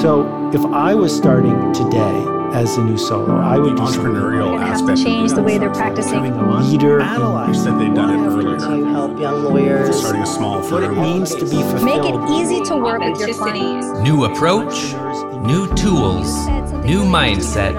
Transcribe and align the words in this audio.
So 0.00 0.50
if 0.54 0.64
I 0.66 0.94
was 0.94 1.14
starting 1.14 1.72
today 1.72 2.24
as 2.54 2.76
a 2.76 2.84
new 2.84 2.96
solo, 2.96 3.36
I 3.36 3.58
would 3.58 3.76
do 3.76 3.82
entrepreneurial 3.82 4.54
It 4.54 4.60
has 4.60 4.80
aspect. 4.80 4.98
to 4.98 5.04
change 5.04 5.32
the 5.32 5.42
way 5.42 5.58
they're 5.58 5.70
practicing. 5.74 6.14
having 6.24 6.32
a 6.34 6.60
leader, 6.60 7.00
You 7.00 7.54
said 7.54 7.78
they've 7.80 7.92
done 7.94 8.10
it 8.10 8.26
earlier. 8.26 8.56
to 8.58 8.84
help 8.92 9.18
young 9.18 9.42
lawyers. 9.44 9.98
Starting 10.00 10.22
a 10.22 10.26
small 10.26 10.60
what 10.62 10.84
it 10.84 10.92
means 10.92 11.34
to 11.34 11.44
be 11.44 11.62
fulfilled. 11.62 11.84
Make 11.84 12.04
it 12.04 12.30
easy 12.40 12.60
to 12.66 12.76
work 12.76 13.00
with 13.02 13.18
your 13.18 13.34
clients. 13.34 13.86
New 14.00 14.24
approach, 14.24 14.94
new 15.42 15.66
tools, 15.74 16.46
new 16.84 17.02
mindset, 17.04 17.78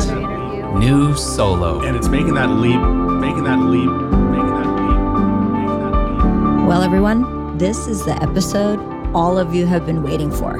new 0.77 1.15
solo. 1.15 1.81
And 1.81 1.95
it's 1.95 2.09
making 2.09 2.33
that 2.33 2.49
leap, 2.49 2.81
making 3.25 3.43
that 3.45 3.59
leap, 3.59 3.89
making 3.89 4.55
that 4.59 4.69
leap, 4.75 4.91
making 4.91 6.09
that 6.09 6.59
leap. 6.59 6.67
Well, 6.67 6.81
everyone, 6.83 7.57
this 7.57 7.87
is 7.87 8.03
the 8.03 8.21
episode 8.21 8.79
all 9.15 9.37
of 9.37 9.55
you 9.55 9.65
have 9.65 9.85
been 9.85 10.03
waiting 10.03 10.29
for. 10.31 10.59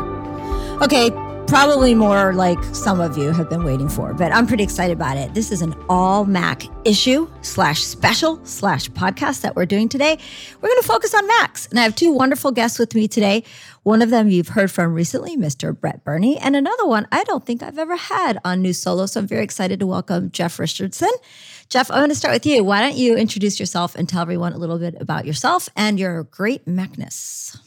Okay, 0.81 1.11
probably 1.49 1.95
more 1.95 2.31
like 2.31 2.63
some 2.75 3.01
of 3.01 3.17
you 3.17 3.31
have 3.31 3.49
been 3.49 3.63
waiting 3.63 3.89
for, 3.89 4.13
but 4.13 4.31
I'm 4.31 4.45
pretty 4.45 4.63
excited 4.63 4.93
about 4.93 5.17
it. 5.17 5.33
This 5.33 5.51
is 5.51 5.63
an 5.63 5.73
all 5.89 6.23
Mac 6.25 6.61
issue 6.85 7.27
slash 7.41 7.81
special 7.81 8.39
slash 8.45 8.87
podcast 8.91 9.41
that 9.41 9.55
we're 9.55 9.65
doing 9.65 9.89
today. 9.89 10.19
We're 10.61 10.69
going 10.69 10.81
to 10.81 10.87
focus 10.87 11.15
on 11.15 11.25
Macs. 11.25 11.65
And 11.65 11.79
I 11.79 11.83
have 11.83 11.95
two 11.95 12.11
wonderful 12.11 12.51
guests 12.51 12.77
with 12.77 12.93
me 12.93 13.07
today. 13.07 13.43
One 13.81 14.03
of 14.03 14.11
them 14.11 14.29
you've 14.29 14.49
heard 14.49 14.69
from 14.69 14.93
recently, 14.93 15.37
Mr. 15.37 15.77
Brett 15.77 16.03
Burney, 16.03 16.37
and 16.37 16.55
another 16.55 16.85
one 16.85 17.07
I 17.11 17.23
don't 17.23 17.43
think 17.43 17.63
I've 17.63 17.79
ever 17.79 17.95
had 17.95 18.37
on 18.45 18.61
New 18.61 18.73
Solo. 18.73 19.07
So 19.07 19.19
I'm 19.19 19.27
very 19.27 19.43
excited 19.43 19.79
to 19.79 19.87
welcome 19.87 20.29
Jeff 20.29 20.59
Richardson. 20.59 21.11
Jeff, 21.67 21.89
I'm 21.89 21.97
going 21.97 22.09
to 22.09 22.15
start 22.15 22.35
with 22.35 22.45
you. 22.45 22.63
Why 22.63 22.79
don't 22.79 22.95
you 22.95 23.17
introduce 23.17 23.59
yourself 23.59 23.95
and 23.95 24.07
tell 24.07 24.21
everyone 24.21 24.53
a 24.53 24.57
little 24.57 24.77
bit 24.77 25.01
about 25.01 25.25
yourself 25.25 25.67
and 25.75 25.99
your 25.99 26.25
great 26.25 26.67
Macness? 26.67 27.57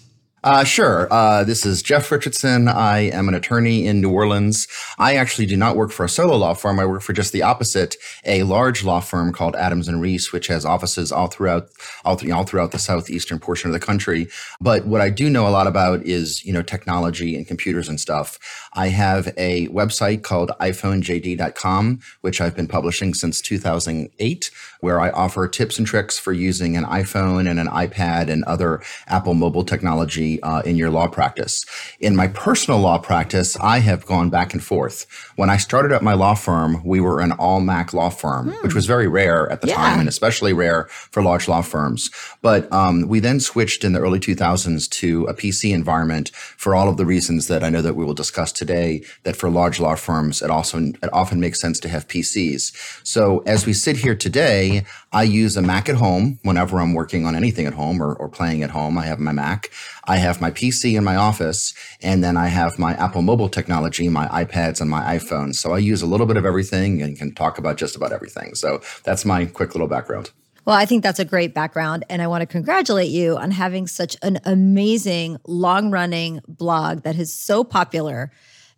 Uh, 0.45 0.65
sure. 0.65 1.07
Uh, 1.13 1.45
this 1.45 1.65
is 1.65 1.83
Jeff 1.83 2.11
Richardson. 2.11 2.67
I 2.67 3.11
am 3.11 3.29
an 3.29 3.35
attorney 3.35 3.87
in 3.87 4.01
New 4.01 4.11
Orleans. 4.11 4.67
I 4.99 5.15
actually 5.15 5.47
do 5.47 5.57
not 5.57 5.77
work 5.77 5.93
for 5.93 6.05
a 6.05 6.09
solo 6.09 6.37
law 6.37 6.53
firm. 6.55 6.81
I 6.81 6.85
work 6.85 7.03
for 7.03 7.13
just 7.13 7.33
the 7.33 7.43
opposite, 7.43 7.95
a 8.25 8.43
large 8.43 8.83
law 8.83 8.99
firm 8.99 9.33
called 9.33 9.55
Adams 9.55 9.87
and 9.87 10.01
Reese, 10.01 10.33
which 10.33 10.49
has 10.49 10.65
offices 10.65 11.13
all 11.13 11.29
throughout 11.29 11.69
all, 12.05 12.17
th- 12.17 12.33
all 12.33 12.43
throughout 12.43 12.73
the 12.73 12.81
southeastern 12.81 13.39
portion 13.39 13.71
of 13.71 13.73
the 13.73 13.85
country. 13.85 14.27
But 14.61 14.85
what 14.85 15.01
I 15.01 15.11
do 15.11 15.31
know 15.31 15.47
a 15.47 15.51
lot 15.51 15.69
about 15.69 16.03
is 16.03 16.45
you 16.45 16.53
know 16.53 16.63
technology 16.63 17.37
and 17.37 17.47
computers 17.47 17.89
and 17.89 18.01
stuff. 18.01 18.41
I 18.73 18.89
have 18.89 19.33
a 19.37 19.69
website 19.69 20.23
called 20.25 20.51
iPhoneJD.com, 20.61 22.01
which 22.23 22.41
I've 22.41 22.57
been 22.57 22.69
publishing 22.69 23.15
since 23.15 23.41
2008, 23.41 24.51
where 24.83 25.01
I 25.01 25.11
offer 25.11 25.47
tips 25.47 25.79
and 25.79 25.87
tricks 25.87 26.19
for 26.19 26.33
using 26.33 26.77
an 26.77 26.85
iPhone 26.85 27.49
and 27.49 27.61
an 27.61 27.69
iPad 27.69 28.29
and 28.29 28.43
other 28.45 28.83
Apple 29.07 29.33
mobile 29.35 29.65
technology 29.65 30.43
uh, 30.43 30.61
in 30.63 30.75
your 30.75 30.91
law 30.91 31.07
practice. 31.07 31.65
In 32.01 32.17
my 32.17 32.27
personal 32.27 32.81
law 32.81 32.99
practice, 32.99 33.57
I 33.61 33.79
have 33.79 34.05
gone 34.07 34.29
back 34.29 34.53
and 34.53 34.63
forth. 34.63 35.07
When 35.37 35.49
I 35.51 35.57
started 35.57 35.93
up 35.93 36.03
my 36.03 36.15
law 36.15 36.35
firm, 36.35 36.83
we 36.85 36.99
were 37.01 37.21
an 37.21 37.31
all 37.31 37.61
Mac 37.61 37.93
law 37.95 38.11
firm, 38.11 38.49
which 38.65 38.75
was 38.75 38.87
very 38.87 39.07
rare 39.07 39.49
at 39.53 39.61
the 39.61 39.69
Yeah. 39.69 39.77
time 39.77 40.01
and 40.01 40.09
especially 40.09 40.53
rare 40.53 40.87
for 41.13 41.23
large 41.23 41.47
law 41.47 41.63
firms. 41.63 42.11
But 42.43 42.71
um, 42.73 43.07
we 43.07 43.21
then 43.21 43.39
switched 43.39 43.85
in 43.85 43.93
the 43.93 44.01
early 44.01 44.19
2000s 44.19 44.91
to 44.91 45.25
a 45.27 45.35
PC 45.35 45.73
environment 45.73 46.31
for 46.35 46.75
all 46.75 46.89
of 46.89 46.97
the 46.97 47.07
reasons 47.07 47.47
that 47.47 47.63
I 47.63 47.71
know 47.71 47.83
that 47.83 47.95
we 47.95 48.05
will 48.05 48.15
discuss 48.15 48.51
today. 48.51 49.05
That 49.23 49.37
for 49.37 49.49
large 49.49 49.79
law 49.79 49.95
firms, 49.95 50.43
it 50.43 50.51
also 50.51 50.79
it 50.79 51.13
often 51.13 51.39
makes 51.39 51.61
sense 51.61 51.79
to 51.81 51.89
have 51.89 52.09
PCs. 52.09 52.73
So 53.07 53.45
as 53.47 53.65
we 53.65 53.73
sit 53.75 53.99
here 53.99 54.17
today, 54.17 54.72
I 55.13 55.23
use 55.23 55.57
a 55.57 55.63
Mac 55.63 55.89
at 55.89 55.97
home 55.97 56.39
whenever 56.43 56.81
I'm 56.81 56.95
working 56.95 57.27
on 57.27 57.37
anything 57.37 57.67
at 57.67 57.75
home 57.75 58.03
or, 58.03 58.15
or 58.15 58.29
playing 58.29 58.63
at 58.63 58.71
home. 58.71 58.99
I 58.99 59.07
have 59.07 59.19
my 59.19 59.33
Mac. 59.33 59.71
I 60.05 60.17
have 60.17 60.41
my 60.41 60.51
PC 60.51 60.97
in 60.97 61.05
my 61.05 61.17
office, 61.17 61.75
and 62.01 62.25
then 62.25 62.37
I 62.37 62.49
have 62.49 62.79
my 62.79 62.95
Apple 62.95 63.23
mobile 63.23 63.49
technology, 63.49 64.09
my 64.09 64.27
iPads, 64.45 64.81
and 64.81 64.91
my 64.91 65.17
iPhones. 65.17 65.57
So 65.57 65.73
I 65.73 65.79
use 65.79 66.03
a 66.03 66.07
little 66.07 66.27
bit 66.27 66.37
of 66.37 66.45
everything 66.45 67.03
and 67.03 67.17
can 67.17 67.35
talk 67.35 67.59
about 67.59 67.77
just 67.77 67.97
about 67.97 68.13
everything. 68.13 68.55
So 68.55 68.81
that's 69.05 69.25
my 69.25 69.47
quick 69.47 69.75
little 69.75 69.89
background. 69.89 70.31
Well, 70.65 70.77
I 70.77 70.87
think 70.87 71.03
that's 71.03 71.19
a 71.19 71.25
great 71.25 71.55
background. 71.55 72.05
And 72.09 72.23
I 72.23 72.29
want 72.29 72.43
to 72.43 72.47
congratulate 72.47 73.11
you 73.11 73.37
on 73.37 73.51
having 73.51 73.87
such 73.89 74.17
an 74.23 74.39
amazing, 74.45 75.39
long 75.47 75.91
running 75.91 76.41
blog 76.47 77.03
that 77.03 77.17
is 77.17 77.35
so 77.35 77.65
popular 77.65 78.31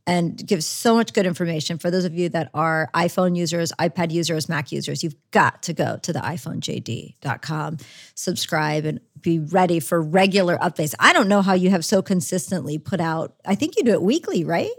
and 0.07 0.47
gives 0.47 0.67
so 0.67 0.95
much 0.95 1.13
good 1.13 1.27
information. 1.27 1.79
For 1.79 1.91
those 1.91 2.05
of 2.05 2.15
you 2.15 2.29
that 2.31 2.51
are 2.53 2.91
iPhone 2.95 3.37
users, 3.37 3.73
iPad 3.79 4.13
users, 4.13 4.49
Mac 4.49 4.71
users, 4.71 5.03
you've 5.03 5.17
got 5.31 5.63
to 5.63 5.73
go 5.73 5.99
to 6.03 6.13
the 6.13 6.19
iPhoneJD.com, 6.19 7.79
subscribe, 8.15 8.85
and 8.85 9.01
be 9.21 9.39
ready 9.39 9.81
for 9.81 10.03
regular 10.03 10.59
updates. 10.59 10.95
I 10.99 11.13
don't 11.13 11.29
know 11.29 11.43
how 11.43 11.55
you 11.55 11.71
have 11.71 11.85
so 11.85 12.03
consistently 12.03 12.79
put 12.79 13.01
out, 13.01 13.35
I 13.47 13.55
think 13.55 13.77
you 13.77 13.85
do 13.85 13.93
it 13.93 14.03
weekly, 14.03 14.45
right? 14.45 14.71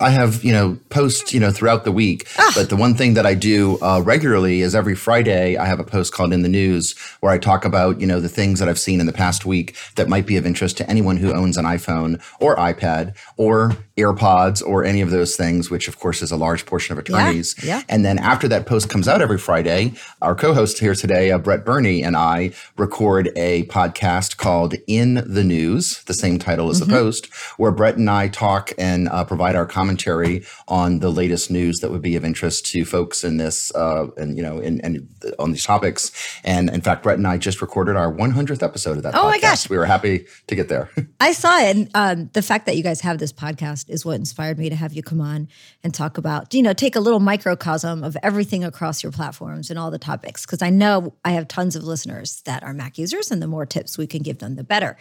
I 0.00 0.10
have, 0.10 0.42
you 0.42 0.52
know, 0.52 0.76
posts, 0.90 1.32
you 1.32 1.38
know, 1.38 1.52
throughout 1.52 1.84
the 1.84 1.92
week. 1.92 2.26
But 2.56 2.68
the 2.68 2.74
one 2.74 2.96
thing 2.96 3.14
that 3.14 3.26
I 3.26 3.34
do 3.34 3.78
uh, 3.80 4.02
regularly 4.04 4.60
is 4.60 4.74
every 4.74 4.96
Friday 4.96 5.56
I 5.56 5.66
have 5.66 5.78
a 5.78 5.84
post 5.84 6.12
called 6.12 6.32
In 6.32 6.42
the 6.42 6.48
News 6.48 6.98
where 7.20 7.30
I 7.30 7.38
talk 7.38 7.64
about, 7.64 8.00
you 8.00 8.06
know, 8.06 8.18
the 8.18 8.28
things 8.28 8.58
that 8.58 8.68
I've 8.68 8.78
seen 8.78 8.98
in 8.98 9.06
the 9.06 9.12
past 9.12 9.46
week 9.46 9.76
that 9.94 10.08
might 10.08 10.26
be 10.26 10.36
of 10.36 10.44
interest 10.44 10.76
to 10.78 10.90
anyone 10.90 11.16
who 11.16 11.32
owns 11.32 11.56
an 11.56 11.64
iPhone 11.64 12.20
or 12.40 12.56
iPad 12.56 13.16
or 13.36 13.76
AirPods 13.96 14.60
or 14.66 14.84
any 14.84 15.00
of 15.00 15.10
those 15.10 15.36
things, 15.36 15.70
which 15.70 15.86
of 15.86 16.00
course 16.00 16.20
is 16.20 16.32
a 16.32 16.36
large 16.36 16.66
portion 16.66 16.92
of 16.92 16.98
attorneys. 16.98 17.54
yeah. 17.62 17.78
yeah. 17.78 17.82
And 17.88 18.04
then 18.04 18.18
after 18.18 18.48
that 18.48 18.66
post 18.66 18.88
comes 18.88 19.06
out 19.06 19.22
every 19.22 19.38
Friday, 19.38 19.92
our 20.20 20.34
co-host 20.34 20.78
here 20.78 20.94
today, 20.94 21.30
uh, 21.30 21.38
Brett 21.38 21.64
Burney, 21.64 22.02
and 22.02 22.16
I 22.16 22.50
record 22.76 23.30
a 23.36 23.64
podcast 23.66 24.36
called 24.36 24.74
In 24.88 25.22
the 25.26 25.44
News, 25.44 26.02
the 26.04 26.14
same 26.14 26.38
title 26.38 26.70
as 26.70 26.80
the 26.80 26.86
post, 26.86 27.32
where 27.56 27.70
Brett 27.70 27.96
and 27.96 28.10
I 28.10 28.28
talk 28.28 28.72
and 28.78 29.08
uh, 29.08 29.24
provide 29.24 29.54
our 29.54 29.66
commentary 29.66 30.44
on 30.66 30.98
the 30.98 31.10
latest 31.10 31.50
news 31.50 31.78
that 31.78 31.90
would 31.92 32.02
be 32.02 32.16
of 32.16 32.24
interest 32.24 32.66
to 32.66 32.84
folks 32.84 33.22
in 33.22 33.36
this, 33.36 33.72
uh, 33.76 34.08
and 34.16 34.36
you 34.36 34.42
know, 34.42 34.58
in, 34.58 34.80
in 34.80 35.08
on 35.38 35.52
these 35.52 35.64
topics. 35.64 36.10
And 36.42 36.68
in 36.68 36.80
fact, 36.80 37.04
Brett 37.04 37.18
and 37.18 37.26
I 37.26 37.38
just 37.38 37.62
recorded 37.62 37.96
our 37.96 38.12
100th 38.12 38.62
episode 38.62 38.96
of 38.96 39.04
that. 39.04 39.14
Oh 39.14 39.18
podcast. 39.18 39.30
my 39.30 39.38
gosh. 39.38 39.70
we 39.70 39.76
were 39.76 39.86
happy 39.86 40.26
to 40.48 40.54
get 40.56 40.68
there. 40.68 40.90
I 41.20 41.32
saw 41.32 41.58
it. 41.58 41.76
And 41.76 41.90
um, 41.94 42.30
the 42.32 42.42
fact 42.42 42.66
that 42.66 42.76
you 42.76 42.82
guys 42.82 43.00
have 43.02 43.18
this 43.18 43.32
podcast 43.32 43.83
is 43.88 44.04
what 44.04 44.16
inspired 44.16 44.58
me 44.58 44.68
to 44.68 44.76
have 44.76 44.92
you 44.92 45.02
come 45.02 45.20
on 45.20 45.48
and 45.82 45.94
talk 45.94 46.18
about, 46.18 46.54
you 46.54 46.62
know, 46.62 46.72
take 46.72 46.96
a 46.96 47.00
little 47.00 47.20
microcosm 47.20 48.04
of 48.04 48.16
everything 48.22 48.64
across 48.64 49.02
your 49.02 49.12
platforms 49.12 49.70
and 49.70 49.78
all 49.78 49.90
the 49.90 49.98
topics. 49.98 50.44
Because 50.46 50.62
I 50.62 50.70
know 50.70 51.14
I 51.24 51.32
have 51.32 51.48
tons 51.48 51.76
of 51.76 51.84
listeners 51.84 52.42
that 52.42 52.62
are 52.62 52.72
Mac 52.72 52.98
users, 52.98 53.30
and 53.30 53.42
the 53.42 53.46
more 53.46 53.66
tips 53.66 53.98
we 53.98 54.06
can 54.06 54.22
give 54.22 54.38
them, 54.38 54.56
the 54.56 54.64
better. 54.64 54.96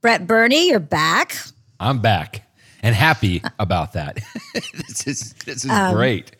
Brett 0.00 0.26
Burney, 0.26 0.68
you're 0.68 0.78
back. 0.78 1.36
I'm 1.80 2.00
back 2.00 2.48
and 2.82 2.94
happy 2.94 3.42
about 3.58 3.92
that. 3.94 4.18
this 4.54 5.06
is 5.06 5.32
this 5.44 5.64
is 5.64 5.70
um, 5.70 5.94
great. 5.94 6.36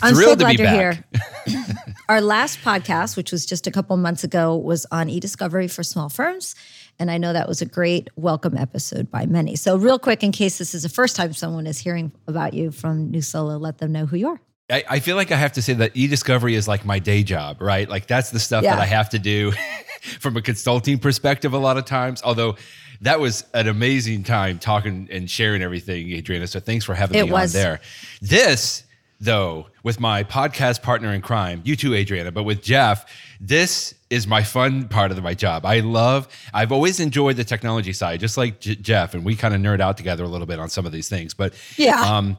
I'm 0.00 0.14
Thrilled 0.14 0.40
so 0.40 0.46
to 0.46 0.54
glad 0.54 0.56
be 0.56 0.62
you're 0.62 0.92
back. 0.94 1.04
here. 1.46 1.64
Our 2.08 2.20
last 2.20 2.60
podcast, 2.60 3.16
which 3.16 3.32
was 3.32 3.44
just 3.44 3.66
a 3.66 3.70
couple 3.70 3.96
months 3.96 4.24
ago, 4.24 4.56
was 4.56 4.86
on 4.90 5.10
e-discovery 5.10 5.68
for 5.68 5.82
small 5.82 6.08
firms. 6.08 6.54
And 6.98 7.10
I 7.10 7.18
know 7.18 7.32
that 7.32 7.48
was 7.48 7.60
a 7.62 7.66
great 7.66 8.08
welcome 8.16 8.56
episode 8.56 9.10
by 9.10 9.26
many. 9.26 9.56
So, 9.56 9.76
real 9.76 9.98
quick, 9.98 10.22
in 10.22 10.30
case 10.32 10.58
this 10.58 10.74
is 10.74 10.82
the 10.82 10.88
first 10.88 11.16
time 11.16 11.32
someone 11.32 11.66
is 11.66 11.78
hearing 11.78 12.12
about 12.28 12.54
you 12.54 12.70
from 12.70 13.10
New 13.10 13.22
Solo, 13.22 13.56
let 13.56 13.78
them 13.78 13.92
know 13.92 14.06
who 14.06 14.16
you 14.16 14.28
are. 14.28 14.40
I, 14.70 14.84
I 14.88 15.00
feel 15.00 15.16
like 15.16 15.32
I 15.32 15.36
have 15.36 15.52
to 15.52 15.62
say 15.62 15.74
that 15.74 15.92
e-discovery 15.94 16.54
is 16.54 16.68
like 16.68 16.84
my 16.84 16.98
day 16.98 17.22
job, 17.22 17.60
right? 17.60 17.88
Like 17.88 18.06
that's 18.06 18.30
the 18.30 18.38
stuff 18.38 18.62
that 18.64 18.78
I 18.78 18.86
have 18.86 19.10
to 19.10 19.18
do 19.18 19.52
from 20.20 20.36
a 20.36 20.42
consulting 20.42 20.98
perspective 20.98 21.52
a 21.52 21.58
lot 21.58 21.76
of 21.76 21.84
times. 21.84 22.22
Although 22.24 22.56
that 23.02 23.20
was 23.20 23.44
an 23.52 23.68
amazing 23.68 24.22
time 24.22 24.58
talking 24.58 25.08
and 25.10 25.28
sharing 25.28 25.62
everything, 25.62 26.10
Adriana. 26.12 26.46
So 26.46 26.60
thanks 26.60 26.84
for 26.84 26.94
having 26.94 27.18
It 27.18 27.24
me 27.26 27.32
was. 27.32 27.54
on 27.54 27.60
there. 27.60 27.80
This, 28.20 28.84
though, 29.20 29.66
with 29.82 29.98
my 30.00 30.22
podcast 30.24 30.82
partner 30.82 31.12
in 31.12 31.20
crime, 31.20 31.62
you 31.64 31.74
too, 31.76 31.94
Adriana, 31.94 32.30
but 32.32 32.44
with 32.44 32.62
Jeff, 32.62 33.04
this 33.40 33.94
is 34.12 34.26
my 34.26 34.42
fun 34.42 34.86
part 34.88 35.10
of 35.10 35.22
my 35.22 35.34
job. 35.34 35.64
I 35.64 35.80
love, 35.80 36.28
I've 36.52 36.70
always 36.70 37.00
enjoyed 37.00 37.36
the 37.36 37.44
technology 37.44 37.92
side, 37.92 38.20
just 38.20 38.36
like 38.36 38.60
J- 38.60 38.74
Jeff, 38.76 39.14
and 39.14 39.24
we 39.24 39.34
kind 39.34 39.54
of 39.54 39.60
nerd 39.60 39.80
out 39.80 39.96
together 39.96 40.22
a 40.22 40.28
little 40.28 40.46
bit 40.46 40.58
on 40.58 40.68
some 40.68 40.84
of 40.86 40.92
these 40.92 41.08
things. 41.08 41.34
But 41.34 41.54
Yeah. 41.76 42.00
um, 42.00 42.36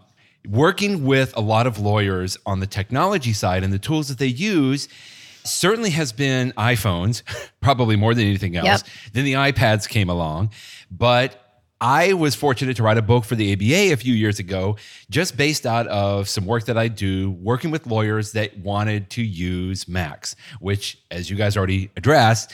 working 0.48 1.04
with 1.04 1.36
a 1.36 1.42
lot 1.42 1.66
of 1.68 1.80
lawyers 1.80 2.38
on 2.46 2.60
the 2.60 2.68
technology 2.68 3.34
side 3.34 3.64
and 3.64 3.74
the 3.74 3.80
tools 3.80 4.08
that 4.10 4.20
they 4.20 4.28
use 4.28 4.88
certainly 5.44 5.90
has 5.90 6.14
been 6.14 6.52
iPhones, 6.58 7.24
probably 7.62 7.96
more 7.96 8.14
than 8.14 8.26
anything 8.28 8.56
else. 8.56 8.66
Yep. 8.68 8.82
Then 9.14 9.26
the 9.26 9.34
iPads 9.34 9.90
came 9.90 10.10
along, 10.10 10.52
but 10.92 11.43
I 11.84 12.14
was 12.14 12.34
fortunate 12.34 12.78
to 12.78 12.84
write 12.84 12.98
a 12.98 13.02
book 13.02 13.26
for 13.26 13.36
the 13.36 13.52
ABA 13.52 13.92
a 13.92 13.98
few 13.98 14.14
years 14.14 14.40
ago, 14.40 14.78
just 15.10 15.36
based 15.36 15.66
out 15.66 15.86
of 15.88 16.30
some 16.30 16.46
work 16.46 16.64
that 16.68 16.78
I 16.78 16.88
do 16.88 17.32
working 17.32 17.72
with 17.72 17.86
lawyers 17.86 18.32
that 18.32 18.58
wanted 18.58 19.10
to 19.12 19.22
use 19.22 19.86
Macs, 19.86 20.38
which, 20.62 20.98
as 21.12 21.30
you 21.30 21.36
guys 21.36 21.58
already 21.58 21.92
addressed, 21.98 22.54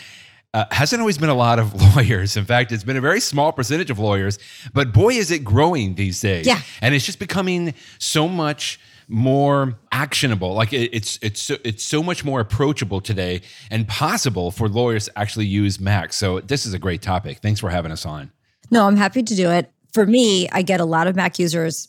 uh, 0.55 0.65
hasn't 0.71 0.99
always 0.99 1.19
been 1.19 1.29
a 1.29 1.35
lot 1.35 1.59
of 1.59 1.75
lawyers. 1.95 2.37
In 2.37 2.45
fact, 2.45 2.71
it's 2.71 2.83
been 2.83 2.97
a 2.97 3.01
very 3.01 3.19
small 3.19 3.51
percentage 3.51 3.91
of 3.91 3.99
lawyers, 3.99 4.39
but 4.73 4.93
boy, 4.93 5.13
is 5.13 5.29
it 5.29 5.43
growing 5.43 5.93
these 5.93 6.19
days. 6.19 6.47
Yeah. 6.47 6.61
And 6.81 6.95
it's 6.95 7.05
just 7.05 7.19
becoming 7.19 7.75
so 7.99 8.27
much 8.27 8.79
more 9.07 9.77
actionable. 9.91 10.55
Like 10.55 10.73
it, 10.73 10.89
it's 10.91 11.19
it's 11.21 11.39
so, 11.39 11.57
it's 11.63 11.83
so 11.83 12.01
much 12.01 12.25
more 12.25 12.39
approachable 12.39 12.99
today 12.99 13.41
and 13.69 13.87
possible 13.87 14.49
for 14.49 14.67
lawyers 14.67 15.05
to 15.05 15.19
actually 15.19 15.45
use 15.45 15.79
Macs. 15.79 16.15
So 16.15 16.39
this 16.39 16.65
is 16.65 16.73
a 16.73 16.79
great 16.79 17.03
topic. 17.03 17.37
Thanks 17.43 17.59
for 17.59 17.69
having 17.69 17.91
us 17.91 18.07
on. 18.07 18.31
No, 18.71 18.85
I'm 18.87 18.97
happy 18.97 19.23
to 19.23 19.35
do 19.35 19.49
it. 19.49 19.71
For 19.93 20.05
me, 20.05 20.47
I 20.49 20.61
get 20.61 20.79
a 20.79 20.85
lot 20.85 21.07
of 21.07 21.15
Mac 21.15 21.39
users 21.39 21.87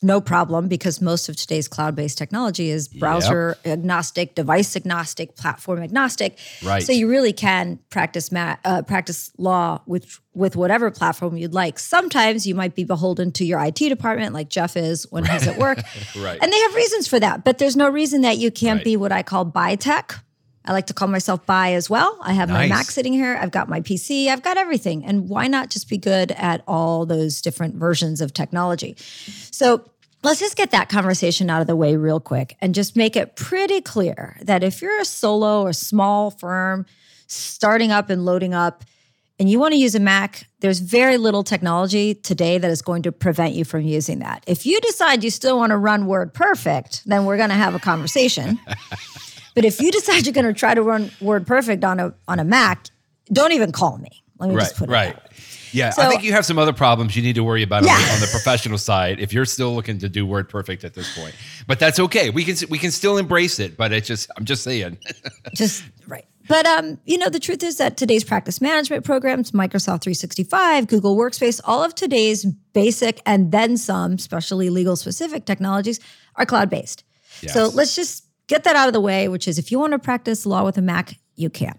no 0.00 0.20
problem 0.20 0.68
because 0.68 1.00
most 1.00 1.28
of 1.28 1.34
today's 1.34 1.66
cloud-based 1.66 2.16
technology 2.16 2.70
is 2.70 2.86
browser 2.86 3.56
agnostic, 3.64 4.36
device 4.36 4.76
agnostic, 4.76 5.34
platform 5.34 5.82
agnostic. 5.82 6.38
Right. 6.62 6.84
So 6.84 6.92
you 6.92 7.08
really 7.10 7.32
can 7.32 7.80
practice 7.90 8.30
ma- 8.30 8.56
uh, 8.64 8.82
practice 8.82 9.32
law 9.38 9.80
with 9.86 10.20
with 10.34 10.54
whatever 10.54 10.90
platform 10.92 11.36
you'd 11.36 11.52
like. 11.52 11.80
Sometimes 11.80 12.46
you 12.46 12.54
might 12.54 12.76
be 12.76 12.84
beholden 12.84 13.32
to 13.32 13.44
your 13.44 13.62
IT 13.64 13.74
department, 13.88 14.32
like 14.34 14.48
Jeff 14.48 14.76
is 14.76 15.04
when 15.10 15.24
he's 15.24 15.48
at 15.48 15.58
work, 15.58 15.78
Right. 16.16 16.38
and 16.40 16.52
they 16.52 16.60
have 16.60 16.74
reasons 16.76 17.08
for 17.08 17.18
that. 17.18 17.42
But 17.44 17.58
there's 17.58 17.76
no 17.76 17.88
reason 17.90 18.20
that 18.20 18.38
you 18.38 18.52
can't 18.52 18.78
Right. 18.78 18.84
be 18.84 18.96
what 18.96 19.10
I 19.10 19.22
call 19.24 19.44
bi 19.44 19.74
tech. 19.74 20.14
I 20.64 20.72
like 20.72 20.86
to 20.86 20.94
call 20.94 21.08
myself 21.08 21.44
bi 21.44 21.72
as 21.74 21.90
well. 21.90 22.18
I 22.22 22.34
have 22.34 22.48
my 22.48 22.68
Mac 22.68 22.90
sitting 22.90 23.12
here. 23.12 23.36
I've 23.40 23.50
got 23.50 23.68
my 23.68 23.80
PC. 23.80 24.28
I've 24.28 24.42
got 24.42 24.56
everything. 24.56 25.04
And 25.04 25.28
why 25.28 25.48
not 25.48 25.70
just 25.70 25.88
be 25.88 25.98
good 25.98 26.30
at 26.32 26.62
all 26.68 27.04
those 27.04 27.40
different 27.40 27.74
versions 27.74 28.20
of 28.20 28.32
technology? 28.32 28.94
So 29.50 29.84
let's 30.22 30.38
just 30.38 30.56
get 30.56 30.70
that 30.70 30.88
conversation 30.88 31.50
out 31.50 31.60
of 31.60 31.66
the 31.66 31.74
way 31.74 31.96
real 31.96 32.20
quick 32.20 32.56
and 32.60 32.74
just 32.74 32.96
make 32.96 33.16
it 33.16 33.34
pretty 33.34 33.80
clear 33.80 34.36
that 34.42 34.62
if 34.62 34.80
you're 34.80 35.00
a 35.00 35.04
solo 35.04 35.62
or 35.62 35.72
small 35.72 36.30
firm 36.30 36.86
starting 37.26 37.90
up 37.90 38.08
and 38.10 38.24
loading 38.24 38.54
up, 38.54 38.84
and 39.38 39.50
you 39.50 39.58
want 39.58 39.72
to 39.72 39.78
use 39.78 39.96
a 39.96 40.00
Mac, 40.00 40.46
there's 40.60 40.78
very 40.78 41.16
little 41.16 41.42
technology 41.42 42.14
today 42.14 42.58
that 42.58 42.70
is 42.70 42.80
going 42.80 43.02
to 43.02 43.10
prevent 43.10 43.54
you 43.54 43.64
from 43.64 43.80
using 43.80 44.20
that. 44.20 44.44
If 44.46 44.66
you 44.66 44.78
decide 44.80 45.24
you 45.24 45.30
still 45.30 45.56
want 45.56 45.70
to 45.70 45.76
run 45.76 46.06
WordPerfect, 46.06 47.04
then 47.04 47.24
we're 47.24 47.38
going 47.38 47.48
to 47.48 47.56
have 47.56 47.74
a 47.74 47.80
conversation. 47.80 48.60
but 49.54 49.64
if 49.64 49.80
you 49.80 49.90
decide 49.90 50.26
you're 50.26 50.32
going 50.32 50.46
to 50.46 50.52
try 50.52 50.74
to 50.74 50.82
run 50.82 51.06
WordPerfect 51.20 51.84
on 51.84 52.00
a 52.00 52.14
on 52.28 52.38
a 52.38 52.44
Mac, 52.44 52.86
don't 53.32 53.52
even 53.52 53.72
call 53.72 53.98
me. 53.98 54.22
Let 54.38 54.48
me 54.50 54.56
Right, 54.56 54.62
just 54.64 54.76
put 54.76 54.88
it 54.88 54.92
right. 54.92 55.16
Yeah, 55.72 55.92
I 55.96 56.08
think 56.08 56.22
you 56.22 56.32
have 56.32 56.44
some 56.44 56.58
other 56.58 56.72
problems 56.72 57.16
you 57.16 57.22
need 57.22 57.34
to 57.36 57.44
worry 57.44 57.62
about 57.62 57.78
on, 57.78 57.84
the, 57.84 58.12
on 58.12 58.20
the 58.20 58.28
professional 58.30 58.76
side 58.76 59.20
if 59.20 59.32
you're 59.32 59.46
still 59.46 59.74
looking 59.74 59.98
to 60.00 60.08
do 60.08 60.26
WordPerfect 60.26 60.84
at 60.84 60.92
this 60.92 61.16
point. 61.16 61.34
But 61.66 61.78
that's 61.78 61.98
okay. 61.98 62.28
We 62.28 62.44
can 62.44 62.56
we 62.68 62.78
can 62.78 62.90
still 62.90 63.16
embrace 63.16 63.58
it. 63.58 63.76
But 63.76 63.92
it's 63.92 64.06
just 64.06 64.30
I'm 64.36 64.44
just 64.44 64.62
saying. 64.64 64.98
just 65.54 65.84
right. 66.06 66.26
But 66.48 66.66
um, 66.66 66.98
you 67.06 67.16
know, 67.16 67.30
the 67.30 67.40
truth 67.40 67.62
is 67.62 67.78
that 67.78 67.96
today's 67.96 68.24
practice 68.24 68.60
management 68.60 69.04
programs, 69.04 69.52
Microsoft 69.52 70.02
365, 70.02 70.88
Google 70.88 71.16
Workspace, 71.16 71.60
all 71.64 71.82
of 71.82 71.94
today's 71.94 72.44
basic 72.44 73.20
and 73.24 73.52
then 73.52 73.76
some, 73.76 74.12
especially 74.12 74.68
legal 74.68 74.96
specific 74.96 75.46
technologies, 75.46 76.00
are 76.36 76.44
cloud 76.44 76.68
based. 76.68 77.04
Yes. 77.40 77.54
So 77.54 77.68
let's 77.68 77.96
just 77.96 78.26
get 78.52 78.64
that 78.64 78.76
out 78.76 78.86
of 78.86 78.92
the 78.92 79.00
way, 79.00 79.28
which 79.28 79.48
is 79.48 79.58
if 79.58 79.72
you 79.72 79.78
want 79.78 79.92
to 79.92 79.98
practice 79.98 80.44
law 80.44 80.64
with 80.64 80.76
a 80.76 80.82
Mac, 80.82 81.16
you 81.36 81.48
can. 81.48 81.74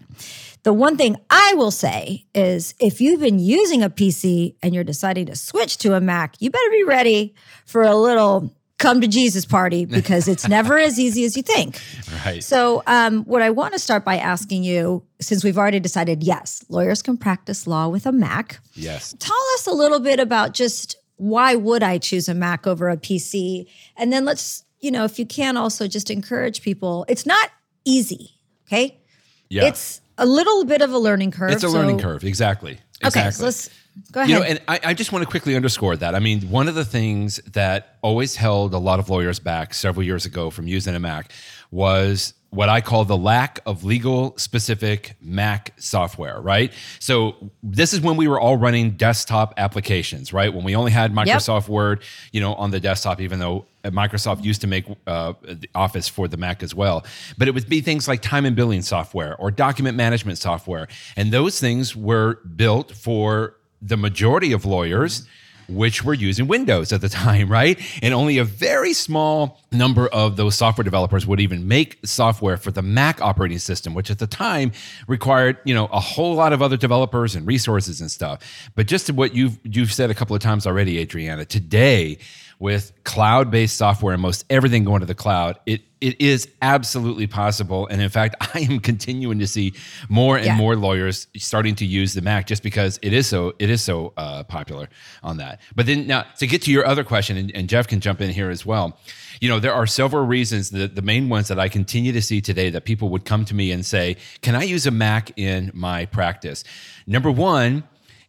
The 0.64 0.72
one 0.72 0.96
thing 0.96 1.16
I 1.30 1.54
will 1.54 1.70
say 1.70 2.26
is 2.34 2.74
if 2.80 3.00
you've 3.00 3.20
been 3.20 3.38
using 3.38 3.82
a 3.82 3.90
PC 3.90 4.56
and 4.62 4.74
you're 4.74 4.82
deciding 4.82 5.26
to 5.26 5.36
switch 5.36 5.78
to 5.78 5.94
a 5.94 6.00
Mac, 6.00 6.34
you 6.40 6.50
better 6.50 6.70
be 6.70 6.82
ready 6.82 7.34
for 7.64 7.82
a 7.82 7.94
little 7.94 8.52
come 8.78 9.00
to 9.00 9.06
Jesus 9.06 9.44
party 9.44 9.84
because 9.98 10.26
it's 10.26 10.48
never 10.48 10.76
as 10.76 10.98
easy 10.98 11.24
as 11.24 11.36
you 11.36 11.42
think. 11.44 11.80
right. 12.24 12.42
So, 12.42 12.82
um, 12.88 13.24
what 13.24 13.40
I 13.40 13.50
want 13.50 13.72
to 13.74 13.78
start 13.78 14.04
by 14.04 14.16
asking 14.16 14.64
you, 14.64 15.04
since 15.20 15.44
we've 15.44 15.58
already 15.58 15.80
decided, 15.80 16.24
yes, 16.24 16.64
lawyers 16.68 17.02
can 17.02 17.16
practice 17.16 17.66
law 17.68 17.88
with 17.88 18.04
a 18.04 18.12
Mac. 18.12 18.58
yes. 18.74 19.14
Tell 19.20 19.44
us 19.54 19.66
a 19.68 19.72
little 19.72 20.00
bit 20.00 20.18
about 20.18 20.54
just 20.54 20.96
why 21.16 21.54
would 21.54 21.84
I 21.84 21.98
choose 21.98 22.28
a 22.28 22.34
Mac 22.34 22.66
over 22.66 22.88
a 22.88 22.96
PC, 22.96 23.66
and 23.96 24.12
then 24.12 24.24
let's, 24.24 24.64
you 24.84 24.90
know, 24.90 25.04
if 25.04 25.18
you 25.18 25.24
can, 25.24 25.56
also 25.56 25.88
just 25.88 26.10
encourage 26.10 26.62
people. 26.62 27.06
It's 27.08 27.24
not 27.24 27.50
easy, 27.84 28.32
okay? 28.68 29.00
Yeah. 29.48 29.64
It's 29.64 30.00
a 30.18 30.26
little 30.26 30.64
bit 30.64 30.82
of 30.82 30.92
a 30.92 30.98
learning 30.98 31.30
curve. 31.30 31.52
It's 31.52 31.64
a 31.64 31.68
learning 31.68 31.98
curve. 31.98 32.22
Exactly. 32.22 32.78
Okay, 33.04 33.30
so 33.30 33.44
let's 33.44 33.70
go 34.12 34.20
ahead. 34.20 34.30
You 34.30 34.36
know, 34.36 34.42
and 34.42 34.60
I, 34.68 34.80
I 34.84 34.94
just 34.94 35.10
want 35.10 35.24
to 35.24 35.30
quickly 35.30 35.56
underscore 35.56 35.96
that. 35.96 36.14
I 36.14 36.18
mean, 36.18 36.42
one 36.50 36.68
of 36.68 36.74
the 36.74 36.84
things 36.84 37.36
that 37.52 37.96
always 38.02 38.36
held 38.36 38.74
a 38.74 38.78
lot 38.78 38.98
of 38.98 39.08
lawyers 39.08 39.38
back 39.38 39.74
several 39.74 40.04
years 40.04 40.26
ago 40.26 40.50
from 40.50 40.68
using 40.68 40.94
a 40.94 41.00
Mac 41.00 41.32
was 41.70 42.34
what 42.54 42.68
I 42.68 42.80
call 42.80 43.04
the 43.04 43.16
lack 43.16 43.60
of 43.66 43.84
legal 43.84 44.36
specific 44.38 45.16
Mac 45.20 45.72
software, 45.76 46.40
right? 46.40 46.72
So 47.00 47.50
this 47.62 47.92
is 47.92 48.00
when 48.00 48.16
we 48.16 48.28
were 48.28 48.40
all 48.40 48.56
running 48.56 48.92
desktop 48.92 49.54
applications, 49.56 50.32
right? 50.32 50.52
When 50.52 50.64
we 50.64 50.76
only 50.76 50.92
had 50.92 51.12
Microsoft 51.12 51.68
Word, 51.68 52.02
you 52.32 52.40
know, 52.40 52.54
on 52.54 52.70
the 52.70 52.80
desktop, 52.80 53.20
even 53.20 53.38
though 53.38 53.66
Microsoft 53.84 54.44
used 54.44 54.60
to 54.62 54.66
make 54.66 54.86
uh, 55.06 55.34
the 55.42 55.68
Office 55.74 56.08
for 56.08 56.28
the 56.28 56.36
Mac 56.36 56.62
as 56.62 56.74
well. 56.74 57.04
But 57.36 57.48
it 57.48 57.54
would 57.54 57.68
be 57.68 57.80
things 57.80 58.08
like 58.08 58.22
time 58.22 58.46
and 58.46 58.56
billing 58.56 58.82
software 58.82 59.36
or 59.36 59.50
document 59.50 59.96
management 59.96 60.38
software. 60.38 60.88
And 61.16 61.32
those 61.32 61.60
things 61.60 61.94
were 61.94 62.40
built 62.56 62.92
for 62.92 63.56
the 63.82 63.96
majority 63.96 64.52
of 64.52 64.64
lawyers 64.64 65.26
which 65.68 66.04
were 66.04 66.14
using 66.14 66.46
Windows 66.46 66.92
at 66.92 67.00
the 67.00 67.08
time, 67.08 67.48
right? 67.48 67.78
And 68.02 68.14
only 68.14 68.38
a 68.38 68.44
very 68.44 68.92
small 68.92 69.60
number 69.72 70.08
of 70.08 70.36
those 70.36 70.54
software 70.54 70.84
developers 70.84 71.26
would 71.26 71.40
even 71.40 71.68
make 71.68 71.98
software 72.04 72.56
for 72.56 72.70
the 72.70 72.82
Mac 72.82 73.20
operating 73.20 73.58
system, 73.58 73.94
which 73.94 74.10
at 74.10 74.18
the 74.18 74.26
time 74.26 74.72
required, 75.06 75.58
you 75.64 75.74
know, 75.74 75.86
a 75.86 76.00
whole 76.00 76.34
lot 76.34 76.52
of 76.52 76.62
other 76.62 76.76
developers 76.76 77.34
and 77.34 77.46
resources 77.46 78.00
and 78.00 78.10
stuff. 78.10 78.70
But 78.74 78.86
just 78.86 79.06
to 79.06 79.12
what 79.12 79.34
you've 79.34 79.58
you've 79.64 79.92
said 79.92 80.10
a 80.10 80.14
couple 80.14 80.36
of 80.36 80.42
times 80.42 80.66
already, 80.66 80.98
Adriana, 80.98 81.44
today 81.44 82.18
with 82.58 82.92
cloud-based 83.04 83.76
software 83.76 84.14
and 84.14 84.22
most 84.22 84.44
everything 84.48 84.84
going 84.84 85.00
to 85.00 85.06
the 85.06 85.14
cloud, 85.14 85.58
it 85.66 85.82
it 86.04 86.20
is 86.20 86.48
absolutely 86.60 87.26
possible. 87.26 87.86
And 87.90 88.02
in 88.02 88.10
fact, 88.10 88.36
I 88.54 88.60
am 88.60 88.78
continuing 88.78 89.38
to 89.38 89.46
see 89.46 89.72
more 90.10 90.36
and 90.36 90.46
Yeah. 90.46 90.56
more 90.56 90.76
lawyers 90.76 91.26
starting 91.36 91.74
to 91.76 91.86
use 91.86 92.12
the 92.12 92.20
Mac 92.20 92.46
just 92.46 92.62
because 92.62 92.98
it 93.00 93.12
is 93.14 93.26
so 93.26 93.54
it 93.58 93.70
is 93.70 93.80
so 93.82 94.12
uh, 94.18 94.44
popular 94.44 94.88
on 95.22 95.38
that. 95.38 95.60
But 95.74 95.86
then 95.86 96.06
now 96.06 96.22
to 96.40 96.46
get 96.46 96.60
to 96.62 96.70
your 96.70 96.86
other 96.86 97.04
question, 97.04 97.36
and, 97.38 97.50
and 97.56 97.68
Jeff 97.68 97.86
can 97.88 98.00
jump 98.00 98.20
in 98.20 98.30
here 98.30 98.50
as 98.50 98.66
well. 98.66 98.98
You 99.40 99.48
know, 99.48 99.58
there 99.60 99.72
are 99.74 99.86
several 99.86 100.26
reasons. 100.26 100.70
The, 100.70 100.86
the 100.88 101.02
main 101.02 101.28
ones 101.30 101.48
that 101.48 101.58
I 101.58 101.68
continue 101.68 102.12
to 102.12 102.22
see 102.22 102.40
today 102.40 102.68
that 102.70 102.84
people 102.84 103.08
would 103.08 103.24
come 103.24 103.44
to 103.46 103.54
me 103.54 103.72
and 103.72 103.84
say, 103.84 104.16
"Can 104.42 104.54
I 104.54 104.64
use 104.64 104.86
a 104.86 104.90
Mac 104.90 105.32
in 105.38 105.70
my 105.74 106.04
practice?" 106.06 106.64
Number 107.06 107.30
one 107.30 107.82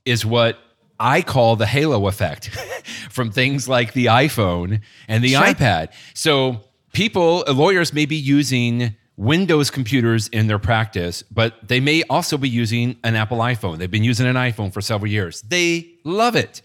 is 0.06 0.26
what 0.26 0.58
I 1.00 1.22
call 1.22 1.58
the 1.58 1.66
halo 1.66 2.08
effect 2.08 2.50
from 3.10 3.32
things 3.32 3.68
like 3.68 3.92
the 3.94 4.06
iPhone 4.06 4.80
and 5.10 5.22
the 5.24 5.34
iPad. 5.34 5.90
So 6.14 6.62
people, 6.96 7.44
lawyers 7.48 7.94
may 7.94 8.06
be 8.06 8.16
using 8.16 8.96
Windows 9.18 9.70
computers 9.70 10.28
in 10.30 10.48
their 10.48 10.60
practice, 10.60 11.24
but 11.24 11.56
they 11.68 11.80
may 11.80 12.04
also 12.10 12.38
be 12.38 12.50
using 12.50 12.98
an 13.04 13.16
Apple 13.16 13.38
iPhone. 13.40 13.78
They've 13.78 13.92
been 13.92 14.04
using 14.04 14.26
an 14.26 14.36
iPhone 14.36 14.74
for 14.74 14.82
several 14.82 15.12
years. 15.12 15.42
They 15.42 15.92
love 16.04 16.36
it. 16.36 16.62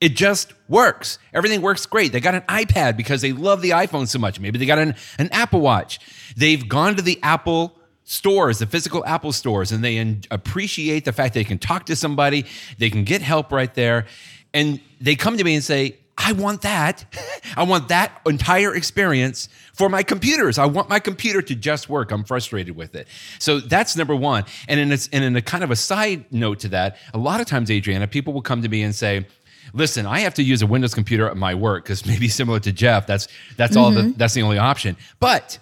It 0.00 0.16
just 0.16 0.52
works. 0.68 1.18
Everything 1.34 1.60
works 1.60 1.84
great. 1.86 2.12
They 2.12 2.20
got 2.20 2.34
an 2.34 2.42
iPad 2.42 2.96
because 2.96 3.22
they 3.22 3.32
love 3.32 3.60
the 3.60 3.70
iPhone 3.70 4.06
so 4.06 4.18
much. 4.18 4.38
Maybe 4.38 4.58
they 4.58 4.66
got 4.66 4.78
an, 4.78 4.94
an 5.18 5.28
Apple 5.32 5.60
Watch. 5.60 5.98
They've 6.36 6.66
gone 6.66 6.96
to 6.96 7.02
the 7.02 7.18
Apple 7.22 7.76
stores, 8.04 8.58
the 8.58 8.66
physical 8.66 9.04
Apple 9.04 9.32
stores, 9.32 9.72
and 9.72 9.84
they 9.84 9.98
en- 9.98 10.22
appreciate 10.30 11.04
the 11.04 11.12
fact 11.12 11.34
they 11.34 11.44
can 11.44 11.58
talk 11.58 11.86
to 11.86 11.96
somebody, 11.96 12.46
they 12.78 12.90
can 12.90 13.04
get 13.04 13.20
help 13.20 13.52
right 13.52 13.74
there. 13.74 14.06
And 14.54 14.80
they 15.00 15.16
come 15.16 15.36
to 15.36 15.44
me 15.44 15.54
and 15.54 15.64
say, 15.64 15.96
I 16.22 16.32
want 16.32 16.62
that. 16.62 17.04
I 17.56 17.62
want 17.62 17.88
that 17.88 18.20
entire 18.26 18.74
experience 18.74 19.48
for 19.72 19.88
my 19.88 20.02
computers. 20.02 20.58
I 20.58 20.66
want 20.66 20.88
my 20.88 21.00
computer 21.00 21.40
to 21.42 21.54
just 21.54 21.88
work. 21.88 22.10
I'm 22.10 22.24
frustrated 22.24 22.76
with 22.76 22.94
it. 22.94 23.08
So 23.38 23.60
that's 23.60 23.96
number 23.96 24.14
one. 24.14 24.44
And 24.68 24.78
in 24.78 24.92
a, 24.92 24.98
and 25.12 25.24
in 25.24 25.34
a 25.36 25.42
kind 25.42 25.64
of 25.64 25.70
a 25.70 25.76
side 25.76 26.26
note 26.30 26.60
to 26.60 26.68
that, 26.68 26.98
a 27.14 27.18
lot 27.18 27.40
of 27.40 27.46
times, 27.46 27.70
Adriana, 27.70 28.06
people 28.06 28.32
will 28.34 28.42
come 28.42 28.62
to 28.62 28.68
me 28.68 28.82
and 28.82 28.94
say, 28.94 29.26
listen, 29.72 30.04
I 30.04 30.20
have 30.20 30.34
to 30.34 30.42
use 30.42 30.60
a 30.62 30.66
Windows 30.66 30.94
computer 30.94 31.28
at 31.28 31.36
my 31.36 31.54
work 31.54 31.84
because 31.84 32.04
maybe 32.06 32.28
similar 32.28 32.60
to 32.60 32.72
Jeff, 32.72 33.06
that's 33.06 33.28
that's 33.56 33.76
all 33.76 33.90
the, 33.90 34.02
mm-hmm. 34.02 34.18
that's 34.18 34.34
the 34.34 34.42
only 34.42 34.58
option. 34.58 34.96
But 35.18 35.58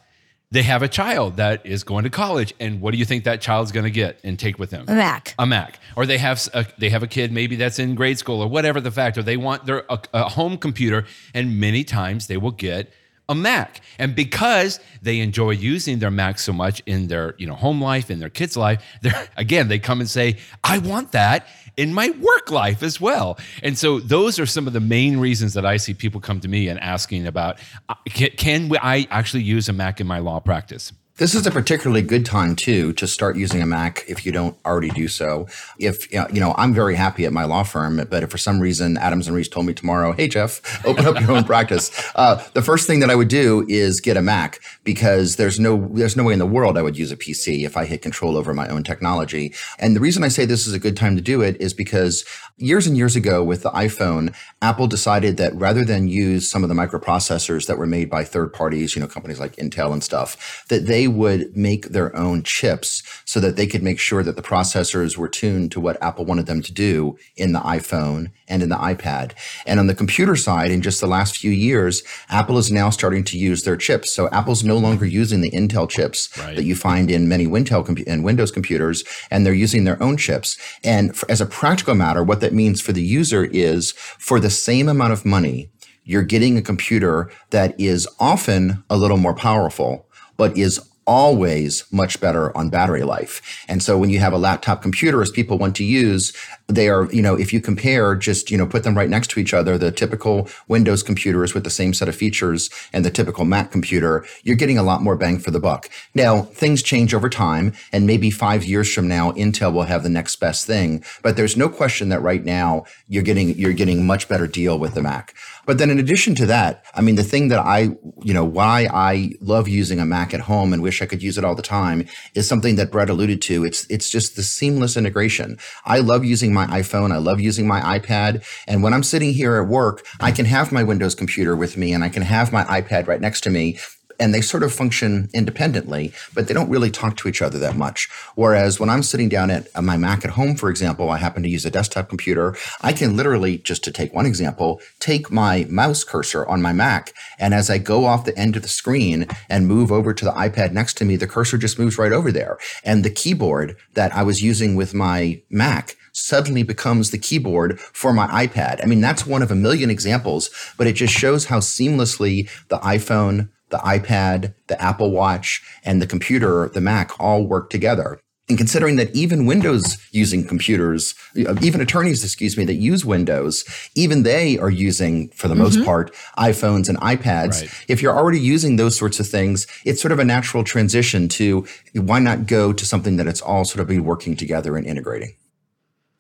they 0.51 0.63
have 0.63 0.83
a 0.83 0.89
child 0.89 1.37
that 1.37 1.65
is 1.67 1.85
going 1.85 2.05
to 2.05 2.11
college, 2.11 2.55
and 2.59 2.81
what 2.81 2.93
do 2.93 2.99
you 2.99 3.05
think 3.05 3.25
that 3.25 3.41
child's 3.41 3.71
going 3.71 3.85
to 3.85 3.91
get 3.91 4.19
and 4.25 4.39
take 4.39 4.59
with 4.59 4.71
them? 4.71 4.87
a 4.89 4.95
Mac. 4.95 5.35
a 5.39 5.47
Mac, 5.47 5.79
or 5.95 6.07
they 6.07 6.19
have 6.19 6.49
a, 6.55 6.67
they 6.79 6.89
have 6.89 7.03
a 7.03 7.07
kid 7.07 7.33
maybe 7.33 7.57
that's 7.57 7.79
in 7.79 7.95
grade 7.95 8.19
school 8.19 8.41
or 8.41 8.49
whatever 8.49 8.81
the 8.81 8.91
fact, 8.91 9.19
or 9.19 9.23
they 9.23 9.37
want 9.37 9.67
their 9.67 9.85
a, 9.91 10.01
a 10.15 10.29
home 10.31 10.57
computer, 10.57 11.05
and 11.35 11.61
many 11.61 11.85
times 11.85 12.29
they 12.29 12.39
will 12.39 12.51
get 12.51 12.91
a 13.29 13.35
Mac, 13.35 13.83
and 13.99 14.15
because 14.15 14.81
they 15.03 15.21
enjoy 15.21 15.51
using 15.51 15.99
their 15.99 16.11
Mac 16.11 16.39
so 16.39 16.53
much 16.53 16.83
in 16.87 17.09
their 17.09 17.35
you 17.37 17.47
know 17.47 17.55
home 17.55 17.83
life 17.83 18.11
in 18.11 18.19
their 18.19 18.31
kids' 18.31 18.57
life, 18.57 18.83
they're 19.03 19.29
again 19.37 19.69
they 19.69 19.79
come 19.79 20.01
and 20.01 20.09
say, 20.09 20.39
I 20.65 20.79
want 20.79 21.13
that 21.13 21.47
in 21.79 21.95
my 21.95 22.11
work 22.11 22.51
life 22.51 22.83
as 22.83 23.01
well, 23.01 23.39
and 23.63 23.79
so 23.79 24.01
those 24.01 24.39
are 24.39 24.47
some 24.47 24.67
of 24.67 24.73
the 24.73 24.81
main 24.81 25.19
reasons 25.19 25.55
that 25.55 25.65
I 25.65 25.79
see 25.79 25.95
people 25.95 26.21
come 26.21 26.41
to 26.41 26.49
me 26.49 26.69
and 26.69 26.79
asking 26.81 27.27
about 27.27 27.59
uh, 27.89 27.95
can, 28.07 28.71
I 28.83 29.07
actually 29.11 29.45
use 29.45 29.69
a 29.69 29.73
Mac 29.73 30.01
in 30.01 30.07
my 30.07 30.19
law 30.19 30.41
practice. 30.41 30.93
This 31.19 31.35
is 31.35 31.49
a 31.49 31.51
particularly 31.51 32.03
good 32.03 32.25
time 32.25 32.55
too 32.55 32.93
to 32.93 33.09
start 33.09 33.37
using 33.37 33.61
a 33.61 33.67
Mac 33.67 34.05
if 34.07 34.25
you 34.25 34.31
don't 34.31 34.57
already 34.65 34.91
do 34.91 35.09
so. 35.09 35.49
If 35.77 36.13
you 36.13 36.21
know, 36.21 36.29
you 36.33 36.39
know, 36.39 36.55
I'm 36.57 36.73
very 36.73 36.95
happy 36.95 37.25
at 37.25 37.33
my 37.33 37.45
law 37.45 37.65
firm, 37.65 38.07
but 38.09 38.23
if 38.23 38.31
for 38.31 38.39
some 38.39 38.61
reason 38.61 38.97
Adams 38.97 39.27
and 39.27 39.35
Reese 39.35 39.49
told 39.49 39.67
me 39.67 39.75
tomorrow, 39.75 40.13
"Hey 40.13 40.29
Jeff, 40.29 40.61
open 40.87 41.07
up 41.07 41.21
your 41.21 41.33
own 41.33 41.43
practice," 41.43 41.91
uh, 42.15 42.41
the 42.55 42.63
first 42.63 42.87
thing 42.87 43.01
that 43.01 43.11
I 43.11 43.17
would 43.17 43.27
do 43.27 43.67
is 43.69 44.01
get 44.01 44.17
a 44.17 44.23
Mac 44.23 44.61
because 44.89 45.37
there's 45.37 45.61
no 45.61 45.87
there's 45.93 46.17
no 46.17 46.25
way 46.25 46.33
in 46.33 46.39
the 46.39 46.47
world 46.47 46.79
I 46.79 46.83
would 46.83 46.97
use 46.97 47.13
a 47.13 47.17
PC 47.17 47.67
if 47.67 47.77
I 47.77 47.85
had 47.85 48.01
control 48.01 48.39
over 48.39 48.55
my 48.55 48.67
own 48.69 48.85
technology. 48.85 49.53
And 49.79 49.95
the 49.95 50.01
reason 50.01 50.25
I 50.25 50.29
say 50.29 50.47
this 50.47 50.67
is 50.67 50.73
a 50.73 50.79
good 50.79 50.97
time 50.97 51.15
to 51.15 51.21
do 51.21 51.43
it 51.43 51.61
is 51.61 51.75
because 51.75 52.25
Years 52.61 52.89
and 52.89 52.97
years 52.97 53.15
ago 53.15 53.45
with 53.45 53.63
the 53.63 53.71
iPhone, 53.71 54.35
Apple 54.61 54.89
decided 54.89 55.37
that 55.37 55.55
rather 55.55 55.85
than 55.85 56.09
use 56.09 56.51
some 56.51 56.65
of 56.65 56.69
the 56.69 56.75
microprocessors 56.75 57.69
that 57.69 57.79
were 57.79 57.87
made 57.87 58.11
by 58.11 58.25
third 58.25 58.53
parties, 58.53 58.97
you 58.97 59.01
know, 59.01 59.07
companies 59.07 59.39
like 59.39 59.55
Intel 59.57 59.93
and 59.93 60.03
stuff, 60.03 60.67
that 60.69 60.87
they 60.87 61.07
would 61.07 61.57
make 61.57 61.91
their 61.91 62.15
own 62.17 62.43
chips 62.43 63.05
so 63.25 63.39
that 63.39 63.55
they 63.55 63.69
could 63.69 63.85
make 63.85 64.01
sure 64.01 64.25
that 64.25 64.35
the 64.35 64.43
processors 64.43 65.17
were 65.17 65.29
tuned 65.29 65.71
to 65.71 65.79
what 65.79 66.03
Apple 66.03 66.25
wanted 66.25 66.47
them 66.47 66.61
to 66.63 66.73
do 66.73 67.17
in 67.37 67.53
the 67.53 67.61
iPhone 67.61 68.33
and 68.49 68.63
in 68.63 68.69
the 68.69 68.77
iPad. 68.77 69.33
And 69.67 69.79
on 69.81 69.87
the 69.87 69.95
computer 69.95 70.37
side, 70.37 70.71
in 70.71 70.83
just 70.83 71.01
the 71.01 71.07
last 71.07 71.37
few 71.37 71.51
years, 71.51 72.03
Apple 72.31 72.59
is 72.59 72.71
now 72.71 72.91
starting 72.91 73.25
to 73.25 73.39
use 73.39 73.63
their 73.63 73.77
chips. 73.77 74.13
So 74.13 74.29
Apple's 74.31 74.65
no 74.65 74.77
longer 74.79 75.05
using 75.07 75.41
the 75.41 75.51
Intel 75.51 75.89
chips 75.89 76.29
Right. 76.39 76.57
that 76.57 76.65
you 76.65 76.75
find 76.75 77.11
in 77.11 77.29
many 77.29 77.47
Wintel 77.47 77.87
compu- 77.87 78.07
and 78.07 78.25
Windows 78.25 78.51
computers, 78.51 79.05
and 79.31 79.45
they're 79.45 79.53
using 79.55 79.85
their 79.85 80.03
own 80.03 80.17
chips. 80.17 80.57
And 80.85 81.15
for, 81.17 81.31
as 81.31 81.41
a 81.41 81.47
practical 81.47 81.95
matter, 81.95 82.23
what 82.25 82.41
that 82.41 82.53
means 82.55 82.81
for 82.81 82.93
the 82.93 83.03
user 83.03 83.45
is 83.45 83.93
for 84.19 84.41
the 84.41 84.51
same 84.51 84.89
amount 84.89 85.13
of 85.13 85.25
money, 85.25 85.71
you're 86.05 86.23
getting 86.23 86.57
a 86.57 86.63
computer 86.63 87.31
that 87.51 87.79
is 87.79 88.09
often 88.19 88.83
a 88.89 88.97
little 88.97 89.19
more 89.19 89.35
powerful, 89.35 90.07
but 90.37 90.57
is 90.57 90.81
always 91.09 91.85
much 91.91 92.21
better 92.21 92.55
on 92.57 92.69
battery 92.69 93.03
life. 93.03 93.65
And 93.67 93.83
so 93.83 93.97
when 93.97 94.11
you 94.11 94.19
have 94.21 94.35
a 94.35 94.39
laptop 94.39 94.83
computer 94.83 95.23
as 95.23 95.31
people 95.31 95.57
want 95.57 95.75
to 95.77 95.85
use, 95.85 96.37
they 96.67 96.91
are, 96.91 97.11
you 97.11 97.23
know, 97.23 97.35
if 97.35 97.51
you 97.51 97.63
compare 97.63 98.15
just, 98.15 98.51
you 98.51 98.59
know, 98.59 98.67
put 98.67 98.85
them 98.85 98.95
right 98.95 99.09
next 99.09 99.31
to 99.31 99.41
each 99.41 99.55
other, 99.55 99.79
the 99.79 99.91
typical 99.91 100.49
Windows 100.69 101.03
computers 101.03 101.55
with 101.55 101.65
the 101.65 101.71
same 101.71 101.95
set 101.95 102.11
of 102.11 102.15
features 102.15 102.69
and 102.93 103.07
the 103.07 103.11
typical 103.11 103.47
Mac 103.47 103.73
computer, 103.73 104.27
you're 104.43 104.55
getting 104.55 104.77
a 104.77 104.83
lot 104.83 105.03
more 105.03 105.17
bang 105.17 105.39
for 105.39 105.51
the 105.51 105.59
buck. 105.59 105.89
Now, 106.15 106.43
things 106.43 106.83
change 106.83 107.15
over 107.15 107.31
time 107.31 107.73
and 107.91 108.07
maybe 108.07 108.31
5 108.31 108.65
years 108.65 108.93
from 108.93 109.09
now 109.09 109.33
Intel 109.33 109.73
will 109.73 109.85
have 109.85 110.03
the 110.03 110.11
next 110.11 110.37
best 110.37 110.67
thing, 110.67 111.03
but 111.23 111.37
there's 111.37 111.57
no 111.57 111.71
question 111.71 112.11
that 112.11 112.21
right 112.21 112.45
now 112.45 112.85
you're 113.09 113.23
getting 113.23 113.57
you're 113.57 113.73
getting 113.73 114.07
much 114.07 114.29
better 114.29 114.47
deal 114.47 114.79
with 114.79 114.93
the 114.93 115.03
Mac. 115.03 115.35
But 115.69 115.77
then 115.77 115.91
in 115.91 115.99
addition 115.99 116.35
to 116.37 116.47
that, 116.47 116.83
I 116.95 117.03
mean, 117.03 117.17
the 117.17 117.23
thing 117.23 117.49
that 117.49 117.59
I, 117.59 117.91
you 118.23 118.33
know, 118.33 118.43
why 118.43 118.89
I 118.91 119.33
love 119.43 119.69
using 119.69 120.01
a 120.01 120.07
Mac 120.07 120.33
at 120.33 120.41
home 120.41 120.73
and 120.73 120.83
wish 120.83 121.03
I 121.03 121.07
could 121.07 121.23
use 121.23 121.37
it 121.37 121.45
all 121.45 121.55
the 121.55 121.61
time 121.61 122.07
is 122.35 122.49
something 122.49 122.77
that 122.77 122.91
Brett 122.91 123.11
alluded 123.11 123.43
to. 123.43 123.67
It's, 123.67 123.85
it's 123.91 124.09
just 124.09 124.35
the 124.35 124.43
seamless 124.43 124.97
integration. 124.97 125.59
I 125.85 125.99
love 125.99 126.25
using 126.25 126.55
my 126.55 126.65
iPhone. 126.69 127.13
I 127.13 127.19
love 127.19 127.39
using 127.39 127.67
my 127.67 127.99
iPad. 127.99 128.47
And 128.67 128.83
when 128.83 128.95
I'm 128.95 129.03
sitting 129.03 129.35
here 129.35 129.61
at 129.61 129.69
work, 129.69 130.07
I 130.21 130.33
can 130.33 130.47
have 130.47 130.73
my 130.73 130.83
Windows 130.83 131.15
computer 131.15 131.55
with 131.55 131.77
me 131.77 131.93
and 131.93 132.03
I 132.03 132.09
can 132.09 132.23
have 132.23 132.51
my 132.51 132.65
iPad 132.65 133.07
right 133.07 133.21
next 133.21 133.43
to 133.43 133.51
me 133.51 133.77
and 134.19 134.35
they 134.35 134.41
sort 134.41 134.63
of 134.63 134.73
function 134.73 135.29
independently, 135.33 136.13
but 136.35 136.49
they 136.49 136.55
don't 136.55 136.71
really 136.71 136.91
talk 136.91 137.17
to 137.19 137.29
each 137.29 137.43
other 137.43 137.59
that 137.59 137.77
much. 137.77 138.09
Whereas 138.35 138.81
when 138.81 138.91
I'm 138.91 139.03
sitting 139.03 139.29
down 139.29 139.51
at 139.51 139.69
uh, 139.75 139.83
my 139.83 139.97
Mac 139.97 140.25
at 140.25 140.33
home, 140.33 140.57
for 140.57 140.71
example, 140.71 141.11
I 141.11 141.19
happen 141.19 141.43
to 141.43 141.49
use 141.49 141.65
a 141.65 141.71
desktop 141.71 142.09
computer. 142.09 142.57
I 142.81 142.93
can 142.93 143.17
literally, 143.17 143.59
just 143.59 143.85
to 143.85 143.93
take 143.93 144.13
one 144.13 144.27
example, 144.27 144.81
take 144.99 145.31
my 145.31 145.67
mouse 145.69 146.05
cursor 146.05 146.47
on 146.47 146.63
my 146.63 146.73
Mac. 146.73 147.13
And 147.39 147.55
as 147.55 147.71
I 147.71 147.79
go 147.79 148.05
off 148.05 148.25
the 148.25 148.37
end 148.39 148.57
of 148.57 148.63
the 148.63 148.69
screen 148.69 149.27
and 149.49 149.67
move 149.67 149.93
over 149.93 150.13
to 150.13 150.25
the 150.25 150.33
iPad 150.33 150.73
next 150.73 150.97
to 150.99 151.05
me, 151.05 151.17
the 151.17 151.27
cursor 151.27 151.59
just 151.59 151.79
moves 151.79 151.99
right 151.99 152.13
over 152.13 152.33
there. 152.33 152.59
And 152.85 153.05
the 153.05 153.11
keyboard 153.11 153.77
that 153.95 154.15
I 154.15 154.23
was 154.23 154.43
using 154.43 154.75
with 154.75 154.95
my 154.95 155.43
Mac 155.51 155.97
suddenly 156.13 156.63
becomes 156.63 157.11
the 157.11 157.19
keyboard 157.19 157.79
for 157.81 158.13
my 158.13 158.27
iPad. 158.47 158.81
I 158.83 158.87
mean, 158.87 159.01
that's 159.01 159.27
one 159.27 159.43
of 159.43 159.51
a 159.51 159.55
million 159.55 159.91
examples, 159.91 160.51
but 160.77 160.87
it 160.87 160.95
just 160.95 161.15
shows 161.15 161.47
how 161.47 161.61
seamlessly 161.61 162.49
the 162.69 162.79
iPhone, 162.79 163.51
the 163.71 163.79
iPad, 163.79 164.55
the 164.67 164.81
Apple 164.83 165.11
Watch, 165.11 165.63
and 165.85 166.01
the 166.01 166.07
computer, 166.07 166.69
the 166.69 166.81
Mac, 166.81 167.19
all 167.21 167.47
work 167.47 167.71
together. 167.71 168.21
And 168.49 168.57
considering 168.57 168.97
that 168.97 169.15
even 169.15 169.45
Windows 169.45 169.99
using 170.11 170.47
computers, 170.47 171.15
uh, 171.47 171.55
even 171.61 171.83
attorneys, 171.83 172.25
excuse 172.25 172.57
me, 172.57 172.65
that 172.65 172.77
use 172.77 173.05
Windows, 173.05 173.63
even 173.95 174.23
they 174.23 174.57
are 174.57 174.71
using, 174.71 175.29
for 175.31 175.49
the 175.49 175.55
most 175.55 175.85
part, 175.85 176.15
iPhones 176.39 176.89
and 176.89 176.99
iPads. 177.01 177.61
Right. 177.61 177.85
If 177.89 178.01
you're 178.01 178.17
already 178.17 178.41
using 178.41 178.77
those 178.77 178.97
sorts 178.97 179.21
of 179.21 179.29
things, 179.29 179.67
it's 179.85 180.01
sort 180.01 180.13
of 180.13 180.19
a 180.19 180.25
natural 180.25 180.65
transition 180.65 181.29
to 181.29 181.67
why 181.93 182.21
not 182.21 182.47
go 182.47 182.73
to 182.73 182.87
something 182.87 183.17
that 183.17 183.27
it's 183.27 183.43
all 183.43 183.67
sort 183.67 183.83
of 183.83 183.89
be 183.89 183.99
working 183.99 184.35
together 184.35 184.79
and 184.79 184.87
integrating. 184.87 185.35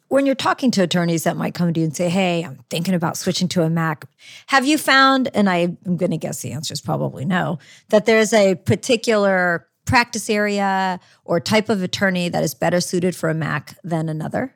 When 0.08 0.26
you're 0.26 0.34
talking 0.34 0.70
to 0.72 0.82
attorneys 0.82 1.24
that 1.24 1.36
might 1.36 1.54
come 1.54 1.72
to 1.72 1.80
you 1.80 1.86
and 1.86 1.94
say, 1.94 2.08
Hey, 2.08 2.44
I'm 2.44 2.58
thinking 2.70 2.94
about 2.94 3.16
switching 3.16 3.48
to 3.48 3.62
a 3.62 3.70
Mac, 3.70 4.06
have 4.46 4.66
you 4.66 4.78
found, 4.78 5.30
and 5.34 5.48
I, 5.48 5.76
am 5.86 5.96
going 5.96 6.10
to 6.10 6.16
guess 6.16 6.40
the 6.40 6.52
answer 6.52 6.72
is 6.72 6.80
probably 6.80 7.24
no, 7.24 7.58
that 7.90 8.06
there's 8.06 8.32
a 8.32 8.54
particular 8.54 9.68
practice 9.84 10.28
area 10.28 11.00
or 11.24 11.40
type 11.40 11.68
of 11.68 11.82
attorney 11.82 12.28
that 12.28 12.42
is 12.42 12.54
better 12.54 12.80
suited 12.80 13.16
for 13.16 13.30
a 13.30 13.34
Mac 13.34 13.78
than 13.82 14.08
another? 14.08 14.54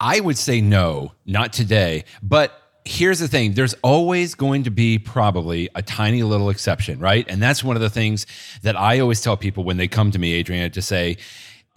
I 0.00 0.20
would 0.20 0.38
say 0.38 0.60
no, 0.60 1.12
not 1.24 1.52
today. 1.52 2.04
But 2.22 2.60
here's 2.84 3.18
the 3.18 3.28
thing 3.28 3.52
there's 3.52 3.74
always 3.82 4.34
going 4.34 4.62
to 4.64 4.70
be 4.70 4.98
probably 4.98 5.68
a 5.74 5.82
tiny 5.82 6.22
little 6.22 6.50
exception, 6.50 6.98
right? 6.98 7.26
And 7.28 7.42
that's 7.42 7.64
one 7.64 7.76
of 7.76 7.82
the 7.82 7.90
things 7.90 8.26
that 8.62 8.78
I 8.78 9.00
always 9.00 9.20
tell 9.20 9.36
people 9.36 9.64
when 9.64 9.76
they 9.76 9.88
come 9.88 10.10
to 10.10 10.18
me, 10.18 10.34
Adriana, 10.34 10.70
to 10.70 10.82
say, 10.82 11.16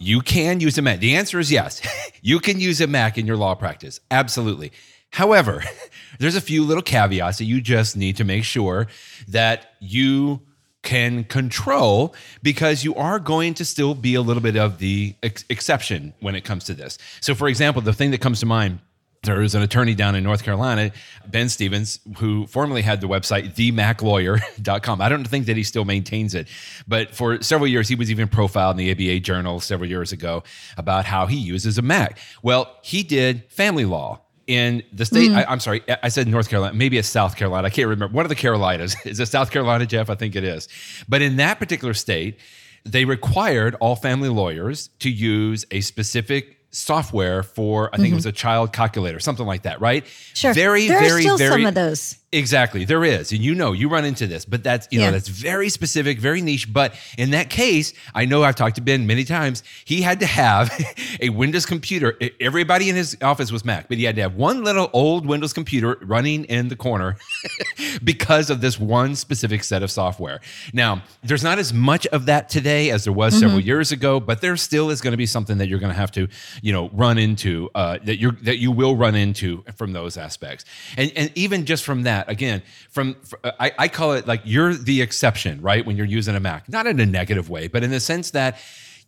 you 0.00 0.22
can 0.22 0.58
use 0.60 0.78
a 0.78 0.82
Mac. 0.82 0.98
The 0.98 1.14
answer 1.14 1.38
is 1.38 1.52
yes. 1.52 1.80
you 2.22 2.40
can 2.40 2.58
use 2.58 2.80
a 2.80 2.86
Mac 2.86 3.18
in 3.18 3.26
your 3.26 3.36
law 3.36 3.54
practice. 3.54 4.00
Absolutely. 4.10 4.72
However, 5.10 5.62
there's 6.18 6.36
a 6.36 6.40
few 6.40 6.64
little 6.64 6.82
caveats 6.82 7.38
that 7.38 7.44
you 7.44 7.60
just 7.60 7.96
need 7.96 8.16
to 8.16 8.24
make 8.24 8.44
sure 8.44 8.88
that 9.28 9.74
you 9.78 10.40
can 10.82 11.24
control 11.24 12.14
because 12.42 12.82
you 12.82 12.94
are 12.94 13.18
going 13.18 13.52
to 13.52 13.64
still 13.64 13.94
be 13.94 14.14
a 14.14 14.22
little 14.22 14.42
bit 14.42 14.56
of 14.56 14.78
the 14.78 15.14
ex- 15.22 15.44
exception 15.50 16.14
when 16.20 16.34
it 16.34 16.40
comes 16.40 16.64
to 16.64 16.74
this. 16.74 16.96
So, 17.20 17.34
for 17.34 17.48
example, 17.48 17.82
the 17.82 17.92
thing 17.92 18.12
that 18.12 18.22
comes 18.22 18.40
to 18.40 18.46
mind 18.46 18.78
there 19.22 19.42
is 19.42 19.54
an 19.54 19.60
attorney 19.62 19.94
down 19.94 20.14
in 20.14 20.24
North 20.24 20.42
Carolina, 20.42 20.92
Ben 21.26 21.48
Stevens, 21.50 22.00
who 22.18 22.46
formerly 22.46 22.80
had 22.80 23.02
the 23.02 23.06
website 23.06 23.54
themaclawyer.com. 23.54 25.00
I 25.00 25.08
don't 25.10 25.28
think 25.28 25.46
that 25.46 25.56
he 25.56 25.62
still 25.62 25.84
maintains 25.84 26.34
it, 26.34 26.48
but 26.88 27.14
for 27.14 27.42
several 27.42 27.68
years, 27.68 27.88
he 27.88 27.94
was 27.94 28.10
even 28.10 28.28
profiled 28.28 28.78
in 28.80 28.86
the 28.86 28.90
ABA 28.92 29.20
Journal 29.20 29.60
several 29.60 29.90
years 29.90 30.12
ago 30.12 30.42
about 30.78 31.04
how 31.04 31.26
he 31.26 31.36
uses 31.36 31.76
a 31.76 31.82
Mac. 31.82 32.18
Well, 32.42 32.74
he 32.82 33.02
did 33.02 33.44
family 33.50 33.84
law 33.84 34.20
in 34.46 34.82
the 34.92 35.04
state. 35.04 35.30
Hmm. 35.30 35.36
I, 35.36 35.44
I'm 35.44 35.60
sorry, 35.60 35.82
I 36.02 36.08
said 36.08 36.26
North 36.26 36.48
Carolina. 36.48 36.74
Maybe 36.74 36.96
it's 36.96 37.08
South 37.08 37.36
Carolina. 37.36 37.66
I 37.66 37.70
can't 37.70 37.88
remember. 37.88 38.14
One 38.14 38.24
of 38.24 38.30
the 38.30 38.34
Carolinas. 38.34 38.96
Is 39.04 39.20
it 39.20 39.26
South 39.26 39.50
Carolina, 39.50 39.84
Jeff? 39.84 40.08
I 40.08 40.14
think 40.14 40.34
it 40.34 40.44
is. 40.44 40.66
But 41.08 41.20
in 41.20 41.36
that 41.36 41.58
particular 41.58 41.92
state, 41.92 42.38
they 42.84 43.04
required 43.04 43.76
all 43.80 43.96
family 43.96 44.30
lawyers 44.30 44.88
to 45.00 45.10
use 45.10 45.66
a 45.70 45.82
specific 45.82 46.56
software 46.70 47.42
for 47.42 47.88
I 47.92 47.96
think 47.96 48.06
it 48.06 48.08
mm-hmm. 48.08 48.16
was 48.16 48.26
a 48.26 48.32
child 48.32 48.72
calculator, 48.72 49.20
something 49.20 49.46
like 49.46 49.62
that, 49.62 49.80
right? 49.80 50.06
Sure. 50.34 50.54
Very, 50.54 50.88
there 50.88 51.00
very, 51.00 51.18
are 51.18 51.20
still 51.20 51.38
very 51.38 51.50
some 51.50 51.66
of 51.66 51.74
those. 51.74 52.16
Exactly. 52.32 52.84
There 52.84 53.04
is. 53.04 53.32
And 53.32 53.40
you 53.40 53.56
know, 53.56 53.72
you 53.72 53.88
run 53.88 54.04
into 54.04 54.28
this, 54.28 54.44
but 54.44 54.62
that's, 54.62 54.86
you 54.92 55.00
Yeah. 55.00 55.06
know, 55.06 55.12
that's 55.12 55.26
very 55.26 55.68
specific, 55.68 56.20
very 56.20 56.40
niche. 56.40 56.72
But 56.72 56.94
in 57.18 57.30
that 57.32 57.50
case, 57.50 57.92
I 58.14 58.24
know 58.24 58.44
I've 58.44 58.54
talked 58.54 58.76
to 58.76 58.80
Ben 58.80 59.04
many 59.04 59.24
times. 59.24 59.64
He 59.84 60.02
had 60.02 60.20
to 60.20 60.26
have 60.26 60.70
a 61.20 61.30
Windows 61.30 61.66
computer. 61.66 62.16
Everybody 62.38 62.88
in 62.88 62.94
his 62.94 63.16
office 63.20 63.50
was 63.50 63.64
Mac, 63.64 63.88
but 63.88 63.98
he 63.98 64.04
had 64.04 64.14
to 64.14 64.22
have 64.22 64.36
one 64.36 64.62
little 64.62 64.90
old 64.92 65.26
Windows 65.26 65.52
computer 65.52 65.98
running 66.02 66.44
in 66.44 66.68
the 66.68 66.76
corner 66.76 67.16
because 68.04 68.48
of 68.48 68.60
this 68.60 68.78
one 68.78 69.16
specific 69.16 69.64
set 69.64 69.82
of 69.82 69.90
software. 69.90 70.40
Now, 70.72 71.02
there's 71.24 71.42
not 71.42 71.58
as 71.58 71.72
much 71.74 72.06
of 72.08 72.26
that 72.26 72.48
today 72.48 72.90
as 72.90 73.02
there 73.02 73.12
was 73.12 73.36
several 73.38 73.58
years 73.60 73.90
ago, 73.90 74.20
but 74.20 74.40
there 74.40 74.56
still 74.56 74.90
is 74.90 75.00
going 75.00 75.12
to 75.12 75.16
be 75.18 75.26
something 75.26 75.58
that 75.58 75.66
you're 75.68 75.80
going 75.80 75.92
to 75.92 75.98
have 75.98 76.12
to, 76.12 76.28
you 76.62 76.72
know, 76.72 76.90
run 76.92 77.18
into 77.18 77.70
uh, 77.74 77.98
that 78.04 78.18
you're 78.18 78.36
that 78.42 78.58
you 78.58 78.70
will 78.70 78.94
run 78.94 79.16
into 79.16 79.64
from 79.76 79.92
those 79.92 80.16
aspects. 80.16 80.64
And 80.96 81.10
and 81.16 81.32
even 81.34 81.64
just 81.66 81.82
from 81.84 82.04
that, 82.04 82.19
again, 82.28 82.62
from 82.90 83.14
fr- 83.22 83.36
uh, 83.44 83.52
I, 83.58 83.72
I 83.78 83.88
call 83.88 84.12
it 84.12 84.26
like 84.26 84.42
you're 84.44 84.74
the 84.74 85.02
exception, 85.02 85.60
right? 85.60 85.84
When 85.84 85.96
you're 85.96 86.06
using 86.06 86.36
a 86.36 86.40
Mac, 86.40 86.68
not 86.68 86.86
in 86.86 86.98
a 87.00 87.06
negative 87.06 87.50
way, 87.50 87.68
but 87.68 87.82
in 87.82 87.90
the 87.90 88.00
sense 88.00 88.30
that 88.32 88.58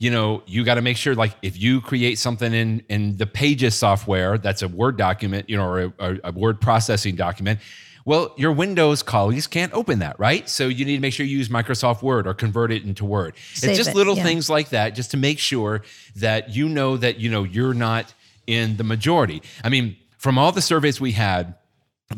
you 0.02 0.10
know 0.10 0.42
you 0.46 0.64
got 0.64 0.74
to 0.74 0.82
make 0.82 0.96
sure 0.96 1.14
like 1.14 1.36
if 1.42 1.60
you 1.60 1.80
create 1.80 2.18
something 2.18 2.52
in 2.52 2.82
in 2.88 3.16
the 3.18 3.26
pages 3.26 3.76
software 3.76 4.36
that's 4.36 4.60
a 4.60 4.68
word 4.68 4.96
document 4.96 5.48
you 5.48 5.56
know 5.56 5.64
or 5.64 5.92
a, 6.00 6.18
a 6.24 6.32
word 6.32 6.60
processing 6.60 7.14
document 7.14 7.60
well 8.04 8.34
your 8.36 8.50
windows 8.50 9.00
colleagues 9.00 9.46
can't 9.46 9.72
open 9.72 10.00
that 10.00 10.18
right 10.18 10.48
so 10.48 10.66
you 10.66 10.84
need 10.84 10.96
to 10.96 11.00
make 11.00 11.14
sure 11.14 11.24
you 11.24 11.38
use 11.38 11.48
microsoft 11.48 12.02
word 12.02 12.26
or 12.26 12.34
convert 12.34 12.72
it 12.72 12.82
into 12.82 13.04
word 13.04 13.34
Save 13.54 13.70
it's 13.70 13.78
just 13.78 13.90
it, 13.90 13.94
little 13.94 14.16
yeah. 14.16 14.24
things 14.24 14.50
like 14.50 14.70
that 14.70 14.96
just 14.96 15.12
to 15.12 15.16
make 15.16 15.38
sure 15.38 15.82
that 16.16 16.50
you 16.50 16.68
know 16.68 16.96
that 16.96 17.20
you 17.20 17.30
know 17.30 17.44
you're 17.44 17.74
not 17.74 18.12
in 18.48 18.76
the 18.78 18.84
majority 18.84 19.40
i 19.62 19.68
mean 19.68 19.96
from 20.18 20.36
all 20.36 20.50
the 20.50 20.62
surveys 20.62 21.00
we 21.00 21.12
had 21.12 21.54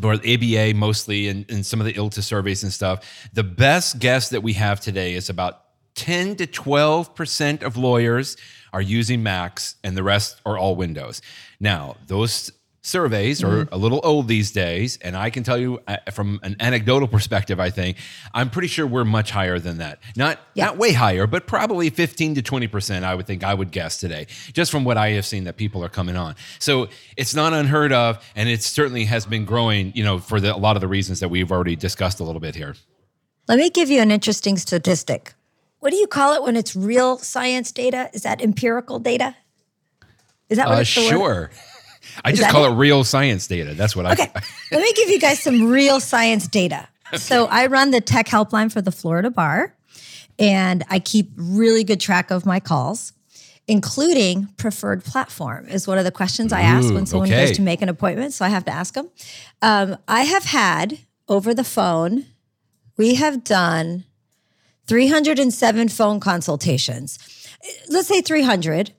or 0.02 0.14
ABA 0.14 0.74
mostly 0.74 1.28
and, 1.28 1.44
and 1.50 1.64
some 1.64 1.80
of 1.80 1.86
the 1.86 1.92
ILTA 1.92 2.22
surveys 2.22 2.62
and 2.62 2.72
stuff, 2.72 3.28
the 3.32 3.44
best 3.44 3.98
guess 3.98 4.30
that 4.30 4.42
we 4.42 4.54
have 4.54 4.80
today 4.80 5.14
is 5.14 5.28
about 5.30 5.60
10 5.94 6.36
to 6.36 6.46
12% 6.46 7.62
of 7.62 7.76
lawyers 7.76 8.36
are 8.72 8.82
using 8.82 9.22
Macs 9.22 9.76
and 9.84 9.96
the 9.96 10.02
rest 10.02 10.40
are 10.44 10.58
all 10.58 10.74
Windows. 10.74 11.22
Now, 11.60 11.96
those 12.06 12.50
surveys 12.84 13.42
are 13.42 13.66
a 13.72 13.78
little 13.78 14.00
old 14.04 14.28
these 14.28 14.52
days. 14.52 14.98
And 15.00 15.16
I 15.16 15.30
can 15.30 15.42
tell 15.42 15.56
you 15.56 15.80
uh, 15.88 15.96
from 16.12 16.38
an 16.42 16.54
anecdotal 16.60 17.08
perspective, 17.16 17.58
I 17.58 17.70
think 17.70 17.96
I'm 18.34 18.50
pretty 18.50 18.68
sure 18.68 18.86
we're 18.86 19.04
much 19.04 19.30
higher 19.30 19.58
than 19.58 19.78
that. 19.78 19.98
Not 20.16 20.38
Yeah. 20.52 20.66
not 20.66 20.76
way 20.76 20.92
higher, 20.92 21.26
but 21.26 21.46
probably 21.46 21.88
15 21.90 22.34
to 22.36 22.42
20 22.42 22.66
percent. 22.68 23.04
I 23.04 23.14
would 23.14 23.26
think 23.26 23.42
I 23.42 23.54
would 23.54 23.70
guess 23.70 23.96
today, 23.96 24.26
just 24.52 24.70
from 24.70 24.84
what 24.84 24.96
I 24.98 25.10
have 25.12 25.24
seen 25.24 25.44
that 25.44 25.56
people 25.56 25.82
are 25.82 25.88
coming 25.88 26.16
on. 26.16 26.36
So 26.58 26.88
it's 27.16 27.34
not 27.34 27.52
unheard 27.54 27.92
of, 27.92 28.22
and 28.36 28.48
it 28.48 28.62
certainly 28.62 29.06
has 29.06 29.24
been 29.26 29.44
growing. 29.46 29.92
You 29.94 30.04
know, 30.04 30.18
for 30.18 30.38
the, 30.38 30.54
a 30.54 30.58
lot 30.58 30.76
of 30.76 30.80
the 30.82 30.88
reasons 30.88 31.20
that 31.20 31.30
we've 31.30 31.50
already 31.50 31.76
discussed 31.76 32.20
a 32.20 32.24
little 32.24 32.40
bit 32.40 32.54
here. 32.54 32.74
Let 33.48 33.58
me 33.58 33.70
give 33.70 33.88
you 33.90 34.00
an 34.00 34.10
interesting 34.10 34.56
statistic. 34.58 35.34
What 35.80 35.90
do 35.90 35.96
you 35.96 36.06
call 36.06 36.34
it 36.34 36.42
when 36.42 36.56
it's 36.56 36.74
real 36.76 37.18
science 37.18 37.72
data? 37.72 38.08
Is 38.14 38.22
that 38.22 38.40
empirical 38.42 38.98
data? 38.98 39.36
Is 40.48 40.58
that 40.58 40.68
what 40.68 40.78
Uh, 40.78 40.80
it's 40.82 40.94
the 40.94 41.02
word? 41.02 41.10
sure. 41.10 41.50
I 42.24 42.30
Is 42.32 42.38
just 42.38 42.50
call 42.50 42.64
it? 42.66 42.72
it 42.72 42.74
real 42.74 43.04
science 43.04 43.46
data. 43.46 43.74
That's 43.74 43.96
what 43.96 44.06
Okay, 44.06 44.30
I. 44.34 44.42
let 44.72 44.82
me 44.82 44.92
give 44.94 45.08
you 45.08 45.18
guys 45.18 45.42
some 45.42 45.68
real 45.68 46.00
science 46.00 46.46
data. 46.46 46.88
So 47.16 47.46
I 47.46 47.66
run 47.66 47.90
the 47.90 48.00
tech 48.00 48.26
helpline 48.26 48.72
for 48.72 48.80
the 48.82 48.90
Florida 48.90 49.30
Bar, 49.30 49.74
and 50.38 50.84
I 50.90 50.98
keep 50.98 51.30
really 51.36 51.84
good 51.84 52.00
track 52.00 52.30
of 52.30 52.44
my 52.44 52.58
calls, 52.60 53.12
including 53.68 54.48
preferred 54.56 55.04
platform 55.04 55.66
is 55.68 55.86
one 55.86 55.98
of 55.98 56.04
the 56.04 56.10
questions 56.10 56.52
I 56.52 56.62
ask 56.62 56.92
when 56.92 57.06
someone 57.06 57.28
okay. 57.28 57.46
goes 57.46 57.56
to 57.56 57.62
make 57.62 57.82
an 57.82 57.88
appointment. 57.88 58.32
So 58.32 58.44
I 58.44 58.48
have 58.48 58.64
to 58.64 58.72
ask 58.72 58.94
them. 58.94 59.10
Um, 59.62 59.96
I 60.08 60.22
have 60.22 60.44
had 60.44 60.98
over 61.28 61.54
the 61.54 61.64
phone, 61.64 62.26
we 62.96 63.14
have 63.14 63.44
done 63.44 64.04
307 64.86 65.88
phone 65.88 66.20
consultations. 66.20 67.18
Let's 67.88 68.08
say 68.08 68.20
300. 68.20 68.92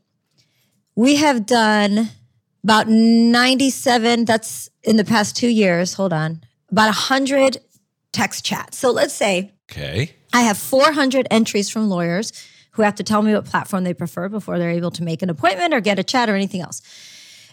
We 0.96 1.18
have 1.18 1.46
done 1.46 2.10
about 2.66 2.88
97 2.88 4.26
that's 4.26 4.70
in 4.84 4.98
the 4.98 5.06
past 5.06 5.38
2 5.38 5.48
years, 5.48 5.94
hold 5.94 6.12
on. 6.12 6.42
About 6.72 6.88
100 6.88 7.60
text 8.12 8.44
chats. 8.44 8.78
So 8.78 8.92
let's 8.92 9.14
say 9.14 9.52
Okay. 9.72 10.14
I 10.34 10.42
have 10.42 10.58
400 10.58 11.28
entries 11.32 11.70
from 11.70 11.90
lawyers 11.90 12.32
who 12.72 12.82
have 12.82 12.96
to 12.96 13.04
tell 13.04 13.22
me 13.22 13.34
what 13.34 13.46
platform 13.46 13.84
they 13.84 13.94
prefer 13.94 14.30
before 14.30 14.58
they're 14.60 14.70
able 14.72 14.92
to 14.92 15.04
make 15.04 15.22
an 15.22 15.30
appointment 15.30 15.74
or 15.74 15.80
get 15.80 15.98
a 16.00 16.04
chat 16.04 16.30
or 16.30 16.36
anything 16.36 16.62
else. 16.62 16.82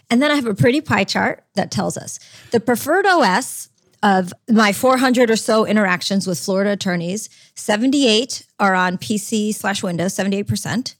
And 0.09 0.21
then 0.21 0.31
I 0.31 0.35
have 0.35 0.45
a 0.45 0.53
pretty 0.53 0.81
pie 0.81 1.05
chart 1.05 1.43
that 1.55 1.71
tells 1.71 1.95
us 1.95 2.19
the 2.51 2.59
preferred 2.59 3.05
OS 3.05 3.69
of 4.03 4.33
my 4.49 4.73
400 4.73 5.31
or 5.31 5.35
so 5.35 5.65
interactions 5.65 6.27
with 6.27 6.37
Florida 6.39 6.71
attorneys, 6.71 7.29
78 7.55 8.45
are 8.59 8.75
on 8.75 8.97
PC 8.97 9.55
slash 9.55 9.81
Windows, 9.81 10.13
78%. 10.13 10.95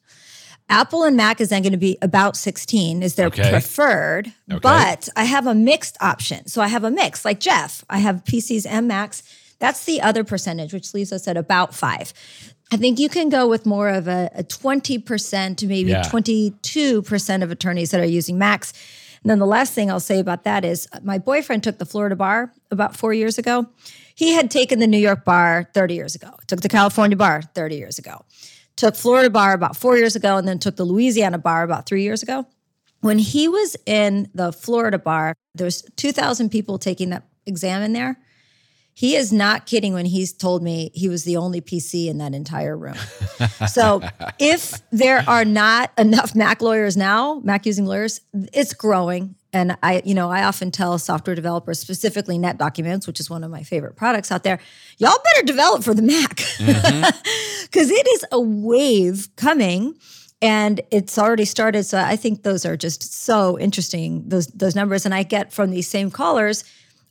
Apple 0.70 1.04
and 1.04 1.16
Mac 1.18 1.40
is 1.42 1.50
then 1.50 1.62
going 1.62 1.72
to 1.74 1.78
be 1.78 1.98
about 2.02 2.36
16 2.36 3.04
is 3.04 3.16
their 3.16 3.28
Okay. 3.28 3.50
preferred, 3.50 4.28
Okay. 4.52 4.60
but 4.62 5.10
I 5.16 5.26
have 5.26 5.46
a 5.46 5.54
mixed 5.54 5.98
option. 6.02 6.48
So 6.48 6.62
I 6.62 6.68
have 6.68 6.84
a 6.84 6.92
mix 6.92 7.26
like 7.26 7.40
Jeff. 7.40 7.84
I 7.90 8.00
have 8.00 8.24
PCs 8.24 8.66
and 8.68 8.88
Macs. 8.88 9.24
That's 9.60 9.86
the 9.86 10.02
other 10.02 10.24
percentage, 10.24 10.74
which 10.74 10.94
leaves 10.94 11.12
us 11.14 11.28
at 11.28 11.38
about 11.38 11.76
five. 11.76 12.14
I 12.72 12.78
think 12.78 12.98
you 12.98 13.08
can 13.10 13.30
go 13.30 13.48
with 13.48 13.66
more 13.66 13.90
of 13.90 14.08
a, 14.08 14.30
a 14.34 14.44
20% 14.44 15.58
to 15.58 15.68
maybe 15.68 15.92
Yeah. 15.92 16.02
22% 16.04 17.44
of 17.44 17.52
attorneys 17.52 17.92
that 17.92 18.02
are 18.02 18.06
using 18.06 18.38
Macs. 18.38 18.74
And 19.24 19.30
then 19.30 19.40
the 19.40 19.46
last 19.46 19.74
thing 19.74 19.90
I'll 19.92 20.00
say 20.00 20.20
about 20.20 20.44
that 20.44 20.66
is 20.66 20.88
uh, 20.92 21.00
my 21.04 21.18
boyfriend 21.18 21.64
took 21.64 21.78
the 21.78 21.86
Florida 21.86 22.16
bar 22.16 22.52
about 22.72 22.96
four 22.96 23.14
years 23.14 23.38
ago. 23.38 23.68
He 24.16 24.34
had 24.34 24.50
taken 24.52 24.80
the 24.80 24.88
New 24.88 24.98
York 24.98 25.24
bar 25.24 25.70
30 25.74 25.94
years 25.94 26.16
ago, 26.16 26.32
took 26.48 26.62
the 26.62 26.70
California 26.70 27.16
bar 27.16 27.42
30 27.42 27.76
years 27.76 27.98
ago, 28.00 28.26
took 28.76 28.96
Florida 28.96 29.30
bar 29.30 29.54
about 29.54 29.78
four 29.78 29.98
years 29.98 30.16
ago, 30.16 30.38
and 30.38 30.48
then 30.48 30.60
took 30.60 30.76
the 30.76 30.86
Louisiana 30.86 31.38
bar 31.38 31.64
about 31.64 31.86
three 31.86 32.04
years 32.04 32.24
ago. 32.24 32.48
When 33.02 33.20
he 33.20 33.48
was 33.48 33.76
in 33.86 34.30
the 34.34 34.54
Florida 34.54 34.98
bar, 34.98 35.36
there's 35.56 35.82
2,000 35.98 36.50
people 36.50 36.78
taking 36.80 37.10
that 37.10 37.28
exam 37.46 37.82
in 37.82 37.94
there. 37.94 38.18
He 38.96 39.16
is 39.16 39.34
not 39.34 39.66
kidding 39.66 39.94
when 39.94 40.06
he's 40.06 40.32
told 40.32 40.62
me 40.62 40.92
he 40.94 41.10
was 41.10 41.24
the 41.24 41.38
only 41.38 41.62
PC 41.62 42.08
in 42.08 42.20
that 42.20 42.34
entire 42.34 42.78
room. 42.78 42.96
so 43.68 44.02
if 44.40 44.82
there 44.92 45.24
are 45.28 45.44
not 45.44 45.92
enough 45.98 46.36
Mac 46.36 46.62
lawyers 46.62 46.96
now, 46.96 47.42
Mac 47.44 47.66
using 47.66 47.86
lawyers, 47.86 48.22
it's 48.54 48.74
growing. 48.74 49.36
And 49.54 49.78
I, 49.84 50.02
you 50.04 50.16
know, 50.16 50.32
I 50.32 50.44
often 50.44 50.72
tell 50.72 50.98
software 50.98 51.36
developers, 51.36 51.80
specifically 51.80 52.40
NetDocuments, 52.40 53.06
which 53.06 53.20
is 53.20 53.30
one 53.30 53.44
of 53.44 53.52
my 53.52 53.62
favorite 53.62 53.96
products 53.96 54.32
out 54.32 54.44
there, 54.44 54.60
y'all 54.98 55.16
better 55.24 55.46
develop 55.46 55.84
for 55.84 55.94
the 55.94 56.02
Mac 56.02 56.38
mm-hmm. 56.38 57.02
because 57.64 57.92
it 57.92 58.08
is 58.08 58.26
a 58.32 58.40
wave 58.40 59.28
coming 59.36 59.96
and 60.42 60.82
it's 60.92 61.18
already 61.18 61.46
started. 61.46 61.84
So 61.84 62.00
I 62.00 62.16
think 62.16 62.44
those 62.44 62.66
are 62.66 62.76
just 62.76 63.14
so 63.24 63.58
interesting, 63.60 64.28
those 64.28 64.48
those 64.48 64.76
numbers. 64.76 65.06
And 65.06 65.14
I 65.14 65.24
get 65.24 65.54
from 65.54 65.70
these 65.70 65.88
same 65.88 66.12
callers, 66.12 66.64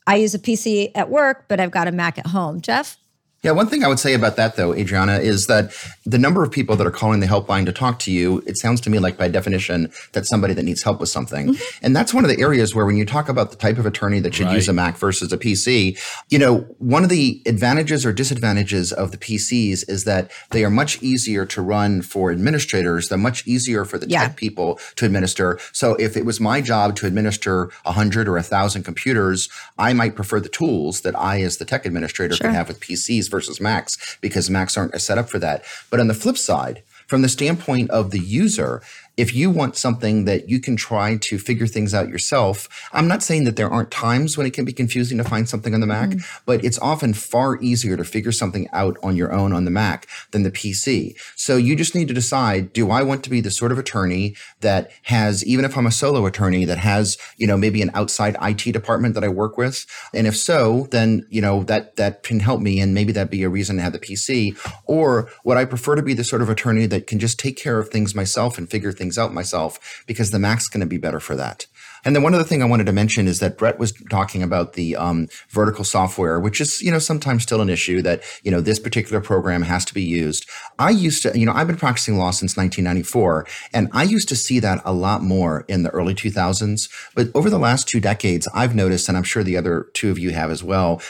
I 0.06 0.16
use 0.16 0.34
a 0.34 0.38
PC 0.38 0.90
at 0.94 1.08
work, 1.08 1.46
but 1.48 1.60
I've 1.60 1.70
got 1.70 1.88
a 1.88 1.92
Mac 1.92 2.18
at 2.18 2.26
home. 2.26 2.60
Jeff? 2.60 2.98
Yeah, 3.42 3.50
one 3.50 3.66
thing 3.66 3.82
I 3.82 3.88
would 3.88 3.98
say 3.98 4.14
about 4.14 4.36
that 4.36 4.54
though, 4.54 4.72
Adriana, 4.72 5.18
is 5.18 5.48
that 5.48 5.72
the 6.06 6.18
number 6.18 6.44
of 6.44 6.52
people 6.52 6.76
that 6.76 6.86
are 6.86 6.92
calling 6.92 7.18
the 7.18 7.26
helpline 7.26 7.66
to 7.66 7.72
talk 7.72 7.98
to 8.00 8.12
you, 8.12 8.40
it 8.46 8.56
sounds 8.56 8.80
to 8.82 8.90
me 8.90 9.00
like 9.00 9.16
by 9.18 9.26
definition 9.26 9.90
that's 10.12 10.28
somebody 10.28 10.54
that 10.54 10.62
needs 10.62 10.84
help 10.84 11.00
with 11.00 11.08
something. 11.08 11.48
Mm-hmm. 11.48 11.84
And 11.84 11.96
that's 11.96 12.14
one 12.14 12.24
of 12.24 12.30
the 12.30 12.38
areas 12.40 12.72
where 12.72 12.86
when 12.86 12.96
you 12.96 13.04
talk 13.04 13.28
about 13.28 13.50
the 13.50 13.56
type 13.56 13.78
of 13.78 13.86
attorney 13.86 14.20
that 14.20 14.32
should 14.32 14.48
use 14.52 14.68
a 14.68 14.72
Mac 14.72 14.96
versus 14.96 15.32
a 15.32 15.38
PC, 15.38 15.98
you 16.30 16.38
know, 16.38 16.58
one 16.78 17.02
of 17.02 17.08
the 17.10 17.42
advantages 17.44 18.06
or 18.06 18.12
disadvantages 18.12 18.92
of 18.92 19.10
the 19.10 19.18
PCs 19.18 19.88
is 19.88 20.04
that 20.04 20.30
they 20.52 20.64
are 20.64 20.70
much 20.70 21.02
easier 21.02 21.44
to 21.46 21.60
run 21.60 22.00
for 22.00 22.30
administrators. 22.30 23.08
They're 23.08 23.18
much 23.18 23.44
easier 23.44 23.84
for 23.84 23.98
the 23.98 24.08
Yeah. 24.08 24.28
tech 24.28 24.36
people 24.36 24.78
to 24.96 25.04
administer. 25.04 25.58
So 25.72 25.96
if 25.96 26.16
it 26.16 26.24
was 26.24 26.38
my 26.38 26.60
job 26.60 26.94
to 26.96 27.06
administer 27.06 27.70
a 27.84 27.90
hundred 27.92 28.28
or 28.28 28.36
a 28.36 28.42
thousand 28.44 28.84
computers, 28.84 29.48
I 29.78 29.94
might 29.94 30.14
prefer 30.14 30.38
the 30.38 30.48
tools 30.48 31.00
that 31.00 31.18
I, 31.18 31.42
as 31.42 31.56
the 31.56 31.64
tech 31.64 31.84
administrator, 31.84 32.36
Sure. 32.36 32.46
can 32.46 32.54
have 32.54 32.68
with 32.68 32.78
PCs 32.78 33.31
versus 33.32 33.60
Macs 33.60 34.16
because 34.20 34.48
Macs 34.48 34.76
aren't 34.76 35.00
set 35.00 35.18
up 35.18 35.28
for 35.28 35.40
that. 35.40 35.64
But 35.90 35.98
on 35.98 36.06
the 36.06 36.14
flip 36.14 36.38
side, 36.38 36.84
from 37.08 37.22
the 37.22 37.28
standpoint 37.28 37.90
of 37.90 38.12
the 38.12 38.20
user, 38.20 38.80
if 39.16 39.34
you 39.34 39.50
want 39.50 39.76
something 39.76 40.24
that 40.24 40.48
you 40.48 40.58
can 40.58 40.74
try 40.74 41.16
to 41.18 41.38
figure 41.38 41.66
things 41.66 41.92
out 41.92 42.08
yourself, 42.08 42.68
I'm 42.92 43.08
not 43.08 43.22
saying 43.22 43.44
that 43.44 43.56
there 43.56 43.70
aren't 43.70 43.90
times 43.90 44.38
when 44.38 44.46
it 44.46 44.54
can 44.54 44.64
be 44.64 44.72
confusing 44.72 45.18
to 45.18 45.24
find 45.24 45.48
something 45.48 45.74
on 45.74 45.80
the 45.80 45.86
Mac, 45.86 46.10
mm-hmm. 46.10 46.42
but 46.46 46.64
it's 46.64 46.78
often 46.78 47.12
far 47.12 47.60
easier 47.60 47.96
to 47.96 48.04
figure 48.04 48.32
something 48.32 48.68
out 48.72 48.96
on 49.02 49.16
your 49.16 49.32
own 49.32 49.52
on 49.52 49.66
the 49.66 49.70
Mac 49.70 50.06
than 50.30 50.44
the 50.44 50.50
PC. 50.50 51.14
So 51.36 51.56
you 51.56 51.76
just 51.76 51.94
need 51.94 52.08
to 52.08 52.14
decide, 52.14 52.72
do 52.72 52.90
I 52.90 53.02
want 53.02 53.22
to 53.24 53.30
be 53.30 53.42
the 53.42 53.50
sort 53.50 53.70
of 53.70 53.78
attorney 53.78 54.34
that 54.60 54.90
has, 55.02 55.44
even 55.44 55.64
if 55.64 55.76
I'm 55.76 55.86
a 55.86 55.92
solo 55.92 56.24
attorney, 56.24 56.64
that 56.64 56.78
has, 56.78 57.18
you 57.36 57.46
know, 57.46 57.58
maybe 57.58 57.82
an 57.82 57.90
outside 57.94 58.36
IT 58.40 58.72
department 58.72 59.14
that 59.14 59.24
I 59.24 59.28
work 59.28 59.58
with? 59.58 59.84
And 60.14 60.26
if 60.26 60.36
so, 60.36 60.88
then, 60.90 61.26
you 61.28 61.42
know, 61.42 61.64
that, 61.64 61.96
that 61.96 62.22
can 62.22 62.40
help 62.40 62.60
me 62.60 62.80
and 62.80 62.94
maybe 62.94 63.12
that'd 63.12 63.30
be 63.30 63.42
a 63.42 63.48
reason 63.50 63.76
to 63.76 63.82
have 63.82 63.92
the 63.92 63.98
PC. 63.98 64.56
Or 64.86 65.30
would 65.44 65.58
I 65.58 65.66
prefer 65.66 65.96
to 65.96 66.02
be 66.02 66.14
the 66.14 66.24
sort 66.24 66.40
of 66.40 66.48
attorney 66.48 66.86
that 66.86 67.06
can 67.06 67.18
just 67.18 67.38
take 67.38 67.58
care 67.58 67.78
of 67.78 67.90
things 67.90 68.14
myself 68.14 68.56
and 68.56 68.70
figure 68.70 68.92
things 68.92 69.01
out 69.18 69.34
myself 69.34 70.04
because 70.06 70.30
the 70.30 70.38
Mac's 70.38 70.68
going 70.68 70.80
to 70.80 70.86
be 70.86 70.98
better 70.98 71.20
for 71.20 71.34
that. 71.36 71.66
And 72.04 72.16
then 72.16 72.22
one 72.22 72.34
other 72.34 72.44
thing 72.44 72.62
I 72.62 72.66
wanted 72.66 72.86
to 72.86 72.92
mention 72.92 73.28
is 73.28 73.38
that 73.38 73.56
Brett 73.56 73.78
was 73.78 73.92
talking 74.10 74.42
about 74.42 74.72
the 74.72 74.96
um, 74.96 75.28
vertical 75.50 75.84
software, 75.84 76.40
which 76.40 76.60
is, 76.60 76.82
you 76.82 76.90
know, 76.90 76.98
sometimes 76.98 77.44
still 77.44 77.60
an 77.60 77.70
issue 77.70 78.02
that, 78.02 78.22
you 78.42 78.50
know, 78.50 78.60
this 78.60 78.80
particular 78.80 79.20
program 79.20 79.62
has 79.62 79.84
to 79.84 79.94
be 79.94 80.02
used. 80.02 80.48
I 80.78 80.90
used 80.90 81.22
to, 81.22 81.38
you 81.38 81.46
know, 81.46 81.52
I've 81.52 81.68
been 81.68 81.76
practicing 81.76 82.18
law 82.18 82.32
since 82.32 82.56
1994, 82.56 83.46
and 83.72 83.88
I 83.92 84.02
used 84.02 84.28
to 84.30 84.36
see 84.36 84.58
that 84.60 84.82
a 84.84 84.92
lot 84.92 85.22
more 85.22 85.64
in 85.68 85.84
the 85.84 85.90
early 85.90 86.14
2000s. 86.14 86.90
But 87.14 87.28
over 87.34 87.48
the 87.48 87.58
last 87.58 87.88
two 87.88 88.00
decades, 88.00 88.48
I've 88.52 88.74
noticed, 88.74 89.08
and 89.08 89.16
I'm 89.16 89.22
sure 89.22 89.44
the 89.44 89.56
other 89.56 89.88
two 89.94 90.10
of 90.10 90.18
you 90.18 90.30
have 90.30 90.50
as 90.50 90.64
well, 90.64 91.00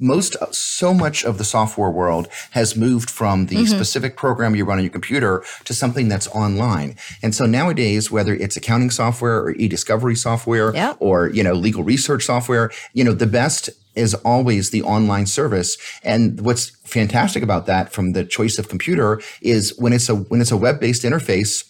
most 0.00 0.36
so 0.52 0.92
much 0.94 1.24
of 1.24 1.38
the 1.38 1.44
software 1.44 1.90
world 1.90 2.28
has 2.50 2.76
moved 2.76 3.10
from 3.10 3.46
the 3.46 3.56
mm-hmm. 3.56 3.66
specific 3.66 4.16
program 4.16 4.54
you 4.54 4.64
run 4.64 4.78
on 4.78 4.84
your 4.84 4.92
computer 4.92 5.44
to 5.64 5.74
something 5.74 6.08
that's 6.08 6.28
online. 6.28 6.96
And 7.22 7.34
so 7.34 7.46
nowadays, 7.46 8.10
whether 8.10 8.34
it's 8.34 8.56
accounting 8.56 8.90
software 8.90 9.38
or 9.38 9.52
e-discovery 9.52 10.16
software 10.16 10.74
Yeah. 10.74 10.94
or, 10.98 11.28
you 11.28 11.42
know, 11.42 11.54
legal 11.54 11.82
research 11.82 12.24
software, 12.24 12.70
you 12.92 13.04
know, 13.04 13.12
the 13.12 13.26
best 13.26 13.70
is 13.94 14.14
always 14.14 14.70
the 14.70 14.82
online 14.82 15.26
service. 15.26 15.76
And 16.02 16.40
what's 16.40 16.70
fantastic 16.84 17.42
about 17.42 17.66
that 17.66 17.92
from 17.92 18.12
the 18.12 18.24
choice 18.24 18.58
of 18.58 18.68
computer 18.68 19.20
is 19.40 19.74
when 19.78 19.92
it's 19.92 20.08
a 20.08 20.14
when 20.14 20.40
it's 20.40 20.50
a 20.50 20.56
web-based 20.56 21.02
interface, 21.02 21.64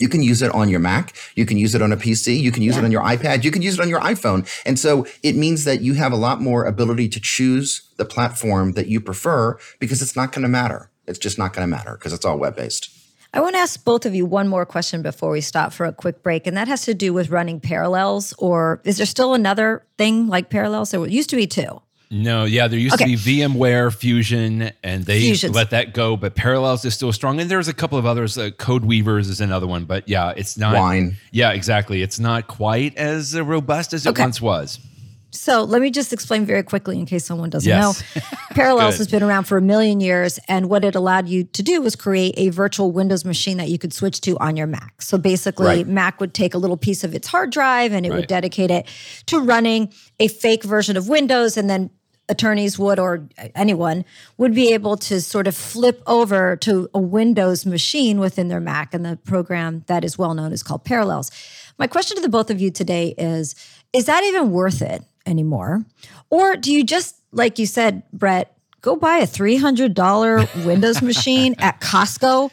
you 0.00 0.08
can 0.08 0.22
use 0.22 0.42
it 0.42 0.50
on 0.52 0.68
your 0.68 0.80
Mac. 0.80 1.14
You 1.36 1.46
can 1.46 1.58
use 1.58 1.74
it 1.74 1.82
on 1.82 1.92
a 1.92 1.96
PC. 1.96 2.40
You 2.40 2.50
can 2.50 2.62
use 2.62 2.76
it 2.76 2.84
on 2.84 2.90
your 2.90 3.02
iPad. 3.02 3.44
You 3.44 3.50
can 3.50 3.62
use 3.62 3.78
it 3.78 3.82
on 3.82 3.88
your 3.88 4.00
iPhone. 4.00 4.48
And 4.64 4.78
so 4.78 5.06
it 5.22 5.36
means 5.36 5.64
that 5.64 5.82
you 5.82 5.94
have 5.94 6.12
a 6.12 6.16
lot 6.16 6.40
more 6.40 6.64
ability 6.64 7.08
to 7.10 7.20
choose 7.20 7.82
the 7.96 8.04
platform 8.06 8.72
that 8.72 8.88
you 8.88 9.00
prefer 9.00 9.58
because 9.78 10.00
it's 10.00 10.16
not 10.16 10.32
going 10.32 10.42
to 10.42 10.48
matter. 10.48 10.90
It's 11.06 11.18
just 11.18 11.38
not 11.38 11.52
going 11.52 11.68
to 11.68 11.76
matter 11.76 11.92
because 11.92 12.12
it's 12.12 12.24
all 12.24 12.38
web 12.38 12.56
based. 12.56 12.90
I 13.32 13.40
want 13.40 13.54
to 13.54 13.60
ask 13.60 13.84
both 13.84 14.06
of 14.06 14.14
you 14.14 14.26
one 14.26 14.48
more 14.48 14.66
question 14.66 15.02
before 15.02 15.30
we 15.30 15.40
stop 15.40 15.72
for 15.72 15.86
a 15.86 15.92
quick 15.92 16.22
break, 16.22 16.48
and 16.48 16.56
that 16.56 16.66
has 16.66 16.82
to 16.82 16.94
do 16.94 17.12
with 17.12 17.30
running 17.30 17.60
parallels. 17.60 18.34
Or 18.38 18.80
is 18.84 18.96
there 18.96 19.06
still 19.06 19.34
another 19.34 19.86
thing 19.98 20.26
like 20.26 20.50
parallels? 20.50 20.90
There 20.90 21.06
used 21.06 21.30
to 21.30 21.36
be 21.36 21.46
two. 21.46 21.80
No, 22.12 22.44
yeah, 22.44 22.66
there 22.66 22.78
used 22.78 22.94
Okay. 23.00 23.14
to 23.16 23.22
be 23.22 23.38
VMware 23.40 23.94
Fusion, 23.94 24.72
and 24.82 25.04
they 25.04 25.20
Fusions. 25.20 25.54
let 25.54 25.70
that 25.70 25.94
go. 25.94 26.16
But 26.16 26.34
Parallels 26.34 26.84
is 26.84 26.92
still 26.92 27.12
strong, 27.12 27.40
and 27.40 27.48
there's 27.48 27.68
a 27.68 27.72
couple 27.74 27.98
of 27.98 28.04
others. 28.06 28.36
Uh, 28.36 28.50
CodeWeavers 28.50 29.28
is 29.30 29.40
another 29.40 29.68
one, 29.68 29.84
but 29.84 30.08
yeah, 30.08 30.32
it's 30.36 30.58
not. 30.58 30.74
Wine. 30.74 31.16
Yeah, 31.30 31.52
exactly. 31.52 32.02
It's 32.02 32.18
not 32.18 32.48
quite 32.48 32.96
as 32.96 33.36
uh, 33.36 33.44
robust 33.44 33.92
as 33.92 34.06
it 34.06 34.10
Okay. 34.10 34.22
once 34.22 34.40
was. 34.40 34.80
So 35.32 35.62
let 35.62 35.80
me 35.80 35.92
just 35.92 36.12
explain 36.12 36.44
very 36.44 36.64
quickly 36.64 36.98
in 36.98 37.06
case 37.06 37.24
someone 37.24 37.50
doesn't 37.50 37.68
Yes. 37.68 38.02
know. 38.16 38.22
Parallels 38.56 38.98
has 38.98 39.06
been 39.06 39.22
around 39.22 39.44
for 39.44 39.56
a 39.56 39.62
million 39.62 40.00
years, 40.00 40.40
and 40.48 40.68
what 40.68 40.84
it 40.84 40.96
allowed 40.96 41.28
you 41.28 41.44
to 41.44 41.62
do 41.62 41.80
was 41.80 41.94
create 41.94 42.34
a 42.36 42.48
virtual 42.48 42.90
Windows 42.90 43.24
machine 43.24 43.56
that 43.58 43.68
you 43.68 43.78
could 43.78 43.92
switch 43.92 44.20
to 44.22 44.36
on 44.40 44.56
your 44.56 44.66
Mac. 44.66 45.00
So 45.00 45.16
basically, 45.16 45.66
Right. 45.66 45.86
Mac 45.86 46.20
would 46.20 46.34
take 46.34 46.54
a 46.54 46.58
little 46.58 46.76
piece 46.76 47.04
of 47.04 47.14
its 47.14 47.28
hard 47.28 47.50
drive 47.50 47.92
and 47.92 48.04
it 48.04 48.10
Right. 48.10 48.16
would 48.16 48.26
dedicate 48.26 48.72
it 48.72 48.86
to 49.26 49.38
running 49.38 49.92
a 50.18 50.26
fake 50.26 50.64
version 50.64 50.96
of 50.96 51.08
Windows, 51.08 51.56
and 51.56 51.70
then 51.70 51.90
attorneys 52.30 52.78
would 52.78 52.98
or 52.98 53.28
anyone 53.54 54.04
would 54.38 54.54
be 54.54 54.72
able 54.72 54.96
to 54.96 55.20
sort 55.20 55.46
of 55.46 55.54
flip 55.54 56.02
over 56.06 56.56
to 56.56 56.88
a 56.94 56.98
Windows 56.98 57.66
machine 57.66 58.20
within 58.20 58.48
their 58.48 58.60
Mac, 58.60 58.94
and 58.94 59.04
the 59.04 59.16
program 59.24 59.84
that 59.88 60.04
is 60.04 60.16
well 60.16 60.32
known 60.32 60.52
is 60.52 60.62
called 60.62 60.84
Parallels. 60.84 61.30
My 61.76 61.86
question 61.86 62.16
to 62.16 62.22
the 62.22 62.28
both 62.28 62.50
of 62.50 62.60
you 62.60 62.70
today 62.70 63.14
is 63.18 63.54
Is 63.92 64.06
that 64.06 64.24
even 64.24 64.50
worth 64.50 64.80
it 64.80 65.02
anymore? 65.26 65.84
Or 66.30 66.56
do 66.56 66.72
you 66.72 66.84
just, 66.84 67.16
like 67.32 67.58
you 67.58 67.66
said, 67.66 68.02
Brett, 68.12 68.56
go 68.80 68.96
buy 68.96 69.18
a 69.18 69.26
$300 69.26 70.64
Windows 70.66 71.02
machine 71.02 71.54
at 71.58 71.80
Costco 71.80 72.50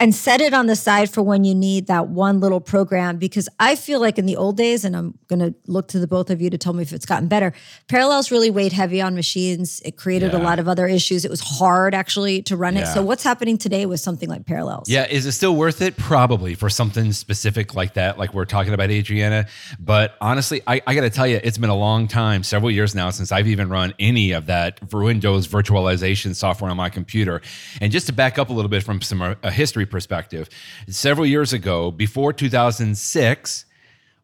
and 0.00 0.14
set 0.14 0.40
it 0.40 0.54
on 0.54 0.66
the 0.66 0.74
side 0.74 1.10
for 1.10 1.22
when 1.22 1.44
you 1.44 1.54
need 1.54 1.86
that 1.88 2.08
one 2.08 2.40
little 2.40 2.60
program 2.60 3.18
because 3.18 3.50
I 3.60 3.76
feel 3.76 4.00
like 4.00 4.18
in 4.18 4.24
the 4.24 4.34
old 4.36 4.56
days 4.56 4.82
and 4.82 4.96
I'm 4.96 5.18
going 5.28 5.40
to 5.40 5.54
look 5.66 5.88
to 5.88 5.98
the 5.98 6.06
both 6.06 6.30
of 6.30 6.40
you 6.40 6.48
to 6.48 6.56
tell 6.56 6.72
me 6.72 6.82
if 6.82 6.94
it's 6.94 7.04
gotten 7.04 7.28
better. 7.28 7.52
Parallels 7.86 8.30
really 8.30 8.50
weighed 8.50 8.72
heavy 8.72 9.02
on 9.02 9.14
machines. 9.14 9.80
It 9.84 9.98
created 9.98 10.32
a 10.32 10.38
lot 10.38 10.58
of 10.58 10.68
other 10.68 10.86
issues. 10.86 11.26
It 11.26 11.30
was 11.30 11.40
hard 11.40 11.94
actually 11.94 12.40
to 12.42 12.56
run 12.56 12.78
it. 12.78 12.86
So 12.86 13.02
what's 13.02 13.22
happening 13.22 13.58
today 13.58 13.84
with 13.84 14.00
something 14.00 14.28
like 14.28 14.46
Parallels? 14.46 14.88
Yeah, 14.88 15.06
is 15.06 15.26
it 15.26 15.32
still 15.32 15.54
worth 15.54 15.82
it? 15.82 15.98
Probably 15.98 16.54
for 16.54 16.70
something 16.70 17.12
specific 17.12 17.74
like 17.74 17.94
that, 17.94 18.18
like 18.18 18.32
we're 18.32 18.46
talking 18.46 18.72
about, 18.72 18.90
Adriana. 18.90 19.46
But 19.78 20.14
honestly, 20.22 20.62
I, 20.66 20.80
I 20.86 20.94
got 20.94 21.02
to 21.02 21.10
tell 21.10 21.26
you, 21.26 21.40
it's 21.44 21.58
been 21.58 21.70
a 21.70 21.76
long 21.76 22.08
time, 22.08 22.42
several 22.42 22.70
years 22.70 22.94
now, 22.94 23.10
since 23.10 23.32
I've 23.32 23.48
even 23.48 23.68
run 23.68 23.92
any 23.98 24.32
of 24.32 24.46
that 24.46 24.80
Windows 24.90 25.46
virtualization 25.46 26.34
software 26.34 26.70
on 26.70 26.76
my 26.78 26.88
computer. 26.88 27.42
And 27.82 27.92
just 27.92 28.06
to 28.06 28.14
back 28.14 28.38
up 28.38 28.48
a 28.48 28.52
little 28.52 28.70
bit 28.70 28.82
from 28.82 29.02
some 29.02 29.20
a 29.20 29.50
history 29.50 29.84
perspective, 29.90 30.48
several 30.88 31.26
years 31.26 31.52
ago, 31.52 31.90
before 31.90 32.32
2006, 32.32 33.64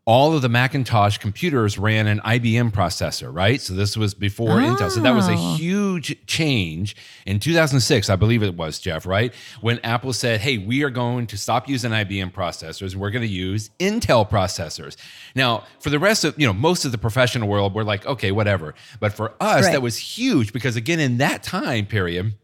all 0.08 0.36
of 0.36 0.40
the 0.40 0.48
Macintosh 0.48 1.18
computers 1.18 1.78
ran 1.80 2.06
an 2.06 2.20
IBM 2.20 2.70
processor, 2.70 3.28
right? 3.34 3.60
So 3.60 3.74
this 3.74 3.96
was 3.96 4.14
before 4.14 4.50
Intel. 4.60 4.88
So 4.88 5.00
that 5.00 5.16
was 5.16 5.26
a 5.26 5.32
Oh. 5.32 5.56
huge 5.56 6.16
change 6.28 6.94
in 7.26 7.40
2006, 7.40 8.08
I 8.08 8.14
believe 8.14 8.40
it 8.44 8.54
was, 8.54 8.78
Jeff, 8.78 9.04
right? 9.04 9.34
When 9.62 9.80
Apple 9.80 10.12
said, 10.12 10.42
hey, 10.42 10.58
we 10.58 10.84
are 10.84 10.90
going 10.90 11.26
to 11.26 11.36
stop 11.36 11.68
using 11.68 11.90
IBM 11.90 12.30
processors. 12.32 12.94
We're 12.94 13.10
going 13.10 13.26
to 13.26 13.28
use 13.28 13.70
Intel 13.80 14.30
processors. 14.30 14.94
Now, 15.34 15.64
for 15.80 15.90
the 15.90 15.98
rest 15.98 16.24
of, 16.24 16.38
you 16.38 16.46
know, 16.46 16.52
most 16.52 16.84
of 16.84 16.92
the 16.92 16.98
professional 16.98 17.48
world, 17.48 17.74
we're 17.74 17.82
like, 17.82 18.06
okay, 18.06 18.30
whatever. 18.30 18.76
But 19.00 19.12
for 19.12 19.32
us, 19.40 19.64
Right. 19.64 19.72
that 19.72 19.82
was 19.82 19.96
huge 19.96 20.52
because, 20.52 20.76
again, 20.76 21.00
in 21.00 21.16
that 21.18 21.42
time 21.42 21.84
period, 21.84 22.34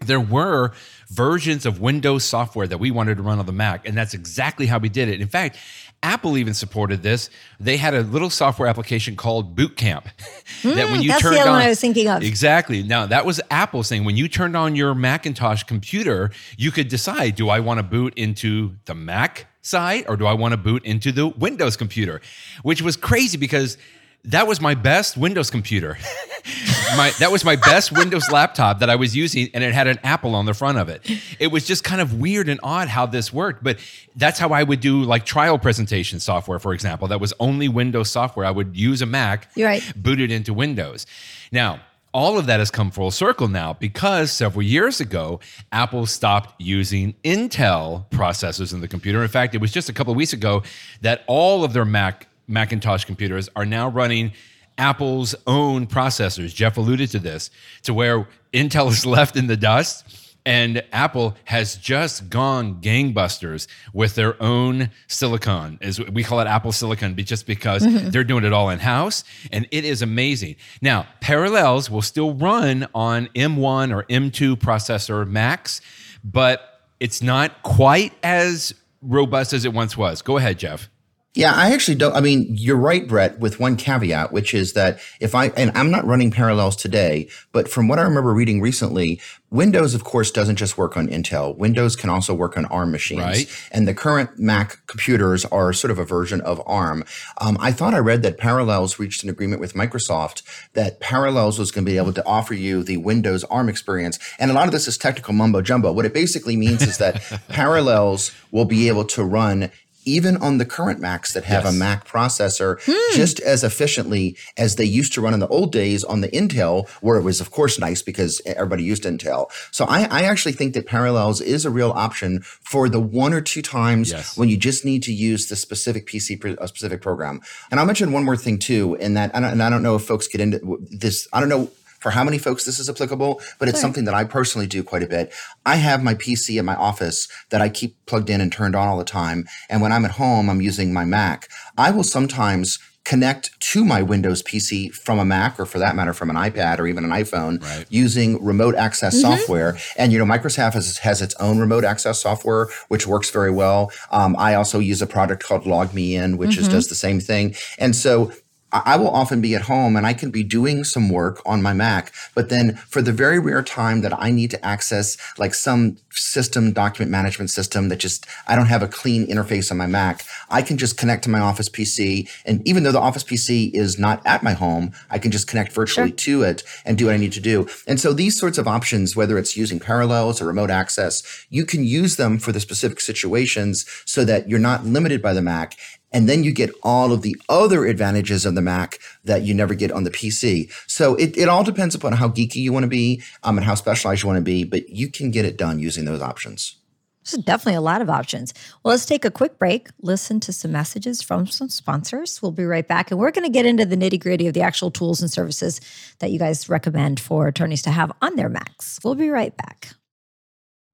there 0.00 0.20
were 0.20 0.72
versions 1.08 1.66
of 1.66 1.80
Windows 1.80 2.24
software 2.24 2.66
that 2.66 2.78
we 2.78 2.90
wanted 2.90 3.16
to 3.16 3.22
run 3.22 3.38
on 3.38 3.46
the 3.46 3.52
Mac, 3.52 3.86
and 3.86 3.96
that's 3.96 4.14
exactly 4.14 4.66
how 4.66 4.78
we 4.78 4.88
did 4.88 5.08
it. 5.08 5.20
In 5.20 5.28
fact, 5.28 5.56
Apple 6.02 6.38
even 6.38 6.54
supported 6.54 7.02
this. 7.02 7.28
They 7.58 7.76
had 7.76 7.92
a 7.92 8.00
little 8.00 8.30
software 8.30 8.68
application 8.68 9.16
called 9.16 9.54
Boot 9.54 9.76
Camp 9.76 10.08
that 10.62 10.90
when 10.90 11.02
you 11.02 11.10
Mm, 11.10 11.12
that's 11.12 11.22
the 11.22 11.40
other 11.40 11.50
on, 11.50 11.56
one 11.56 11.62
I 11.62 11.68
was 11.68 11.80
thinking 11.80 12.08
of. 12.08 12.22
Exactly. 12.22 12.82
Now 12.82 13.06
that 13.06 13.26
was 13.26 13.40
Apple 13.50 13.82
saying 13.82 14.04
when 14.04 14.16
you 14.16 14.28
turned 14.28 14.56
on 14.56 14.74
your 14.74 14.94
Macintosh 14.94 15.64
computer, 15.64 16.30
you 16.56 16.70
could 16.70 16.88
decide: 16.88 17.34
do 17.34 17.50
I 17.50 17.60
want 17.60 17.78
to 17.78 17.82
boot 17.82 18.14
into 18.16 18.76
the 18.86 18.94
Mac 18.94 19.46
side 19.62 20.04
or 20.08 20.16
do 20.16 20.24
I 20.24 20.32
want 20.32 20.52
to 20.52 20.56
boot 20.56 20.84
into 20.84 21.12
the 21.12 21.26
Windows 21.26 21.76
computer? 21.76 22.22
Which 22.62 22.80
was 22.80 22.96
crazy 22.96 23.36
because 23.36 23.76
that 24.24 24.46
was 24.46 24.60
my 24.60 24.74
best 24.74 25.16
Windows 25.16 25.50
computer. 25.50 25.96
my 26.96 27.10
that 27.18 27.30
was 27.30 27.44
my 27.44 27.56
best 27.56 27.92
Windows 27.92 28.30
laptop 28.30 28.80
that 28.80 28.90
I 28.90 28.96
was 28.96 29.16
using, 29.16 29.48
and 29.54 29.64
it 29.64 29.72
had 29.72 29.86
an 29.86 29.98
Apple 30.02 30.34
on 30.34 30.46
the 30.46 30.54
front 30.54 30.78
of 30.78 30.88
it. 30.88 31.08
It 31.38 31.48
was 31.48 31.66
just 31.66 31.84
kind 31.84 32.00
of 32.00 32.14
weird 32.14 32.48
and 32.48 32.60
odd 32.62 32.88
how 32.88 33.06
this 33.06 33.32
worked, 33.32 33.62
but 33.62 33.78
that's 34.16 34.38
how 34.38 34.50
I 34.50 34.62
would 34.62 34.80
do 34.80 35.02
like 35.02 35.24
trial 35.24 35.58
presentation 35.58 36.20
software, 36.20 36.58
for 36.58 36.72
example. 36.74 37.08
That 37.08 37.20
was 37.20 37.32
only 37.40 37.68
Windows 37.68 38.10
software. 38.10 38.44
I 38.46 38.50
would 38.50 38.76
use 38.76 39.02
a 39.02 39.06
Mac, 39.06 39.48
You're 39.54 39.68
right. 39.68 39.92
boot 39.96 40.20
it 40.20 40.30
into 40.30 40.52
Windows. 40.52 41.06
Now, 41.52 41.80
all 42.12 42.38
of 42.38 42.46
that 42.46 42.58
has 42.58 42.70
come 42.70 42.90
full 42.90 43.12
circle 43.12 43.46
now 43.46 43.74
because 43.74 44.32
several 44.32 44.62
years 44.62 45.00
ago, 45.00 45.38
Apple 45.70 46.06
stopped 46.06 46.60
using 46.60 47.14
Intel 47.22 48.10
processors 48.10 48.72
in 48.74 48.80
the 48.80 48.88
computer. 48.88 49.22
In 49.22 49.28
fact, 49.28 49.54
it 49.54 49.60
was 49.60 49.70
just 49.70 49.88
a 49.88 49.92
couple 49.92 50.10
of 50.10 50.16
weeks 50.16 50.32
ago 50.32 50.62
that 51.02 51.22
all 51.28 51.62
of 51.62 51.72
their 51.72 51.84
Mac 51.84 52.26
Macintosh 52.50 53.04
computers 53.04 53.48
are 53.56 53.64
now 53.64 53.88
running 53.88 54.32
Apple's 54.78 55.34
own 55.46 55.86
processors. 55.86 56.54
Jeff 56.54 56.76
alluded 56.76 57.10
to 57.10 57.18
this, 57.18 57.50
to 57.82 57.94
where 57.94 58.26
Intel 58.52 58.90
is 58.90 59.06
left 59.18 59.36
in 59.36 59.46
the 59.46 59.56
dust. 59.56 60.16
And 60.46 60.82
Apple 60.90 61.36
has 61.44 61.76
just 61.76 62.30
gone 62.30 62.80
gangbusters 62.80 63.66
with 63.92 64.14
their 64.14 64.42
own 64.42 64.90
silicon. 65.06 65.78
As 65.82 66.00
we 66.00 66.24
call 66.24 66.40
it 66.40 66.46
Apple 66.46 66.72
Silicon, 66.72 67.14
just 67.14 67.46
because 67.46 67.82
mm-hmm. 67.82 68.08
they're 68.08 68.24
doing 68.24 68.44
it 68.44 68.52
all 68.52 68.70
in 68.70 68.78
house, 68.78 69.22
and 69.52 69.68
it 69.70 69.84
is 69.84 70.00
amazing. 70.00 70.56
Now, 70.80 71.06
Parallels 71.20 71.90
will 71.90 72.00
still 72.00 72.32
run 72.32 72.88
on 72.94 73.26
M1 73.34 73.94
or 73.94 74.04
M2 74.04 74.56
processor 74.56 75.28
Macs, 75.28 75.82
but 76.24 76.80
it's 77.00 77.22
not 77.22 77.62
quite 77.62 78.14
as 78.22 78.74
robust 79.02 79.52
as 79.52 79.66
it 79.66 79.74
once 79.74 79.94
was. 79.94 80.22
Go 80.22 80.38
ahead, 80.38 80.58
Jeff. 80.58 80.88
Yeah, 81.34 81.52
I 81.54 81.72
actually 81.72 81.94
don't. 81.94 82.14
I 82.14 82.20
mean, 82.20 82.46
you're 82.50 82.76
right, 82.76 83.06
Brett, 83.06 83.38
with 83.38 83.60
one 83.60 83.76
caveat, 83.76 84.32
which 84.32 84.52
is 84.52 84.72
that 84.72 84.98
if 85.20 85.32
I, 85.32 85.46
and 85.50 85.70
I'm 85.76 85.88
not 85.88 86.04
running 86.04 86.32
parallels 86.32 86.74
today, 86.74 87.28
but 87.52 87.68
from 87.68 87.86
what 87.86 88.00
I 88.00 88.02
remember 88.02 88.34
reading 88.34 88.60
recently, 88.60 89.20
Windows, 89.50 89.94
of 89.94 90.04
course, 90.04 90.30
doesn't 90.30 90.56
just 90.56 90.78
work 90.78 90.96
on 90.96 91.08
Intel. 91.08 91.56
Windows 91.56 91.96
can 91.96 92.08
also 92.08 92.32
work 92.32 92.56
on 92.56 92.66
ARM 92.66 92.92
machines. 92.92 93.20
Right. 93.20 93.68
And 93.72 93.86
the 93.86 93.94
current 93.94 94.38
Mac 94.38 94.78
computers 94.86 95.44
are 95.46 95.72
sort 95.72 95.90
of 95.90 95.98
a 95.98 96.04
version 96.04 96.40
of 96.40 96.62
ARM. 96.66 97.04
Um, 97.40 97.56
I 97.60 97.72
thought 97.72 97.92
I 97.92 97.98
read 97.98 98.22
that 98.22 98.38
Parallels 98.38 99.00
reached 99.00 99.24
an 99.24 99.28
agreement 99.28 99.60
with 99.60 99.74
Microsoft 99.74 100.42
that 100.74 101.00
Parallels 101.00 101.58
was 101.58 101.72
going 101.72 101.84
to 101.84 101.90
be 101.90 101.96
able 101.96 102.12
to 102.12 102.24
offer 102.24 102.54
you 102.54 102.84
the 102.84 102.98
Windows 102.98 103.42
ARM 103.44 103.68
experience. 103.68 104.20
And 104.38 104.52
a 104.52 104.54
lot 104.54 104.66
of 104.66 104.72
this 104.72 104.86
is 104.86 104.96
technical 104.96 105.34
mumbo 105.34 105.62
jumbo. 105.62 105.90
What 105.92 106.06
it 106.06 106.14
basically 106.14 106.56
means 106.56 106.82
is 106.82 106.98
that 106.98 107.20
Parallels 107.48 108.30
will 108.52 108.64
be 108.64 108.86
able 108.86 109.04
to 109.04 109.24
run 109.24 109.70
even 110.04 110.36
on 110.38 110.58
the 110.58 110.64
current 110.64 111.00
Macs 111.00 111.32
that 111.34 111.44
have 111.44 111.64
Yes. 111.64 111.74
a 111.74 111.76
Mac 111.76 112.06
processor 112.06 112.78
hmm. 112.84 113.16
just 113.16 113.40
as 113.40 113.62
efficiently 113.64 114.36
as 114.56 114.76
they 114.76 114.84
used 114.84 115.12
to 115.14 115.20
run 115.20 115.34
in 115.34 115.40
the 115.40 115.48
old 115.48 115.72
days 115.72 116.04
on 116.04 116.20
the 116.20 116.28
Intel, 116.28 116.88
where 117.00 117.16
it 117.18 117.22
was, 117.22 117.40
of 117.40 117.50
course, 117.50 117.78
nice 117.78 118.02
because 118.02 118.40
everybody 118.46 118.82
used 118.82 119.04
Intel. 119.04 119.50
So 119.70 119.84
I, 119.86 120.04
I 120.10 120.22
actually 120.22 120.52
think 120.52 120.74
that 120.74 120.86
Parallels 120.86 121.40
is 121.40 121.64
a 121.64 121.70
real 121.70 121.90
option 121.90 122.40
for 122.42 122.88
the 122.88 123.00
one 123.00 123.32
or 123.32 123.40
two 123.40 123.62
times 123.62 124.10
Yes. 124.12 124.36
when 124.36 124.48
you 124.48 124.56
just 124.56 124.84
need 124.84 125.02
to 125.04 125.12
use 125.12 125.48
the 125.48 125.56
specific 125.56 126.06
PC, 126.06 126.42
a 126.58 126.68
specific 126.68 127.02
program. 127.02 127.40
And 127.70 127.78
I'll 127.78 127.86
mention 127.86 128.12
one 128.12 128.24
more 128.24 128.36
thing 128.36 128.58
too, 128.58 128.94
in 128.96 129.14
that, 129.14 129.30
and 129.34 129.62
I 129.62 129.70
don't 129.70 129.82
know 129.82 129.96
if 129.96 130.02
folks 130.02 130.26
get 130.28 130.40
into 130.40 130.78
this, 130.90 131.28
I 131.32 131.40
don't 131.40 131.48
know 131.48 131.70
for 132.00 132.10
how 132.10 132.24
many 132.24 132.38
folks 132.38 132.64
this 132.64 132.78
is 132.78 132.88
applicable, 132.88 133.40
but 133.58 133.68
it's 133.68 133.80
something 133.80 134.04
that 134.04 134.14
I 134.14 134.24
personally 134.24 134.66
do 134.66 134.82
quite 134.82 135.02
a 135.02 135.06
bit. 135.06 135.32
I 135.64 135.76
have 135.76 136.02
my 136.02 136.14
PC 136.14 136.58
in 136.58 136.64
my 136.64 136.74
office 136.74 137.28
that 137.50 137.60
I 137.60 137.68
keep 137.68 137.94
plugged 138.06 138.30
in 138.30 138.40
and 138.40 138.50
turned 138.52 138.74
on 138.74 138.88
all 138.88 138.98
the 138.98 139.04
time. 139.04 139.46
And 139.68 139.80
when 139.82 139.92
I'm 139.92 140.04
at 140.04 140.12
home, 140.12 140.48
I'm 140.50 140.60
using 140.60 140.92
my 140.92 141.04
Mac. 141.04 141.48
I 141.78 141.90
will 141.90 142.02
sometimes 142.04 142.78
connect 143.04 143.58
to 143.60 143.82
my 143.84 144.02
Windows 144.02 144.42
PC 144.42 144.92
from 144.92 145.18
a 145.18 145.24
Mac 145.24 145.58
or 145.58 145.64
for 145.64 145.78
that 145.78 145.96
matter 145.96 146.12
from 146.12 146.28
an 146.30 146.36
iPad 146.36 146.78
or 146.78 146.86
even 146.86 147.02
an 147.02 147.10
iPhone 147.10 147.62
Right. 147.62 147.86
using 147.88 148.42
remote 148.44 148.74
access 148.74 149.18
software. 149.20 149.76
And 149.96 150.12
you 150.12 150.18
know, 150.18 150.26
Microsoft 150.26 150.74
has, 150.74 150.98
has 150.98 151.22
its 151.22 151.34
own 151.40 151.58
remote 151.58 151.82
access 151.84 152.20
software, 152.20 152.68
which 152.88 153.06
works 153.06 153.30
very 153.30 153.50
well. 153.50 153.90
Um, 154.10 154.36
I 154.38 154.54
also 154.54 154.78
use 154.78 155.00
a 155.00 155.06
product 155.06 155.42
called 155.42 155.64
LogMeIn, 155.64 156.36
which 156.36 156.58
is, 156.58 156.68
does 156.68 156.88
the 156.88 156.94
same 156.94 157.20
thing. 157.20 157.54
And 157.78 157.96
so 157.96 158.32
I 158.72 158.96
will 158.96 159.10
often 159.10 159.40
be 159.40 159.54
at 159.54 159.62
home 159.62 159.96
and 159.96 160.06
I 160.06 160.14
can 160.14 160.30
be 160.30 160.42
doing 160.42 160.84
some 160.84 161.08
work 161.08 161.42
on 161.44 161.62
my 161.62 161.72
Mac, 161.72 162.12
but 162.34 162.48
then 162.48 162.76
for 162.88 163.02
the 163.02 163.12
very 163.12 163.38
rare 163.38 163.62
time 163.62 164.02
that 164.02 164.12
I 164.16 164.30
need 164.30 164.50
to 164.52 164.64
access 164.64 165.16
like 165.38 165.54
some 165.54 165.96
system 166.10 166.72
document 166.72 167.10
management 167.10 167.50
system 167.50 167.88
that 167.88 167.98
just 167.98 168.26
I 168.46 168.56
don't 168.56 168.66
have 168.66 168.82
a 168.82 168.88
clean 168.88 169.26
interface 169.26 169.70
on 169.70 169.76
my 169.76 169.86
Mac, 169.86 170.24
I 170.50 170.62
can 170.62 170.78
just 170.78 170.96
connect 170.96 171.24
to 171.24 171.30
my 171.30 171.40
Office 171.40 171.68
PC 171.68 172.28
and 172.44 172.66
even 172.66 172.82
though 172.82 172.92
the 172.92 173.00
Office 173.00 173.24
PC 173.24 173.72
is 173.74 173.98
not 173.98 174.24
at 174.24 174.42
my 174.42 174.52
home, 174.52 174.92
I 175.10 175.18
can 175.18 175.30
just 175.30 175.48
connect 175.48 175.72
virtually 175.72 176.12
to 176.12 176.42
it 176.42 176.62
and 176.84 176.96
do 176.96 177.06
what 177.06 177.14
I 177.14 177.18
need 177.18 177.32
to 177.32 177.40
do. 177.40 177.66
And 177.86 178.00
so 178.00 178.12
these 178.12 178.38
sorts 178.38 178.58
of 178.58 178.68
options 178.68 179.16
whether 179.16 179.36
it's 179.38 179.56
using 179.56 179.80
parallels 179.80 180.40
or 180.40 180.46
remote 180.46 180.70
access, 180.70 181.46
you 181.50 181.64
can 181.64 181.84
use 181.84 182.16
them 182.16 182.38
for 182.38 182.52
the 182.52 182.60
specific 182.60 183.00
situations 183.00 183.84
so 184.04 184.24
that 184.24 184.48
you're 184.48 184.58
not 184.58 184.84
limited 184.84 185.20
by 185.20 185.32
the 185.32 185.42
Mac 185.42 185.76
And 186.12 186.28
then 186.28 186.42
you 186.42 186.52
get 186.52 186.70
all 186.82 187.12
of 187.12 187.22
the 187.22 187.36
other 187.48 187.86
advantages 187.86 188.44
of 188.44 188.54
the 188.54 188.62
Mac 188.62 188.98
that 189.24 189.42
you 189.42 189.54
never 189.54 189.74
get 189.74 189.92
on 189.92 190.04
the 190.04 190.10
PC. 190.10 190.70
So 190.86 191.14
it, 191.16 191.36
it 191.36 191.48
all 191.48 191.64
depends 191.64 191.94
upon 191.94 192.12
how 192.14 192.28
geeky 192.28 192.56
you 192.56 192.72
want 192.72 192.84
to 192.84 192.88
be 192.88 193.22
um, 193.42 193.58
and 193.58 193.64
how 193.64 193.74
specialized 193.74 194.22
you 194.22 194.28
want 194.28 194.38
to 194.38 194.42
be, 194.42 194.64
but 194.64 194.88
you 194.88 195.08
can 195.08 195.30
get 195.30 195.44
it 195.44 195.56
done 195.56 195.78
using 195.78 196.04
those 196.04 196.22
options. 196.22 196.76
This 197.24 197.34
is 197.34 197.44
definitely 197.44 197.74
a 197.74 197.82
lot 197.82 198.00
of 198.00 198.08
options. 198.08 198.54
Well, 198.82 198.92
let's 198.92 199.04
take 199.04 199.24
a 199.24 199.30
quick 199.30 199.58
break, 199.58 199.88
listen 200.00 200.40
to 200.40 200.52
some 200.52 200.72
messages 200.72 201.20
from 201.22 201.46
some 201.46 201.68
sponsors. 201.68 202.40
We'll 202.40 202.50
be 202.50 202.64
right 202.64 202.86
back. 202.86 203.10
And 203.10 203.20
we're 203.20 203.30
going 203.30 203.46
to 203.46 203.52
get 203.52 203.66
into 203.66 203.84
the 203.84 203.96
nitty 203.96 204.18
gritty 204.20 204.46
of 204.46 204.54
the 204.54 204.62
actual 204.62 204.90
tools 204.90 205.20
and 205.20 205.30
services 205.30 205.80
that 206.20 206.30
you 206.30 206.38
guys 206.38 206.68
recommend 206.68 207.20
for 207.20 207.46
attorneys 207.46 207.82
to 207.82 207.90
have 207.90 208.10
on 208.22 208.36
their 208.36 208.48
Macs. 208.48 208.98
We'll 209.04 209.14
be 209.14 209.28
right 209.28 209.54
back. 209.56 209.90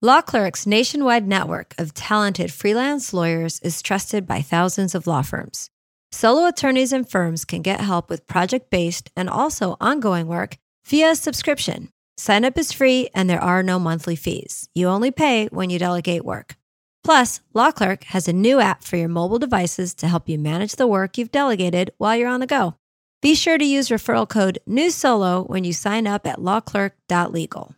Law 0.03 0.21
Clerk's 0.21 0.67
nationwide 0.67 1.27
network 1.27 1.75
of 1.79 1.95
talented 1.95 2.53
freelance 2.53 3.15
lawyers 3.15 3.61
is 3.61 3.81
trusted 3.81 4.27
by 4.27 4.43
thousands 4.43 4.95
of 4.95 5.07
law 5.07 5.23
firms. 5.23 5.71
Solo 6.13 6.47
attorneys 6.47 6.93
and 6.93 7.09
firms 7.09 7.47
can 7.47 7.63
get 7.63 7.81
help 7.81 8.11
with 8.11 8.27
project 8.27 8.69
based 8.69 9.11
and 9.17 9.31
also 9.31 9.75
ongoing 9.81 10.27
work 10.27 10.59
via 10.87 11.17
subscription. 11.17 11.89
Sign 12.19 12.45
up 12.45 12.59
is 12.59 12.73
free 12.73 13.09
and 13.15 13.31
there 13.31 13.43
are 13.43 13.63
no 13.63 13.79
monthly 13.79 14.17
fees. 14.17 14.69
You 14.75 14.89
only 14.89 15.11
pay 15.11 15.47
when 15.47 15.71
you 15.71 15.79
delegate 15.79 16.27
work. 16.27 16.57
Plus, 17.03 17.41
Law 17.55 17.71
Clerk 17.71 18.05
has 18.05 18.29
a 18.29 18.35
new 18.35 18.61
app 18.61 18.85
for 18.85 18.99
your 18.99 19.09
mobile 19.09 19.39
devices 19.39 19.95
to 19.95 20.09
help 20.09 20.29
you 20.29 20.39
manage 20.39 20.77
the 20.77 20.87
work 20.87 21.17
you've 21.17 21.33
delegated 21.33 21.91
while 21.97 22.15
you're 22.15 22.29
on 22.29 22.41
the 22.41 22.47
go. 22.47 22.75
Be 23.23 23.35
sure 23.35 23.57
to 23.57 23.65
use 23.65 23.89
referral 23.89 24.29
code 24.29 24.59
NEWSOLO 24.69 25.49
when 25.49 25.65
you 25.65 25.73
sign 25.73 26.07
up 26.07 26.27
at 26.27 26.39
lawclerk.legal. 26.39 27.76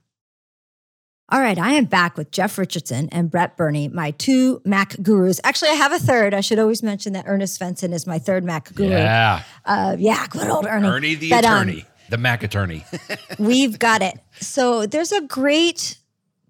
All 1.30 1.40
right, 1.40 1.58
I 1.58 1.72
am 1.72 1.84
back 1.84 2.16
with 2.16 2.30
Jeff 2.30 2.56
Richardson 2.56 3.10
and 3.12 3.30
Brett 3.30 3.54
Burney, 3.58 3.88
my 3.88 4.12
two 4.12 4.62
Mac 4.64 4.96
gurus. 5.02 5.40
Actually, 5.44 5.72
I 5.72 5.74
have 5.74 5.92
a 5.92 5.98
third. 5.98 6.32
I 6.32 6.40
should 6.40 6.58
always 6.58 6.82
mention 6.82 7.12
that 7.12 7.24
Ernest 7.28 7.60
Svenson 7.60 7.92
is 7.92 8.06
my 8.06 8.18
third 8.18 8.44
Mac 8.44 8.72
guru. 8.74 8.88
Yeah. 8.88 9.42
Uh, 9.66 9.94
yeah, 9.98 10.26
good 10.30 10.48
old 10.48 10.64
Ernie. 10.66 10.88
Ernie 10.88 11.14
the 11.16 11.28
But, 11.28 11.44
um, 11.44 11.68
attorney, 11.68 11.84
the 12.08 12.16
Mac 12.16 12.42
attorney. 12.42 12.82
We've 13.38 13.78
got 13.78 14.00
it. 14.00 14.18
So 14.40 14.86
there's 14.86 15.12
a 15.12 15.20
great 15.20 15.98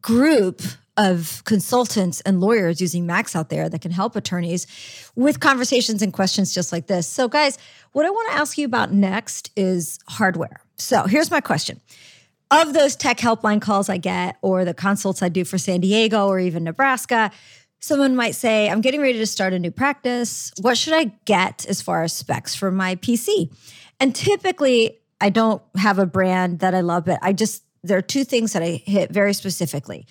group 0.01 0.63
of 0.97 1.43
consultants 1.45 2.21
and 2.21 2.41
lawyers 2.41 2.81
using 2.81 3.05
Macs 3.05 3.35
out 3.35 3.49
there 3.51 3.69
that 3.69 3.81
can 3.81 3.91
help 3.91 4.15
attorneys 4.15 4.69
with 5.17 5.41
conversations 5.41 6.03
and 6.03 6.13
questions 6.13 6.55
just 6.55 6.73
like 6.73 6.87
this. 6.87 7.09
So, 7.09 7.27
guys, 7.27 7.59
what 7.93 8.07
I 8.07 8.11
want 8.11 8.31
to 8.31 8.37
ask 8.39 8.57
you 8.57 8.67
about 8.67 8.93
next 8.93 9.51
is 9.57 9.99
hardware. 10.09 10.61
So, 10.77 11.05
here's 11.05 11.33
my 11.33 11.41
question. 11.41 11.81
Of 12.51 12.73
those 12.73 12.97
tech 12.97 13.19
helpline 13.19 13.61
calls 13.61 13.91
I 13.91 13.99
get, 13.99 14.39
or 14.41 14.65
the 14.65 14.73
consults 14.73 15.23
I 15.23 15.29
do 15.29 15.45
for 15.45 15.59
San 15.59 15.81
Diego 15.81 16.29
or 16.29 16.41
even 16.41 16.65
Nebraska, 16.65 17.31
someone 17.81 18.17
might 18.17 18.35
say, 18.35 18.71
I'm 18.71 18.81
getting 18.81 19.03
ready 19.03 19.19
to 19.19 19.27
start 19.27 19.53
a 19.53 19.59
new 19.59 19.71
practice. 19.71 20.51
What 20.61 20.79
should 20.79 20.95
I 20.95 21.13
get 21.27 21.67
as 21.67 21.83
far 21.83 22.03
as 22.03 22.13
specs 22.15 22.55
for 22.55 22.71
my 22.71 22.97
PC? 22.97 23.55
And 24.01 24.15
typically, 24.15 24.99
I 25.21 25.29
don't 25.29 25.63
have 25.77 25.99
a 25.99 26.07
brand 26.07 26.61
that 26.61 26.75
I 26.75 26.81
love, 26.81 27.05
but 27.05 27.19
I 27.21 27.35
just, 27.35 27.65
there 27.83 27.99
are 27.99 28.03
two 28.03 28.25
things 28.25 28.55
that 28.55 28.63
I 28.63 28.83
hit 28.85 29.11
very 29.11 29.35
specifically. 29.35 30.07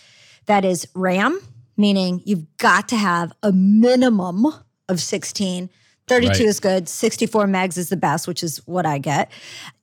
That 0.45 0.63
is 0.63 0.87
RAM, 0.93 1.41
meaning 1.75 2.21
you've 2.25 2.45
got 2.57 2.87
to 2.89 2.97
have 2.97 3.33
a 3.41 3.51
minimum 3.51 4.45
of 4.87 4.99
16. 4.99 5.69
32 6.07 6.29
Right. 6.29 6.41
is 6.41 6.59
good, 6.59 6.87
64 6.89 7.45
megs 7.47 7.77
is 7.77 7.89
the 7.89 7.97
best, 7.97 8.27
which 8.27 8.43
is 8.43 8.57
what 8.65 8.85
I 8.85 8.97
get. 8.97 9.31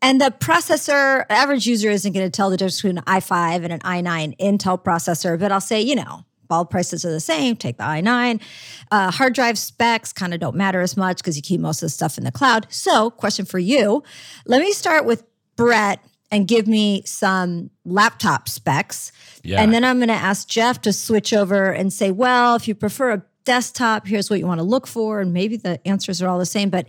And 0.00 0.20
the 0.20 0.34
processor, 0.38 1.24
average 1.28 1.66
user 1.66 1.90
isn't 1.90 2.12
going 2.12 2.26
to 2.26 2.30
tell 2.30 2.50
the 2.50 2.56
difference 2.56 2.76
between 2.80 2.98
an 2.98 3.04
i5 3.04 3.64
and 3.64 3.72
an 3.72 3.80
i9 3.80 4.36
Intel 4.38 4.82
processor, 4.82 5.38
but 5.38 5.52
I'll 5.52 5.60
say, 5.60 5.80
you 5.80 5.94
know, 5.94 6.24
all 6.50 6.64
prices 6.64 7.04
are 7.04 7.10
the 7.10 7.20
same. 7.20 7.56
Take 7.56 7.78
the 7.78 7.84
i9. 7.84 8.40
Uh, 8.90 9.10
hard 9.10 9.34
drive 9.34 9.58
specs 9.58 10.12
kind 10.12 10.32
of 10.32 10.40
don't 10.40 10.54
matter 10.54 10.80
as 10.80 10.96
much 10.96 11.16
because 11.18 11.36
you 11.36 11.42
keep 11.42 11.60
most 11.60 11.82
of 11.82 11.86
the 11.86 11.90
stuff 11.90 12.16
in 12.16 12.24
the 12.24 12.30
cloud. 12.32 12.66
So, 12.70 13.10
question 13.10 13.44
for 13.44 13.58
you 13.58 14.02
let 14.46 14.60
me 14.60 14.70
start 14.72 15.04
with 15.04 15.24
Brett 15.56 16.00
and 16.30 16.46
give 16.48 16.66
me 16.66 17.02
some 17.06 17.70
laptop 17.84 18.48
specs. 18.48 19.10
Yeah. 19.42 19.60
And 19.62 19.72
then 19.74 19.84
I'm 19.84 19.98
going 19.98 20.08
to 20.08 20.14
ask 20.14 20.48
Jeff 20.48 20.80
to 20.82 20.92
switch 20.92 21.32
over 21.32 21.70
and 21.72 21.92
say, 21.92 22.10
well, 22.10 22.54
if 22.56 22.66
you 22.68 22.74
prefer 22.74 23.12
a 23.12 23.22
desktop, 23.44 24.06
here's 24.06 24.30
what 24.30 24.38
you 24.38 24.46
want 24.46 24.58
to 24.60 24.64
look 24.64 24.86
for. 24.86 25.20
And 25.20 25.32
maybe 25.32 25.56
the 25.56 25.86
answers 25.86 26.20
are 26.22 26.28
all 26.28 26.38
the 26.38 26.46
same. 26.46 26.70
But 26.70 26.86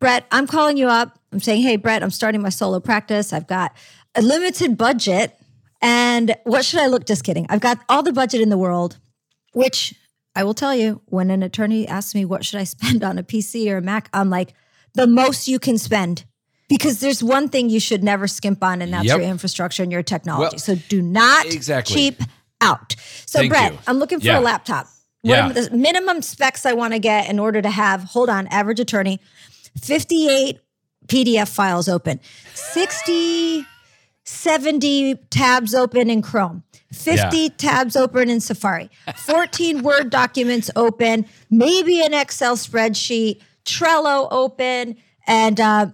Brett, 0.00 0.26
I'm 0.30 0.46
calling 0.46 0.76
you 0.76 0.88
up. 0.88 1.18
I'm 1.32 1.40
saying, 1.40 1.62
hey, 1.62 1.76
Brett, 1.76 2.02
I'm 2.02 2.10
starting 2.10 2.42
my 2.42 2.48
solo 2.48 2.80
practice. 2.80 3.32
I've 3.32 3.46
got 3.46 3.72
a 4.14 4.22
limited 4.22 4.76
budget. 4.76 5.36
And 5.80 6.34
what 6.44 6.64
should 6.64 6.80
I 6.80 6.86
look? 6.86 7.06
Just 7.06 7.24
kidding. 7.24 7.46
I've 7.48 7.60
got 7.60 7.78
all 7.88 8.02
the 8.02 8.12
budget 8.12 8.40
in 8.40 8.48
the 8.50 8.58
world, 8.58 8.98
which 9.52 9.94
I 10.34 10.44
will 10.44 10.54
tell 10.54 10.74
you 10.74 11.00
when 11.06 11.30
an 11.30 11.42
attorney 11.42 11.86
asks 11.88 12.14
me, 12.14 12.24
what 12.24 12.44
should 12.44 12.60
I 12.60 12.64
spend 12.76 13.02
on 13.04 13.18
a 13.18 13.22
PC 13.22 13.70
or 13.70 13.78
a 13.78 13.82
Mac? 13.82 14.08
I'm 14.12 14.30
like, 14.30 14.54
the 14.94 15.06
most 15.06 15.48
you 15.48 15.58
can 15.58 15.78
spend. 15.78 16.24
Because 16.68 17.00
there's 17.00 17.22
one 17.22 17.48
thing 17.50 17.68
you 17.68 17.80
should 17.80 18.02
never 18.02 18.26
skimp 18.26 18.62
on, 18.64 18.80
and 18.80 18.94
that's 18.94 19.04
Yep. 19.04 19.18
your 19.18 19.26
infrastructure 19.28 19.82
and 19.82 19.92
your 19.92 20.02
technology. 20.02 20.54
Well, 20.54 20.58
so 20.58 20.74
do 20.88 21.02
not 21.02 21.44
exactly. 21.46 21.94
cheap 21.94 22.22
out. 22.62 22.94
So, 23.26 23.40
Thank 23.40 23.50
Brett, 23.52 23.72
you. 23.72 23.78
I'm 23.86 23.98
looking 23.98 24.20
for 24.20 24.26
Yeah. 24.26 24.38
a 24.38 24.40
laptop. 24.40 24.86
What 25.22 25.36
Yeah. 25.36 25.50
are 25.50 25.52
the 25.52 25.76
minimum 25.76 26.20
specs 26.22 26.66
I 26.66 26.72
want 26.72 26.92
to 26.94 26.98
get 26.98 27.28
in 27.30 27.38
order 27.38 27.62
to 27.62 27.70
have, 27.70 28.04
hold 28.04 28.28
on, 28.28 28.46
average 28.48 28.80
attorney, 28.80 29.20
58 29.80 30.58
PDF 31.06 31.48
files 31.48 31.88
open, 31.88 32.20
60, 32.54 33.64
70 34.24 35.14
tabs 35.30 35.74
open 35.74 36.10
in 36.10 36.22
Chrome, 36.22 36.62
50 36.92 37.36
Yeah. 37.38 37.48
tabs 37.56 37.96
open 37.96 38.28
in 38.30 38.40
Safari, 38.40 38.90
14 39.16 39.82
Word 39.84 40.10
documents 40.10 40.70
open, 40.76 41.26
maybe 41.50 42.02
an 42.02 42.14
Excel 42.14 42.56
spreadsheet, 42.56 43.40
Trello 43.64 44.28
open, 44.30 44.96
and 45.26 45.60
uh, 45.60 45.86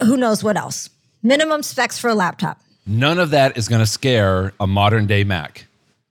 who 0.00 0.16
knows 0.16 0.42
what 0.44 0.56
else. 0.56 0.90
Minimum 1.22 1.62
specs 1.62 1.98
for 1.98 2.08
a 2.08 2.14
laptop. 2.14 2.60
None 2.86 3.18
of 3.18 3.30
that 3.30 3.56
is 3.56 3.68
going 3.68 3.80
to 3.80 3.86
scare 3.86 4.52
a 4.60 4.66
modern 4.66 5.06
day 5.06 5.24
Mac. 5.24 5.66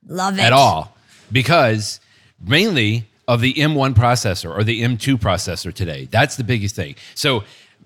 Love 0.07 0.37
it. 0.39 0.41
at 0.41 0.53
all 0.53 0.93
because 1.31 1.99
mainly 2.41 3.05
of 3.27 3.41
the 3.41 3.53
M1 3.53 3.93
processor 3.93 4.55
or 4.55 4.63
the 4.63 4.81
M2 4.81 5.15
processor 5.15 5.71
today. 5.73 6.07
That's 6.09 6.35
the 6.35 6.43
biggest 6.43 6.75
thing. 6.75 6.95
So 7.13 7.43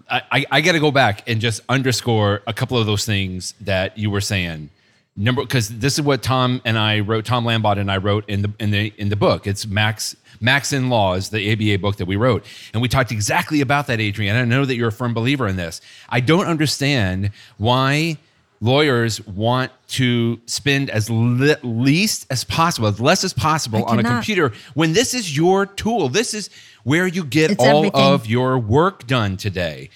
I, 0.09 0.45
I, 0.49 0.61
got 0.61 0.71
to 0.71 0.79
go 0.79 0.91
back 0.91 1.27
and 1.29 1.41
just 1.41 1.61
underscore 1.69 2.41
a 2.47 2.53
couple 2.53 2.77
of 2.77 2.85
those 2.85 3.05
things 3.05 3.53
that 3.61 3.97
you 3.97 4.09
were 4.09 4.21
saying. 4.21 4.69
Number 5.15 5.43
because 5.43 5.69
this 5.69 5.93
is 5.93 6.01
what 6.01 6.23
Tom 6.23 6.61
and 6.65 6.77
I 6.77 7.01
wrote. 7.01 7.25
Tom 7.25 7.45
Lambotte 7.45 7.77
and 7.77 7.91
I 7.91 7.97
wrote 7.97 8.27
in 8.27 8.41
the 8.41 8.53
in 8.59 8.71
the 8.71 8.91
in 8.97 9.09
the 9.09 9.15
book. 9.15 9.45
It's 9.45 9.67
Macs 9.67 10.15
Macs 10.39 10.73
in 10.73 10.89
Laws, 10.89 11.29
the 11.29 11.51
ABA 11.51 11.79
book 11.79 11.97
that 11.97 12.05
we 12.05 12.15
wrote, 12.15 12.43
and 12.73 12.81
we 12.81 12.87
talked 12.87 13.11
exactly 13.11 13.61
about 13.61 13.85
that, 13.87 13.99
Adrian. 13.99 14.35
I 14.35 14.43
know 14.43 14.65
that 14.65 14.75
you're 14.75 14.87
a 14.87 14.91
firm 14.91 15.13
believer 15.13 15.47
in 15.47 15.55
this. 15.55 15.81
I 16.09 16.19
don't 16.19 16.47
understand 16.47 17.29
why 17.57 18.17
lawyers 18.63 19.25
want 19.27 19.71
to 19.89 20.39
spend 20.45 20.89
as 20.89 21.09
li- 21.09 21.55
least 21.63 22.25
as 22.31 22.43
possible, 22.43 22.87
as 22.87 22.99
less 22.99 23.23
as 23.23 23.33
possible 23.33 23.83
on 23.85 23.99
a 23.99 24.03
computer 24.03 24.51
when 24.73 24.93
this 24.93 25.13
is 25.13 25.35
your 25.35 25.65
tool. 25.65 26.09
This 26.09 26.33
is 26.33 26.49
where 26.83 27.05
you 27.05 27.23
get 27.23 27.51
It's 27.51 27.61
all 27.63 27.77
everything. 27.79 28.01
of 28.01 28.25
your 28.27 28.57
work 28.57 29.05
done 29.05 29.37
today. 29.37 29.89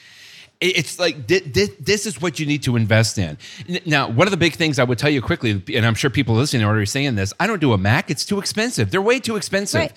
It's 0.59 0.97
like 0.99 1.27
thi- 1.27 1.39
thi- 1.39 1.75
this 1.79 2.05
is 2.05 2.19
what 2.21 2.39
you 2.39 2.45
need 2.45 2.63
to 2.63 2.75
invest 2.75 3.17
in. 3.17 3.37
Now, 3.85 4.09
one 4.09 4.25
of 4.25 4.31
the 4.31 4.37
big 4.37 4.53
things 4.53 4.79
I 4.79 4.83
would 4.83 4.97
tell 4.97 5.09
you 5.09 5.21
quickly, 5.21 5.61
and 5.75 5.85
I'm 5.85 5.93
sure 5.95 6.09
people 6.09 6.33
listening 6.35 6.63
are 6.63 6.67
already 6.69 6.87
saying 6.87 7.15
this, 7.15 7.31
I 7.39 7.45
don't 7.47 7.61
do 7.61 7.73
a 7.73 7.77
Mac. 7.77 8.09
It's 8.09 8.25
too 8.25 8.39
expensive. 8.39 8.89
They're 8.89 9.01
way 9.01 9.19
too 9.19 9.35
expensive. 9.35 9.81
Right. 9.81 9.91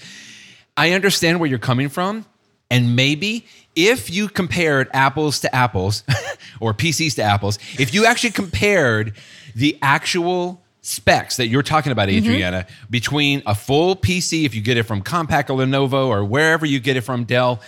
I 0.76 0.92
understand 0.92 1.40
where 1.40 1.48
you're 1.48 1.59
coming 1.59 1.88
from. 1.88 2.26
And 2.72 2.94
maybe 2.94 3.46
if 3.74 4.11
you 4.11 4.28
compared 4.28 4.88
apples 4.92 5.40
to 5.40 5.54
apples 5.54 6.04
or 6.61 6.74
PCs 6.74 7.14
to 7.16 7.22
apples, 7.22 7.59
if 7.78 7.94
you 7.94 8.06
actually 8.06 8.30
compared 8.30 9.16
the 9.54 9.78
actual 9.83 10.62
specs 10.83 11.37
that 11.37 11.48
you're 11.48 11.62
talking 11.62 11.92
about, 11.92 12.09
mm-hmm. 12.09 12.26
Adriana, 12.26 12.66
between 12.88 13.42
a 13.46 13.54
full 13.54 13.96
PC, 13.96 14.44
if 14.44 14.54
you 14.54 14.62
get 14.62 14.76
it 14.76 14.85
from 14.85 15.02
Compaq 15.02 15.50
or 15.50 15.59
Lenovo 15.59 16.09
or 16.09 16.24
wherever 16.24 16.66
you 16.66 16.80
get 16.80 16.96
it 16.96 17.02
from 17.02 17.24
Dell, 17.24 17.61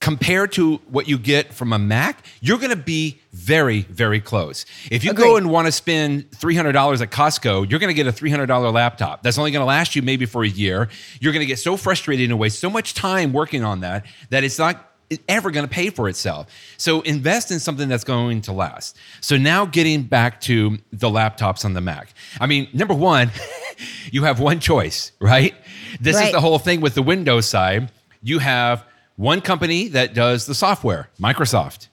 compared 0.00 0.52
to 0.52 0.76
what 0.88 1.08
you 1.08 1.18
get 1.18 1.52
from 1.52 1.72
a 1.72 1.78
Mac, 1.78 2.24
you're 2.40 2.58
going 2.58 2.70
to 2.70 2.76
be 2.76 3.20
very, 3.32 3.82
very 3.82 4.20
close. 4.20 4.64
If 4.90 5.02
you 5.04 5.12
go 5.12 5.36
and 5.36 5.50
want 5.50 5.66
to 5.66 5.72
spend 5.72 6.30
$300 6.30 7.00
at 7.00 7.10
Costco, 7.10 7.68
you're 7.68 7.80
going 7.80 7.94
to 7.94 7.94
get 7.94 8.06
a 8.06 8.12
$300 8.12 8.72
laptop. 8.72 9.22
That's 9.22 9.38
only 9.38 9.50
going 9.50 9.62
to 9.62 9.66
last 9.66 9.96
you 9.96 10.02
maybe 10.02 10.24
for 10.24 10.44
a 10.44 10.48
year. 10.48 10.88
You're 11.20 11.32
going 11.32 11.40
to 11.40 11.46
get 11.46 11.58
so 11.58 11.76
frustrated 11.76 12.30
and 12.30 12.38
waste 12.38 12.60
so 12.60 12.70
much 12.70 12.94
time 12.94 13.32
working 13.32 13.64
on 13.64 13.80
that 13.80 14.06
that 14.30 14.44
it's 14.44 14.58
not 14.58 14.87
ever 15.28 15.50
going 15.50 15.66
to 15.66 15.72
pay 15.72 15.90
for 15.90 16.08
itself. 16.08 16.46
So 16.76 17.00
invest 17.02 17.50
in 17.50 17.60
something 17.60 17.88
that's 17.88 18.04
going 18.04 18.42
to 18.42 18.52
last. 18.52 18.96
So 19.20 19.36
now 19.36 19.64
getting 19.66 20.02
back 20.02 20.40
to 20.42 20.78
the 20.92 21.08
laptops 21.08 21.64
on 21.64 21.72
the 21.74 21.80
Mac. 21.80 22.12
I 22.40 22.46
mean, 22.46 22.68
number 22.72 22.94
one, 22.94 23.30
you 24.12 24.24
have 24.24 24.40
one 24.40 24.60
choice, 24.60 25.12
right? 25.20 25.54
This 26.00 26.20
is 26.20 26.32
the 26.32 26.40
whole 26.40 26.58
thing 26.58 26.80
with 26.80 26.94
the 26.94 27.02
Windows 27.02 27.46
side. 27.48 27.90
You 28.22 28.38
have 28.40 28.84
one 29.16 29.40
company 29.40 29.88
that 29.88 30.14
does 30.14 30.46
the 30.46 30.54
software, 30.54 31.08
Microsoft. 31.20 31.88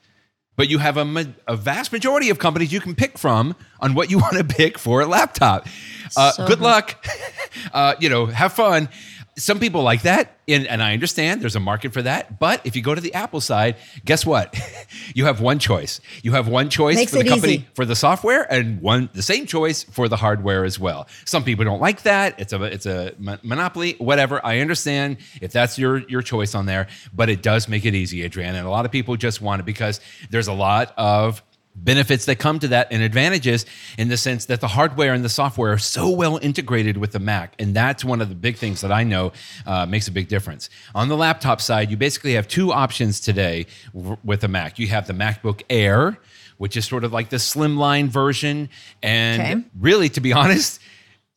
But 0.58 0.70
you 0.70 0.78
have 0.78 0.96
a, 0.96 1.34
a 1.50 1.58
vast 1.58 1.92
majority 1.92 2.30
of 2.30 2.40
companies 2.40 2.72
you 2.72 2.80
can 2.80 2.96
pick 2.96 3.18
from 3.18 3.56
on 3.82 3.94
what 3.94 4.10
you 4.10 4.20
want 4.26 4.38
to 4.38 4.44
pick 4.44 4.78
for 4.78 5.02
a 5.02 5.06
laptop. 5.06 5.68
Uh, 6.16 6.32
So 6.32 6.44
good 6.48 6.60
good. 6.60 6.64
luck. 6.64 7.06
uh, 7.74 7.96
you 8.00 8.10
know, 8.10 8.26
have 8.28 8.54
fun. 8.54 8.88
Some 9.38 9.60
people 9.60 9.84
like 9.84 10.04
that, 10.04 10.38
and, 10.48 10.66
and 10.68 10.82
I 10.82 10.94
understand 10.94 11.42
there's 11.42 11.58
a 11.58 11.60
market 11.60 11.92
for 11.92 12.02
that. 12.02 12.40
But 12.40 12.62
if 12.66 12.76
you 12.76 12.82
go 12.82 12.96
to 12.96 13.02
the 13.02 13.14
Apple 13.14 13.42
side, 13.42 13.76
guess 14.06 14.26
what? 14.26 14.56
you 15.16 15.26
have 15.26 15.42
one 15.42 15.60
choice. 15.60 16.00
You 16.24 16.32
have 16.32 16.48
one 16.48 16.70
choice 16.70 16.96
Makes 16.96 17.12
for 17.12 17.18
the 17.18 17.30
company 17.30 17.54
easy. 17.56 17.68
for 17.74 17.84
the 17.86 17.96
software, 17.96 18.52
and 18.52 18.82
one 18.82 19.10
the 19.14 19.22
same 19.22 19.46
choice 19.46 19.84
for 19.84 20.08
the 20.08 20.16
hardware 20.16 20.64
as 20.64 20.80
well. 20.80 21.08
Some 21.26 21.44
people 21.44 21.66
don't 21.66 21.82
like 21.82 22.04
that. 22.04 22.40
It's 22.40 22.54
a 22.54 22.64
it's 22.64 22.86
a 22.86 23.14
monopoly. 23.18 23.96
Whatever. 23.98 24.46
I 24.46 24.60
understand 24.60 25.18
if 25.42 25.52
that's 25.52 25.78
your 25.78 25.98
your 26.10 26.22
choice 26.22 26.56
on 26.56 26.66
there, 26.66 26.88
but 27.14 27.30
it 27.30 27.42
does 27.42 27.68
make 27.68 27.86
it 27.86 27.94
easy, 27.94 28.24
Adrian. 28.24 28.56
And 28.56 28.66
a 28.66 28.70
lot 28.70 28.86
of 28.86 28.92
people 28.92 29.18
just 29.18 29.42
want 29.42 29.60
it 29.60 29.66
because 29.66 30.00
there's 30.30 30.48
a 30.48 30.54
lot 30.54 30.94
of 30.98 31.44
benefits 31.76 32.26
that 32.26 32.38
come 32.40 32.58
to 32.60 32.68
that 32.70 32.88
and 32.92 33.04
advantages 33.04 33.66
in 33.98 34.08
the 34.08 34.18
sense 34.18 34.46
that 34.46 34.62
the 34.62 34.68
hardware 34.68 35.14
and 35.14 35.24
the 35.24 35.30
software 35.30 35.74
are 35.74 35.78
so 35.78 36.10
well 36.10 36.38
integrated 36.42 36.98
with 36.98 37.12
the 37.12 37.20
Mac. 37.20 37.54
And 37.60 37.76
that's 37.76 38.04
one 38.06 38.22
of 38.22 38.30
the 38.30 38.36
big 38.36 38.58
things 38.58 38.82
that 38.82 38.92
I 38.92 39.04
know 39.04 39.34
uh, 39.66 39.86
makes 39.86 40.08
a 40.08 40.12
big 40.12 40.28
difference. 40.28 40.70
On 40.96 41.10
the 41.10 41.18
laptop 41.18 41.60
side, 41.62 41.92
you 41.92 41.98
basically 41.98 42.34
have 42.34 42.48
two 42.48 42.72
options 42.72 43.20
today 43.20 43.66
w- 43.94 44.18
with 44.24 44.42
the 44.42 44.48
Mac. 44.48 44.80
You 44.80 44.88
have 44.88 45.06
the 45.08 45.14
MacBook 45.14 45.64
Air, 45.70 46.18
which 46.58 46.78
is 46.78 46.86
sort 46.86 47.04
of 47.04 47.12
like 47.12 47.30
the 47.30 47.38
slimline 47.38 48.08
version. 48.08 48.70
And 49.04 49.42
Okay. 49.42 49.64
really, 49.80 50.10
to 50.10 50.22
be 50.22 50.32
honest, 50.42 50.80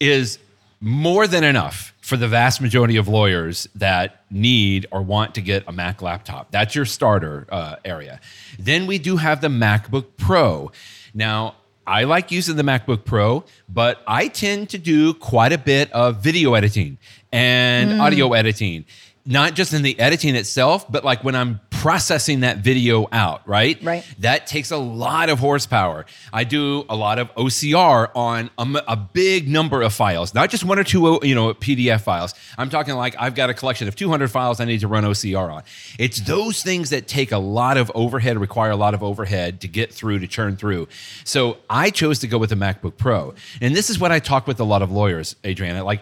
is 0.00 0.38
more 0.80 1.26
than 1.26 1.42
enough 1.42 1.92
for 2.08 2.16
the 2.16 2.26
vast 2.26 2.62
majority 2.62 2.96
of 2.96 3.06
lawyers 3.06 3.68
that 3.74 4.24
need 4.30 4.86
or 4.90 5.02
want 5.02 5.34
to 5.34 5.42
get 5.42 5.62
a 5.66 5.72
Mac 5.72 6.00
laptop. 6.00 6.50
That's 6.50 6.74
your 6.74 6.86
starter 6.86 7.46
uh, 7.50 7.76
area. 7.84 8.18
Then 8.58 8.86
we 8.86 8.96
do 8.96 9.18
have 9.18 9.42
the 9.42 9.48
MacBook 9.48 10.06
Pro. 10.16 10.72
Now, 11.12 11.56
I 11.86 12.04
like 12.04 12.32
using 12.32 12.56
the 12.56 12.62
MacBook 12.62 13.04
Pro, 13.04 13.44
but 13.68 14.00
I 14.06 14.28
tend 14.28 14.70
to 14.70 14.78
do 14.78 15.12
quite 15.12 15.52
a 15.52 15.58
bit 15.58 15.92
of 15.92 16.16
video 16.16 16.54
editing 16.54 16.96
and 17.30 18.00
audio 18.00 18.32
editing. 18.32 18.86
Not 19.30 19.54
just 19.54 19.74
in 19.74 19.82
the 19.82 20.00
editing 20.00 20.34
itself, 20.34 20.90
but 20.90 21.04
like 21.04 21.22
when 21.22 21.34
I'm 21.34 21.60
processing 21.68 22.40
that 22.40 22.58
video 22.58 23.06
out, 23.12 23.46
right? 23.46 23.78
Right. 23.82 24.04
That 24.20 24.46
takes 24.46 24.70
a 24.70 24.78
lot 24.78 25.28
of 25.28 25.38
horsepower. 25.38 26.06
I 26.32 26.44
do 26.44 26.86
a 26.88 26.96
lot 26.96 27.18
of 27.18 27.32
OCR 27.34 28.08
on 28.16 28.50
a 28.58 28.96
big 28.96 29.46
number 29.46 29.82
of 29.82 29.92
files, 29.92 30.32
not 30.32 30.48
just 30.48 30.64
one 30.64 30.78
or 30.78 30.84
two, 30.84 31.20
you 31.22 31.34
know, 31.34 31.52
PDF 31.52 32.00
files. 32.00 32.34
I'm 32.56 32.70
talking 32.70 32.94
like 32.94 33.16
I've 33.18 33.34
got 33.34 33.50
a 33.50 33.54
collection 33.54 33.86
of 33.86 33.94
200 33.94 34.28
files 34.28 34.60
I 34.60 34.64
need 34.64 34.80
to 34.80 34.88
run 34.88 35.04
OCR 35.04 35.52
on. 35.52 35.62
It's 35.98 36.20
those 36.20 36.62
things 36.62 36.88
that 36.90 37.06
take 37.06 37.30
a 37.30 37.38
lot 37.38 37.76
of 37.76 37.92
overhead, 37.94 38.38
require 38.38 38.70
a 38.70 38.76
lot 38.76 38.94
of 38.94 39.02
overhead 39.02 39.60
to 39.60 39.68
get 39.68 39.92
through, 39.92 40.20
to 40.20 40.26
churn 40.26 40.56
through. 40.56 40.88
So 41.24 41.58
I 41.68 41.90
chose 41.90 42.18
to 42.20 42.26
go 42.26 42.38
with 42.38 42.48
the 42.48 42.56
MacBook 42.56 42.96
Pro. 42.96 43.34
And 43.60 43.76
this 43.76 43.90
is 43.90 43.98
what 43.98 44.10
I 44.10 44.20
talk 44.20 44.46
with 44.46 44.58
a 44.58 44.64
lot 44.64 44.80
of 44.80 44.90
lawyers, 44.90 45.36
Adriana. 45.44 45.84
Like, 45.84 46.00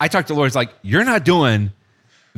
I 0.00 0.06
talk 0.06 0.26
to 0.26 0.34
lawyers 0.34 0.54
like, 0.54 0.70
you're 0.82 1.04
not 1.04 1.24
doing 1.24 1.72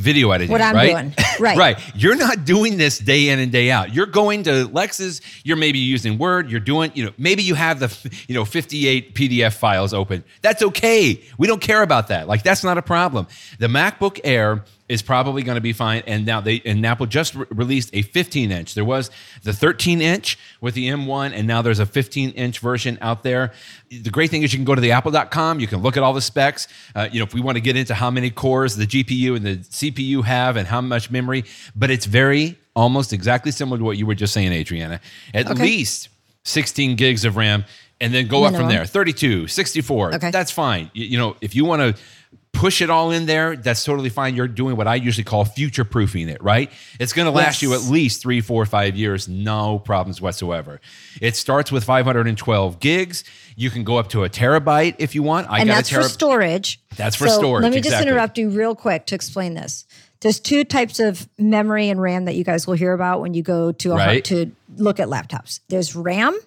video 0.01 0.31
editing. 0.31 0.51
What 0.51 0.61
I'm 0.61 0.75
right? 0.75 0.91
doing. 0.91 1.15
Right. 1.41 1.57
right. 1.57 1.79
You're 1.95 2.17
not 2.17 2.45
doing 2.45 2.77
this 2.77 2.99
day 2.99 3.31
in 3.31 3.39
and 3.39 3.51
day 3.51 3.71
out. 3.71 3.95
You're 3.95 4.05
going 4.05 4.43
to 4.43 4.69
Lexis, 4.69 5.23
you're 5.43 5.57
maybe 5.57 5.79
using 5.79 6.19
Word, 6.19 6.51
you're 6.51 6.61
doing, 6.61 6.93
you 6.95 7.07
know, 7.07 7.13
maybe 7.17 7.43
you 7.43 7.55
have 7.55 7.81
the, 7.81 8.13
you 8.29 8.35
know, 8.35 8.45
58 8.45 9.15
PDF 9.15 9.55
files 9.55 9.95
open. 9.95 10.23
That's 10.43 10.63
okay. 10.63 11.23
We 11.39 11.47
don't 11.47 11.63
care 11.63 11.81
about 11.83 12.09
that. 12.09 12.29
Like 12.29 12.43
that's 12.43 12.63
not 12.63 12.77
a 12.77 12.83
problem. 12.83 13.27
The 13.59 13.69
MacBook 13.69 14.21
Air 14.23 14.65
is 14.91 15.03
probably 15.03 15.43
going 15.45 15.55
to 15.55 15.61
be 15.61 15.73
fine. 15.73 16.03
And 16.07 16.27
now 16.27 16.41
they 16.41 16.61
and 16.65 16.85
Apple 16.85 17.07
just 17.07 17.35
re- 17.37 17.47
released 17.51 17.91
a 17.93 18.03
15 18.03 18.51
inch. 18.51 18.75
There 18.75 18.85
was 18.85 19.11
the 19.45 19.53
13 19.53 20.03
inch 20.03 20.37
with 20.61 20.75
the 20.75 20.89
M1, 20.89 21.33
and 21.33 21.47
now 21.47 21.63
there's 21.63 21.79
a 21.79 21.87
15 21.87 22.31
inch 22.31 22.59
version 22.59 22.99
out 23.01 23.23
there. 23.23 23.53
The 23.89 24.11
great 24.11 24.31
thing 24.31 24.43
is 24.43 24.53
you 24.53 24.59
can 24.59 24.65
go 24.65 24.75
to 24.75 24.81
the 24.81 24.91
Apple.com. 24.93 25.61
You 25.61 25.69
can 25.69 25.79
look 25.81 25.97
at 25.97 26.03
all 26.03 26.13
the 26.13 26.21
specs. 26.21 26.67
Uh, 26.95 27.09
you 27.11 27.21
know, 27.21 27.25
if 27.25 27.33
we 27.33 27.41
want 27.41 27.55
to 27.57 27.61
get 27.61 27.77
into 27.77 27.95
how 27.95 28.11
many 28.11 28.31
cores 28.31 28.75
the 28.77 28.87
GPU 28.87 29.37
and 29.37 29.47
the 29.47 29.57
CPU 29.59 30.25
have 30.25 30.57
and 30.57 30.67
how 30.67 30.81
much 30.81 31.11
memory, 31.11 31.45
but 31.77 31.89
it's 31.91 32.07
very 32.07 32.59
almost 32.75 33.13
exactly 33.13 33.53
similar 33.53 33.79
to 33.79 33.85
what 33.85 33.97
you 33.97 34.07
were 34.07 34.15
just 34.17 34.33
saying, 34.35 34.53
Adriana. 34.53 35.01
At 35.33 35.49
Okay. 35.51 35.63
least 35.63 36.09
16 36.45 36.97
gigs 36.97 37.25
of 37.25 37.37
RAM, 37.37 37.65
and 38.01 38.13
then 38.15 38.27
go 38.27 38.45
up 38.45 38.55
from 38.57 38.69
there. 38.69 38.87
32, 38.87 39.47
64. 39.47 40.15
Okay. 40.15 40.31
That's 40.31 40.51
fine. 40.51 40.91
You, 40.95 41.05
you 41.05 41.19
know, 41.19 41.37
if 41.43 41.55
you 41.55 41.65
want 41.67 41.83
to 41.97 42.03
push 42.53 42.83
it 42.83 42.91
all 42.91 43.11
in 43.11 43.27
there, 43.27 43.57
that's 43.57 43.85
totally 43.85 44.09
fine. 44.11 44.35
You're 44.37 44.49
doing 44.49 44.77
what 44.77 44.87
I 44.87 44.97
usually 44.97 45.25
call 45.25 45.45
future 45.45 45.85
proofing 45.85 46.29
it, 46.29 46.43
right? 46.43 46.71
It's 46.99 47.13
going 47.13 47.27
to 47.27 47.33
last 47.33 47.63
you 47.63 47.73
at 47.75 47.83
least 47.83 48.21
three, 48.21 48.41
four, 48.41 48.67
five 48.67 48.97
years, 48.97 49.29
no 49.29 49.79
problems 49.79 50.21
whatsoever. 50.21 50.81
It 51.21 51.37
starts 51.37 51.73
with 51.73 51.85
512 51.85 52.79
gigs. 52.81 53.25
You 53.57 53.71
can 53.71 53.85
go 53.85 53.97
up 53.97 54.09
to 54.11 54.25
a 54.25 54.29
terabyte 54.29 54.97
if 54.99 55.15
you 55.15 55.23
want. 55.23 55.49
I 55.51 55.61
and 55.61 55.71
that's 55.71 55.91
a 55.91 55.97
for 55.97 56.03
storage. 56.03 56.81
That's 56.97 57.17
for 57.17 57.29
So 57.29 57.39
storage, 57.39 57.63
Let 57.63 57.71
me 57.73 57.79
just 57.79 57.89
exactly. 57.89 58.11
interrupt 58.11 58.37
you 58.39 58.51
real 58.51 58.75
quick 58.75 59.07
to 59.07 59.15
explain 59.15 59.55
this. 59.55 59.87
There's 60.21 60.39
two 60.39 60.65
types 60.65 61.01
of 61.01 61.29
memory 61.39 61.89
and 61.89 62.01
RAM 62.01 62.27
that 62.27 62.35
you 62.35 62.45
guys 62.45 62.67
will 62.67 62.75
hear 62.75 62.93
about 62.93 63.23
when 63.23 63.33
you 63.33 63.43
go 63.43 63.73
to 63.73 63.93
a 63.93 63.97
Right. 63.97 64.25
to 64.27 64.53
look 64.77 65.01
at 65.01 65.09
laptops. 65.09 65.61
There's 65.69 65.97
RAM, 65.97 66.39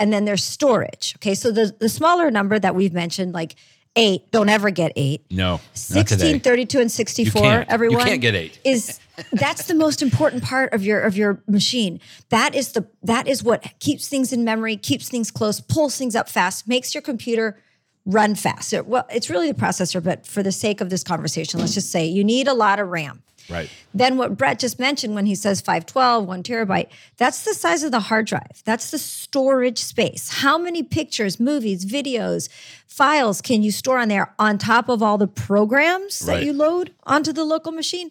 and 0.00 0.12
then 0.12 0.24
there's 0.24 0.42
storage. 0.42 1.14
Okay, 1.18 1.36
so 1.36 1.52
the 1.52 1.76
the 1.78 1.88
smaller 1.88 2.28
number 2.32 2.58
that 2.58 2.74
we've 2.74 2.92
mentioned, 2.92 3.32
like 3.32 3.54
eight, 3.96 4.30
don't 4.30 4.48
ever 4.48 4.70
get 4.70 4.92
eight. 4.96 5.22
No, 5.30 5.52
not 5.52 5.60
16, 5.74 6.18
today. 6.18 6.38
32, 6.38 6.80
and 6.80 6.92
64, 6.92 7.42
can't. 7.42 7.68
You 7.68 7.72
everyone. 7.74 8.04
can't 8.04 8.20
get 8.20 8.34
eight. 8.34 8.58
Is 8.64 9.00
that's 9.32 9.66
the 9.66 9.74
most 9.74 10.02
important 10.02 10.42
part 10.42 10.72
of 10.72 10.82
your 10.82 11.00
of 11.00 11.16
your 11.16 11.42
machine. 11.46 12.00
That 12.30 12.54
is 12.54 12.72
the 12.72 12.86
that 13.02 13.28
is 13.28 13.42
what 13.42 13.64
keeps 13.80 14.08
things 14.08 14.32
in 14.32 14.44
memory, 14.44 14.76
keeps 14.76 15.08
things 15.08 15.30
close, 15.30 15.60
pulls 15.60 15.96
things 15.96 16.14
up 16.14 16.28
fast, 16.28 16.66
makes 16.66 16.94
your 16.94 17.02
computer 17.02 17.58
run 18.06 18.34
fast. 18.34 18.68
So, 18.70 18.82
well, 18.82 19.06
it's 19.10 19.30
really 19.30 19.50
the 19.50 19.58
processor, 19.58 20.02
but 20.02 20.26
for 20.26 20.42
the 20.42 20.52
sake 20.52 20.80
of 20.80 20.90
this 20.90 21.02
conversation, 21.02 21.60
let's 21.60 21.74
just 21.74 21.90
say 21.90 22.04
you 22.06 22.24
need 22.24 22.48
a 22.48 22.54
lot 22.54 22.78
of 22.78 22.88
RAM. 22.88 23.22
Right. 23.48 23.68
Then 23.92 24.16
what 24.16 24.36
Brett 24.36 24.58
just 24.58 24.78
mentioned 24.78 25.14
when 25.14 25.26
he 25.26 25.34
says 25.34 25.60
512, 25.60 26.26
one 26.26 26.42
terabyte, 26.42 26.88
that's 27.16 27.44
the 27.44 27.54
size 27.54 27.82
of 27.82 27.92
the 27.92 28.00
hard 28.00 28.26
drive. 28.26 28.62
That's 28.64 28.90
the 28.90 28.98
storage 28.98 29.78
space. 29.78 30.40
How 30.40 30.56
many 30.56 30.82
pictures, 30.82 31.38
movies, 31.38 31.84
videos, 31.84 32.48
files 32.86 33.42
can 33.42 33.62
you 33.62 33.70
store 33.70 33.98
on 33.98 34.08
there 34.08 34.32
on 34.38 34.56
top 34.56 34.88
of 34.88 35.02
all 35.02 35.18
the 35.18 35.26
programs 35.26 36.20
that 36.20 36.44
you 36.44 36.52
load 36.52 36.94
onto 37.04 37.32
the 37.32 37.44
local 37.44 37.72
machine? 37.72 38.10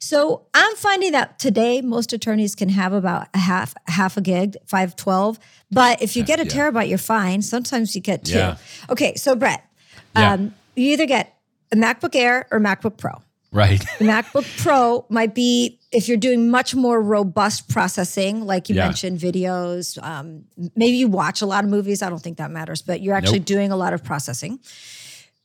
So 0.00 0.42
I'm 0.52 0.74
finding 0.76 1.12
that 1.12 1.38
today 1.38 1.80
most 1.80 2.12
attorneys 2.12 2.54
can 2.54 2.68
have 2.68 2.92
about 2.92 3.28
a 3.32 3.38
half 3.38 3.74
half 3.86 4.16
a 4.16 4.20
gig, 4.20 4.56
512. 4.66 5.38
But 5.70 6.02
if 6.02 6.14
you 6.14 6.24
get 6.24 6.40
a 6.40 6.44
yeah. 6.44 6.50
terabyte, 6.50 6.88
you're 6.88 6.98
fine. 6.98 7.42
Sometimes 7.42 7.94
you 7.94 8.00
get 8.02 8.24
two. 8.24 8.34
Yeah. 8.34 8.56
Okay, 8.90 9.14
so 9.14 9.34
Brett, 9.34 9.64
Yeah. 10.14 10.34
um, 10.34 10.54
you 10.76 10.92
either 10.92 11.06
get 11.06 11.36
a 11.72 11.76
MacBook 11.76 12.14
Air 12.14 12.46
or 12.50 12.60
MacBook 12.60 12.96
Pro. 12.98 13.12
Right. 13.54 13.80
The 13.98 14.04
MacBook 14.12 14.44
Pro 14.62 15.06
might 15.08 15.34
be 15.34 15.78
if 15.92 16.08
you're 16.08 16.16
doing 16.18 16.50
much 16.50 16.74
more 16.74 17.00
robust 17.00 17.68
processing, 17.68 18.44
like 18.44 18.68
you 18.68 18.74
Yeah. 18.74 18.86
mentioned, 18.86 19.20
videos. 19.20 19.96
Um, 20.02 20.44
maybe 20.74 20.96
you 20.96 21.06
watch 21.08 21.40
a 21.40 21.46
lot 21.46 21.62
of 21.64 21.70
movies. 21.70 22.02
I 22.02 22.10
don't 22.10 22.18
think 22.20 22.36
that 22.38 22.50
matters, 22.50 22.82
but 22.82 23.00
you're 23.00 23.14
actually 23.14 23.38
Nope. 23.38 23.46
doing 23.46 23.70
a 23.70 23.76
lot 23.76 23.94
of 23.94 24.02
processing. 24.02 24.58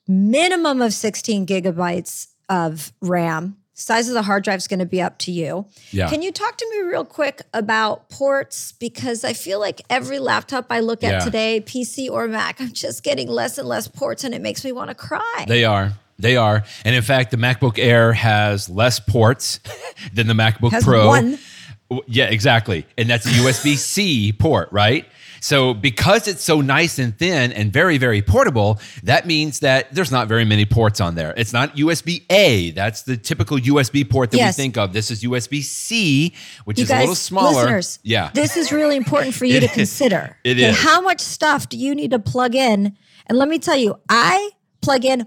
Minimum 0.07 0.81
of 0.81 0.91
16 0.93 1.45
gigabytes 1.45 2.27
of 2.49 2.91
RAM. 3.01 3.57
Size 3.75 4.09
of 4.09 4.13
the 4.15 4.23
hard 4.23 4.43
drive 4.43 4.57
is 4.57 4.67
going 4.67 4.79
to 4.79 4.85
be 4.85 5.01
up 5.01 5.19
to 5.19 5.31
you. 5.31 5.65
Yeah. 5.91 6.09
Can 6.09 6.21
you 6.21 6.31
talk 6.33 6.57
to 6.57 6.67
me 6.71 6.81
real 6.89 7.05
quick 7.05 7.43
about 7.53 8.09
ports? 8.09 8.73
Because 8.73 9.23
I 9.23 9.31
feel 9.33 9.59
like 9.59 9.81
every 9.89 10.19
laptop 10.19 10.65
I 10.69 10.79
look 10.81 11.01
at 11.03 11.11
Yeah. 11.13 11.19
today, 11.19 11.61
PC 11.65 12.09
or 12.09 12.27
Mac, 12.27 12.59
I'm 12.59 12.73
just 12.73 13.03
getting 13.03 13.29
less 13.29 13.57
and 13.57 13.67
less 13.69 13.87
ports, 13.87 14.23
and 14.25 14.33
it 14.35 14.41
makes 14.41 14.65
me 14.65 14.71
want 14.73 14.89
to 14.89 14.95
cry. 14.95 15.45
They 15.47 15.63
are. 15.63 15.93
They 16.19 16.35
are. 16.37 16.63
And 16.85 16.95
in 16.95 17.01
fact, 17.01 17.31
the 17.31 17.37
MacBook 17.37 17.79
Air 17.79 18.13
has 18.13 18.69
less 18.69 18.99
ports 18.99 19.59
than 20.13 20.27
the 20.27 20.33
MacBook 20.33 20.71
Has 20.71 20.83
Pro. 20.83 21.07
one. 21.07 21.39
Yeah, 22.07 22.25
exactly. 22.25 22.85
And 22.97 23.09
that's 23.09 23.25
a 23.25 23.29
USB 23.29 23.75
C 23.75 24.31
port, 24.37 24.69
right? 24.71 25.05
So 25.41 25.73
because 25.73 26.27
it's 26.27 26.43
so 26.43 26.59
nice 26.59 26.99
and 26.99 27.17
thin 27.17 27.53
and 27.53 27.71
very, 27.71 27.97
very 27.97 28.21
portable, 28.21 28.79
that 29.03 29.25
means 29.25 29.61
that 29.61 29.91
there's 29.95 30.11
not 30.11 30.27
very 30.27 30.43
many 30.43 30.65
ports 30.65 30.99
on 30.99 31.15
there. 31.15 31.33
It's 31.37 31.53
not 31.53 31.77
USB 31.77 32.23
A. 32.29 32.71
That's 32.71 33.03
the 33.03 33.15
typical 33.15 33.57
USB 33.57 34.07
port 34.07 34.31
that 34.31 34.37
Yes. 34.37 34.57
we 34.57 34.63
think 34.63 34.77
of. 34.77 34.91
This 34.91 35.09
is 35.09 35.23
USB 35.23 35.63
C, 35.63 36.35
which 36.65 36.77
You 36.77 36.83
is 36.83 36.89
guys, 36.89 36.97
a 36.97 37.01
little 37.03 37.15
smaller. 37.15 37.53
listeners, 37.63 37.99
yeah. 38.03 38.29
this 38.33 38.57
is 38.57 38.71
really 38.73 38.97
important 38.97 39.33
for 39.33 39.45
you 39.51 39.61
to 39.61 39.65
is. 39.65 39.71
consider. 39.71 40.35
It 40.43 40.57
Okay, 40.57 40.69
is. 40.71 40.77
How 40.83 40.99
much 40.99 41.21
stuff 41.21 41.69
do 41.69 41.77
you 41.77 41.95
need 41.95 42.11
to 42.11 42.19
plug 42.19 42.53
in? 42.53 42.97
And 43.27 43.37
let 43.37 43.47
me 43.47 43.57
tell 43.59 43.77
you, 43.77 43.95
I 44.09 44.49
plug 44.81 45.05
in 45.05 45.25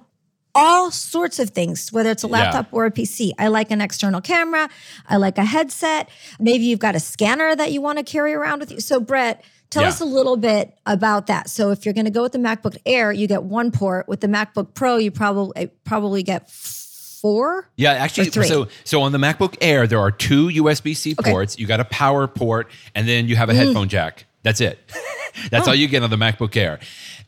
all 0.54 0.90
sorts 0.90 1.38
of 1.38 1.50
things, 1.50 1.90
whether 1.92 2.10
it's 2.10 2.24
a 2.24 2.26
Yeah. 2.26 2.32
laptop 2.32 2.66
or 2.72 2.84
a 2.86 2.90
PC. 2.90 3.32
I 3.38 3.48
like 3.48 3.70
an 3.70 3.80
external 3.80 4.20
camera. 4.20 4.68
I 5.08 5.16
like 5.16 5.38
a 5.38 5.44
headset. 5.44 6.08
Maybe 6.38 6.64
you've 6.64 6.78
got 6.78 6.94
a 6.94 7.00
scanner 7.00 7.56
that 7.56 7.72
you 7.72 7.80
want 7.80 7.98
to 7.98 8.04
carry 8.04 8.34
around 8.34 8.60
with 8.60 8.70
you. 8.70 8.80
So, 8.80 9.00
Brett, 9.00 9.42
tell 9.70 9.82
Yeah. 9.84 9.88
us 9.88 10.00
a 10.00 10.04
little 10.04 10.36
bit 10.36 10.74
about 10.84 11.26
that. 11.28 11.48
So, 11.48 11.70
if 11.70 11.86
you're 11.86 11.94
going 11.94 12.04
to 12.04 12.10
go 12.10 12.22
with 12.22 12.32
the 12.32 12.38
MacBook 12.38 12.76
Air, 12.84 13.12
you 13.12 13.26
get 13.26 13.44
one 13.44 13.70
port. 13.70 14.08
With 14.08 14.20
the 14.20 14.26
MacBook 14.26 14.74
Pro, 14.74 14.98
you 14.98 15.10
probably 15.10 15.70
probably 15.84 16.22
get 16.22 16.50
four. 16.50 17.68
Yeah, 17.76 17.92
actually, 17.92 18.26
three. 18.30 18.46
so 18.46 18.68
so 18.84 19.00
on 19.02 19.12
the 19.12 19.18
MacBook 19.18 19.56
Air, 19.60 19.86
there 19.86 20.00
are 20.00 20.10
two 20.10 20.48
USB 20.50 20.94
C 20.94 21.12
Okay. 21.18 21.30
Mm. 21.30 21.32
ports. 21.32 21.58
You 21.58 21.66
got 21.66 21.80
a 21.80 21.84
power 21.84 22.26
port, 22.26 22.70
and 22.94 23.08
then 23.08 23.28
you 23.28 23.36
have 23.36 23.48
a 23.48 23.54
headphone 23.54 23.88
jack. 23.88 24.26
That's 24.42 24.60
it. 24.60 24.78
That's 25.50 25.66
Oh. 25.66 25.70
all 25.70 25.74
you 25.74 25.88
get 25.88 26.02
on 26.02 26.10
the 26.10 26.16
MacBook 26.16 26.56
Air. 26.56 26.78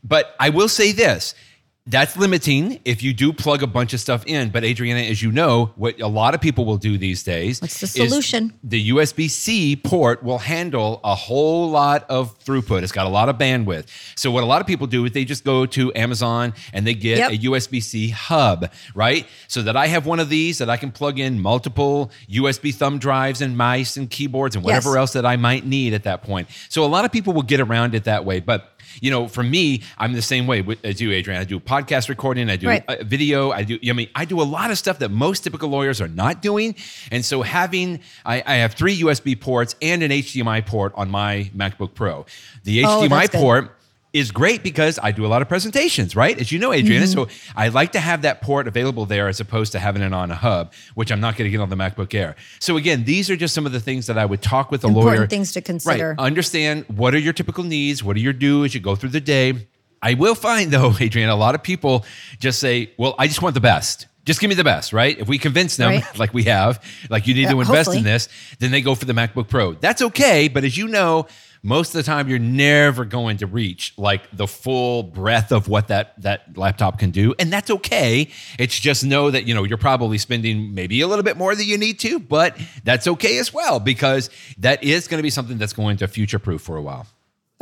But 0.03 0.35
I 0.39 0.51
will 0.51 0.69
say 0.69 0.93
this: 0.93 1.35
that's 1.87 2.17
limiting 2.17 2.81
if 2.87 3.03
you 3.03 3.13
do 3.13 3.31
plug 3.31 3.63
a 3.63 3.67
bunch 3.67 3.93
of 3.93 4.01
stuff 4.01 4.25
in. 4.27 4.49
But 4.49 4.65
Adriana, 4.65 5.01
as 5.03 5.23
you 5.23 5.31
know, 5.31 5.73
what 5.77 6.01
a 6.01 6.07
lot 6.09 6.33
of 6.35 6.41
people 6.41 6.65
will 6.65 6.79
do 6.79 6.97
these 6.97 7.23
days 7.23 7.61
What's 7.61 7.79
the 7.81 7.85
is 7.85 7.93
solution? 8.11 8.55
The 8.65 8.89
USB 8.89 9.29
C 9.29 9.77
port 9.77 10.23
will 10.23 10.39
handle 10.39 10.99
a 11.05 11.15
whole 11.15 11.69
lot 11.69 12.07
of 12.09 12.39
throughput. 12.43 12.83
It's 12.85 12.93
got 12.93 13.05
a 13.07 13.11
lot 13.11 13.29
of 13.29 13.37
bandwidth. 13.37 13.87
So 14.17 14.31
what 14.31 14.43
a 14.43 14.47
lot 14.47 14.63
of 14.63 14.67
people 14.67 14.87
do 14.87 15.05
is 15.05 15.13
they 15.13 15.27
just 15.27 15.45
go 15.45 15.67
to 15.67 15.93
Amazon 15.95 16.55
and 16.73 16.87
they 16.87 16.95
get 16.95 17.19
Yep. 17.19 17.31
a 17.33 17.37
USB 17.51 17.83
C 17.83 18.09
hub, 18.09 18.71
right? 18.95 19.27
So 19.49 19.61
that 19.61 19.77
I 19.77 19.89
have 19.89 20.07
one 20.07 20.21
of 20.21 20.31
these 20.31 20.59
that 20.59 20.71
I 20.71 20.79
can 20.79 20.91
plug 20.91 21.19
in 21.19 21.39
multiple 21.39 22.11
USB 22.31 22.75
thumb 22.75 22.99
drives 22.99 23.43
and 23.43 23.59
mice 23.59 23.99
and 23.99 24.09
keyboards 24.09 24.57
and 24.57 24.65
whatever 24.65 24.91
Yes. 24.93 24.97
else 24.97 25.13
that 25.13 25.27
I 25.27 25.37
might 25.37 25.67
need 25.67 25.93
at 25.93 26.05
that 26.05 26.23
point. 26.23 26.49
So 26.71 26.83
a 26.83 26.87
lot 26.89 27.05
of 27.05 27.13
people 27.13 27.35
will 27.35 27.43
get 27.43 27.61
around 27.61 27.95
it 27.95 28.05
that 28.05 28.25
way, 28.25 28.41
but 28.41 28.71
you 29.01 29.11
know, 29.11 29.29
for 29.29 29.43
me, 29.43 29.83
I'm 29.99 30.13
the 30.13 30.23
same 30.23 30.47
way 30.47 30.65
as 30.85 31.01
you, 31.01 31.13
Adrian. 31.13 31.41
I 31.41 31.45
do 31.45 31.59
podcast 31.61 32.09
recording, 32.09 32.49
I 32.51 32.57
do 32.57 32.69
Right. 32.69 32.85
uh, 32.89 32.97
video, 33.03 33.51
I 33.51 33.63
do. 33.65 33.79
I 33.89 33.93
mean, 33.93 34.09
I 34.15 34.25
do 34.25 34.41
a 34.41 34.45
lot 34.45 34.71
of 34.71 34.79
stuff 34.79 34.99
that 35.01 35.11
most 35.11 35.41
typical 35.45 35.69
lawyers 35.69 36.01
are 36.01 36.09
not 36.09 36.43
doing, 36.43 36.75
and 37.11 37.25
so 37.25 37.43
having 37.43 38.01
I, 38.25 38.43
I 38.47 38.55
have 38.57 38.75
three 38.75 38.99
USB 39.01 39.39
ports 39.39 39.75
and 39.83 40.03
an 40.03 40.11
HDMI 40.11 40.67
port 40.67 40.93
on 40.97 41.11
my 41.11 41.51
MacBook 41.57 41.95
Pro. 41.95 42.27
The 42.65 42.85
Oh, 42.85 43.03
HDMI 43.03 43.09
that's 43.11 43.33
good. 43.33 43.41
Is 44.15 44.31
great 44.31 44.63
because 44.63 44.99
I 45.03 45.11
do 45.13 45.27
a 45.27 45.29
lot 45.29 45.43
of 45.43 45.49
presentations, 45.49 46.15
right? 46.17 46.39
As 46.41 46.51
you 46.53 46.59
know, 46.59 46.73
Adriana. 46.73 47.05
Mm-hmm. 47.05 47.29
So 47.29 47.29
I 47.57 47.69
like 47.69 47.93
to 47.93 48.01
have 48.01 48.23
that 48.23 48.41
port 48.41 48.67
available 48.69 49.05
there 49.07 49.29
as 49.29 49.41
opposed 49.41 49.73
to 49.73 49.81
having 49.81 50.01
it 50.03 50.15
on 50.15 50.31
a 50.31 50.35
hub, 50.37 50.73
which 50.95 51.11
I'm 51.13 51.21
not 51.21 51.37
going 51.37 51.47
to 51.47 51.51
get 51.51 51.61
on 51.61 51.69
the 51.69 51.77
MacBook 51.77 52.15
Air. 52.15 52.37
So 52.61 52.77
again, 52.77 53.05
these 53.05 53.29
are 53.29 53.37
just 53.37 53.55
some 53.55 53.67
of 53.67 53.73
the 53.73 53.81
things 53.81 54.07
that 54.07 54.17
I 54.17 54.25
would 54.25 54.41
talk 54.41 54.71
with 54.71 54.85
a 54.85 54.87
Important 54.87 55.17
lawyer. 55.19 55.27
things 55.27 55.53
to 55.53 55.61
consider. 55.61 56.11
Right. 56.17 56.25
Understand 56.25 56.85
what 56.89 57.13
are 57.15 57.19
your 57.19 57.33
typical 57.33 57.65
needs, 57.65 58.05
what 58.05 58.17
are 58.17 58.21
your 58.21 58.33
due 58.33 58.65
as 58.65 58.73
you 58.73 58.81
go 58.81 58.95
through 58.95 59.11
the 59.11 59.21
day. 59.21 59.67
I 60.01 60.15
will 60.15 60.35
find 60.37 60.71
though, 60.71 60.95
Adrian, 61.01 61.29
a 61.29 61.35
lot 61.37 61.55
of 61.57 61.63
people 61.65 62.05
just 62.39 62.61
say, 62.61 62.93
"Well, 62.97 63.15
I 63.19 63.27
just 63.27 63.43
want 63.43 63.55
the 63.55 63.61
best." 63.61 64.07
Just 64.27 64.41
give 64.41 64.49
me 64.49 64.55
the 64.55 64.65
best, 64.65 64.95
right? 64.95 65.19
If 65.19 65.29
we 65.29 65.37
convince 65.37 65.77
them, 65.77 65.91
Right. 65.91 66.19
like 66.19 66.33
we 66.33 66.45
have, 66.45 66.83
like 67.11 67.27
you 67.27 67.35
need 67.35 67.43
Yeah, 67.43 67.51
to 67.51 67.61
invest 67.61 67.77
hopefully. 67.89 67.99
in 67.99 68.05
this, 68.05 68.29
then 68.59 68.71
they 68.71 68.81
go 68.81 68.95
for 68.95 69.05
the 69.05 69.13
MacBook 69.13 69.49
Pro. 69.49 69.75
That's 69.75 70.01
okay, 70.01 70.49
but 70.49 70.65
as 70.65 70.79
you 70.79 70.89
know, 70.89 71.27
most 71.65 71.89
of 71.89 71.95
the 71.95 72.03
time 72.03 72.29
you're 72.29 72.39
never 72.39 73.07
going 73.07 73.39
to 73.39 73.47
reach 73.47 73.95
like 73.97 74.23
the 74.37 74.47
full 74.47 75.03
breadth 75.03 75.51
of 75.51 75.67
what 75.67 75.89
that 75.89 76.21
that 76.23 76.57
laptop 76.57 76.99
can 76.99 77.11
do, 77.11 77.35
and 77.39 77.53
that's 77.53 77.71
okay. 77.71 78.29
It's 78.59 78.79
just 78.79 79.03
know 79.03 79.31
that 79.31 79.47
you 79.47 79.55
know 79.55 79.65
you're 79.65 79.79
probably 79.79 80.19
spending 80.19 80.75
maybe 80.75 81.01
a 81.01 81.09
little 81.09 81.25
bit 81.25 81.39
more 81.39 81.57
than 81.57 81.67
you 81.67 81.79
need 81.79 81.99
to, 82.01 82.21
but 82.21 82.57
that's 82.85 83.09
okay 83.09 83.39
as 83.39 83.53
well 83.53 83.81
because 83.81 84.29
that 84.59 84.85
is 84.85 85.09
going 85.09 85.19
to 85.19 85.23
be 85.23 85.31
something 85.31 85.57
that's 85.57 85.73
going 85.73 85.97
to 85.97 86.07
future 86.07 86.39
proof 86.39 86.61
for 86.61 86.77
a 86.77 86.83
while. 86.83 87.07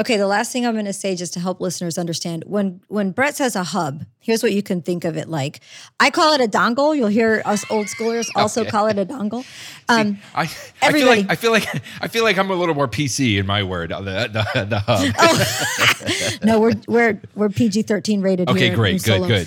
Okay, 0.00 0.16
the 0.16 0.26
last 0.26 0.52
thing 0.52 0.64
I'm 0.64 0.72
going 0.72 0.86
to 0.86 0.92
say 0.92 1.14
just 1.14 1.34
to 1.34 1.40
help 1.40 1.60
listeners 1.60 1.98
understand 1.98 2.44
when 2.46 2.80
when 2.88 3.10
Brett 3.10 3.36
says 3.36 3.54
a 3.54 3.62
hub, 3.62 4.06
here's 4.20 4.42
what 4.42 4.52
you 4.52 4.62
can 4.62 4.80
think 4.80 5.04
of 5.04 5.18
it 5.18 5.28
like. 5.28 5.60
I 6.00 6.08
call 6.08 6.32
it 6.32 6.40
a 6.40 6.48
dongle. 6.48 6.96
You'll 6.96 7.08
hear 7.08 7.42
us 7.44 7.64
old 7.70 7.88
schoolers 7.88 8.30
also 8.34 8.64
call 8.64 8.86
it 8.86 8.98
a 8.98 9.04
dongle. 9.04 9.44
Um, 9.90 10.18
I, 10.34 10.50
I 10.80 10.92
feel 10.92 11.06
like 11.06 11.26
I 11.28 11.34
feel 11.34 11.52
like 11.52 11.66
I 12.00 12.08
feel 12.08 12.24
like 12.24 12.38
I'm 12.38 12.50
a 12.50 12.54
little 12.54 12.74
more 12.74 12.88
PC 12.88 13.38
in 13.38 13.46
my 13.46 13.62
word. 13.62 13.90
The 13.90 14.30
the, 14.54 14.64
the 14.64 14.80
hub. 14.80 16.42
no, 16.42 16.58
we're 16.58 16.72
we're 16.88 17.20
we're 17.34 17.50
PG-13 17.50 18.22
rated. 18.22 18.48
okay, 18.48 18.70
great, 18.70 19.02
good, 19.02 19.28
good. 19.28 19.46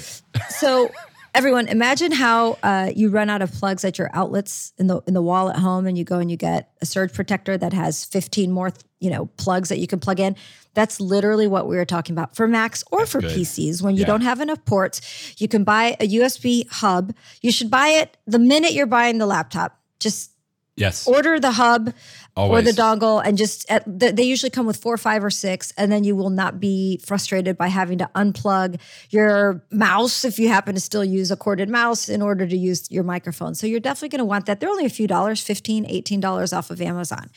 So 0.50 0.92
everyone, 1.36 1.68
imagine 1.68 2.12
how 2.12 2.58
uh, 2.64 2.92
you 2.96 3.10
run 3.10 3.30
out 3.30 3.42
of 3.42 3.52
plugs 3.52 3.84
at 3.86 3.98
your 4.00 4.10
outlets 4.14 4.74
in 4.78 4.88
the 4.88 5.02
in 5.06 5.14
the 5.14 5.22
wall 5.22 5.50
at 5.50 5.58
home, 5.58 5.86
and 5.86 5.98
you 5.98 6.04
go 6.04 6.20
and 6.20 6.32
you 6.32 6.38
get 6.38 6.72
a 6.82 6.86
surge 6.86 7.14
protector 7.14 7.58
that 7.58 7.74
has 7.74 8.06
15 8.06 8.52
more, 8.52 8.72
you 9.00 9.10
know, 9.10 9.26
plugs 9.38 9.70
that 9.70 9.80
you 9.80 9.88
can 9.88 10.00
plug 10.00 10.20
in. 10.20 10.36
That's 10.74 11.00
literally 11.00 11.48
what 11.48 11.68
we 11.68 11.76
were 11.76 11.86
talking 11.86 12.14
about 12.14 12.36
for 12.36 12.48
Macs 12.48 12.84
or 12.92 13.06
for 13.06 13.22
good. 13.22 13.32
PCs. 13.32 13.82
When 13.82 13.96
you 13.96 14.02
Yeah. 14.02 14.08
don't 14.08 14.22
have 14.22 14.42
enough 14.42 14.64
ports, 14.66 15.02
you 15.38 15.48
can 15.48 15.64
buy 15.64 15.96
a 16.00 16.08
USB 16.08 16.68
hub. 16.70 17.14
You 17.42 17.52
should 17.52 17.70
buy 17.70 17.90
it 17.90 18.18
the 18.26 18.40
minute 18.40 18.74
you're 18.74 18.86
buying 18.88 19.18
the 19.18 19.26
laptop. 19.26 19.80
Just 20.00 20.32
Yes. 20.78 21.08
order 21.08 21.40
the 21.40 21.52
hub 21.52 21.94
or 22.36 22.62
the 22.62 22.72
dongle 22.72 23.22
and 23.24 23.38
just 23.38 23.70
uh, 23.72 23.76
at, 23.76 24.00
the, 24.00 24.12
they 24.12 24.24
usually 24.24 24.50
come 24.50 24.66
with 24.66 24.78
four 24.78 24.98
five 24.98 25.24
or 25.24 25.30
six 25.30 25.72
and 25.78 25.92
then 25.92 26.04
you 26.04 26.16
will 26.16 26.30
not 26.30 26.60
be 26.60 26.98
frustrated 26.98 27.58
by 27.58 27.68
having 27.68 27.98
to 27.98 28.10
unplug 28.16 28.80
your 29.10 29.64
mouse 29.72 30.26
if 30.26 30.38
you 30.38 30.50
happen 30.50 30.76
to 30.76 30.82
still 30.82 31.04
use 31.04 31.32
a 31.32 31.38
corded 31.38 31.70
mouse 31.70 32.10
in 32.10 32.22
order 32.22 32.46
to 32.46 32.58
use 32.58 32.90
your 32.92 33.04
microphone. 33.04 33.56
So 33.56 33.68
you're 33.68 33.80
definitely 33.80 34.10
going 34.10 34.20
to 34.20 34.26
want 34.26 34.46
that. 34.48 34.60
They're 34.60 34.70
only 34.70 34.86
a 34.86 34.90
few 34.90 35.08
dollars 35.08 35.42
15 35.42 35.86
18 35.86 36.20
dollars 36.20 36.52
off 36.52 36.70
of 36.70 36.82
amazon. 36.82 37.30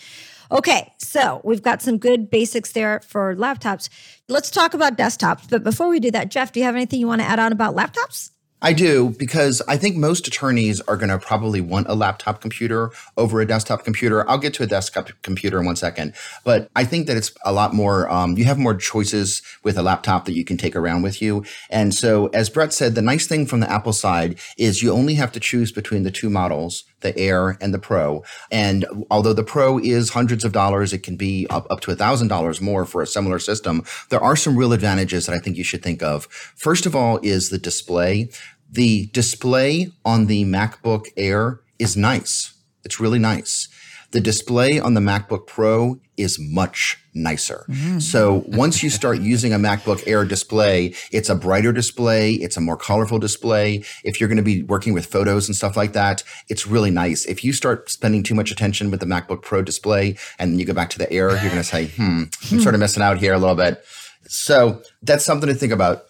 Okay 0.51 0.93
so 0.99 1.41
we've 1.45 1.63
got 1.63 1.81
some 1.81 1.99
good 1.99 2.31
basics 2.31 2.73
there 2.73 3.01
for 3.07 3.37
laptops. 3.37 3.89
Let's 4.29 4.51
talk 4.51 4.75
about 4.75 4.97
desktops 4.97 5.49
but 5.49 5.63
before 5.63 5.89
we 5.89 6.01
do 6.01 6.11
that 6.11 6.31
jeff 6.31 6.53
do 6.53 6.61
you 6.61 6.67
have 6.67 6.75
anything 6.75 6.99
you 6.99 7.07
want 7.07 7.21
to 7.21 7.27
add 7.27 7.39
on 7.39 7.53
about 7.53 7.77
laptops 7.77 8.31
I 8.61 8.73
do 8.73 9.11
because 9.11 9.63
I 9.69 9.77
think 9.77 9.97
most 9.97 10.27
attorneys 10.27 10.81
are 10.83 10.97
going 10.97 11.11
to 11.11 11.19
probably 11.19 11.61
want 11.61 11.89
a 11.89 11.95
laptop 11.95 12.41
computer 12.41 12.91
over 13.17 13.41
a 13.41 13.47
desktop 13.47 13.85
computer. 13.85 14.29
I'll 14.29 14.39
get 14.39 14.55
to 14.55 14.65
a 14.65 14.67
desktop 14.67 15.11
computer 15.23 15.61
in 15.61 15.67
one 15.67 15.77
second, 15.77 16.15
but 16.45 16.69
I 16.75 16.85
think 16.85 17.07
that 17.07 17.17
it's 17.17 17.33
a 17.45 17.53
lot 17.53 17.73
more. 17.73 18.11
Um, 18.11 18.37
you 18.37 18.45
have 18.45 18.59
more 18.59 18.75
choices 18.75 19.43
with 19.63 19.79
a 19.79 19.83
laptop 19.83 20.25
that 20.25 20.33
you 20.33 20.45
can 20.45 20.57
take 20.57 20.75
around 20.75 21.03
with 21.03 21.23
you. 21.23 21.45
And 21.71 21.95
so, 21.95 22.27
as 22.29 22.51
Brett 22.51 22.73
said, 22.73 22.95
the 22.95 23.03
nice 23.03 23.27
thing 23.27 23.47
from 23.47 23.61
the 23.61 23.71
Apple 23.71 23.93
side 23.93 24.39
is 24.57 24.83
you 24.83 24.93
only 24.93 25.15
have 25.15 25.31
to 25.33 25.41
choose 25.41 25.71
between 25.71 26.03
the 26.03 26.11
two 26.11 26.29
models, 26.31 26.85
the 27.01 27.17
Air 27.19 27.57
and 27.61 27.73
the 27.73 27.79
Pro. 27.79 28.23
And 28.51 28.85
although 29.11 29.33
the 29.33 29.45
Pro 29.45 29.79
is 29.79 30.11
hundreds 30.11 30.45
of 30.45 30.53
dollars, 30.53 30.93
it 30.93 31.03
can 31.03 31.17
be 31.17 31.47
up, 31.49 31.67
up 31.71 31.81
to 31.81 31.91
a 31.91 31.97
thousand 31.97 32.29
dollars 32.29 32.61
more 32.61 32.85
for 32.85 33.03
a 33.03 33.07
similar 33.07 33.39
system. 33.39 33.85
There 34.11 34.23
are 34.23 34.37
some 34.37 34.57
real 34.57 34.73
advantages 34.73 35.27
that 35.27 35.35
I 35.35 35.39
think 35.39 35.57
you 35.57 35.65
should 35.65 35.83
think 35.83 36.03
of. 36.03 36.27
First 36.57 36.87
of 36.87 36.95
all, 36.97 37.19
is 37.23 37.51
the 37.51 37.59
display. 37.59 38.31
The 38.71 39.07
display 39.13 39.89
on 40.05 40.27
the 40.27 40.45
MacBook 40.45 41.07
Air 41.17 41.61
is 41.79 41.97
nice. 41.97 42.55
It's 42.85 43.01
really 43.01 43.19
nice. 43.19 43.69
The 44.11 44.21
display 44.21 44.81
on 44.81 44.95
the 44.95 45.01
MacBook 45.01 45.47
Pro 45.47 46.01
is 46.17 46.39
much 46.41 46.97
nicer. 47.15 47.67
So 48.01 48.45
once 48.49 48.83
you 48.83 48.89
start 48.89 49.21
using 49.21 49.53
a 49.53 49.59
MacBook 49.59 50.03
Air 50.07 50.25
display, 50.25 50.95
it's 51.13 51.29
a 51.29 51.35
brighter 51.35 51.73
display, 51.73 52.33
it's 52.33 52.57
a 52.57 52.61
more 52.61 52.77
colorful 52.77 53.19
display. 53.19 53.85
If 54.05 54.19
you're 54.19 54.29
going 54.29 54.39
to 54.39 54.43
be 54.43 54.63
working 54.63 54.95
with 54.95 55.05
photos 55.05 55.47
and 55.47 55.55
stuff 55.55 55.77
like 55.77 55.93
that, 55.93 56.25
it's 56.49 56.67
really 56.67 56.91
nice. 56.91 57.27
If 57.27 57.45
you 57.45 57.53
start 57.53 57.91
spending 57.91 58.23
too 58.23 58.35
much 58.35 58.51
attention 58.51 58.91
with 58.91 59.01
the 59.01 59.07
MacBook 59.07 59.43
Pro 59.43 59.61
display 59.61 60.17
and 60.39 60.53
then 60.53 60.59
you 60.59 60.65
go 60.65 60.73
back 60.73 60.89
to 60.91 60.99
the 60.99 61.13
Air, 61.13 61.31
you're 61.31 61.51
going 61.51 61.57
to 61.57 61.65
say, 61.65 61.89
"Hmm, 61.89 62.25
I'm 62.51 62.61
sort 62.63 62.75
of 62.75 62.81
missing 62.81 63.03
out 63.03 63.19
here 63.19 63.35
a 63.35 63.39
little 63.39 63.57
bit." 63.57 63.85
So 64.27 64.83
that's 65.03 65.25
something 65.25 65.49
to 65.49 65.55
think 65.55 65.73
about. 65.73 66.05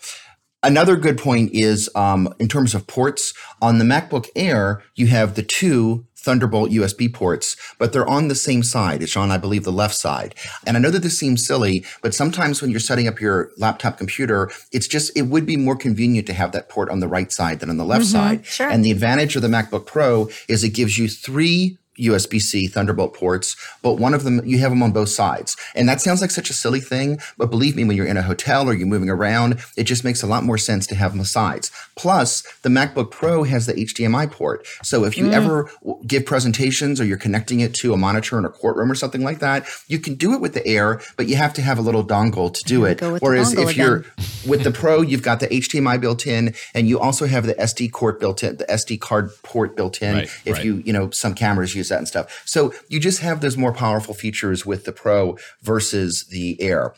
Another 0.62 0.96
good 0.96 1.18
point 1.18 1.52
is 1.52 1.88
um, 1.94 2.34
in 2.40 2.48
terms 2.48 2.74
of 2.74 2.86
ports 2.88 3.32
on 3.62 3.78
the 3.78 3.84
MacBook 3.84 4.26
Air, 4.34 4.82
you 4.96 5.06
have 5.06 5.34
the 5.34 5.42
two 5.42 6.04
Thunderbolt 6.20 6.70
USB 6.70 7.12
ports, 7.12 7.56
but 7.78 7.92
they're 7.92 8.08
on 8.08 8.28
the 8.28 8.34
same 8.34 8.62
side. 8.62 9.02
It's 9.02 9.16
on, 9.16 9.30
I 9.30 9.38
believe, 9.38 9.64
the 9.64 9.72
left 9.72 9.94
side. 9.94 10.34
And 10.66 10.76
I 10.76 10.80
know 10.80 10.90
that 10.90 11.02
this 11.02 11.18
seems 11.18 11.46
silly, 11.46 11.84
but 12.02 12.14
sometimes 12.14 12.60
when 12.60 12.70
you're 12.70 12.80
setting 12.80 13.06
up 13.06 13.20
your 13.20 13.50
laptop 13.56 13.98
computer, 13.98 14.50
it's 14.72 14.88
just, 14.88 15.16
it 15.16 15.22
would 15.22 15.46
be 15.46 15.56
more 15.56 15.76
convenient 15.76 16.26
to 16.26 16.32
have 16.32 16.52
that 16.52 16.68
port 16.68 16.90
on 16.90 17.00
the 17.00 17.08
right 17.08 17.30
side 17.32 17.60
than 17.60 17.70
on 17.70 17.76
the 17.76 17.84
left 17.84 18.04
mm-hmm. 18.04 18.12
side. 18.12 18.46
sure. 18.46 18.68
And 18.68 18.84
the 18.84 18.90
advantage 18.90 19.36
of 19.36 19.42
the 19.42 19.48
MacBook 19.48 19.86
Pro 19.86 20.28
is 20.48 20.64
it 20.64 20.70
gives 20.70 20.98
you 20.98 21.08
three 21.08 21.78
USB-C 21.98 22.68
Thunderbolt 22.68 23.14
ports, 23.14 23.56
but 23.82 23.94
one 23.94 24.14
of 24.14 24.24
them 24.24 24.40
you 24.44 24.58
have 24.58 24.70
them 24.70 24.82
on 24.82 24.92
both 24.92 25.10
sides. 25.10 25.56
And 25.74 25.88
that 25.88 26.00
sounds 26.00 26.20
like 26.20 26.30
such 26.30 26.50
a 26.50 26.54
silly 26.54 26.80
thing, 26.80 27.18
but 27.36 27.50
believe 27.50 27.76
me, 27.76 27.84
when 27.84 27.96
you're 27.96 28.06
in 28.06 28.16
a 28.16 28.22
hotel 28.22 28.68
or 28.68 28.74
you're 28.74 28.86
moving 28.86 29.10
around, 29.10 29.60
it 29.76 29.84
just 29.84 30.04
makes 30.04 30.22
a 30.22 30.26
lot 30.26 30.44
more 30.44 30.58
sense 30.58 30.86
to 30.86 30.94
have 30.94 31.12
them 31.12 31.18
on 31.18 31.22
the 31.22 31.28
sides. 31.28 31.70
Plus, 31.96 32.42
the 32.62 32.68
MacBook 32.68 33.10
Pro 33.10 33.42
has 33.42 33.66
the 33.66 33.74
HDMI 33.74 34.30
port. 34.30 34.66
So 34.82 35.04
if 35.04 35.18
you 35.18 35.24
mm. 35.24 35.32
ever 35.32 35.70
give 36.06 36.24
presentations 36.24 37.00
or 37.00 37.04
you're 37.04 37.18
connecting 37.18 37.60
it 37.60 37.74
to 37.74 37.92
a 37.92 37.96
monitor 37.96 38.38
in 38.38 38.44
a 38.44 38.48
courtroom 38.48 38.90
or 38.90 38.94
something 38.94 39.22
like 39.22 39.40
that, 39.40 39.66
you 39.88 39.98
can 39.98 40.14
do 40.14 40.32
it 40.34 40.40
with 40.40 40.54
the 40.54 40.66
Air, 40.66 41.00
but 41.16 41.26
you 41.26 41.36
have 41.36 41.52
to 41.54 41.62
have 41.62 41.78
a 41.78 41.82
little 41.82 42.06
dongle 42.06 42.52
to 42.52 42.64
do 42.64 42.84
it. 42.84 42.98
go 42.98 43.12
with 43.12 43.20
the 43.20 43.26
Whereas 43.26 43.52
if 43.52 43.76
you're 43.76 44.04
with 44.46 44.62
the 44.62 44.70
Pro, 44.70 45.02
you've 45.02 45.22
got 45.22 45.40
the 45.40 45.48
HDMI 45.48 46.00
built 46.00 46.26
in, 46.26 46.54
and 46.74 46.88
you 46.88 46.98
also 47.00 47.26
have 47.26 47.46
the 47.46 47.54
SD 47.54 47.90
card 47.92 48.20
built 48.20 48.42
in, 48.42 48.56
the 48.56 48.64
SD 48.66 49.00
card 49.00 49.30
port 49.42 49.76
built 49.76 50.00
in. 50.02 50.14
Right, 50.14 50.30
if 50.44 50.56
right. 50.56 50.64
you, 50.64 50.76
you 50.84 50.92
know, 50.92 51.10
some 51.10 51.34
cameras 51.34 51.74
use 51.74 51.87
that 51.88 51.98
and 51.98 52.08
stuff. 52.08 52.42
So 52.44 52.72
you 52.88 53.00
just 53.00 53.20
have 53.20 53.40
those 53.40 53.56
more 53.56 53.72
powerful 53.72 54.14
features 54.14 54.64
with 54.64 54.84
the 54.84 54.92
Pro 54.92 55.36
versus 55.62 56.26
the 56.28 56.60
Air. 56.60 56.94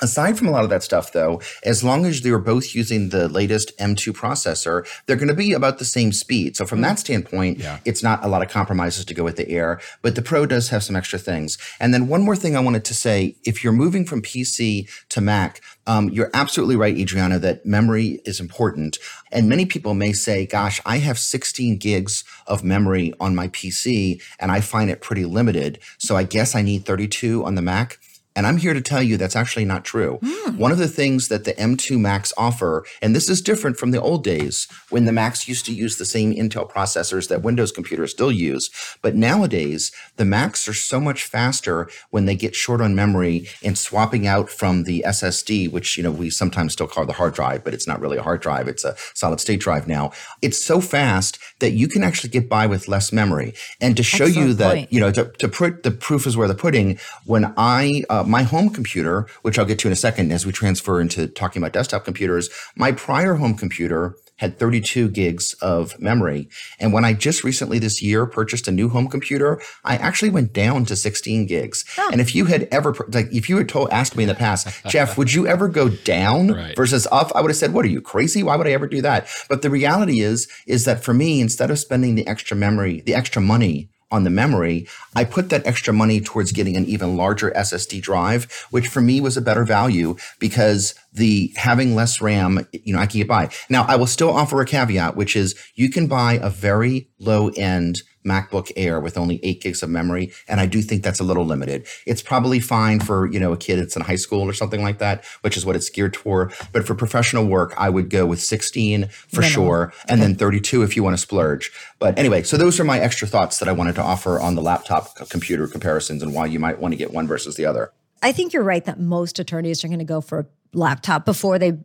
Aside 0.00 0.36
from 0.36 0.48
a 0.48 0.50
lot 0.50 0.64
of 0.64 0.70
that 0.70 0.82
stuff, 0.82 1.12
though, 1.12 1.40
as 1.64 1.82
long 1.82 2.04
as 2.04 2.20
they're 2.20 2.38
both 2.38 2.74
using 2.74 3.08
the 3.08 3.28
latest 3.28 3.76
M2 3.78 4.12
processor, 4.12 4.86
they're 5.06 5.16
going 5.16 5.28
to 5.28 5.34
be 5.34 5.52
about 5.54 5.78
the 5.78 5.86
same 5.86 6.12
speed. 6.12 6.54
So 6.56 6.66
from 6.66 6.82
that 6.82 6.98
standpoint, 6.98 7.58
Yeah. 7.58 7.78
it's 7.86 8.02
not 8.02 8.22
a 8.22 8.28
lot 8.28 8.42
of 8.42 8.48
compromises 8.50 9.04
to 9.06 9.14
go 9.14 9.24
with 9.24 9.36
the 9.36 9.48
Air, 9.48 9.80
but 10.02 10.14
the 10.14 10.22
Pro 10.22 10.44
does 10.44 10.68
have 10.68 10.84
some 10.84 10.96
extra 10.96 11.18
things. 11.18 11.56
And 11.80 11.94
then 11.94 12.08
one 12.08 12.22
more 12.22 12.36
thing 12.36 12.56
I 12.56 12.60
wanted 12.60 12.84
to 12.84 12.94
say, 12.94 13.36
if 13.44 13.64
you're 13.64 13.72
moving 13.72 14.04
from 14.04 14.20
PC 14.20 14.86
to 15.08 15.20
Mac, 15.22 15.62
um, 15.86 16.10
you're 16.10 16.30
absolutely 16.34 16.76
right, 16.76 16.96
Adriana, 16.98 17.38
that 17.38 17.64
memory 17.64 18.20
is 18.26 18.38
important. 18.40 18.98
And 19.32 19.48
many 19.48 19.64
people 19.64 19.94
may 19.94 20.12
say, 20.12 20.44
gosh, 20.44 20.80
I 20.84 20.98
have 20.98 21.18
16 21.18 21.78
gigs 21.78 22.22
of 22.46 22.62
memory 22.64 23.14
on 23.20 23.34
my 23.34 23.48
PC 23.48 24.20
and 24.38 24.50
I 24.50 24.60
find 24.60 24.90
it 24.90 25.00
pretty 25.00 25.24
limited. 25.24 25.78
So 25.96 26.16
I 26.16 26.24
guess 26.24 26.54
I 26.54 26.60
need 26.62 26.84
32 26.84 27.44
on 27.44 27.54
the 27.54 27.62
Mac. 27.62 27.98
And 28.36 28.46
I'm 28.46 28.58
here 28.58 28.74
to 28.74 28.80
tell 28.80 29.02
you 29.02 29.16
that's 29.16 29.34
actually 29.34 29.64
not 29.64 29.84
true. 29.84 30.18
Hmm. 30.22 30.58
One 30.58 30.70
of 30.70 30.78
the 30.78 30.88
things 30.88 31.28
that 31.28 31.44
the 31.44 31.54
M2 31.54 31.98
Macs 31.98 32.32
offer, 32.36 32.84
and 33.02 33.16
this 33.16 33.28
is 33.28 33.40
different 33.40 33.78
from 33.78 33.90
the 33.90 34.00
old 34.00 34.22
days 34.22 34.68
when 34.90 35.06
the 35.06 35.12
Macs 35.12 35.48
used 35.48 35.66
to 35.66 35.72
use 35.72 35.96
the 35.96 36.04
same 36.04 36.34
Intel 36.34 36.70
processors 36.70 37.28
that 37.28 37.42
Windows 37.42 37.72
computers 37.72 38.10
still 38.10 38.30
use, 38.30 38.70
but 39.02 39.14
nowadays 39.14 39.90
the 40.16 40.24
Macs 40.24 40.68
are 40.68 40.74
so 40.74 41.00
much 41.00 41.24
faster 41.24 41.88
when 42.10 42.26
they 42.26 42.36
get 42.36 42.54
short 42.54 42.80
on 42.80 42.94
memory 42.94 43.48
and 43.64 43.78
swapping 43.78 44.26
out 44.26 44.50
from 44.50 44.84
the 44.84 45.02
SSD, 45.06 45.70
which 45.70 45.96
you 45.96 46.02
know 46.02 46.10
we 46.10 46.30
sometimes 46.30 46.74
still 46.74 46.86
call 46.86 47.06
the 47.06 47.14
hard 47.14 47.34
drive, 47.34 47.64
but 47.64 47.72
it's 47.74 47.86
not 47.86 48.00
really 48.00 48.18
a 48.18 48.22
hard 48.22 48.40
drive, 48.42 48.68
it's 48.68 48.84
a 48.84 48.94
solid 49.14 49.40
state 49.40 49.60
drive 49.60 49.88
now. 49.88 50.12
It's 50.42 50.62
so 50.62 50.80
fast 50.80 51.38
that 51.60 51.72
you 51.72 51.88
can 51.88 52.02
actually 52.02 52.30
get 52.30 52.48
by 52.48 52.66
with 52.66 52.88
less 52.88 53.12
memory. 53.12 53.54
And 53.80 53.96
to 53.96 54.02
show 54.02 54.26
you 54.26 54.52
that, 54.54 54.74
point. 54.74 54.92
you 54.92 55.00
know, 55.00 55.10
to, 55.12 55.24
to 55.24 55.48
put 55.48 55.82
the 55.82 55.90
proof 55.90 56.26
is 56.26 56.36
where 56.36 56.48
the 56.48 56.54
pudding, 56.54 56.98
when 57.24 57.52
I, 57.56 58.04
uh, 58.10 58.24
my 58.28 58.42
home 58.42 58.70
computer, 58.70 59.26
which 59.42 59.58
I'll 59.58 59.64
get 59.64 59.78
to 59.80 59.88
in 59.88 59.92
a 59.92 59.96
second 59.96 60.32
as 60.32 60.44
we 60.46 60.52
transfer 60.52 61.00
into 61.00 61.26
talking 61.28 61.62
about 61.62 61.72
desktop 61.72 62.04
computers, 62.04 62.48
my 62.76 62.92
prior 62.92 63.34
home 63.34 63.54
computer 63.54 64.16
had 64.38 64.58
32 64.58 65.08
gigs 65.08 65.54
of 65.62 65.98
memory. 65.98 66.46
And 66.78 66.92
when 66.92 67.06
I 67.06 67.14
just 67.14 67.42
recently 67.42 67.78
this 67.78 68.02
year 68.02 68.26
purchased 68.26 68.68
a 68.68 68.70
new 68.70 68.90
home 68.90 69.08
computer, 69.08 69.62
I 69.82 69.96
actually 69.96 70.28
went 70.28 70.52
down 70.52 70.84
to 70.86 70.96
16 70.96 71.46
gigs. 71.46 71.86
And 72.12 72.20
if 72.20 72.34
you 72.34 72.44
had 72.44 72.68
ever, 72.70 72.94
like, 73.08 73.32
if 73.32 73.48
you 73.48 73.56
had 73.56 73.66
told, 73.68 73.88
asked 73.90 74.14
me 74.14 74.24
in 74.24 74.28
the 74.28 74.34
past, 74.34 74.68
Jeff, 74.88 75.16
would 75.16 75.32
you 75.32 75.46
ever 75.46 75.68
go 75.68 75.88
down 75.88 76.48
Right. 76.48 76.76
versus 76.76 77.06
up? 77.10 77.32
I 77.34 77.40
would 77.40 77.50
have 77.50 77.56
said, 77.56 77.72
what 77.72 77.86
are 77.86 77.88
you 77.88 78.02
crazy? 78.02 78.42
Why 78.42 78.56
would 78.56 78.66
I 78.66 78.72
ever 78.72 78.86
do 78.86 79.00
that? 79.00 79.26
But 79.48 79.62
the 79.62 79.70
reality 79.70 80.20
is, 80.20 80.48
is 80.66 80.84
that 80.84 81.02
for 81.02 81.14
me, 81.14 81.40
instead 81.40 81.70
of 81.70 81.78
spending 81.78 82.14
the 82.14 82.26
extra 82.26 82.56
memory, 82.58 83.00
the 83.06 83.14
extra 83.14 83.40
money 83.40 83.88
on 84.10 84.24
the 84.24 84.30
memory, 84.30 84.86
I 85.14 85.24
put 85.24 85.50
that 85.50 85.66
extra 85.66 85.92
money 85.92 86.20
towards 86.20 86.52
getting 86.52 86.76
an 86.76 86.84
even 86.86 87.16
larger 87.16 87.50
SSD 87.50 88.00
drive, 88.00 88.66
which 88.70 88.88
for 88.88 89.00
me 89.00 89.20
was 89.20 89.36
a 89.36 89.42
better 89.42 89.64
value 89.64 90.16
because 90.38 90.94
the 91.12 91.52
having 91.56 91.94
less 91.94 92.20
RAM, 92.20 92.66
you 92.72 92.94
know, 92.94 93.00
I 93.00 93.06
can 93.06 93.18
get 93.18 93.28
by. 93.28 93.50
Now, 93.68 93.84
I 93.88 93.96
will 93.96 94.06
still 94.06 94.30
offer 94.30 94.60
a 94.60 94.66
caveat, 94.66 95.16
which 95.16 95.34
is 95.34 95.54
you 95.74 95.90
can 95.90 96.06
buy 96.06 96.34
a 96.34 96.50
very 96.50 97.08
low 97.18 97.48
end 97.56 98.02
MacBook 98.26 98.70
Air 98.76 99.00
with 99.00 99.16
only 99.16 99.40
eight 99.42 99.62
gigs 99.62 99.82
of 99.82 99.88
memory. 99.88 100.32
And 100.48 100.60
I 100.60 100.66
do 100.66 100.82
think 100.82 101.02
that's 101.02 101.20
a 101.20 101.24
little 101.24 101.44
limited. 101.44 101.86
It's 102.04 102.20
probably 102.22 102.60
fine 102.60 103.00
for, 103.00 103.26
you 103.26 103.40
know, 103.40 103.52
a 103.52 103.56
kid 103.56 103.78
that's 103.78 103.96
in 103.96 104.02
high 104.02 104.16
school 104.16 104.42
or 104.42 104.52
something 104.52 104.82
like 104.82 104.98
that, 104.98 105.24
which 105.40 105.56
is 105.56 105.64
what 105.64 105.76
it's 105.76 105.88
geared 105.88 106.16
for. 106.16 106.52
But 106.72 106.86
for 106.86 106.94
professional 106.94 107.46
work, 107.46 107.72
I 107.78 107.88
would 107.88 108.10
go 108.10 108.26
with 108.26 108.40
16 108.40 109.08
for 109.08 109.42
sure. 109.42 109.92
And 110.08 110.20
then 110.20 110.34
32 110.34 110.82
if 110.82 110.96
you 110.96 111.02
want 111.02 111.14
to 111.14 111.22
splurge. 111.22 111.72
But 111.98 112.18
anyway, 112.18 112.42
so 112.42 112.56
those 112.56 112.78
are 112.78 112.84
my 112.84 112.98
extra 112.98 113.26
thoughts 113.26 113.58
that 113.58 113.68
I 113.68 113.72
wanted 113.72 113.94
to 113.94 114.02
offer 114.02 114.40
on 114.40 114.54
the 114.54 114.62
laptop 114.62 115.16
computer 115.28 115.66
comparisons 115.66 116.22
and 116.22 116.34
why 116.34 116.46
you 116.46 116.58
might 116.58 116.78
want 116.80 116.92
to 116.92 116.96
get 116.96 117.12
one 117.12 117.26
versus 117.26 117.56
the 117.56 117.64
other. 117.64 117.92
I 118.22 118.32
think 118.32 118.52
you're 118.52 118.62
right 118.62 118.84
that 118.84 118.98
most 118.98 119.38
attorneys 119.38 119.84
are 119.84 119.88
going 119.88 119.98
to 119.98 120.04
go 120.04 120.20
for 120.20 120.40
a 120.40 120.46
laptop 120.72 121.24
before 121.24 121.58
they 121.58 121.78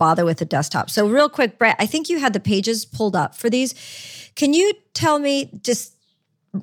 bother 0.00 0.24
with 0.24 0.38
the 0.38 0.44
desktop. 0.44 0.90
So, 0.90 1.06
real 1.06 1.28
quick, 1.28 1.58
Brett, 1.58 1.76
I 1.78 1.86
think 1.86 2.08
you 2.08 2.18
had 2.18 2.32
the 2.32 2.40
pages 2.40 2.84
pulled 2.84 3.14
up 3.14 3.36
for 3.36 3.48
these. 3.48 3.74
Can 4.34 4.54
you 4.54 4.72
tell 4.94 5.20
me 5.20 5.50
just 5.62 5.94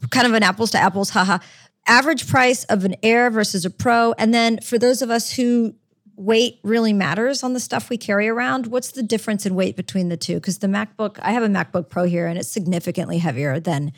kind 0.10 0.28
of 0.28 0.34
an 0.34 0.44
apples 0.44 0.72
to 0.72 0.80
apples, 0.80 1.12
haha, 1.12 1.38
average 1.86 2.28
price 2.28 2.66
of 2.66 2.84
an 2.84 2.96
Air 3.04 3.30
versus 3.30 3.64
a 3.64 3.70
Pro? 3.70 4.14
And 4.18 4.34
then 4.34 4.60
for 4.62 4.78
those 4.78 5.02
of 5.02 5.10
us 5.10 5.32
who 5.32 5.76
weight 6.18 6.60
really 6.64 6.94
matters 6.94 7.44
on 7.44 7.54
the 7.54 7.60
stuff 7.60 7.90
we 7.90 7.98
carry 7.98 8.28
around, 8.28 8.68
what's 8.68 8.92
the 8.92 9.04
difference 9.04 9.46
in 9.46 9.54
weight 9.54 9.76
between 9.76 10.10
the 10.10 10.18
two? 10.18 10.36
Because 10.36 10.58
the 10.58 10.68
MacBook, 10.68 11.20
I 11.22 11.32
have 11.32 11.44
a 11.44 11.48
MacBook 11.48 11.90
Pro 11.90 12.06
here 12.06 12.26
and 12.26 12.40
it's 12.40 12.50
significantly 12.50 13.20
heavier 13.20 13.60
than 13.60 13.94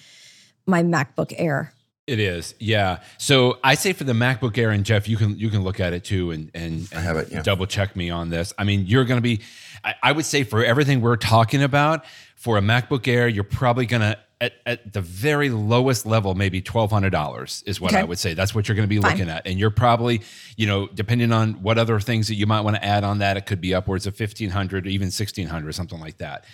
my 0.67 0.83
MacBook 0.83 1.33
Air. 1.37 1.73
It 2.09 2.19
is, 2.19 2.55
yeah. 2.59 3.01
So 3.19 3.59
I 3.63 3.75
say 3.75 3.93
for 3.93 4.03
the 4.03 4.13
MacBook 4.13 4.57
Air, 4.57 4.71
and 4.71 4.83
Jeff, 4.83 5.07
you 5.07 5.15
can 5.15 5.37
you 5.37 5.49
can 5.51 5.63
look 5.63 5.79
at 5.79 5.93
it 5.93 6.03
too, 6.03 6.31
and 6.31 6.49
and, 6.55 6.89
and 6.91 7.03
have 7.03 7.17
it, 7.17 7.31
yeah. 7.31 7.43
double 7.43 7.67
check 7.67 7.95
me 7.95 8.09
on 8.09 8.31
this. 8.31 8.51
I 8.57 8.63
mean, 8.63 8.87
you're 8.87 9.05
going 9.05 9.19
to 9.19 9.21
be. 9.21 9.41
I, 9.83 9.93
I 10.01 10.11
would 10.11 10.25
say 10.25 10.43
for 10.43 10.65
everything 10.65 11.01
we're 11.01 11.17
talking 11.17 11.61
about, 11.61 12.03
for 12.35 12.57
a 12.57 12.61
MacBook 12.61 13.07
Air, 13.07 13.27
you're 13.27 13.43
probably 13.43 13.85
going 13.85 14.01
to 14.01 14.17
at, 14.41 14.53
at 14.65 14.93
the 14.93 15.01
very 15.01 15.49
lowest 15.49 16.07
level, 16.07 16.33
maybe 16.33 16.61
twelve 16.61 16.89
hundred 16.89 17.11
dollars 17.11 17.63
is 17.67 17.79
what 17.79 17.91
Okay. 17.91 18.01
I 18.01 18.05
would 18.05 18.17
say. 18.17 18.33
That's 18.33 18.55
what 18.55 18.67
you're 18.67 18.75
going 18.75 18.89
to 18.89 18.95
be 18.95 18.99
Fine. 18.99 19.11
looking 19.11 19.29
at, 19.29 19.45
and 19.45 19.59
you're 19.59 19.69
probably, 19.69 20.21
you 20.57 20.65
know, 20.65 20.87
depending 20.87 21.31
on 21.31 21.61
what 21.61 21.77
other 21.77 21.99
things 21.99 22.27
that 22.29 22.35
you 22.35 22.47
might 22.47 22.61
want 22.61 22.75
to 22.75 22.83
add 22.83 23.03
on 23.03 23.19
that, 23.19 23.37
it 23.37 23.45
could 23.45 23.61
be 23.61 23.75
upwards 23.75 24.07
of 24.07 24.15
fifteen 24.15 24.49
hundred, 24.49 24.87
or 24.87 24.89
even 24.89 25.11
sixteen 25.11 25.47
hundred, 25.47 25.73
something 25.75 25.99
like 25.99 26.17
that. 26.17 26.45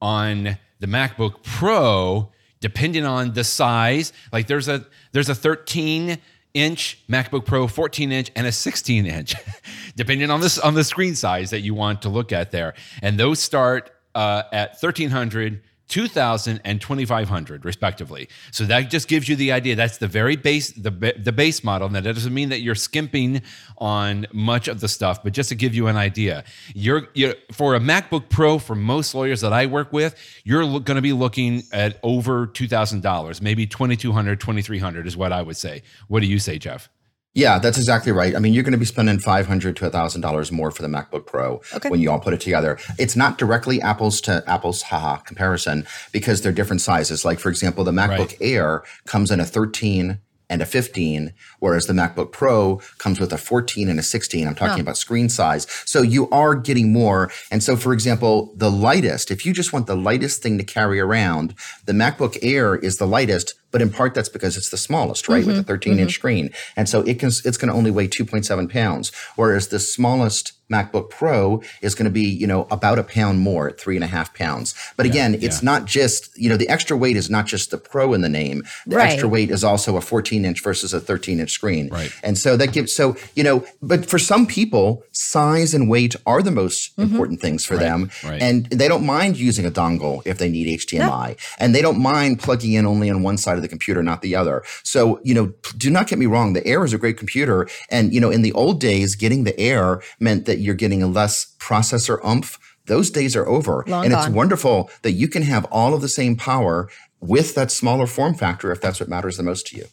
On 0.00 0.56
the 0.78 0.86
MacBook 0.86 1.42
Pro, 1.42 2.30
depending 2.60 3.04
on 3.04 3.32
the 3.32 3.44
size, 3.44 4.12
like 4.32 4.46
there's 4.46 4.68
a 4.68 4.86
there's 5.12 5.28
a 5.28 5.34
13 5.34 6.18
inch 6.54 6.98
MacBook 7.08 7.46
Pro, 7.46 7.66
14 7.66 8.12
inch, 8.12 8.30
and 8.36 8.46
a 8.46 8.52
16 8.52 9.06
inch, 9.06 9.34
depending 9.96 10.30
on 10.30 10.40
this 10.40 10.58
on 10.58 10.74
the 10.74 10.84
screen 10.84 11.14
size 11.14 11.50
that 11.50 11.60
you 11.60 11.74
want 11.74 12.02
to 12.02 12.08
look 12.08 12.32
at 12.32 12.50
there. 12.50 12.74
And 13.02 13.18
those 13.18 13.40
start 13.40 13.90
uh, 14.14 14.42
at 14.52 14.70
1300. 14.80 15.62
2000 15.90 16.60
and 16.64 16.80
2500 16.80 17.64
respectively. 17.64 18.28
So 18.50 18.64
that 18.64 18.90
just 18.90 19.08
gives 19.08 19.28
you 19.28 19.36
the 19.36 19.52
idea. 19.52 19.76
That's 19.76 19.98
the 19.98 20.08
very 20.08 20.36
base 20.36 20.72
the, 20.72 20.90
the 20.90 21.32
base 21.32 21.62
model. 21.62 21.88
Now 21.90 22.00
that 22.00 22.14
doesn't 22.14 22.32
mean 22.32 22.48
that 22.48 22.60
you're 22.60 22.74
skimping 22.74 23.42
on 23.78 24.26
much 24.32 24.68
of 24.68 24.80
the 24.80 24.88
stuff 24.88 25.22
but 25.22 25.32
just 25.32 25.48
to 25.48 25.54
give 25.54 25.74
you 25.74 25.86
an 25.86 25.96
idea 25.96 26.44
you're, 26.74 27.08
you're 27.14 27.34
for 27.52 27.74
a 27.74 27.80
macbook 27.80 28.28
pro 28.28 28.58
for 28.58 28.74
most 28.74 29.14
lawyers 29.14 29.40
that 29.40 29.52
i 29.52 29.66
work 29.66 29.92
with 29.92 30.14
you're 30.44 30.62
going 30.80 30.96
to 30.96 31.02
be 31.02 31.12
looking 31.12 31.62
at 31.72 31.98
over 32.02 32.46
$2000 32.46 33.42
maybe 33.42 33.66
2200 33.66 34.40
2300 34.40 35.06
is 35.06 35.16
what 35.16 35.32
i 35.32 35.42
would 35.42 35.56
say. 35.56 35.82
What 36.08 36.20
do 36.20 36.26
you 36.26 36.38
say 36.38 36.58
jeff 36.58 36.88
Yeah, 37.32 37.60
that's 37.60 37.78
exactly 37.78 38.10
right. 38.10 38.34
I 38.34 38.40
mean, 38.40 38.52
you're 38.52 38.64
going 38.64 38.72
to 38.72 38.78
be 38.78 38.84
spending 38.84 39.20
five 39.20 39.46
hundred 39.46 39.76
to 39.76 39.88
thousand 39.90 40.20
dollars 40.20 40.50
more 40.50 40.70
for 40.72 40.82
the 40.82 40.88
MacBook 40.88 41.26
Pro 41.26 41.60
Okay. 41.74 41.88
when 41.88 42.00
you 42.00 42.10
all 42.10 42.18
put 42.18 42.34
it 42.34 42.40
together. 42.40 42.76
It's 42.98 43.14
not 43.14 43.38
directly 43.38 43.80
apples 43.80 44.20
to 44.22 44.42
apples, 44.48 44.82
haha, 44.82 45.18
comparison 45.18 45.86
because 46.12 46.42
they're 46.42 46.50
different 46.52 46.82
sizes. 46.82 47.24
Like 47.24 47.38
for 47.38 47.48
example, 47.48 47.84
the 47.84 47.92
MacBook 47.92 48.18
Right. 48.18 48.36
Air 48.40 48.82
comes 49.06 49.30
in 49.30 49.38
a 49.38 49.44
thirteen 49.44 50.18
and 50.50 50.60
a 50.60 50.66
15, 50.66 51.32
whereas 51.60 51.86
the 51.86 51.92
MacBook 51.94 52.32
Pro 52.32 52.82
comes 52.98 53.20
with 53.20 53.32
a 53.32 53.38
14 53.38 53.88
and 53.88 53.98
a 53.98 54.02
16. 54.02 54.46
I'm 54.46 54.54
talking 54.54 54.80
about 54.80 54.98
screen 54.98 55.28
size. 55.28 55.66
So 55.86 56.02
you 56.02 56.28
are 56.30 56.56
getting 56.56 56.92
more. 56.92 57.30
And 57.50 57.62
so, 57.62 57.76
for 57.76 57.92
example, 57.92 58.52
the 58.56 58.70
lightest, 58.70 59.30
if 59.30 59.46
you 59.46 59.54
just 59.54 59.72
want 59.72 59.86
the 59.86 59.96
lightest 59.96 60.42
thing 60.42 60.58
to 60.58 60.64
carry 60.64 60.98
around, 61.00 61.54
the 61.86 61.92
MacBook 61.92 62.36
Air 62.42 62.74
is 62.74 62.98
the 62.98 63.06
lightest, 63.06 63.54
but 63.70 63.80
in 63.80 63.90
part 63.90 64.12
that's 64.12 64.28
because 64.28 64.56
it's 64.56 64.70
the 64.70 64.76
smallest, 64.76 65.28
right? 65.28 65.46
With 65.46 65.54
mm-hmm. 65.54 65.60
a 65.60 65.74
13 65.74 65.98
inch 65.98 66.00
mm-hmm. 66.00 66.08
screen. 66.14 66.50
And 66.76 66.88
so 66.88 67.02
it 67.02 67.20
can, 67.20 67.28
it's 67.28 67.56
going 67.56 67.70
to 67.70 67.74
only 67.74 67.92
weigh 67.92 68.08
2.7 68.08 68.70
pounds, 68.70 69.12
whereas 69.36 69.68
the 69.68 69.78
smallest 69.78 70.52
MacBook 70.70 71.10
Pro 71.10 71.62
is 71.82 71.94
going 71.94 72.04
to 72.04 72.10
be, 72.10 72.24
you 72.24 72.46
know, 72.46 72.66
about 72.70 72.98
a 72.98 73.04
pound 73.04 73.40
more 73.40 73.68
at 73.68 73.80
three 73.80 73.96
and 73.96 74.04
a 74.04 74.08
half 74.08 74.34
pounds. 74.34 74.74
But 74.96 75.06
again, 75.06 75.36
it's 75.40 75.62
not 75.62 75.84
just, 75.84 76.36
you 76.38 76.48
know, 76.48 76.56
the 76.56 76.68
extra 76.68 76.96
weight 76.96 77.16
is 77.16 77.28
not 77.28 77.46
just 77.46 77.70
the 77.70 77.78
Pro 77.78 78.14
in 78.14 78.20
the 78.20 78.28
name. 78.28 78.62
The 78.86 78.96
Right. 78.96 79.12
extra 79.12 79.28
weight 79.28 79.50
is 79.50 79.64
also 79.64 79.96
a 79.96 80.00
14 80.00 80.44
inch 80.44 80.62
versus 80.62 80.92
a 80.92 81.00
13 81.00 81.40
inch 81.40 81.50
screen. 81.50 81.88
Right. 81.88 82.12
And 82.22 82.38
so 82.38 82.56
that 82.56 82.72
gives, 82.72 82.92
so, 82.92 83.16
you 83.34 83.42
know, 83.42 83.64
but 83.82 84.06
for 84.06 84.18
some 84.18 84.46
people, 84.46 85.04
size 85.12 85.74
and 85.74 85.88
weight 85.88 86.14
are 86.26 86.42
the 86.42 86.50
most 86.50 86.92
mm-hmm. 86.92 87.02
important 87.02 87.40
things 87.40 87.64
for 87.64 87.76
them. 87.76 88.10
right. 88.24 88.40
And 88.40 88.66
they 88.66 88.88
don't 88.88 89.04
mind 89.04 89.38
using 89.38 89.66
a 89.66 89.70
dongle 89.70 90.22
if 90.24 90.38
they 90.38 90.48
need 90.48 90.80
HDMI. 90.80 91.36
And 91.58 91.74
they 91.74 91.82
don't 91.82 92.00
mind 92.00 92.38
plugging 92.38 92.72
in 92.72 92.86
only 92.86 93.10
on 93.10 93.22
one 93.22 93.36
side 93.36 93.56
of 93.56 93.62
the 93.62 93.68
computer, 93.68 94.02
not 94.02 94.22
the 94.22 94.36
other. 94.36 94.62
So, 94.82 95.20
you 95.24 95.34
know, 95.34 95.52
do 95.76 95.90
not 95.90 96.06
get 96.06 96.18
me 96.18 96.26
wrong. 96.26 96.52
The 96.52 96.66
Air 96.66 96.84
is 96.84 96.92
a 96.92 96.98
great 96.98 97.18
computer. 97.18 97.68
And, 97.90 98.12
you 98.14 98.20
know, 98.20 98.30
in 98.30 98.42
the 98.42 98.52
old 98.52 98.80
days, 98.80 99.14
getting 99.14 99.44
the 99.44 99.58
Air 99.58 100.02
meant 100.18 100.46
that 100.46 100.59
you're 100.60 100.74
getting 100.74 101.02
a 101.02 101.06
less 101.06 101.56
processor 101.58 102.24
oomph. 102.24 102.58
Those 102.86 103.10
days 103.10 103.36
are 103.36 103.46
over. 103.46 103.84
Long 103.86 104.04
and 104.04 104.12
gone. 104.12 104.26
it's 104.26 104.34
wonderful 104.34 104.90
that 105.02 105.12
you 105.12 105.28
can 105.28 105.42
have 105.42 105.64
all 105.66 105.94
of 105.94 106.00
the 106.00 106.08
same 106.08 106.36
power 106.36 106.88
with 107.20 107.54
that 107.54 107.70
smaller 107.70 108.06
form 108.06 108.34
factor 108.34 108.72
if 108.72 108.80
that's 108.80 108.98
what 108.98 109.08
matters 109.08 109.36
the 109.36 109.42
most 109.42 109.66
to 109.68 109.76
you. 109.76 109.84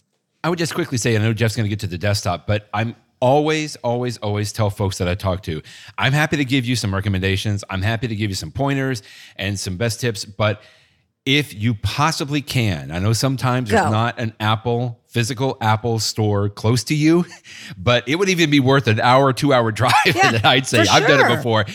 I 0.43 0.49
would 0.49 0.59
just 0.59 0.73
quickly 0.73 0.97
say, 0.97 1.15
I 1.15 1.19
know 1.19 1.33
Jeff's 1.33 1.55
going 1.55 1.65
to 1.65 1.69
get 1.69 1.79
to 1.81 1.87
the 1.87 1.97
desktop, 1.97 2.47
but 2.47 2.69
I'm 2.73 2.95
always, 3.19 3.75
always, 3.77 4.17
always 4.17 4.53
tell 4.53 4.69
folks 4.69 4.97
that 4.99 5.07
I 5.07 5.15
talk 5.15 5.43
to, 5.43 5.61
I'm 5.97 6.13
happy 6.13 6.37
to 6.37 6.45
give 6.45 6.65
you 6.65 6.75
some 6.75 6.93
recommendations. 6.93 7.63
I'm 7.69 7.81
happy 7.81 8.07
to 8.07 8.15
give 8.15 8.29
you 8.29 8.35
some 8.35 8.51
pointers 8.51 9.03
and 9.35 9.59
some 9.59 9.77
best 9.77 9.99
tips. 9.99 10.25
But 10.25 10.61
if 11.27 11.53
you 11.53 11.73
possibly 11.73 12.41
can, 12.41 12.89
I 12.89 12.99
know 12.99 13.11
sometimes 13.11 13.69
there's 13.69 13.91
not 13.91 14.17
an 14.17 14.33
Apple, 14.39 15.01
physical 15.07 15.57
Apple 15.59 15.99
store 15.99 16.47
close 16.47 16.85
to 16.85 16.95
you, 16.95 17.25
but 17.77 18.07
it 18.07 18.15
would 18.15 18.29
even 18.29 18.49
be 18.49 18.61
worth 18.61 18.87
an 18.87 19.01
hour, 19.01 19.33
two 19.33 19.51
hour 19.51 19.71
drive 19.73 19.93
Yeah, 20.05 20.31
that 20.31 20.45
I'd 20.45 20.65
say. 20.65 20.85
I've 20.89 21.05
done 21.05 21.29
it 21.29 21.35
before. 21.35 21.65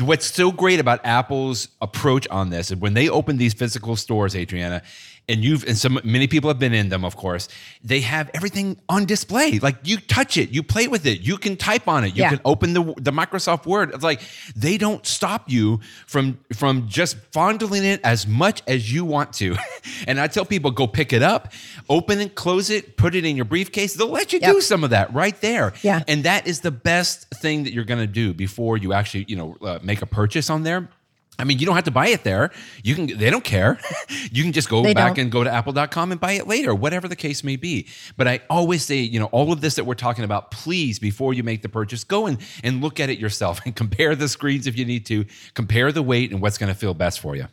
What's 0.00 0.26
so 0.26 0.52
great 0.52 0.80
about 0.80 1.00
Apple's 1.04 1.68
approach 1.80 2.28
on 2.28 2.50
this, 2.50 2.70
and 2.70 2.78
when 2.82 2.92
they 2.92 3.08
open 3.08 3.38
these 3.38 3.54
physical 3.54 3.96
stores, 3.96 4.36
Adriana, 4.36 4.82
and 5.28 5.44
you've 5.44 5.64
and 5.66 5.76
some 5.76 6.00
many 6.04 6.26
people 6.26 6.48
have 6.48 6.58
been 6.58 6.72
in 6.72 6.88
them 6.88 7.04
of 7.04 7.16
course 7.16 7.48
they 7.84 8.00
have 8.00 8.30
everything 8.34 8.78
on 8.88 9.04
display 9.04 9.58
like 9.58 9.76
you 9.84 9.98
touch 9.98 10.36
it 10.36 10.50
you 10.50 10.62
play 10.62 10.88
with 10.88 11.04
it 11.06 11.20
you 11.20 11.36
can 11.36 11.56
type 11.56 11.86
on 11.88 12.04
it 12.04 12.08
you 12.16 12.22
Yeah. 12.22 12.30
can 12.30 12.40
open 12.44 12.72
the 12.72 12.82
the 12.96 13.10
microsoft 13.12 13.66
word 13.66 13.90
it's 13.94 14.02
like 14.04 14.20
they 14.56 14.78
don't 14.78 15.04
stop 15.06 15.50
you 15.50 15.80
from 16.06 16.38
from 16.54 16.88
just 16.88 17.16
fondling 17.32 17.84
it 17.84 18.00
as 18.04 18.26
much 18.26 18.62
as 18.66 18.92
you 18.92 19.04
want 19.04 19.32
to 19.34 19.56
and 20.06 20.18
i 20.20 20.26
tell 20.26 20.44
people 20.44 20.70
go 20.70 20.86
pick 20.86 21.12
it 21.12 21.22
up 21.22 21.52
open 21.90 22.20
it 22.20 22.34
close 22.34 22.70
it 22.70 22.96
put 22.96 23.14
it 23.14 23.24
in 23.24 23.36
your 23.36 23.44
briefcase 23.44 23.94
they'll 23.94 24.08
let 24.08 24.32
you 24.32 24.38
Yep. 24.40 24.54
do 24.54 24.60
some 24.60 24.84
of 24.84 24.90
that 24.90 25.12
right 25.12 25.38
there 25.40 25.72
Yeah. 25.82 26.02
and 26.08 26.24
that 26.24 26.46
is 26.46 26.60
the 26.60 26.70
best 26.70 27.28
thing 27.42 27.64
that 27.64 27.72
you're 27.72 27.84
going 27.84 28.00
to 28.00 28.06
do 28.06 28.32
before 28.34 28.76
you 28.78 28.92
actually 28.92 29.24
you 29.28 29.36
know 29.36 29.56
uh, 29.62 29.78
make 29.82 30.00
a 30.02 30.06
purchase 30.06 30.48
on 30.50 30.62
there 30.62 30.88
I 31.40 31.44
mean, 31.44 31.60
you 31.60 31.66
don't 31.66 31.76
have 31.76 31.84
to 31.84 31.92
buy 31.92 32.08
it 32.08 32.24
there. 32.24 32.50
You 32.82 32.96
can. 32.96 33.06
They 33.16 33.30
don't 33.30 33.44
care. 33.44 33.78
you 34.32 34.42
can 34.42 34.52
just 34.52 34.68
go 34.68 34.82
They 34.82 34.92
back 34.92 35.14
don't. 35.14 35.24
and 35.24 35.32
go 35.32 35.44
to 35.44 35.50
Apple.com 35.50 36.10
and 36.10 36.20
buy 36.20 36.32
it 36.32 36.48
later, 36.48 36.74
whatever 36.74 37.06
the 37.06 37.14
case 37.14 37.44
may 37.44 37.54
be. 37.54 37.86
But 38.16 38.26
I 38.26 38.40
always 38.50 38.84
say, 38.84 38.96
you 38.96 39.20
know, 39.20 39.26
all 39.26 39.52
of 39.52 39.60
this 39.60 39.76
that 39.76 39.84
we're 39.84 39.94
talking 39.94 40.24
about, 40.24 40.50
please, 40.50 40.98
before 40.98 41.34
you 41.34 41.44
make 41.44 41.62
the 41.62 41.68
purchase, 41.68 42.02
go 42.02 42.26
and 42.26 42.38
and 42.64 42.80
look 42.80 42.98
at 42.98 43.08
it 43.08 43.18
yourself 43.18 43.60
and 43.64 43.76
compare 43.76 44.16
the 44.16 44.28
screens 44.28 44.66
if 44.66 44.76
you 44.76 44.84
need 44.84 45.06
to. 45.06 45.26
Compare 45.54 45.92
the 45.92 46.02
weight 46.02 46.32
and 46.32 46.40
what's 46.42 46.58
going 46.58 46.72
to 46.72 46.78
feel 46.78 46.92
best 46.94 47.20
for 47.20 47.36
you. 47.36 47.46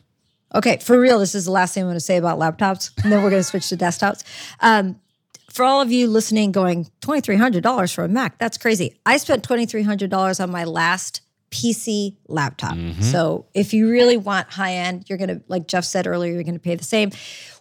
Okay, 0.54 0.78
for 0.78 0.98
real, 0.98 1.18
this 1.18 1.34
is 1.34 1.44
the 1.44 1.50
last 1.50 1.74
thing 1.74 1.82
I'm 1.82 1.88
going 1.88 1.96
to 1.96 2.00
say 2.00 2.16
about 2.16 2.38
laptops, 2.38 2.90
and 3.02 3.12
then 3.12 3.22
we're 3.22 3.30
going 3.30 3.40
to 3.40 3.44
switch 3.44 3.68
to 3.68 3.76
desktops. 3.76 4.22
Um, 4.60 4.98
for 5.50 5.64
all 5.64 5.80
of 5.80 5.90
you 5.92 6.08
listening, 6.08 6.50
going 6.52 6.88
twenty 7.00 7.20
three 7.20 7.36
hundred 7.36 7.62
dollars 7.62 7.92
for 7.92 8.04
a 8.04 8.08
Mac, 8.08 8.38
that's 8.38 8.58
crazy. 8.58 8.98
I 9.06 9.16
spent 9.16 9.44
twenty 9.44 9.64
three 9.66 9.82
hundred 9.82 10.10
dollars 10.10 10.40
on 10.40 10.50
my 10.50 10.64
last 10.64 11.20
PC 11.50 12.16
laptop. 12.28 12.74
Mm-hmm. 12.74 13.02
So 13.02 13.46
if 13.54 13.72
you 13.72 13.88
really 13.90 14.16
want 14.16 14.50
high 14.50 14.74
end, 14.74 15.04
you're 15.08 15.18
going 15.18 15.28
to, 15.28 15.42
like 15.48 15.68
Jeff 15.68 15.84
said 15.84 16.06
earlier, 16.06 16.32
you're 16.32 16.42
going 16.42 16.54
to 16.54 16.60
pay 16.60 16.74
the 16.74 16.84
same. 16.84 17.10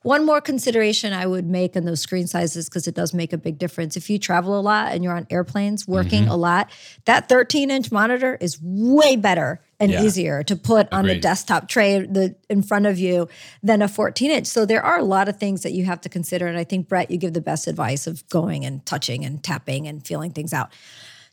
One 0.01 0.25
more 0.25 0.41
consideration 0.41 1.13
I 1.13 1.25
would 1.25 1.45
make 1.45 1.75
in 1.75 1.85
those 1.85 1.99
screen 1.99 2.27
sizes 2.27 2.67
because 2.69 2.87
it 2.87 2.95
does 2.95 3.13
make 3.13 3.33
a 3.33 3.37
big 3.37 3.57
difference. 3.57 3.95
If 3.95 4.09
you 4.09 4.19
travel 4.19 4.59
a 4.59 4.61
lot 4.61 4.91
and 4.91 5.03
you're 5.03 5.15
on 5.15 5.27
airplanes 5.29 5.87
working 5.87 6.23
mm-hmm. 6.23 6.31
a 6.31 6.35
lot, 6.35 6.71
that 7.05 7.29
13 7.29 7.71
inch 7.71 7.91
monitor 7.91 8.37
is 8.41 8.59
way 8.61 9.15
better 9.15 9.61
and 9.79 9.91
Yeah. 9.91 10.03
easier 10.03 10.41
to 10.43 10.55
put 10.55 10.87
on 10.91 11.05
the 11.05 11.19
desktop 11.19 11.67
tray 11.67 11.99
the, 11.99 12.35
in 12.49 12.63
front 12.63 12.85
of 12.85 12.97
you 12.97 13.27
than 13.61 13.81
a 13.81 13.87
14 13.87 14.31
inch. 14.31 14.47
So 14.47 14.65
there 14.65 14.83
are 14.83 14.99
a 14.99 15.03
lot 15.03 15.27
of 15.27 15.37
things 15.37 15.63
that 15.63 15.73
you 15.73 15.85
have 15.85 16.01
to 16.01 16.09
consider. 16.09 16.47
And 16.47 16.57
I 16.57 16.63
think, 16.63 16.87
Brett, 16.87 17.11
you 17.11 17.17
give 17.17 17.33
the 17.33 17.41
best 17.41 17.67
advice 17.67 18.07
of 18.07 18.27
going 18.29 18.63
and 18.65 18.85
touching 18.85 19.25
and 19.25 19.43
tapping 19.43 19.87
and 19.87 20.05
feeling 20.05 20.31
things 20.31 20.53
out. 20.53 20.71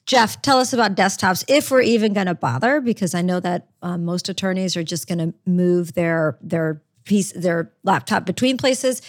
Jeff, 0.04 0.42
tell 0.42 0.58
us 0.58 0.72
about 0.72 0.96
desktops 0.96 1.44
if 1.48 1.70
we're 1.70 1.82
even 1.82 2.12
going 2.12 2.26
to 2.26 2.34
bother, 2.34 2.80
because 2.80 3.14
I 3.14 3.22
know 3.22 3.38
that 3.40 3.68
um, 3.82 4.04
most 4.04 4.28
attorneys 4.28 4.76
are 4.76 4.82
just 4.82 5.06
going 5.06 5.18
to 5.18 5.34
move 5.46 5.94
their 5.94 6.38
their 6.40 6.82
piece 7.04 7.32
their 7.32 7.72
laptop 7.84 8.26
between 8.26 8.56
places. 8.56 9.00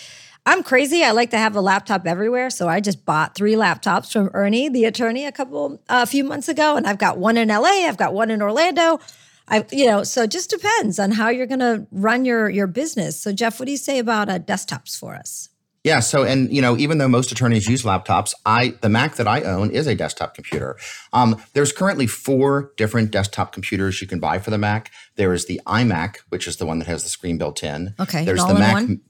I'm 0.46 0.62
crazy. 0.62 1.04
I 1.04 1.12
like 1.12 1.30
to 1.32 1.38
have 1.38 1.56
a 1.56 1.62
laptop 1.62 2.06
everywhere, 2.06 2.50
so 2.50 2.68
I 2.68 2.80
just 2.80 3.06
bought 3.06 3.34
three 3.34 3.54
laptops 3.54 4.12
from 4.12 4.30
Ernie, 4.34 4.68
the 4.70 4.86
attorney, 4.86 5.26
a 5.26 5.32
couple 5.32 5.82
a 5.88 6.06
few 6.06 6.24
months 6.24 6.50
ago, 6.50 6.76
and 6.76 6.86
I've 6.86 6.98
got 6.98 7.18
one 7.18 7.38
in 7.38 7.48
LA. 7.48 7.88
I've 7.88 7.98
got 7.98 8.14
one 8.14 8.30
in 8.30 8.42
Orlando. 8.42 9.00
I, 9.48 9.66
you 9.72 9.86
know, 9.86 10.04
so 10.04 10.24
it 10.24 10.32
just 10.32 10.50
depends 10.50 11.00
on 11.00 11.12
how 11.12 11.30
you're 11.30 11.48
going 11.48 11.60
to 11.60 11.88
run 11.92 12.24
your 12.26 12.50
your 12.50 12.68
business. 12.68 13.20
So, 13.20 13.32
Jeff, 13.32 13.60
what 13.60 13.66
do 13.66 13.72
you 13.72 13.78
say 13.78 14.00
about 14.00 14.30
uh, 14.30 14.40
desktops 14.40 14.98
for 14.98 15.16
us? 15.16 15.50
Yeah. 15.84 16.00
So, 16.00 16.24
and 16.24 16.52
you 16.52 16.62
know, 16.62 16.78
even 16.78 16.98
though 16.98 17.08
most 17.08 17.32
attorneys 17.32 17.68
use 17.68 17.84
laptops, 17.84 18.34
I 18.46 18.76
the 18.82 18.90
Mac 18.90 19.16
that 19.16 19.28
I 19.28 19.42
own 19.42 19.72
is 19.72 19.88
a 19.88 19.96
desktop 19.96 20.34
computer. 20.34 20.78
Um, 21.12 21.42
there's 21.54 21.72
currently 21.72 22.08
four 22.08 22.72
different 22.78 23.12
desktop 23.12 23.52
computers 23.52 24.02
you 24.02 24.08
can 24.08 24.20
buy 24.20 24.40
for 24.40 24.50
the 24.50 24.58
Mac. 24.58 24.92
There 25.16 25.34
is 25.34 25.46
the 25.46 25.60
iMac, 25.68 26.18
which 26.30 26.48
is 26.48 26.58
the 26.58 26.66
one 26.66 26.80
that 26.80 26.88
has 26.88 27.04
the 27.04 27.10
screen 27.10 27.38
built 27.38 27.64
in. 27.64 27.96
Okay, 28.00 28.24
There's 28.26 28.42
an 28.42 28.48
the 28.48 28.54
Mac. 28.56 28.74
all-in-one? 28.76 29.02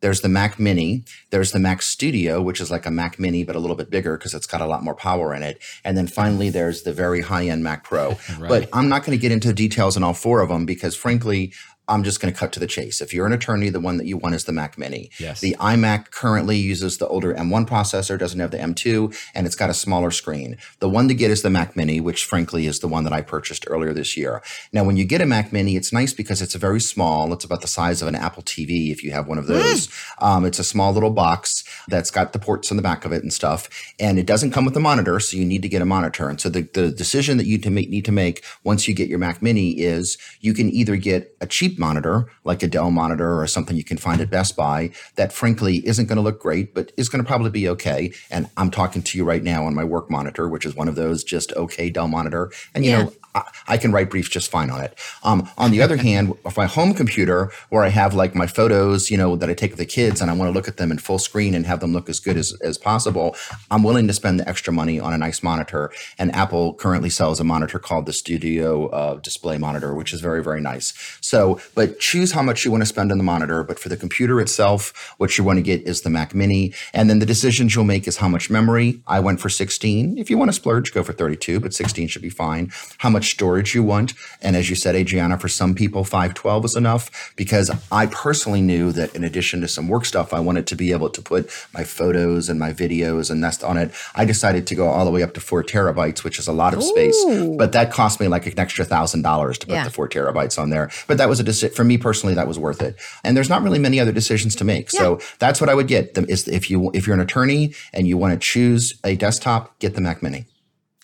There's 0.00 0.20
the 0.20 0.28
Mac 0.28 0.58
Mini. 0.58 1.04
There's 1.30 1.52
the 1.52 1.60
Mac 1.60 1.80
Studio, 1.80 2.42
which 2.42 2.60
is 2.60 2.72
like 2.72 2.86
a 2.86 2.90
Mac 2.90 3.20
Mini 3.20 3.44
but 3.44 3.54
a 3.54 3.60
little 3.60 3.76
bit 3.76 3.88
bigger 3.88 4.18
because 4.18 4.34
it's 4.34 4.48
got 4.48 4.60
a 4.60 4.66
lot 4.66 4.82
more 4.82 4.96
power 4.96 5.32
in 5.32 5.44
it. 5.44 5.62
And 5.84 5.96
then 5.96 6.08
finally, 6.08 6.50
there's 6.50 6.82
the 6.82 6.92
very 6.92 7.20
high-end 7.20 7.62
Mac 7.62 7.84
Pro. 7.84 8.16
But 8.40 8.68
I'm 8.72 8.88
not 8.88 9.04
going 9.04 9.16
to 9.16 9.22
get 9.22 9.30
into 9.30 9.52
details 9.52 9.96
on 9.96 10.02
all 10.02 10.12
four 10.12 10.40
of 10.40 10.48
them 10.48 10.66
because, 10.66 10.96
frankly. 10.96 11.52
I'm 11.88 12.04
just 12.04 12.20
going 12.20 12.32
to 12.32 12.38
cut 12.38 12.52
to 12.52 12.60
the 12.60 12.66
chase. 12.66 13.00
If 13.00 13.12
you're 13.12 13.26
an 13.26 13.32
attorney, 13.32 13.68
the 13.68 13.80
one 13.80 13.96
that 13.96 14.06
you 14.06 14.16
want 14.16 14.34
is 14.34 14.44
the 14.44 14.52
Mac 14.52 14.78
Mini. 14.78 15.10
Yes. 15.18 15.40
The 15.40 15.56
iMac 15.58 16.10
currently 16.10 16.56
uses 16.56 16.98
the 16.98 17.08
older 17.08 17.34
M1 17.34 17.68
processor, 17.68 18.16
doesn't 18.16 18.38
have 18.38 18.52
the 18.52 18.58
M2, 18.58 19.16
and 19.34 19.46
it's 19.46 19.56
got 19.56 19.68
a 19.68 19.74
smaller 19.74 20.12
screen. 20.12 20.58
The 20.78 20.88
one 20.88 21.08
to 21.08 21.14
get 21.14 21.30
is 21.32 21.42
the 21.42 21.50
Mac 21.50 21.76
Mini, 21.76 22.00
which 22.00 22.24
frankly 22.24 22.66
is 22.66 22.78
the 22.78 22.88
one 22.88 23.02
that 23.04 23.12
I 23.12 23.20
purchased 23.20 23.64
earlier 23.68 23.92
this 23.92 24.16
year. 24.16 24.42
Now, 24.72 24.84
when 24.84 24.96
you 24.96 25.04
get 25.04 25.20
a 25.20 25.26
Mac 25.26 25.52
Mini, 25.52 25.74
it's 25.74 25.92
nice 25.92 26.12
because 26.12 26.40
it's 26.40 26.54
a 26.54 26.58
very 26.58 26.80
small. 26.80 27.32
It's 27.32 27.44
about 27.44 27.62
the 27.62 27.68
size 27.68 28.00
of 28.00 28.08
an 28.08 28.14
Apple 28.14 28.44
TV 28.44 28.92
if 28.92 29.02
you 29.02 29.10
have 29.10 29.26
one 29.26 29.38
of 29.38 29.48
those. 29.48 29.88
Um, 30.18 30.44
it's 30.44 30.60
a 30.60 30.64
small 30.64 30.92
little 30.92 31.10
box 31.10 31.64
that's 31.88 32.10
got 32.10 32.32
the 32.32 32.38
ports 32.38 32.70
on 32.70 32.76
the 32.76 32.82
back 32.82 33.04
of 33.04 33.12
it 33.12 33.22
and 33.22 33.32
stuff, 33.32 33.68
and 33.98 34.18
it 34.18 34.26
doesn't 34.26 34.52
come 34.52 34.64
with 34.64 34.76
a 34.76 34.80
monitor, 34.80 35.18
so 35.18 35.36
you 35.36 35.44
need 35.44 35.62
to 35.62 35.68
get 35.68 35.82
a 35.82 35.86
monitor. 35.86 36.28
And 36.28 36.40
so 36.40 36.48
the, 36.48 36.62
the 36.62 36.90
decision 36.90 37.38
that 37.38 37.46
you 37.46 37.58
to 37.58 37.70
make, 37.70 37.90
need 37.90 38.04
to 38.04 38.12
make 38.12 38.44
once 38.62 38.86
you 38.86 38.94
get 38.94 39.08
your 39.08 39.18
Mac 39.18 39.42
Mini 39.42 39.72
is 39.72 40.16
you 40.40 40.54
can 40.54 40.70
either 40.70 40.96
get 40.96 41.36
a 41.40 41.46
cheap 41.46 41.71
monitor, 41.78 42.26
like 42.44 42.62
a 42.62 42.68
Dell 42.68 42.90
monitor 42.90 43.40
or 43.40 43.46
something 43.46 43.76
you 43.76 43.84
can 43.84 43.96
find 43.98 44.20
at 44.20 44.30
Best 44.30 44.56
Buy, 44.56 44.90
that 45.16 45.32
frankly 45.32 45.86
isn't 45.86 46.06
going 46.06 46.16
to 46.16 46.22
look 46.22 46.40
great, 46.40 46.74
but 46.74 46.92
is 46.96 47.08
going 47.08 47.22
to 47.22 47.26
probably 47.26 47.50
be 47.50 47.68
okay. 47.68 48.12
And 48.30 48.48
I'm 48.56 48.70
talking 48.70 49.02
to 49.02 49.18
you 49.18 49.24
right 49.24 49.42
now 49.42 49.66
on 49.66 49.74
my 49.74 49.84
work 49.84 50.10
monitor, 50.10 50.48
which 50.48 50.64
is 50.66 50.74
one 50.74 50.88
of 50.88 50.94
those 50.94 51.24
just 51.24 51.52
okay 51.54 51.90
Dell 51.90 52.08
monitor. 52.08 52.50
And 52.74 52.84
you 52.84 52.90
Yeah. 52.90 53.02
know, 53.04 53.12
I, 53.34 53.42
I 53.68 53.76
can 53.76 53.92
write 53.92 54.10
briefs 54.10 54.28
just 54.28 54.50
fine 54.50 54.70
on 54.70 54.80
it. 54.80 54.98
Um, 55.22 55.48
on 55.58 55.70
the 55.70 55.82
other 55.82 55.96
hand, 56.08 56.36
with 56.44 56.56
my 56.56 56.66
home 56.66 56.94
computer, 56.94 57.50
where 57.70 57.82
I 57.82 57.88
have 57.88 58.14
like 58.14 58.34
my 58.34 58.46
photos, 58.46 59.10
you 59.10 59.16
know, 59.16 59.36
that 59.36 59.48
I 59.48 59.54
take 59.54 59.72
of 59.72 59.78
the 59.78 59.86
kids, 59.86 60.20
and 60.20 60.30
I 60.30 60.34
want 60.34 60.48
to 60.48 60.52
look 60.52 60.68
at 60.68 60.76
them 60.76 60.90
in 60.90 60.98
full 60.98 61.18
screen 61.18 61.54
and 61.54 61.66
have 61.66 61.80
them 61.80 61.92
look 61.92 62.08
as 62.08 62.20
good 62.20 62.36
as, 62.36 62.52
as 62.62 62.78
possible, 62.78 63.36
I'm 63.70 63.82
willing 63.82 64.06
to 64.06 64.12
spend 64.12 64.40
the 64.40 64.48
extra 64.48 64.72
money 64.72 64.98
on 65.00 65.12
a 65.12 65.18
nice 65.18 65.42
monitor. 65.42 65.90
And 66.18 66.34
Apple 66.34 66.74
currently 66.74 67.10
sells 67.10 67.40
a 67.40 67.44
monitor 67.44 67.78
called 67.78 68.06
the 68.06 68.12
Studio 68.12 68.88
uh, 68.88 69.14
Display 69.16 69.58
Monitor, 69.58 69.94
which 69.94 70.12
is 70.12 70.20
very, 70.20 70.42
very 70.42 70.60
nice. 70.60 70.92
So, 71.20 71.60
but 71.74 71.98
choose 71.98 72.32
how 72.32 72.42
much 72.42 72.64
you 72.64 72.70
want 72.70 72.82
to 72.82 72.86
spend 72.86 73.12
on 73.12 73.18
the 73.18 73.24
monitor. 73.24 73.62
But 73.62 73.78
for 73.78 73.88
the 73.88 73.96
computer 73.96 74.40
itself, 74.40 75.14
what 75.18 75.38
you 75.38 75.44
want 75.44 75.58
to 75.58 75.62
get 75.62 75.82
is 75.82 76.02
the 76.02 76.10
Mac 76.10 76.34
Mini, 76.34 76.72
and 76.92 77.08
then 77.08 77.18
the 77.18 77.26
decisions 77.26 77.74
you'll 77.74 77.84
make 77.84 78.06
is 78.06 78.18
how 78.18 78.28
much 78.28 78.50
memory. 78.50 79.00
I 79.06 79.20
went 79.20 79.40
for 79.40 79.48
16. 79.48 80.18
If 80.18 80.30
you 80.30 80.38
want 80.38 80.48
to 80.48 80.52
splurge, 80.52 80.92
go 80.92 81.02
for 81.02 81.12
32, 81.12 81.60
but 81.60 81.74
16 81.74 82.08
should 82.08 82.22
be 82.22 82.30
fine. 82.30 82.70
How 82.98 83.10
much 83.10 83.21
storage 83.30 83.74
you 83.74 83.82
want, 83.82 84.14
and 84.40 84.56
as 84.56 84.68
you 84.70 84.76
said, 84.76 84.94
Adriana, 84.94 85.38
for 85.38 85.48
some 85.48 85.74
people, 85.74 86.04
512 86.04 86.64
is 86.64 86.76
enough 86.76 87.32
because 87.36 87.70
I 87.90 88.06
personally 88.06 88.60
knew 88.62 88.92
that 88.92 89.14
in 89.14 89.24
addition 89.24 89.60
to 89.62 89.68
some 89.68 89.88
work 89.88 90.04
stuff, 90.04 90.32
I 90.34 90.40
wanted 90.40 90.66
to 90.68 90.76
be 90.76 90.92
able 90.92 91.10
to 91.10 91.22
put 91.22 91.50
my 91.74 91.84
photos 91.84 92.48
and 92.48 92.58
my 92.58 92.72
videos 92.72 93.30
and 93.30 93.40
nest 93.40 93.62
on 93.64 93.76
it. 93.76 93.92
I 94.14 94.24
decided 94.24 94.66
to 94.68 94.74
go 94.74 94.88
all 94.88 95.04
the 95.04 95.10
way 95.10 95.22
up 95.22 95.34
to 95.34 95.40
four 95.40 95.62
terabytes, 95.62 96.24
which 96.24 96.38
is 96.38 96.48
a 96.48 96.52
lot 96.52 96.74
of 96.74 96.82
space, 96.82 97.16
but 97.56 97.72
that 97.72 97.90
cost 97.92 98.20
me 98.20 98.28
like 98.28 98.46
an 98.46 98.58
extra 98.58 98.84
thousand 98.84 99.22
dollars 99.22 99.58
to 99.58 99.66
put 99.66 99.74
Yeah. 99.74 99.84
the 99.84 99.90
four 99.90 100.08
terabytes 100.08 100.58
on 100.58 100.70
there. 100.70 100.90
But 101.06 101.18
that 101.18 101.28
was 101.28 101.40
a 101.40 101.44
decision 101.44 101.74
for 101.74 101.84
me 101.84 101.98
personally. 101.98 102.34
That 102.34 102.48
was 102.48 102.58
worth 102.58 102.82
it. 102.82 102.96
And 103.24 103.36
there's 103.36 103.48
not 103.48 103.62
really 103.62 103.78
many 103.78 104.00
other 104.00 104.12
decisions 104.12 104.54
to 104.56 104.64
make. 104.64 104.90
So 104.90 105.20
that's 105.38 105.60
what 105.60 105.68
I 105.70 105.74
would 105.74 105.88
get. 105.88 106.16
Is 106.28 106.48
if 106.48 106.70
you 106.70 106.90
if 106.94 107.06
you're 107.06 107.14
an 107.14 107.20
attorney 107.20 107.74
and 107.92 108.06
you 108.06 108.16
want 108.18 108.32
to 108.34 108.38
choose 108.38 108.94
a 109.04 109.16
desktop, 109.16 109.78
get 109.78 109.94
the 109.94 110.00
Mac 110.00 110.22
Mini. 110.22 110.46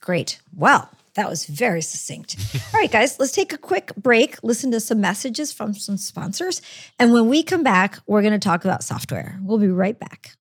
Great. 0.00 0.38
Well, 0.56 0.90
that 1.18 1.28
was 1.28 1.46
very 1.46 1.82
succinct. 1.82 2.36
All 2.72 2.80
right, 2.80 2.90
guys, 2.90 3.18
let's 3.18 3.32
take 3.32 3.52
a 3.52 3.58
quick 3.58 3.92
break, 3.96 4.38
listen 4.44 4.70
to 4.70 4.78
some 4.78 5.00
messages 5.00 5.52
from 5.52 5.74
some 5.74 5.96
sponsors. 5.96 6.62
And 6.96 7.12
when 7.12 7.28
we 7.28 7.42
come 7.42 7.64
back, 7.64 7.98
we're 8.06 8.22
going 8.22 8.34
to 8.34 8.38
talk 8.38 8.64
about 8.64 8.84
software. 8.84 9.36
We'll 9.42 9.58
be 9.58 9.66
right 9.66 9.98
back. 9.98 10.36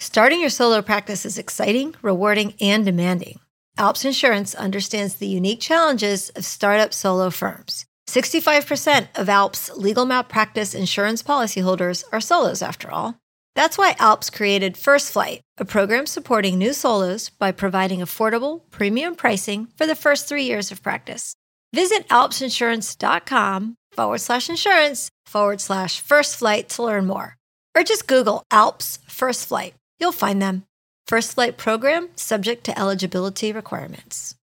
Starting 0.00 0.40
your 0.40 0.50
solo 0.50 0.82
practice 0.82 1.24
is 1.24 1.38
exciting, 1.38 1.94
rewarding, 2.02 2.52
and 2.60 2.84
demanding. 2.84 3.40
Alps 3.78 4.04
Insurance 4.04 4.54
understands 4.54 5.14
the 5.14 5.26
unique 5.26 5.60
challenges 5.60 6.28
of 6.30 6.44
startup 6.44 6.92
solo 6.92 7.30
firms. 7.30 7.86
65% 8.06 9.08
of 9.14 9.30
Alps 9.30 9.70
legal 9.76 10.04
malpractice 10.04 10.74
insurance 10.74 11.22
policyholders 11.22 12.04
are 12.12 12.20
solos, 12.20 12.60
after 12.60 12.90
all. 12.90 13.18
That's 13.54 13.78
why 13.78 13.94
Alps 13.98 14.30
created 14.30 14.76
First 14.76 15.12
Flight, 15.12 15.40
a 15.58 15.64
program 15.64 16.06
supporting 16.06 16.58
new 16.58 16.72
solos 16.72 17.30
by 17.30 17.52
providing 17.52 18.00
affordable, 18.00 18.62
premium 18.70 19.14
pricing 19.14 19.68
for 19.76 19.86
the 19.86 19.94
first 19.94 20.28
three 20.28 20.44
years 20.44 20.72
of 20.72 20.82
practice. 20.82 21.34
Visit 21.72 22.08
alpsinsurance.com 22.08 23.76
forward 23.92 24.18
slash 24.18 24.48
insurance 24.48 25.08
forward 25.26 25.60
slash 25.60 26.00
first 26.00 26.36
flight 26.36 26.68
to 26.70 26.82
learn 26.82 27.06
more. 27.06 27.36
Or 27.76 27.82
just 27.82 28.06
Google 28.06 28.44
Alps 28.50 28.98
First 29.08 29.48
Flight. 29.48 29.74
You'll 29.98 30.12
find 30.12 30.40
them. 30.40 30.64
First 31.06 31.34
Flight 31.34 31.56
program 31.56 32.08
subject 32.16 32.64
to 32.64 32.78
eligibility 32.78 33.52
requirements. 33.52 34.36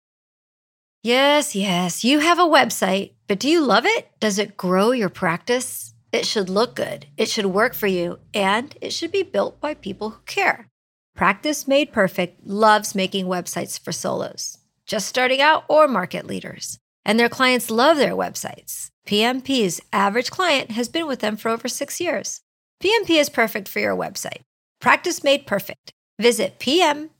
Yes, 1.02 1.54
yes, 1.54 2.04
you 2.04 2.18
have 2.18 2.38
a 2.38 2.42
website, 2.42 3.12
but 3.28 3.38
do 3.38 3.48
you 3.48 3.60
love 3.60 3.86
it? 3.86 4.10
Does 4.18 4.38
it 4.38 4.56
grow 4.56 4.90
your 4.90 5.08
practice? 5.08 5.87
It 6.12 6.26
should 6.26 6.48
look 6.48 6.74
good, 6.74 7.06
it 7.16 7.28
should 7.28 7.46
work 7.46 7.74
for 7.74 7.86
you, 7.86 8.18
and 8.32 8.74
it 8.80 8.92
should 8.92 9.12
be 9.12 9.22
built 9.22 9.60
by 9.60 9.74
people 9.74 10.10
who 10.10 10.20
care. 10.24 10.68
Practice 11.14 11.68
Made 11.68 11.92
Perfect 11.92 12.46
loves 12.46 12.94
making 12.94 13.26
websites 13.26 13.78
for 13.78 13.92
solos, 13.92 14.58
just 14.86 15.06
starting 15.06 15.40
out 15.40 15.64
or 15.68 15.86
market 15.88 16.26
leaders. 16.26 16.78
And 17.04 17.18
their 17.18 17.28
clients 17.28 17.70
love 17.70 17.96
their 17.96 18.14
websites. 18.14 18.90
PMP's 19.06 19.80
average 19.92 20.30
client 20.30 20.70
has 20.72 20.88
been 20.88 21.06
with 21.06 21.20
them 21.20 21.36
for 21.36 21.48
over 21.48 21.68
six 21.68 22.00
years. 22.00 22.40
PMP 22.82 23.18
is 23.18 23.28
perfect 23.30 23.66
for 23.68 23.80
your 23.80 23.96
website. 23.96 24.42
Practice 24.80 25.24
made 25.24 25.46
perfect. 25.46 25.92
Visit 26.18 26.58
pmpmg.com 26.58 27.10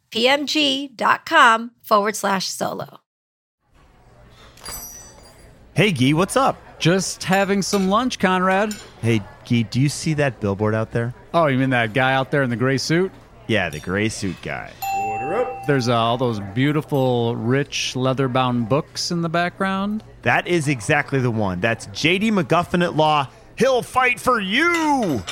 forward 1.83 2.17
slash 2.17 2.47
solo. 2.49 3.01
Hey, 5.75 5.93
Gee, 5.93 6.15
what's 6.15 6.37
up? 6.37 6.57
Just 6.79 7.25
having 7.25 7.63
some 7.63 7.89
lunch, 7.89 8.19
Conrad. 8.19 8.75
Hey, 9.01 9.21
Gee, 9.45 9.65
do 9.65 9.81
you 9.81 9.89
see 9.89 10.15
that 10.15 10.41
billboard 10.41 10.75
out 10.75 10.93
there? 10.93 11.15
Oh, 11.35 11.47
you 11.47 11.59
mean 11.59 11.71
that 11.71 11.93
guy 11.93 12.13
out 12.13 12.31
there 12.31 12.43
in 12.43 12.51
the 12.51 12.57
gray 12.57 12.79
suit? 12.79 13.11
Yeah, 13.47 13.71
the 13.71 13.81
gray 13.81 14.09
suit 14.11 14.37
guy. 14.43 14.71
Order 14.97 15.35
up. 15.35 15.67
There's 15.67 15.89
uh, 15.89 15.97
all 15.97 16.19
those 16.19 16.39
beautiful, 16.55 17.35
rich, 17.35 17.97
leather 17.97 18.29
bound 18.29 18.69
books 18.69 19.11
in 19.11 19.23
the 19.23 19.29
background. 19.29 20.05
That 20.23 20.47
is 20.47 20.69
exactly 20.69 21.19
the 21.19 21.31
one. 21.31 21.61
That's 21.61 21.87
JD 21.89 22.31
McGuffin 22.31 22.85
at 22.85 22.95
Law. 22.95 23.29
He'll 23.57 23.83
fight 23.83 24.21
for 24.21 24.39
you! 24.41 25.23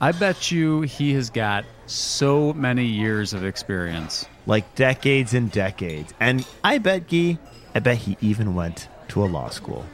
I 0.00 0.12
bet 0.12 0.50
you 0.50 0.82
he 0.82 1.14
has 1.14 1.30
got 1.30 1.64
so 1.86 2.52
many 2.52 2.84
years 2.84 3.32
of 3.32 3.44
experience. 3.44 4.26
Like 4.46 4.74
decades 4.74 5.34
and 5.34 5.52
decades. 5.52 6.12
And 6.18 6.46
I 6.64 6.78
bet, 6.78 7.06
Gee, 7.06 7.38
I 7.74 7.78
bet 7.78 7.98
he 7.98 8.16
even 8.20 8.54
went 8.54 8.88
to 9.08 9.24
a 9.24 9.26
law 9.26 9.50
school. 9.50 9.84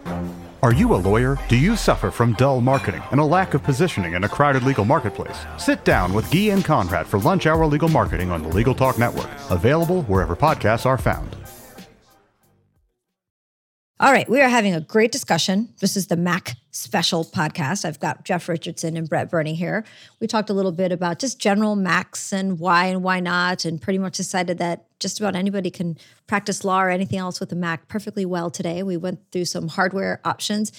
Are 0.62 0.72
you 0.72 0.94
a 0.94 1.02
lawyer? 1.10 1.36
Do 1.48 1.56
you 1.56 1.74
suffer 1.74 2.12
from 2.12 2.34
dull 2.34 2.60
marketing 2.60 3.02
and 3.10 3.18
a 3.18 3.24
lack 3.24 3.54
of 3.54 3.64
positioning 3.64 4.12
in 4.12 4.22
a 4.22 4.28
crowded 4.28 4.62
legal 4.62 4.84
marketplace? 4.84 5.44
Sit 5.58 5.84
down 5.84 6.12
with 6.12 6.30
Guy 6.30 6.52
and 6.52 6.64
Conrad 6.64 7.08
for 7.08 7.18
Lunch 7.18 7.48
Hour 7.48 7.66
Legal 7.66 7.88
Marketing 7.88 8.30
on 8.30 8.42
the 8.42 8.48
Legal 8.48 8.72
Talk 8.72 8.96
Network, 8.96 9.28
available 9.50 10.02
wherever 10.02 10.36
podcasts 10.36 10.86
are 10.86 10.96
found. 10.96 11.36
All 14.02 14.10
right, 14.10 14.28
we 14.28 14.40
are 14.40 14.48
having 14.48 14.74
a 14.74 14.80
great 14.80 15.12
discussion. 15.12 15.68
This 15.78 15.96
is 15.96 16.08
the 16.08 16.16
Mac 16.16 16.56
special 16.72 17.24
podcast. 17.24 17.84
I've 17.84 18.00
got 18.00 18.24
Jeff 18.24 18.48
Richardson 18.48 18.96
and 18.96 19.08
Brett 19.08 19.30
Burney 19.30 19.54
here. 19.54 19.84
We 20.18 20.26
talked 20.26 20.50
a 20.50 20.52
little 20.52 20.72
bit 20.72 20.90
about 20.90 21.20
just 21.20 21.38
general 21.38 21.76
Macs 21.76 22.32
and 22.32 22.58
why 22.58 22.86
and 22.86 23.04
why 23.04 23.20
not, 23.20 23.64
and 23.64 23.80
pretty 23.80 24.00
much 24.00 24.16
decided 24.16 24.58
that 24.58 24.86
just 24.98 25.20
about 25.20 25.36
anybody 25.36 25.70
can 25.70 25.96
practice 26.26 26.64
law 26.64 26.82
or 26.82 26.90
anything 26.90 27.20
else 27.20 27.38
with 27.38 27.52
a 27.52 27.54
Mac 27.54 27.86
perfectly 27.86 28.24
well 28.24 28.50
today. 28.50 28.82
We 28.82 28.96
went 28.96 29.20
through 29.30 29.44
some 29.44 29.68
hardware 29.68 30.20
options. 30.24 30.72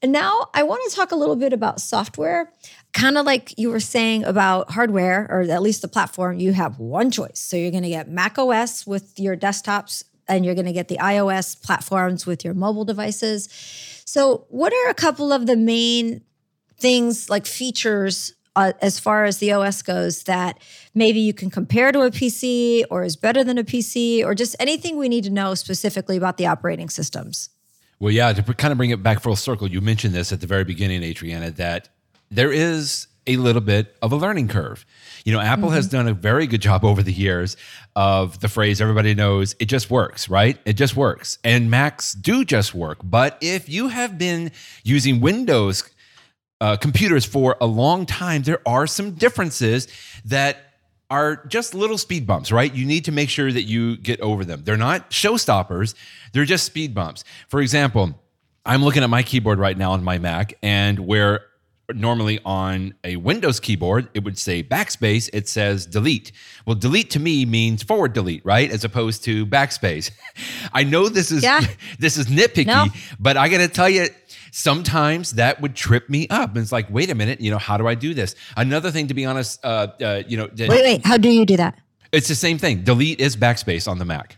And 0.00 0.12
now 0.12 0.48
I 0.54 0.62
want 0.62 0.88
to 0.88 0.94
talk 0.94 1.10
a 1.10 1.16
little 1.16 1.34
bit 1.34 1.52
about 1.52 1.80
software. 1.80 2.52
Kind 2.92 3.18
of 3.18 3.26
like 3.26 3.58
you 3.58 3.70
were 3.70 3.80
saying 3.80 4.22
about 4.22 4.70
hardware, 4.70 5.26
or 5.28 5.40
at 5.40 5.62
least 5.62 5.82
the 5.82 5.88
platform, 5.88 6.38
you 6.38 6.52
have 6.52 6.78
one 6.78 7.10
choice. 7.10 7.40
So 7.40 7.56
you're 7.56 7.72
going 7.72 7.82
to 7.82 7.88
get 7.88 8.08
Mac 8.08 8.38
OS 8.38 8.86
with 8.86 9.18
your 9.18 9.36
desktops 9.36 10.04
and 10.28 10.44
you're 10.44 10.54
going 10.54 10.66
to 10.66 10.72
get 10.72 10.88
the 10.88 10.98
iOS 10.98 11.60
platforms 11.60 12.26
with 12.26 12.44
your 12.44 12.54
mobile 12.54 12.84
devices. 12.84 13.48
So, 14.04 14.46
what 14.48 14.72
are 14.72 14.90
a 14.90 14.94
couple 14.94 15.32
of 15.32 15.46
the 15.46 15.56
main 15.56 16.22
things 16.78 17.28
like 17.28 17.46
features 17.46 18.32
uh, 18.56 18.72
as 18.80 18.98
far 18.98 19.24
as 19.24 19.38
the 19.38 19.52
OS 19.52 19.82
goes 19.82 20.24
that 20.24 20.58
maybe 20.94 21.20
you 21.20 21.32
can 21.32 21.50
compare 21.50 21.92
to 21.92 22.00
a 22.02 22.10
PC 22.10 22.84
or 22.90 23.04
is 23.04 23.16
better 23.16 23.44
than 23.44 23.58
a 23.58 23.64
PC 23.64 24.24
or 24.24 24.34
just 24.34 24.56
anything 24.58 24.96
we 24.96 25.08
need 25.08 25.24
to 25.24 25.30
know 25.30 25.54
specifically 25.54 26.16
about 26.16 26.36
the 26.36 26.46
operating 26.46 26.88
systems? 26.88 27.50
Well, 28.00 28.12
yeah, 28.12 28.32
to 28.32 28.42
kind 28.54 28.72
of 28.72 28.78
bring 28.78 28.90
it 28.90 29.02
back 29.02 29.20
full 29.20 29.36
circle, 29.36 29.68
you 29.68 29.80
mentioned 29.80 30.14
this 30.14 30.32
at 30.32 30.40
the 30.40 30.46
very 30.46 30.64
beginning, 30.64 31.02
Adriana, 31.02 31.50
that 31.52 31.88
there 32.30 32.52
is 32.52 33.07
a 33.28 33.36
little 33.36 33.60
bit 33.60 33.94
of 34.02 34.10
a 34.10 34.16
learning 34.16 34.48
curve. 34.48 34.84
You 35.24 35.32
know, 35.32 35.40
Apple 35.40 35.66
mm-hmm. 35.66 35.74
has 35.74 35.86
done 35.86 36.08
a 36.08 36.14
very 36.14 36.46
good 36.46 36.62
job 36.62 36.84
over 36.84 37.02
the 37.02 37.12
years 37.12 37.56
of 37.94 38.40
the 38.40 38.48
phrase 38.48 38.80
everybody 38.80 39.14
knows 39.14 39.54
it 39.60 39.66
just 39.66 39.90
works, 39.90 40.28
right? 40.28 40.58
It 40.64 40.72
just 40.72 40.96
works. 40.96 41.38
And 41.44 41.70
Macs 41.70 42.12
do 42.12 42.44
just 42.44 42.74
work. 42.74 42.98
But 43.04 43.38
if 43.40 43.68
you 43.68 43.88
have 43.88 44.18
been 44.18 44.50
using 44.82 45.20
Windows 45.20 45.88
uh, 46.60 46.76
computers 46.76 47.24
for 47.24 47.56
a 47.60 47.66
long 47.66 48.06
time, 48.06 48.42
there 48.42 48.62
are 48.66 48.86
some 48.86 49.12
differences 49.12 49.86
that 50.24 50.56
are 51.10 51.44
just 51.46 51.74
little 51.74 51.98
speed 51.98 52.26
bumps, 52.26 52.52
right? 52.52 52.72
You 52.74 52.84
need 52.84 53.04
to 53.06 53.12
make 53.12 53.30
sure 53.30 53.50
that 53.50 53.62
you 53.62 53.96
get 53.96 54.20
over 54.20 54.44
them. 54.44 54.62
They're 54.64 54.76
not 54.76 55.10
showstoppers, 55.10 55.94
they're 56.32 56.44
just 56.44 56.64
speed 56.64 56.94
bumps. 56.94 57.24
For 57.48 57.60
example, 57.60 58.18
I'm 58.66 58.84
looking 58.84 59.02
at 59.02 59.08
my 59.08 59.22
keyboard 59.22 59.58
right 59.58 59.76
now 59.76 59.92
on 59.92 60.04
my 60.04 60.18
Mac, 60.18 60.54
and 60.62 60.98
where 60.98 61.46
normally 61.94 62.38
on 62.44 62.94
a 63.04 63.16
Windows 63.16 63.60
keyboard, 63.60 64.08
it 64.14 64.22
would 64.24 64.38
say 64.38 64.62
backspace, 64.62 65.30
it 65.32 65.48
says 65.48 65.86
delete. 65.86 66.32
Well, 66.66 66.76
delete 66.76 67.10
to 67.10 67.20
me 67.20 67.44
means 67.46 67.82
forward 67.82 68.12
delete, 68.12 68.44
right? 68.44 68.70
As 68.70 68.84
opposed 68.84 69.24
to 69.24 69.46
backspace. 69.46 70.10
I 70.72 70.84
know 70.84 71.08
this 71.08 71.30
is 71.30 71.42
yeah. 71.42 71.60
this 71.98 72.16
is 72.16 72.26
nitpicky, 72.26 72.66
no. 72.66 72.86
but 73.18 73.36
I 73.36 73.48
got 73.48 73.58
to 73.58 73.68
tell 73.68 73.88
you 73.88 74.08
sometimes 74.50 75.32
that 75.32 75.60
would 75.60 75.74
trip 75.74 76.08
me 76.08 76.28
up. 76.28 76.50
And 76.50 76.58
it's 76.58 76.72
like, 76.72 76.90
wait 76.90 77.10
a 77.10 77.14
minute, 77.14 77.40
you 77.40 77.50
know, 77.50 77.58
how 77.58 77.76
do 77.76 77.86
I 77.86 77.94
do 77.94 78.14
this? 78.14 78.34
Another 78.56 78.90
thing, 78.90 79.08
to 79.08 79.14
be 79.14 79.24
honest, 79.24 79.64
uh, 79.64 79.88
uh, 80.00 80.22
you 80.26 80.36
know, 80.36 80.48
wait, 80.56 80.68
wait, 80.68 81.06
how 81.06 81.16
do 81.16 81.30
you 81.30 81.46
do 81.46 81.56
that? 81.56 81.78
It's 82.12 82.28
the 82.28 82.34
same 82.34 82.58
thing. 82.58 82.84
Delete 82.84 83.20
is 83.20 83.36
backspace 83.36 83.86
on 83.86 83.98
the 83.98 84.04
Mac. 84.04 84.37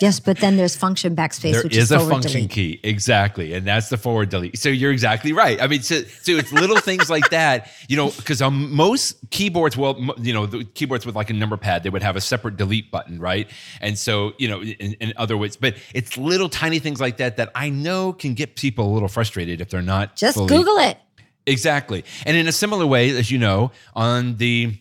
Yes, 0.00 0.20
but 0.20 0.38
then 0.38 0.56
there's 0.56 0.76
function 0.76 1.16
backspace, 1.16 1.52
there 1.52 1.62
which 1.62 1.76
is, 1.76 1.84
is 1.84 1.92
a 1.92 2.00
function 2.00 2.32
delete. 2.32 2.50
key, 2.50 2.80
exactly, 2.82 3.54
and 3.54 3.66
that's 3.66 3.88
the 3.88 3.96
forward 3.96 4.28
delete. 4.28 4.58
So 4.58 4.68
you're 4.68 4.92
exactly 4.92 5.32
right. 5.32 5.60
I 5.60 5.66
mean, 5.66 5.82
so, 5.82 6.02
so 6.02 6.32
it's 6.32 6.52
little 6.52 6.78
things 6.78 7.08
like 7.08 7.30
that, 7.30 7.70
you 7.88 7.96
know, 7.96 8.10
because 8.10 8.42
on 8.42 8.52
um, 8.52 8.74
most 8.74 9.16
keyboards, 9.30 9.76
well, 9.76 9.98
you 10.18 10.34
know, 10.34 10.44
the 10.44 10.64
keyboards 10.64 11.06
with 11.06 11.16
like 11.16 11.30
a 11.30 11.32
number 11.32 11.56
pad, 11.56 11.82
they 11.82 11.90
would 11.90 12.02
have 12.02 12.16
a 12.16 12.20
separate 12.20 12.56
delete 12.56 12.90
button, 12.90 13.18
right? 13.18 13.48
And 13.80 13.98
so, 13.98 14.34
you 14.38 14.48
know, 14.48 14.62
in, 14.62 14.94
in 14.94 15.12
other 15.16 15.36
words, 15.36 15.56
but 15.56 15.76
it's 15.94 16.18
little 16.18 16.48
tiny 16.48 16.78
things 16.78 17.00
like 17.00 17.16
that 17.16 17.38
that 17.38 17.50
I 17.54 17.70
know 17.70 18.12
can 18.12 18.34
get 18.34 18.56
people 18.56 18.90
a 18.90 18.92
little 18.92 19.08
frustrated 19.08 19.60
if 19.60 19.70
they're 19.70 19.82
not 19.82 20.16
just 20.16 20.36
fully, 20.36 20.48
Google 20.48 20.78
it. 20.78 20.98
Exactly, 21.46 22.04
and 22.26 22.36
in 22.36 22.48
a 22.48 22.52
similar 22.52 22.86
way, 22.86 23.16
as 23.16 23.30
you 23.30 23.38
know, 23.38 23.70
on 23.94 24.36
the 24.36 24.76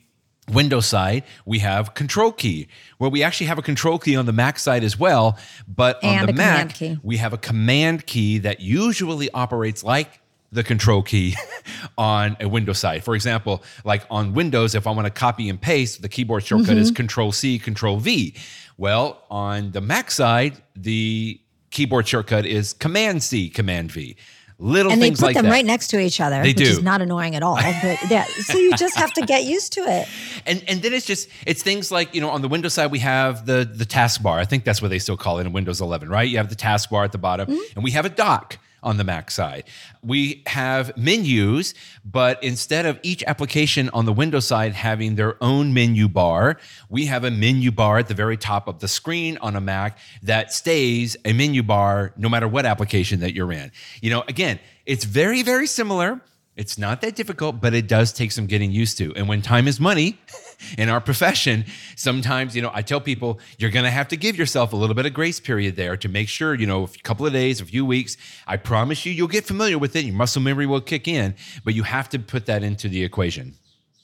Windows 0.51 0.85
side, 0.85 1.23
we 1.45 1.59
have 1.59 1.93
control 1.93 2.31
key, 2.31 2.67
where 2.97 3.09
we 3.09 3.23
actually 3.23 3.47
have 3.47 3.57
a 3.57 3.63
control 3.63 3.97
key 3.97 4.15
on 4.15 4.25
the 4.25 4.33
Mac 4.33 4.59
side 4.59 4.83
as 4.83 4.99
well. 4.99 5.37
But 5.67 6.03
on 6.03 6.27
the 6.27 6.33
Mac, 6.33 6.77
we 7.03 7.17
have 7.17 7.33
a 7.33 7.37
command 7.37 8.05
key 8.05 8.37
that 8.39 8.61
usually 8.61 9.29
operates 9.31 9.83
like 9.83 10.21
the 10.51 10.63
control 10.63 11.01
key 11.01 11.35
on 11.97 12.37
a 12.39 12.47
Windows 12.47 12.77
side. 12.77 13.03
For 13.03 13.15
example, 13.15 13.63
like 13.83 14.05
on 14.09 14.33
Windows, 14.33 14.75
if 14.75 14.85
I 14.85 14.91
want 14.91 15.05
to 15.05 15.11
copy 15.11 15.49
and 15.49 15.59
paste, 15.59 16.01
the 16.01 16.09
keyboard 16.09 16.43
shortcut 16.43 16.69
mm-hmm. 16.69 16.79
is 16.79 16.91
Control 16.91 17.31
C, 17.31 17.57
Control 17.57 17.97
V. 17.97 18.35
Well, 18.77 19.23
on 19.31 19.71
the 19.71 19.81
Mac 19.81 20.11
side, 20.11 20.61
the 20.75 21.39
keyboard 21.71 22.07
shortcut 22.07 22.45
is 22.45 22.73
Command 22.73 23.23
C, 23.23 23.49
Command 23.49 23.91
V 23.91 24.15
little 24.57 24.91
things. 24.91 25.21
like 25.21 25.35
and 25.35 25.35
they 25.35 25.39
put 25.39 25.43
them 25.43 25.51
right 25.51 25.65
next 25.65 25.87
to 25.89 25.99
each 25.99 26.21
other, 26.21 26.41
they 26.41 26.49
which 26.49 26.57
do. 26.57 26.63
is 26.63 26.81
not 26.81 27.01
annoying 27.01 27.35
at 27.35 27.43
all. 27.43 27.55
But 27.85 28.09
yeah, 28.09 28.25
so 28.25 28.57
you 28.57 28.75
just 28.77 28.95
have 28.95 29.11
to 29.13 29.21
get 29.25 29.43
used 29.43 29.73
to 29.73 29.81
it. 29.81 30.07
And 30.47 30.63
and 30.67 30.81
then 30.83 30.93
it's 30.93 31.07
just 31.07 31.27
it's 31.47 31.63
things 31.63 31.91
like 31.91 32.13
you 32.13 32.21
know 32.21 32.29
on 32.29 32.43
the 32.43 32.47
Windows 32.47 32.75
side 32.75 32.91
we 32.91 32.99
have 32.99 33.47
the 33.47 33.69
the 33.71 33.85
taskbar. 33.85 34.37
I 34.37 34.45
think 34.45 34.63
that's 34.63 34.79
what 34.81 34.89
they 34.89 34.99
still 34.99 35.17
call 35.17 35.39
it 35.39 35.45
in 35.47 35.53
Windows 35.53 35.81
11, 35.81 36.07
right? 36.07 36.29
You 36.29 36.37
have 36.37 36.49
the 36.49 36.55
taskbar 36.55 37.03
at 37.03 37.11
the 37.11 37.17
bottom, 37.17 37.47
mm-hmm. 37.47 37.75
and 37.75 37.83
we 37.83 37.91
have 37.91 38.05
a 38.05 38.09
dock 38.09 38.59
on 38.85 38.97
the 38.97 39.03
Mac 39.03 39.31
side. 39.31 39.65
We 40.03 40.43
have 40.45 40.95
menus, 40.95 41.73
but 42.05 42.41
instead 42.43 42.85
of 42.85 42.99
each 43.03 43.23
application 43.23 43.89
on 43.89 44.05
the 44.05 44.13
Windows 44.13 44.45
side 44.45 44.73
having 44.73 45.15
their 45.15 45.43
own 45.43 45.73
menu 45.73 46.07
bar, 46.07 46.57
we 46.89 47.07
have 47.07 47.23
a 47.23 47.31
menu 47.31 47.71
bar 47.71 47.97
at 47.97 48.07
the 48.07 48.13
very 48.13 48.37
top 48.37 48.67
of 48.67 48.79
the 48.79 48.87
screen 48.87 49.37
on 49.41 49.55
a 49.55 49.61
Mac 49.61 49.97
that 50.23 50.53
stays 50.53 51.17
a 51.25 51.33
menu 51.33 51.63
bar 51.63 52.13
no 52.15 52.29
matter 52.29 52.47
what 52.47 52.65
application 52.65 53.19
that 53.19 53.33
you're 53.33 53.51
in. 53.51 53.71
You 54.01 54.11
know, 54.11 54.23
again, 54.27 54.59
it's 54.85 55.03
very, 55.03 55.41
very 55.41 55.67
similar. 55.67 56.21
It's 56.55 56.77
not 56.77 57.01
that 57.01 57.15
difficult, 57.15 57.59
but 57.59 57.73
it 57.73 57.87
does 57.87 58.13
take 58.13 58.31
some 58.31 58.45
getting 58.45 58.71
used 58.71 58.97
to. 58.99 59.13
And 59.15 59.27
when 59.27 59.41
time 59.41 59.67
is 59.67 59.79
money 59.79 60.19
in 60.77 60.89
our 60.89 61.01
profession, 61.01 61.65
sometimes, 61.95 62.55
you 62.55 62.61
know, 62.61 62.71
I 62.73 62.81
tell 62.81 63.01
people 63.01 63.39
you're 63.57 63.71
going 63.71 63.85
to 63.85 63.91
have 63.91 64.07
to 64.09 64.17
give 64.17 64.37
yourself 64.37 64.73
a 64.73 64.75
little 64.75 64.95
bit 64.95 65.05
of 65.05 65.13
grace 65.13 65.39
period 65.39 65.75
there 65.75 65.97
to 65.97 66.09
make 66.09 66.29
sure, 66.29 66.53
you 66.53 66.67
know, 66.67 66.83
a 66.83 66.87
couple 67.03 67.25
of 67.25 67.33
days, 67.33 67.61
a 67.61 67.65
few 67.65 67.85
weeks. 67.85 68.17
I 68.47 68.57
promise 68.57 69.05
you, 69.05 69.11
you'll 69.11 69.27
get 69.27 69.45
familiar 69.45 69.77
with 69.77 69.95
it. 69.95 70.05
Your 70.05 70.15
muscle 70.15 70.41
memory 70.41 70.65
will 70.65 70.81
kick 70.81 71.07
in, 71.07 71.35
but 71.63 71.73
you 71.73 71.83
have 71.83 72.09
to 72.09 72.19
put 72.19 72.45
that 72.45 72.63
into 72.63 72.87
the 72.87 73.03
equation. 73.03 73.55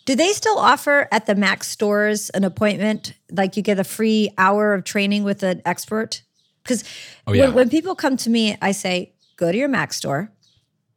Do 0.06 0.16
they 0.16 0.32
still 0.34 0.58
offer 0.58 1.08
at 1.12 1.28
the 1.28 1.36
Mac 1.36 1.64
stores 1.64 2.30
an 2.32 2.44
appointment? 2.44 3.14
Like 3.32 3.56
you 3.56 3.64
get 3.64 3.80
a 3.80 3.84
free 3.84 4.32
hour 4.38 4.74
of 4.74 4.84
training 4.84 5.24
with 5.24 5.44
an 5.44 5.62
expert? 5.66 6.24
Because 6.64 6.84
oh, 7.28 7.34
yeah. 7.34 7.46
when, 7.46 7.54
when 7.54 7.70
people 7.70 7.96
come 7.96 8.18
to 8.18 8.30
me, 8.30 8.58
I 8.62 8.72
say, 8.72 9.14
go 9.38 9.52
to 9.52 9.58
your 9.58 9.68
Mac 9.68 9.94
store 9.94 10.32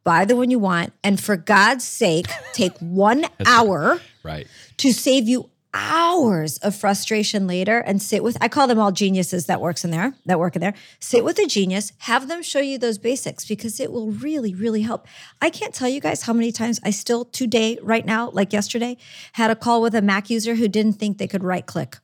buy 0.05 0.23
the 0.23 0.37
one 0.37 0.49
you 0.49 0.59
want, 0.59 0.93
and 1.03 1.19
for 1.19 1.35
God's 1.35 1.83
sake, 1.83 2.27
take 2.53 2.77
one 2.77 3.25
hour 3.45 3.99
right. 4.23 4.47
to 4.77 4.93
save 4.93 5.27
you 5.27 5.49
hours 5.75 6.57
of 6.59 6.75
frustration 6.75 7.45
later 7.47 7.79
and 7.79 8.01
sit 8.01 8.23
with 8.23 8.37
I 8.41 8.47
call 8.47 8.67
them 8.67 8.79
all 8.79 8.91
geniuses 8.91 9.45
that 9.47 9.61
works 9.61 9.83
in 9.83 9.91
there 9.91 10.15
that 10.25 10.39
work 10.39 10.55
in 10.55 10.61
there. 10.61 10.73
Sit 10.99 11.23
with 11.23 11.37
a 11.37 11.45
genius 11.45 11.91
have 11.99 12.27
them 12.27 12.41
show 12.41 12.59
you 12.59 12.77
those 12.77 12.97
basics 12.97 13.45
because 13.45 13.79
it 13.79 13.91
will 13.91 14.11
really 14.11 14.55
really 14.55 14.81
help. 14.81 15.05
I 15.41 15.49
can't 15.49 15.73
tell 15.73 15.89
you 15.89 15.99
guys 15.99 16.23
how 16.23 16.33
many 16.33 16.51
times 16.51 16.79
I 16.83 16.91
still 16.91 17.25
today 17.25 17.77
right 17.81 18.05
now 18.05 18.29
like 18.31 18.53
yesterday 18.53 18.97
had 19.33 19.51
a 19.51 19.55
call 19.55 19.81
with 19.81 19.93
a 19.93 20.01
Mac 20.01 20.29
user 20.29 20.55
who 20.55 20.67
didn't 20.67 20.93
think 20.93 21.17
they 21.17 21.27
could 21.27 21.43
right 21.43 21.65
click 21.65 21.97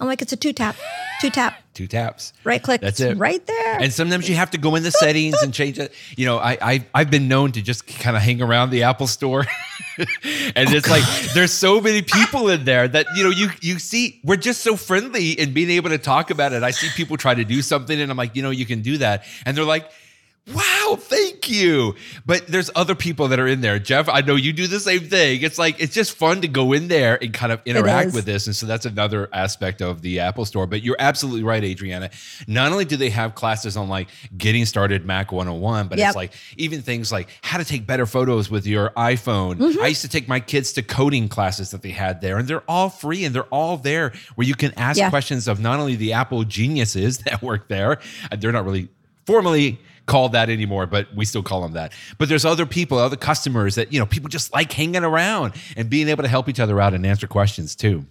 I'm 0.00 0.06
like, 0.06 0.22
it's 0.22 0.32
a 0.32 0.36
two 0.36 0.52
tap, 0.54 0.76
two 1.20 1.30
tap, 1.30 1.54
Two 1.74 1.86
taps. 1.86 2.32
right 2.42 2.62
click. 2.62 2.80
That's 2.80 2.98
it. 3.00 3.16
Right 3.16 3.46
there. 3.46 3.78
And 3.80 3.92
sometimes 3.92 4.28
you 4.28 4.34
have 4.34 4.50
to 4.50 4.58
go 4.58 4.74
in 4.74 4.82
the 4.82 4.90
settings 4.90 5.40
and 5.42 5.54
change 5.54 5.78
it. 5.78 5.92
You 6.16 6.26
know, 6.26 6.38
I, 6.38 6.58
I 6.60 6.84
I've 6.94 7.10
been 7.10 7.28
known 7.28 7.52
to 7.52 7.62
just 7.62 7.86
kind 7.86 8.16
of 8.16 8.22
hang 8.22 8.42
around 8.42 8.70
the 8.70 8.82
Apple 8.82 9.06
Store, 9.06 9.46
and 9.98 10.68
it's 10.74 10.88
like 10.88 11.04
there's 11.34 11.52
so 11.52 11.80
many 11.80 12.02
people 12.02 12.48
in 12.48 12.64
there 12.64 12.88
that 12.88 13.06
you 13.14 13.22
know 13.24 13.30
you 13.30 13.50
you 13.60 13.78
see 13.78 14.20
we're 14.24 14.36
just 14.36 14.62
so 14.62 14.74
friendly 14.76 15.38
and 15.38 15.54
being 15.54 15.70
able 15.70 15.90
to 15.90 15.98
talk 15.98 16.30
about 16.30 16.52
it. 16.52 16.62
I 16.62 16.70
see 16.72 16.88
people 16.96 17.16
try 17.16 17.34
to 17.34 17.44
do 17.44 17.62
something, 17.62 18.00
and 18.00 18.10
I'm 18.10 18.16
like, 18.16 18.34
you 18.34 18.42
know, 18.42 18.50
you 18.50 18.66
can 18.66 18.82
do 18.82 18.98
that, 18.98 19.24
and 19.44 19.56
they're 19.56 19.64
like. 19.64 19.90
Wow, 20.52 20.96
thank 20.98 21.48
you. 21.48 21.94
But 22.26 22.48
there's 22.48 22.70
other 22.74 22.96
people 22.96 23.28
that 23.28 23.38
are 23.38 23.46
in 23.46 23.60
there. 23.60 23.78
Jeff, 23.78 24.08
I 24.08 24.20
know 24.22 24.34
you 24.34 24.52
do 24.52 24.66
the 24.66 24.80
same 24.80 25.00
thing. 25.00 25.42
It's 25.42 25.58
like 25.58 25.80
it's 25.80 25.94
just 25.94 26.16
fun 26.16 26.40
to 26.40 26.48
go 26.48 26.72
in 26.72 26.88
there 26.88 27.22
and 27.22 27.32
kind 27.32 27.52
of 27.52 27.60
interact 27.66 28.14
with 28.14 28.24
this. 28.24 28.46
And 28.48 28.56
so 28.56 28.66
that's 28.66 28.84
another 28.84 29.28
aspect 29.32 29.80
of 29.80 30.02
the 30.02 30.18
Apple 30.20 30.44
Store. 30.44 30.66
But 30.66 30.82
you're 30.82 30.96
absolutely 30.98 31.44
right, 31.44 31.62
Adriana. 31.62 32.10
Not 32.48 32.72
only 32.72 32.84
do 32.84 32.96
they 32.96 33.10
have 33.10 33.36
classes 33.36 33.76
on 33.76 33.88
like 33.88 34.08
getting 34.36 34.64
started 34.64 35.04
Mac 35.06 35.30
101, 35.30 35.86
but 35.86 35.98
Yep. 35.98 36.08
it's 36.08 36.16
like 36.16 36.32
even 36.56 36.82
things 36.82 37.12
like 37.12 37.28
how 37.42 37.58
to 37.58 37.64
take 37.64 37.86
better 37.86 38.06
photos 38.06 38.50
with 38.50 38.66
your 38.66 38.90
iPhone. 38.90 39.56
Mm-hmm. 39.56 39.82
I 39.82 39.88
used 39.88 40.02
to 40.02 40.08
take 40.08 40.26
my 40.26 40.40
kids 40.40 40.72
to 40.72 40.82
coding 40.82 41.28
classes 41.28 41.70
that 41.70 41.82
they 41.82 41.90
had 41.90 42.22
there, 42.22 42.38
and 42.38 42.48
they're 42.48 42.64
all 42.66 42.88
free 42.90 43.24
and 43.24 43.32
they're 43.32 43.44
all 43.44 43.76
there 43.76 44.12
where 44.34 44.46
you 44.48 44.56
can 44.56 44.72
ask 44.76 44.98
Yeah. 44.98 45.10
questions 45.10 45.46
of 45.46 45.60
not 45.60 45.78
only 45.78 45.94
the 45.94 46.12
Apple 46.14 46.42
geniuses 46.42 47.18
that 47.26 47.40
work 47.40 47.68
there, 47.68 48.00
they're 48.36 48.50
not 48.52 48.64
really 48.64 48.88
formally 49.26 49.78
called 50.06 50.32
that 50.32 50.50
anymore, 50.50 50.86
but 50.86 51.14
we 51.14 51.24
still 51.24 51.42
call 51.42 51.62
them 51.62 51.72
that. 51.72 51.92
But 52.18 52.28
there's 52.28 52.44
other 52.44 52.66
people, 52.66 52.98
other 52.98 53.16
customers 53.16 53.74
that, 53.76 53.92
you 53.92 53.98
know, 53.98 54.06
people 54.06 54.28
just 54.28 54.52
like 54.52 54.72
hanging 54.72 55.04
around 55.04 55.54
and 55.76 55.88
being 55.88 56.08
able 56.08 56.22
to 56.22 56.28
help 56.28 56.48
each 56.48 56.60
other 56.60 56.80
out 56.80 56.94
and 56.94 57.06
answer 57.06 57.26
questions 57.26 57.76
too. 57.76 58.06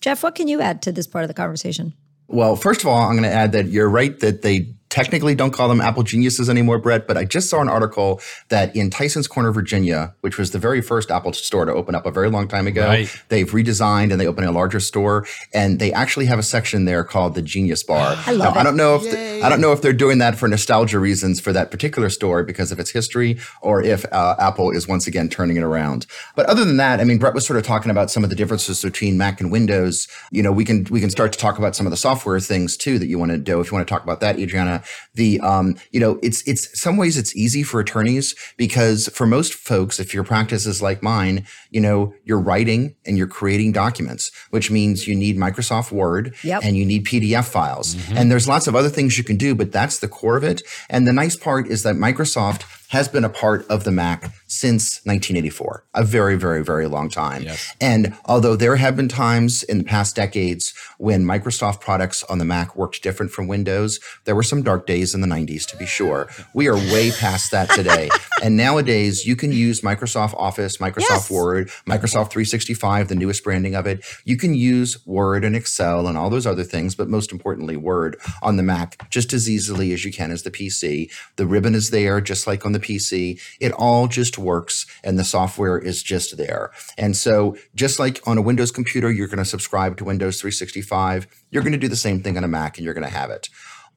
Jeff, 0.00 0.22
what 0.22 0.34
can 0.34 0.48
you 0.48 0.60
add 0.60 0.82
to 0.82 0.92
this 0.92 1.06
part 1.06 1.24
of 1.24 1.28
the 1.28 1.34
conversation? 1.34 1.92
Well, 2.28 2.56
first 2.56 2.80
of 2.80 2.86
all, 2.86 2.96
I'm 2.96 3.12
going 3.12 3.24
to 3.24 3.32
add 3.32 3.52
that 3.52 3.66
you're 3.66 3.88
right 3.88 4.18
that 4.20 4.42
they 4.42 4.72
technically 4.90 5.34
don't 5.34 5.52
call 5.52 5.68
them 5.68 5.80
Apple 5.80 6.02
geniuses 6.02 6.50
anymore, 6.50 6.78
Brett. 6.78 7.06
But 7.08 7.16
I 7.16 7.24
just 7.24 7.48
saw 7.48 7.60
an 7.60 7.68
article 7.68 8.20
that 8.48 8.74
in 8.76 8.90
Tyson's 8.90 9.26
Corner, 9.28 9.52
Virginia, 9.52 10.14
which 10.20 10.36
was 10.36 10.50
the 10.50 10.58
very 10.58 10.80
first 10.82 11.10
Apple 11.10 11.32
store 11.32 11.64
to 11.64 11.72
open 11.72 11.94
up 11.94 12.04
a 12.06 12.10
very 12.10 12.28
long 12.28 12.48
time 12.48 12.66
ago, 12.66 12.86
Right. 12.86 13.08
they've 13.28 13.50
redesigned 13.50 14.10
and 14.10 14.20
they 14.20 14.26
opened 14.26 14.46
a 14.46 14.52
larger 14.52 14.80
store, 14.80 15.26
and 15.54 15.78
they 15.78 15.92
actually 15.92 16.26
have 16.26 16.38
a 16.38 16.42
section 16.42 16.84
there 16.84 17.04
called 17.04 17.34
the 17.34 17.42
Genius 17.42 17.82
Bar. 17.82 18.16
I 18.26 18.32
love 18.32 18.54
Now, 18.54 18.58
I 18.58 18.60
it. 18.60 18.64
don't 18.64 18.76
know 18.76 18.96
if 18.96 19.02
the- 19.10 19.30
I 19.44 19.48
don't 19.48 19.60
know 19.62 19.72
if 19.72 19.80
they're 19.80 19.94
doing 19.94 20.18
that 20.18 20.36
for 20.36 20.48
nostalgia 20.48 20.98
reasons 20.98 21.40
for 21.40 21.50
that 21.54 21.70
particular 21.70 22.10
store 22.10 22.42
because 22.42 22.70
of 22.72 22.78
its 22.78 22.90
history, 22.90 23.38
or 23.62 23.82
if 23.82 24.04
uh, 24.12 24.34
Apple 24.38 24.70
is 24.70 24.86
once 24.86 25.06
again 25.06 25.30
turning 25.30 25.56
it 25.56 25.62
around. 25.62 26.04
But 26.36 26.44
other 26.46 26.62
than 26.64 26.76
that, 26.76 27.00
I 27.00 27.04
mean, 27.04 27.16
Brett 27.18 27.32
was 27.32 27.46
sort 27.46 27.56
of 27.58 27.62
talking 27.64 27.90
about 27.90 28.10
some 28.10 28.22
of 28.22 28.28
the 28.28 28.36
differences 28.36 28.82
between 28.82 29.16
Mac 29.16 29.40
and 29.40 29.50
Windows. 29.50 30.08
You 30.30 30.42
know, 30.42 30.52
we 30.52 30.64
can 30.66 30.86
we 30.90 31.00
can 31.00 31.08
start 31.08 31.32
to 31.32 31.38
talk 31.38 31.56
about 31.58 31.74
some 31.74 31.86
of 31.86 31.90
the 31.90 31.96
software 31.96 32.38
things 32.40 32.76
too 32.76 32.98
that 32.98 33.06
you 33.06 33.18
want 33.18 33.30
to 33.30 33.38
do. 33.38 33.60
If 33.60 33.70
you 33.70 33.76
want 33.76 33.86
to 33.88 33.94
talk 33.94 34.02
about 34.04 34.20
that, 34.20 34.38
Adriana, 34.38 34.79
the 35.14 35.40
um, 35.40 35.76
you 35.90 36.00
know, 36.00 36.18
it's 36.22 36.46
it's 36.46 36.78
some 36.80 36.96
ways 36.96 37.16
it's 37.16 37.34
easy 37.36 37.62
for 37.62 37.80
attorneys 37.80 38.34
because 38.56 39.08
for 39.08 39.26
most 39.26 39.54
folks, 39.54 39.98
if 40.00 40.14
your 40.14 40.24
practice 40.24 40.66
is 40.66 40.82
like 40.82 41.02
mine, 41.02 41.46
you 41.70 41.80
know, 41.80 42.12
you're 42.24 42.40
writing 42.40 42.94
and 43.06 43.16
you're 43.16 43.26
creating 43.26 43.72
documents, 43.72 44.30
which 44.50 44.70
means 44.70 45.06
you 45.06 45.14
need 45.14 45.36
Microsoft 45.36 45.92
Word 45.92 46.34
Yep. 46.42 46.62
and 46.64 46.76
you 46.76 46.84
need 46.84 47.04
PDF 47.06 47.44
files. 47.46 47.94
Mm-hmm. 47.94 48.16
And 48.16 48.30
there's 48.30 48.48
lots 48.48 48.66
of 48.66 48.74
other 48.74 48.88
things 48.88 49.16
you 49.18 49.24
can 49.24 49.36
do, 49.36 49.54
but 49.54 49.72
that's 49.72 49.98
the 50.00 50.08
core 50.08 50.36
of 50.36 50.44
it. 50.44 50.62
And 50.88 51.06
the 51.06 51.12
nice 51.12 51.36
part 51.36 51.68
is 51.68 51.82
that 51.84 51.96
Microsoft 51.96 52.62
has 52.88 53.06
been 53.06 53.22
a 53.22 53.28
part 53.28 53.64
of 53.68 53.84
the 53.84 53.92
Mac 53.92 54.32
since 54.48 54.96
1984, 55.06 55.84
a 55.94 56.02
very, 56.02 56.36
very, 56.36 56.64
very 56.64 56.88
long 56.88 57.08
time. 57.08 57.42
Yes. 57.44 57.72
And 57.80 58.16
although 58.24 58.56
there 58.56 58.74
have 58.74 58.96
been 58.96 59.06
times 59.08 59.62
in 59.62 59.78
the 59.78 59.84
past 59.84 60.16
decades 60.16 60.74
when 60.98 61.24
Microsoft 61.24 61.80
products 61.80 62.24
on 62.24 62.38
the 62.38 62.44
Mac 62.44 62.74
worked 62.74 63.00
different 63.00 63.30
from 63.30 63.46
Windows, 63.46 64.00
there 64.24 64.34
were 64.34 64.42
some 64.42 64.62
dark 64.62 64.88
days 64.88 65.14
in 65.14 65.20
the 65.20 65.28
90s 65.28 65.66
to 65.68 65.76
be 65.76 65.86
sure. 65.86 66.28
We 66.52 66.66
are 66.68 66.74
way 66.74 67.12
past 67.12 67.52
that 67.52 67.70
today. 67.70 68.10
and 68.42 68.56
nowadays, 68.56 69.24
you 69.24 69.36
can 69.36 69.52
use 69.52 69.82
Microsoft 69.82 70.34
Office, 70.34 70.78
Microsoft 70.78 71.10
Yes. 71.10 71.30
Word, 71.30 71.59
Microsoft 71.86 72.30
365, 72.30 73.08
the 73.08 73.14
newest 73.14 73.44
branding 73.44 73.74
of 73.74 73.86
it. 73.86 74.04
You 74.24 74.36
can 74.36 74.54
use 74.54 75.04
Word 75.06 75.44
and 75.44 75.56
Excel 75.56 76.06
and 76.06 76.16
all 76.16 76.30
those 76.30 76.46
other 76.46 76.64
things, 76.64 76.94
but 76.94 77.08
most 77.08 77.32
importantly, 77.32 77.76
Word 77.76 78.16
on 78.42 78.56
the 78.56 78.62
Mac 78.62 79.08
just 79.10 79.32
as 79.32 79.48
easily 79.48 79.92
as 79.92 80.04
you 80.04 80.12
can 80.12 80.30
as 80.30 80.42
the 80.42 80.50
PC. 80.50 81.10
The 81.36 81.46
ribbon 81.46 81.74
is 81.74 81.90
there, 81.90 82.20
just 82.20 82.46
like 82.46 82.64
on 82.64 82.72
the 82.72 82.80
PC. 82.80 83.40
It 83.60 83.72
all 83.72 84.06
just 84.06 84.38
works, 84.38 84.86
and 85.02 85.18
the 85.18 85.24
software 85.24 85.78
is 85.78 86.02
just 86.02 86.36
there. 86.36 86.70
And 86.96 87.16
so, 87.16 87.56
just 87.74 87.98
like 87.98 88.20
on 88.26 88.38
a 88.38 88.42
Windows 88.42 88.70
computer, 88.70 89.10
you're 89.10 89.28
going 89.28 89.38
to 89.38 89.44
subscribe 89.44 89.96
to 89.98 90.04
Windows 90.04 90.40
365, 90.40 91.26
you're 91.50 91.62
going 91.62 91.72
to 91.72 91.78
do 91.78 91.88
the 91.88 91.96
same 91.96 92.22
thing 92.22 92.36
on 92.36 92.44
a 92.44 92.48
Mac, 92.48 92.78
and 92.78 92.84
you're 92.84 92.94
going 92.94 93.06
to 93.06 93.12
have 93.12 93.30
it. 93.30 93.48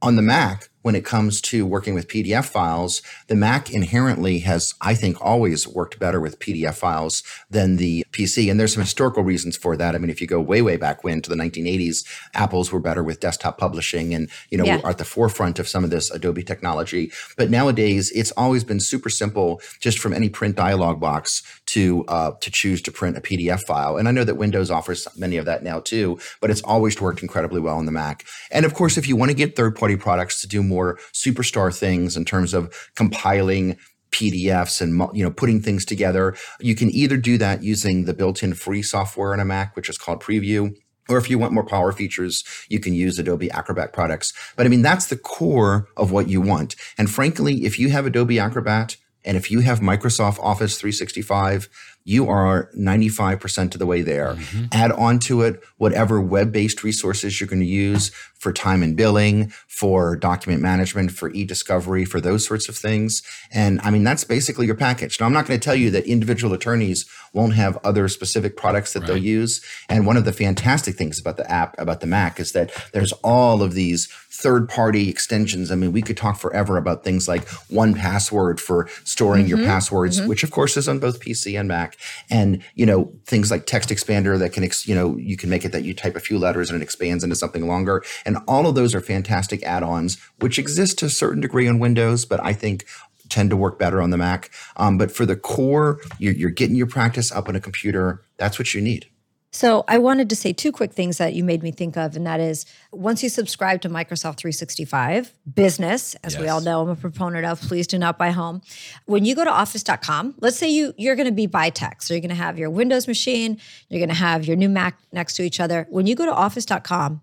On 0.01 0.16
the 0.16 0.22
Mac, 0.22 0.70
when 0.84 0.96
it 0.96 1.04
comes 1.04 1.42
to 1.42 1.66
working 1.66 1.96
with 1.96 2.08
PDF 2.08 2.46
files, 2.46 3.02
the 3.28 3.36
Mac 3.36 3.72
inherently 3.72 4.40
has, 4.40 4.76
I 4.82 4.94
think, 4.94 5.18
always 5.20 5.68
worked 5.68 5.98
better 5.98 6.20
with 6.20 6.40
PDF 6.40 6.76
files 6.76 7.24
than 7.50 7.78
the 7.78 8.06
PC. 8.12 8.52
And 8.52 8.60
there's 8.60 8.74
some 8.74 8.84
historical 8.84 9.24
reasons 9.24 9.58
for 9.58 9.76
that. 9.78 9.96
I 9.96 9.98
mean, 9.98 10.10
if 10.12 10.22
you 10.22 10.28
go 10.28 10.40
way, 10.42 10.62
way 10.62 10.78
back 10.78 11.04
when 11.04 11.22
to 11.22 11.30
the 11.30 11.36
1980s, 11.36 12.06
Apples 12.36 12.72
were 12.72 12.80
better 12.82 13.02
with 13.04 13.20
desktop 13.22 13.58
publishing 13.58 14.14
and, 14.14 14.30
you 14.52 14.58
know, 14.58 14.66
Yeah. 14.66 14.82
are 14.84 14.92
at 14.92 14.98
the 14.98 15.06
forefront 15.06 15.58
of 15.58 15.68
some 15.68 15.84
of 15.86 15.90
this 15.90 16.12
Adobe 16.12 16.44
technology. 16.44 17.12
But 17.38 17.50
nowadays, 17.50 18.12
it's 18.12 18.32
always 18.32 18.64
been 18.66 18.80
super 18.82 19.10
simple 19.10 19.62
just 19.80 20.00
from 20.00 20.14
any 20.14 20.30
print 20.30 20.56
dialog 20.58 21.00
box 21.00 21.42
to 21.68 22.04
uh, 22.10 22.32
to 22.42 22.52
choose 22.52 22.82
to 22.84 22.92
print 22.92 23.18
a 23.18 23.22
PDF 23.22 23.62
file. 23.62 23.96
And 23.98 24.08
I 24.08 24.12
know 24.12 24.26
that 24.26 24.36
Windows 24.36 24.70
offers 24.70 25.08
many 25.18 25.38
of 25.38 25.46
that 25.46 25.64
now 25.64 25.80
too, 25.80 26.20
but 26.42 26.52
it's 26.52 26.62
always 26.64 27.00
worked 27.00 27.22
incredibly 27.24 27.62
well 27.62 27.78
on 27.78 27.86
the 27.86 27.92
Mac. 27.92 28.26
And 28.52 28.66
of 28.66 28.74
course, 28.74 28.98
if 28.98 29.08
you 29.08 29.16
want 29.16 29.32
to 29.32 29.36
get 29.36 29.56
third 29.56 29.76
party 29.76 29.96
products 29.96 30.42
to 30.42 30.48
do 30.48 30.62
more 30.62 30.72
superstar 31.13 31.78
things 31.78 32.17
in 32.17 32.26
terms 32.26 32.53
of 32.53 32.74
compiling 32.95 33.78
PDFs 34.11 34.80
and 34.82 35.01
you 35.17 35.24
know 35.24 35.32
putting 35.32 35.61
things 35.61 35.84
together, 35.84 36.36
you 36.59 36.76
can 36.76 36.89
either 36.91 37.17
do 37.17 37.38
that 37.38 37.63
using 37.63 38.05
the 38.05 38.13
built-in 38.13 38.53
free 38.53 38.82
software 38.82 39.34
on 39.34 39.39
a 39.39 39.45
Mac, 39.45 39.76
which 39.76 39.89
is 39.89 39.97
called 39.97 40.21
Preview. 40.21 40.76
Or 41.09 41.17
if 41.17 41.30
you 41.30 41.38
want 41.38 41.51
more 41.51 41.65
power 41.65 41.91
features, 41.91 42.45
you 42.69 42.80
can 42.80 42.93
use 42.93 43.19
Adobe 43.19 43.51
Acrobat 43.51 43.91
products. 43.91 44.32
But 44.55 44.65
I 44.65 44.69
mean, 44.69 44.82
that's 44.82 45.07
the 45.07 45.17
core 45.17 45.89
of 45.97 46.11
what 46.11 46.30
you 46.30 46.39
want. 46.39 46.78
And 46.97 47.09
frankly, 47.09 47.65
if 47.65 47.78
you 47.78 47.89
have 47.89 48.05
Adobe 48.05 48.39
Acrobat 48.39 48.95
and 49.26 49.36
if 49.38 49.51
you 49.51 49.59
have 49.61 49.80
Microsoft 49.80 50.39
Office 50.39 50.78
365, 50.78 51.67
you 52.05 52.30
are 52.30 52.69
95% 52.78 53.74
of 53.74 53.80
the 53.80 53.86
way 53.86 54.01
there. 54.01 54.36
Mm-hmm. 54.36 54.65
Add 54.71 54.91
on 54.93 55.19
to 55.19 55.41
it 55.41 55.61
whatever 55.78 56.19
web 56.19 56.51
based 56.51 56.84
resources 56.84 57.39
you're 57.39 57.47
going 57.47 57.61
to 57.61 57.65
use 57.65 58.11
for 58.44 58.54
time 58.54 58.84
and 58.84 58.96
billing, 58.96 59.50
for 59.68 60.16
document 60.18 60.62
management, 60.62 61.12
for 61.12 61.32
e 61.32 61.46
discovery, 61.46 62.04
for 62.04 62.20
those 62.20 62.46
sorts 62.46 62.68
of 62.68 62.76
things. 62.76 63.24
And 63.52 63.80
I 63.82 63.89
mean, 63.89 64.04
that's 64.04 64.26
basically 64.26 64.66
your 64.66 64.76
package. 64.76 65.20
Now, 65.20 65.26
I'm 65.26 65.34
not 65.34 65.48
going 65.48 65.60
to 65.60 65.64
tell 65.64 65.76
you 65.76 65.89
that 65.91 66.06
individual 66.06 66.54
attorneys 66.54 67.10
won't 67.32 67.56
have 67.56 67.78
other 67.84 68.08
specific 68.08 68.58
products 68.58 68.94
that 68.94 69.08
they'll 69.08 69.18
use. 69.18 69.66
And 69.89 70.06
one 70.06 70.18
of 70.18 70.26
the 70.26 70.34
fantastic 70.34 70.96
things 70.96 71.20
about 71.20 71.38
the 71.38 71.50
app, 71.50 71.76
about 71.80 72.02
the 72.02 72.08
Mac, 72.08 72.39
is 72.39 72.52
that 72.52 72.72
there's 72.91 73.14
all 73.24 73.64
of 73.64 73.74
these 73.74 74.08
third 74.34 74.68
party 74.68 75.10
extensions. 75.10 75.72
I 75.72 75.76
mean, 75.76 75.91
we 75.91 76.02
could 76.02 76.18
talk 76.18 76.38
forever 76.38 76.78
about 76.78 77.04
things 77.04 77.28
like 77.28 77.46
1Password 77.70 78.60
for 78.60 78.89
storing 79.04 79.48
your 79.48 79.60
mm-hmm. 79.60 79.68
passwords, 79.68 80.20
mm-hmm. 80.20 80.28
which 80.28 80.44
of 80.44 80.50
course 80.50 80.76
is 80.76 80.89
on 80.89 81.00
both 81.00 81.20
PC 81.20 81.58
and 81.58 81.68
Mac. 81.68 81.98
And, 82.32 82.64
you 82.74 82.86
know, 82.86 83.14
things 83.26 83.52
like 83.52 83.68
TextExpander 83.68 84.39
that 84.39 84.52
can, 84.52 84.64
ex- 84.64 84.88
you 84.88 84.96
know, 84.96 85.16
you 85.18 85.38
can 85.38 85.50
make 85.50 85.66
it 85.66 85.72
that 85.72 85.84
you 85.84 85.94
type 85.94 86.16
a 86.16 86.20
few 86.20 86.39
letters 86.39 86.70
and 86.70 86.82
it 86.82 86.84
expands 86.84 87.24
into 87.24 87.36
something 87.36 87.68
longer. 87.68 88.04
And 88.26 88.33
all 88.48 88.68
of 88.68 88.76
those 88.76 88.94
are 88.96 89.02
fantastic 89.02 89.64
add 89.64 89.84
ons, 89.84 90.18
which 90.40 90.60
exist 90.60 91.00
to 91.00 91.06
a 91.06 91.10
certain 91.10 91.42
degree 91.42 91.68
on 91.68 91.80
Windows, 91.80 92.26
but 92.26 92.44
I 92.44 92.54
think 92.54 92.86
tend 93.30 93.50
to 93.50 93.58
work 93.58 93.80
better 93.80 94.02
on 94.02 94.12
the 94.12 94.18
Mac. 94.18 94.52
Um, 94.78 94.98
but 94.98 95.12
for 95.12 95.26
the 95.26 95.36
core, 95.36 96.00
you're, 96.20 96.34
you're 96.34 96.52
getting 96.52 96.76
your 96.76 96.88
practice 96.88 97.32
up 97.32 97.50
on 97.50 97.56
a 97.56 97.60
computer. 97.60 98.24
That's 98.38 98.60
what 98.60 98.74
you 98.74 98.82
need. 98.82 99.08
So 99.54 99.84
I 99.88 100.00
wanted 100.00 100.32
to 100.32 100.36
say 100.36 100.52
two 100.52 100.72
quick 100.72 100.94
things 100.94 101.20
that 101.20 101.36
you 101.36 101.44
made 101.44 101.62
me 101.62 101.72
think 101.72 101.96
of, 101.96 102.16
and 102.16 102.26
that 102.26 102.40
is 102.40 102.66
once 102.92 103.22
you 103.22 103.30
subscribe 103.30 103.82
to 103.82 103.90
Microsoft 103.90 104.38
365 104.38 105.32
Business, 105.54 106.16
as 106.24 106.40
we 106.40 106.48
all 106.48 106.60
know, 106.60 106.82
I'm 106.82 106.90
a 106.90 106.96
proponent 106.96 107.46
of. 107.46 107.62
Please 107.62 107.86
do 107.86 108.00
not 108.00 108.18
buy 108.18 108.32
home. 108.32 108.64
When 109.06 109.26
you 109.26 109.36
go 109.36 109.44
to 109.44 109.52
Office.com, 109.52 110.36
let's 110.42 110.58
say 110.58 110.70
you 110.70 110.96
you're 110.98 111.16
going 111.16 111.28
to 111.28 111.32
be 111.32 111.46
by 111.46 111.70
tech, 111.70 112.02
so 112.02 112.16
you're 112.16 112.22
going 112.22 112.30
to 112.30 112.36
have 112.36 112.58
your 112.58 112.72
Windows 112.72 113.08
machine, 113.08 113.60
you're 113.90 114.00
going 114.00 114.10
to 114.10 114.16
have 114.16 114.44
your 114.44 114.56
new 114.56 114.70
Mac 114.70 114.98
next 115.12 115.36
to 115.36 115.44
each 115.44 115.60
other. 115.60 115.86
When 115.92 116.08
you 116.08 116.16
go 116.16 116.26
to 116.26 116.34
Office.com 116.34 117.22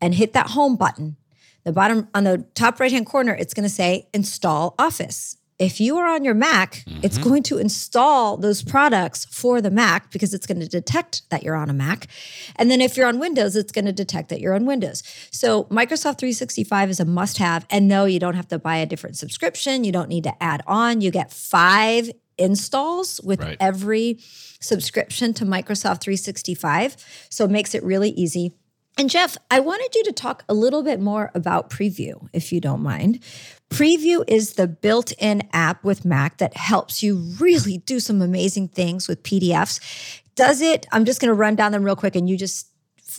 and 0.00 0.14
hit 0.14 0.32
that 0.32 0.50
home 0.50 0.76
button, 0.76 1.16
the 1.64 1.72
bottom 1.72 2.08
on 2.14 2.24
the 2.24 2.46
top 2.54 2.80
right 2.80 2.92
hand 2.92 3.06
corner, 3.06 3.34
it's 3.34 3.54
going 3.54 3.64
to 3.64 3.74
say 3.74 4.08
Install 4.12 4.74
Office. 4.78 5.36
If 5.56 5.80
you 5.80 5.96
are 5.98 6.08
on 6.08 6.24
your 6.24 6.34
Mac, 6.34 6.82
it's 7.00 7.16
mm-hmm. 7.16 7.28
going 7.28 7.42
to 7.44 7.58
install 7.58 8.36
those 8.36 8.60
products 8.62 9.24
for 9.26 9.60
the 9.60 9.70
Mac 9.70 10.10
because 10.10 10.34
it's 10.34 10.48
going 10.48 10.58
to 10.58 10.66
detect 10.66 11.22
that 11.30 11.44
you're 11.44 11.54
on 11.54 11.70
a 11.70 11.72
Mac. 11.72 12.08
And 12.56 12.72
then 12.72 12.80
if 12.80 12.96
you're 12.96 13.06
on 13.06 13.20
Windows, 13.20 13.54
it's 13.54 13.70
going 13.70 13.84
to 13.84 13.92
detect 13.92 14.30
that 14.30 14.40
you're 14.40 14.54
on 14.54 14.66
Windows. 14.66 15.04
So 15.30 15.64
Microsoft 15.64 16.18
365 16.18 16.90
is 16.90 16.98
a 16.98 17.04
must 17.04 17.38
have. 17.38 17.66
And 17.70 17.86
no, 17.86 18.04
you 18.04 18.18
don't 18.18 18.34
have 18.34 18.48
to 18.48 18.58
buy 18.58 18.78
a 18.78 18.86
different 18.86 19.16
subscription. 19.16 19.84
You 19.84 19.92
don't 19.92 20.08
need 20.08 20.24
to 20.24 20.42
add 20.42 20.62
on. 20.66 21.00
You 21.00 21.12
get 21.12 21.32
five 21.32 22.10
installs 22.36 23.20
with 23.22 23.40
Right. 23.40 23.56
every 23.60 24.18
subscription 24.60 25.32
to 25.34 25.44
Microsoft 25.44 26.00
365. 26.00 26.96
So 27.28 27.44
it 27.44 27.50
makes 27.52 27.76
it 27.76 27.84
really 27.84 28.10
easy. 28.10 28.54
And 28.96 29.10
Jeff, 29.10 29.36
I 29.50 29.58
wanted 29.58 29.94
you 29.94 30.04
to 30.04 30.12
talk 30.12 30.44
a 30.48 30.54
little 30.54 30.82
bit 30.82 31.00
more 31.00 31.32
about 31.34 31.68
Preview, 31.68 32.28
if 32.32 32.52
you 32.52 32.60
don't 32.60 32.82
mind. 32.82 33.20
Preview 33.68 34.22
is 34.28 34.52
the 34.52 34.68
built 34.68 35.12
in 35.18 35.42
app 35.52 35.82
with 35.82 36.04
Mac 36.04 36.38
that 36.38 36.56
helps 36.56 37.02
you 37.02 37.16
really 37.40 37.78
do 37.86 37.98
some 37.98 38.22
amazing 38.22 38.68
things 38.68 39.08
with 39.08 39.22
PDFs. 39.22 40.22
Does 40.36 40.60
it, 40.60 40.86
I'm 40.92 41.04
just 41.04 41.20
going 41.20 41.28
to 41.28 41.34
run 41.34 41.56
down 41.56 41.72
them 41.72 41.82
real 41.82 41.96
quick 41.96 42.14
and 42.14 42.28
you 42.28 42.36
just 42.36 42.68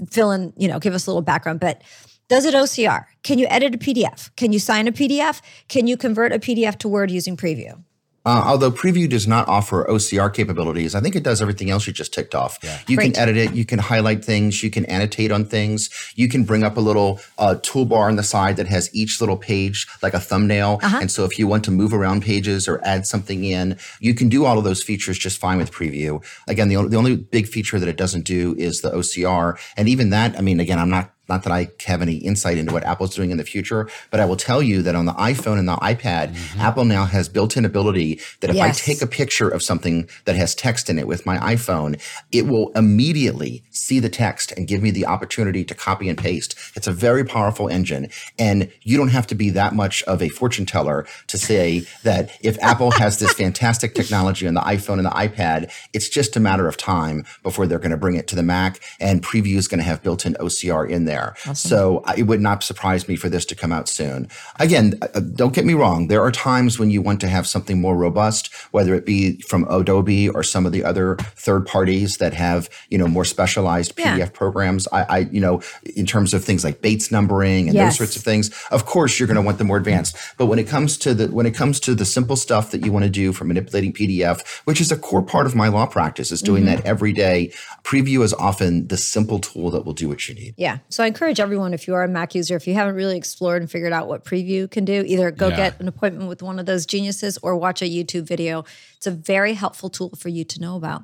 fill 0.10 0.32
in, 0.32 0.54
you 0.58 0.68
know, 0.68 0.80
give 0.80 0.94
us 0.94 1.08
a 1.08 1.10
little 1.10 1.22
background, 1.22 1.60
but 1.60 1.82
does 2.28 2.46
it 2.46 2.54
OCR? 2.54 3.06
Can 3.24 3.38
you 3.38 3.46
edit 3.50 3.76
a 3.76 3.78
PDF? 3.78 4.36
Can 4.36 4.52
you 4.52 4.60
sign 4.60 4.88
a 4.88 4.92
PDF? 4.92 5.42
Can 5.68 5.88
you 5.88 5.96
convert 5.96 6.34
a 6.34 6.40
PDF 6.40 6.78
to 6.80 6.88
Word 6.88 7.12
using 7.12 7.38
Preview? 7.38 7.84
Uh, 8.26 8.44
although 8.46 8.72
Preview 8.72 9.08
does 9.08 9.28
not 9.28 9.48
offer 9.48 9.86
OCR 9.90 10.34
capabilities, 10.34 10.96
I 10.96 11.00
think 11.00 11.16
it 11.16 11.24
does 11.24 11.42
everything 11.42 11.70
else 11.70 11.86
you 11.86 11.94
just 11.94 12.14
ticked 12.14 12.34
off. 12.34 12.58
Yeah. 12.64 12.80
You 12.88 12.96
Great. 12.98 13.14
can 13.14 13.22
edit 13.22 13.38
it, 13.38 13.54
you 13.54 13.66
can 13.66 13.80
highlight 13.80 14.26
things, 14.26 14.64
you 14.64 14.72
can 14.72 14.86
annotate 14.86 15.32
on 15.32 15.46
things, 15.46 15.90
you 16.16 16.28
can 16.28 16.44
bring 16.44 16.64
up 16.64 16.78
a 16.78 16.82
little 16.82 17.20
uh, 17.38 17.56
toolbar 17.62 18.08
on 18.08 18.16
the 18.16 18.24
side 18.24 18.58
that 18.58 18.68
has 18.68 18.94
each 18.94 19.22
little 19.22 19.38
page 19.38 19.88
like 20.02 20.14
a 20.14 20.20
thumbnail. 20.20 20.80
Uh-huh. 20.82 20.98
And 21.02 21.12
so 21.12 21.24
if 21.24 21.38
you 21.38 21.48
want 21.48 21.64
to 21.66 21.72
move 21.72 21.94
around 21.94 22.24
pages 22.24 22.68
or 22.68 22.84
add 22.84 23.06
something 23.06 23.44
in, 23.44 23.78
you 24.00 24.14
can 24.14 24.30
do 24.30 24.46
all 24.46 24.58
of 24.58 24.64
those 24.64 24.82
features 24.82 25.18
just 25.18 25.38
fine 25.38 25.58
with 25.58 25.72
Preview. 25.72 26.24
Again, 26.48 26.68
the, 26.68 26.78
only 26.78 26.90
the 26.90 26.98
only 26.98 27.16
big 27.16 27.48
feature 27.48 27.80
that 27.80 27.90
it 27.90 27.98
doesn't 27.98 28.24
do 28.24 28.56
is 28.58 28.82
the 28.82 28.92
OCR. 28.92 29.60
And 29.78 29.88
even 29.88 30.10
that, 30.10 30.38
I 30.38 30.42
mean, 30.42 30.60
again, 30.60 30.80
I'm 30.80 30.90
not 30.90 31.15
not 31.30 31.44
that 31.44 31.52
I 31.52 31.70
have 31.86 32.02
any 32.02 32.16
insight 32.18 32.58
into 32.58 32.74
what 32.74 32.84
Apple's 32.84 33.16
doing 33.16 33.32
in 33.32 33.38
the 33.38 33.44
future, 33.44 33.90
but 34.12 34.20
I 34.20 34.26
will 34.26 34.36
tell 34.36 34.62
you 34.62 34.82
that 34.84 34.96
on 34.96 35.06
the 35.06 35.14
iPhone 35.14 35.60
and 35.60 35.68
the 35.68 35.76
iPad, 35.78 36.34
mm-hmm. 36.34 36.62
Apple 36.62 36.86
now 36.86 37.06
has 37.06 37.30
built-in 37.30 37.66
ability 37.66 38.20
that 38.42 38.50
if 38.50 38.56
Yes. 38.56 38.82
I 38.82 38.94
take 38.94 39.02
a 39.02 39.08
picture 39.08 39.50
of 39.50 39.62
something 39.62 40.08
that 40.26 40.36
has 40.36 40.56
text 40.56 40.90
in 40.90 40.98
it 40.98 41.08
with 41.08 41.26
my 41.26 41.38
iPhone, 41.38 42.00
it 42.32 42.48
will 42.48 42.72
immediately 42.76 43.64
see 43.72 44.00
the 44.00 44.10
text 44.10 44.52
and 44.54 44.68
give 44.68 44.82
me 44.82 44.92
the 44.92 45.06
opportunity 45.06 45.64
to 45.64 45.76
copy 45.76 46.10
and 46.10 46.18
paste. 46.18 46.56
It's 46.76 46.88
a 46.88 46.92
very 46.92 47.24
powerful 47.24 47.68
engine. 47.68 48.10
And 48.40 48.72
you 48.82 48.98
don't 48.98 49.10
have 49.10 49.28
to 49.28 49.36
be 49.36 49.50
that 49.52 49.74
much 49.74 50.04
of 50.04 50.22
a 50.22 50.30
fortune 50.30 50.66
teller 50.66 51.06
to 51.28 51.38
say 51.38 51.86
that 52.04 52.32
if 52.42 52.58
Apple 52.62 52.92
has 52.92 53.20
this 53.20 53.34
fantastic 53.44 53.94
technology 53.96 54.48
on 54.48 54.54
the 54.54 54.62
iPhone 54.62 54.98
and 54.98 55.06
the 55.06 55.10
iPad, 55.12 55.72
it's 55.94 56.10
just 56.10 56.36
a 56.36 56.40
matter 56.40 56.68
of 56.68 56.78
time 56.78 57.26
before 57.44 57.68
they're 57.68 57.80
going 57.80 57.92
to 57.92 57.98
bring 57.98 58.16
it 58.16 58.28
to 58.28 58.36
the 58.36 58.44
Mac 58.44 58.80
and 59.00 59.24
preview 59.24 59.56
is 59.58 59.68
going 59.68 59.80
to 59.80 59.84
have 59.86 60.04
built-in 60.04 60.34
OCR 60.36 60.90
in 60.90 61.06
there. 61.06 61.15
So 61.54 62.04
it 62.18 62.24
would 62.24 62.42
not 62.42 62.64
surprise 62.64 63.08
me 63.08 63.16
for 63.16 63.30
this 63.30 63.46
to 63.46 63.56
come 63.56 63.72
out 63.72 63.88
soon. 63.88 64.28
Again, 64.60 65.00
uh, 65.02 65.20
don't 65.20 65.54
get 65.54 65.66
me 65.66 65.74
wrong. 65.74 66.08
There 66.08 66.22
are 66.22 66.32
times 66.32 66.80
when 66.80 66.90
you 66.92 67.02
want 67.02 67.20
to 67.22 67.28
have 67.28 67.46
something 67.48 67.80
more 67.82 67.96
robust, 67.96 68.54
whether 68.72 68.94
it 68.96 69.06
be 69.06 69.40
from 69.42 69.66
Adobe 69.70 70.30
or 70.30 70.44
some 70.44 70.66
of 70.66 70.72
the 70.72 70.84
other 70.84 71.16
third 71.36 71.66
parties 71.66 72.18
that 72.18 72.34
have, 72.34 72.70
you 72.90 72.98
know, 72.98 73.08
more 73.08 73.26
specialized 73.26 73.94
Yeah. 73.98 74.18
PDF 74.18 74.34
programs. 74.34 74.88
I, 74.92 75.02
I, 75.04 75.18
you 75.32 75.40
know, 75.40 75.62
in 75.96 76.06
terms 76.06 76.34
of 76.34 76.44
things 76.44 76.64
like 76.64 76.82
Bates 76.82 77.12
numbering 77.12 77.68
and 77.68 77.76
Yes. 77.76 77.94
those 77.94 77.98
sorts 77.98 78.16
of 78.16 78.24
things, 78.24 78.50
of 78.72 78.86
course 78.86 79.20
you're 79.20 79.28
going 79.28 79.36
to 79.36 79.42
want 79.42 79.58
the 79.58 79.64
more 79.64 79.78
advanced. 79.78 80.16
But 80.38 80.48
when 80.48 80.60
it 80.60 80.68
comes 80.68 80.98
to 81.00 81.14
the 81.14 81.28
when 81.28 81.46
it 81.46 81.56
comes 81.56 81.80
to 81.82 81.96
the 81.96 82.06
simple 82.06 82.36
stuff 82.36 82.72
that 82.72 82.86
you 82.86 82.92
want 82.92 83.04
to 83.06 83.10
do 83.12 83.32
for 83.34 83.46
manipulating 83.46 83.94
PDF, 83.94 84.46
which 84.66 84.82
is 84.82 84.92
a 84.92 84.98
core 84.98 85.22
part 85.24 85.46
of 85.46 85.56
my 85.56 85.68
law 85.68 85.86
practice, 85.86 86.32
is 86.32 86.42
doing 86.42 86.56
Mm-hmm. 86.66 86.76
that 86.78 86.86
every 86.86 87.14
day. 87.14 87.52
Preview 87.84 88.24
is 88.24 88.34
often 88.34 88.88
the 88.88 88.98
simple 88.98 89.40
tool 89.40 89.70
that 89.72 89.86
will 89.86 89.94
do 89.94 90.08
what 90.10 90.28
you 90.28 90.34
need. 90.36 90.56
Yeah. 90.58 90.80
So 90.90 91.04
I 91.06 91.08
encourage 91.08 91.40
everyone, 91.40 91.74
if 91.74 91.88
you 91.88 91.94
are 91.94 92.04
a 92.04 92.08
Mac 92.08 92.36
user, 92.36 92.56
if 92.56 92.68
you 92.68 92.74
haven't 92.74 92.96
really 92.96 93.16
explored 93.16 93.62
and 93.62 93.70
figured 93.70 93.94
out 93.94 94.08
what 94.08 94.26
Preview 94.26 94.70
can 94.70 94.86
do, 94.86 95.04
either 95.06 95.32
go 95.32 95.48
Yeah. 95.50 95.56
get 95.56 95.80
an 95.80 95.88
appointment 95.88 96.28
with 96.28 96.42
one 96.42 96.60
of 96.60 96.66
those 96.66 96.86
geniuses 96.86 97.38
or 97.42 97.56
watch 97.56 97.82
a 97.82 97.86
YouTube 97.86 98.24
video. 98.24 98.66
It's 98.98 99.08
a 99.08 99.12
very 99.12 99.54
helpful 99.54 99.90
tool 99.90 100.14
for 100.18 100.30
you 100.30 100.44
to 100.44 100.60
know 100.60 100.76
about. 100.76 101.04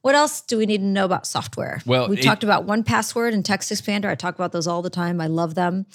What 0.00 0.14
else 0.14 0.40
do 0.40 0.58
we 0.58 0.66
need 0.66 0.78
to 0.78 0.84
know 0.86 1.04
about 1.04 1.26
software? 1.26 1.82
Well, 1.86 2.08
we 2.08 2.18
it- 2.18 2.22
talked 2.22 2.42
about 2.44 2.66
1Password 2.66 3.34
and 3.34 3.44
TextExpander. 3.44 4.06
I 4.08 4.14
talk 4.14 4.34
about 4.36 4.52
those 4.52 4.66
all 4.66 4.80
the 4.82 4.90
time. 4.90 5.20
I 5.20 5.26
love 5.26 5.54
them. 5.54 5.86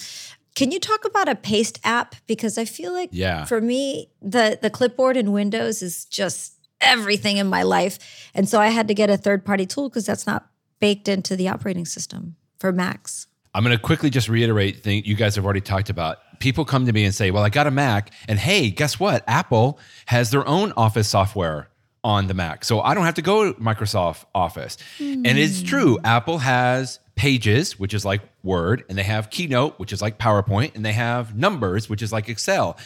Can 0.56 0.72
you 0.72 0.80
talk 0.80 1.06
about 1.06 1.28
a 1.30 1.36
paste 1.36 1.80
app? 1.84 2.16
Because 2.26 2.58
I 2.58 2.66
feel 2.66 2.92
like 2.92 3.10
Yeah. 3.12 3.46
for 3.46 3.62
me, 3.62 4.10
the 4.22 4.58
the 4.62 4.70
clipboard 4.70 5.16
in 5.16 5.32
Windows 5.32 5.82
is 5.82 6.06
just 6.06 6.54
everything 6.82 7.38
in 7.38 7.48
my 7.48 7.64
life. 7.64 7.98
And 8.34 8.48
so 8.50 8.60
I 8.60 8.68
had 8.70 8.88
to 8.88 8.94
get 8.94 9.10
a 9.10 9.18
third 9.18 9.46
party 9.46 9.66
tool 9.66 9.88
because 9.90 10.06
that's 10.06 10.26
not 10.28 10.50
baked 10.80 11.08
into 11.08 11.36
the 11.36 11.48
operating 11.48 11.86
system 11.86 12.36
for 12.60 12.72
Macs. 12.72 13.28
I'm 13.58 13.64
going 13.64 13.76
to 13.76 13.82
quickly 13.82 14.12
just 14.12 14.30
reiterate 14.30 14.84
thing 14.84 15.02
you 15.04 15.16
guys 15.16 15.36
have 15.36 15.44
already 15.44 15.62
talked 15.62 15.90
about. 15.90 16.20
People 16.40 16.64
come 16.64 16.86
to 16.86 16.94
me 16.94 17.06
and 17.06 17.16
say, 17.16 17.32
"Well, 17.32 17.44
I 17.44 17.50
got 17.50 17.66
a 17.66 17.72
Mac, 17.72 18.12
and 18.28 18.38
hey, 18.38 18.70
guess 18.70 19.00
what? 19.00 19.24
Apple 19.28 19.80
has 20.06 20.30
their 20.30 20.48
own 20.48 20.74
Office 20.78 21.08
software 21.08 21.68
on 22.04 22.28
the 22.28 22.36
Mac, 22.36 22.64
so 22.64 22.82
I 22.82 22.94
don't 22.94 23.06
have 23.06 23.16
to 23.16 23.24
go 23.24 23.52
to 23.52 23.60
Microsoft 23.60 24.26
Office." 24.36 24.78
And 25.00 25.26
it's 25.26 25.62
hmm. 25.62 25.66
true. 25.66 26.00
Apple 26.04 26.38
has 26.38 27.00
Pages, 27.16 27.80
which 27.80 27.96
is 27.96 28.06
like 28.06 28.22
Word, 28.44 28.84
and 28.90 28.98
they 28.98 29.02
have 29.02 29.32
Keynote, 29.32 29.80
which 29.80 29.92
is 29.92 30.04
like 30.04 30.20
PowerPoint, 30.20 30.76
and 30.76 30.86
they 30.86 30.94
have 30.94 31.36
Numbers, 31.36 31.90
which 31.90 32.04
is 32.04 32.14
like 32.14 32.30
Excel. 32.30 32.78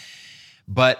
But 0.69 0.99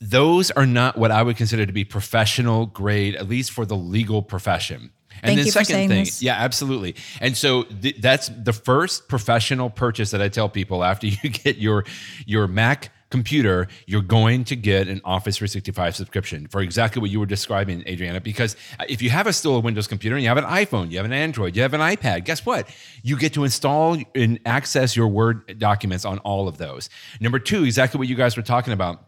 those 0.00 0.50
are 0.50 0.66
not 0.66 0.98
what 0.98 1.12
I 1.12 1.22
would 1.22 1.36
consider 1.36 1.64
to 1.64 1.72
be 1.72 1.84
professional 1.84 2.66
grade, 2.66 3.14
at 3.14 3.28
least 3.28 3.52
for 3.52 3.64
the 3.64 3.76
legal 3.76 4.20
profession. 4.20 4.90
And 5.22 5.28
Thank 5.28 5.38
the 5.40 5.44
you 5.46 5.50
second 5.52 5.88
thing, 5.88 6.04
this. 6.04 6.20
yeah, 6.20 6.34
absolutely. 6.34 6.96
And 7.20 7.36
so 7.36 7.62
th- 7.62 7.96
that's 8.00 8.28
the 8.28 8.52
first 8.52 9.08
professional 9.08 9.70
purchase 9.70 10.10
that 10.10 10.20
I 10.20 10.28
tell 10.28 10.48
people 10.48 10.82
after 10.82 11.06
you 11.22 11.30
get 11.30 11.58
your 11.58 11.84
your 12.26 12.48
Mac 12.48 12.90
computer, 13.12 13.68
you're 13.86 14.02
going 14.02 14.42
to 14.42 14.56
get 14.56 14.88
an 14.88 15.00
Office 15.04 15.36
365 15.36 15.94
subscription 15.94 16.48
for 16.48 16.60
exactly 16.60 17.00
what 17.00 17.10
you 17.10 17.20
were 17.20 17.26
describing, 17.26 17.86
Adriana. 17.86 18.20
Because 18.20 18.56
uh, 18.80 18.84
if 18.88 19.00
you 19.00 19.10
have 19.10 19.28
a 19.28 19.32
still 19.32 19.54
a 19.54 19.60
Windows 19.60 19.86
computer 19.86 20.16
and 20.16 20.22
you 20.24 20.28
have 20.28 20.38
an 20.38 20.44
iPhone, 20.44 20.90
you 20.90 20.96
have 20.96 21.06
an 21.06 21.12
Android, 21.12 21.54
you 21.54 21.62
have 21.62 21.74
an 21.74 21.80
iPad, 21.80 22.24
guess 22.24 22.44
what? 22.44 22.66
You 23.02 23.16
get 23.16 23.34
to 23.34 23.44
install 23.44 23.98
and 24.16 24.40
access 24.44 24.96
your 24.96 25.06
Word 25.08 25.58
documents 25.58 26.04
on 26.04 26.18
all 26.20 26.48
of 26.48 26.58
those. 26.58 26.88
Number 27.20 27.38
two, 27.38 27.64
exactly 27.64 27.98
what 27.98 28.08
you 28.08 28.16
guys 28.16 28.36
were 28.36 28.42
talking 28.42 28.72
about 28.72 29.04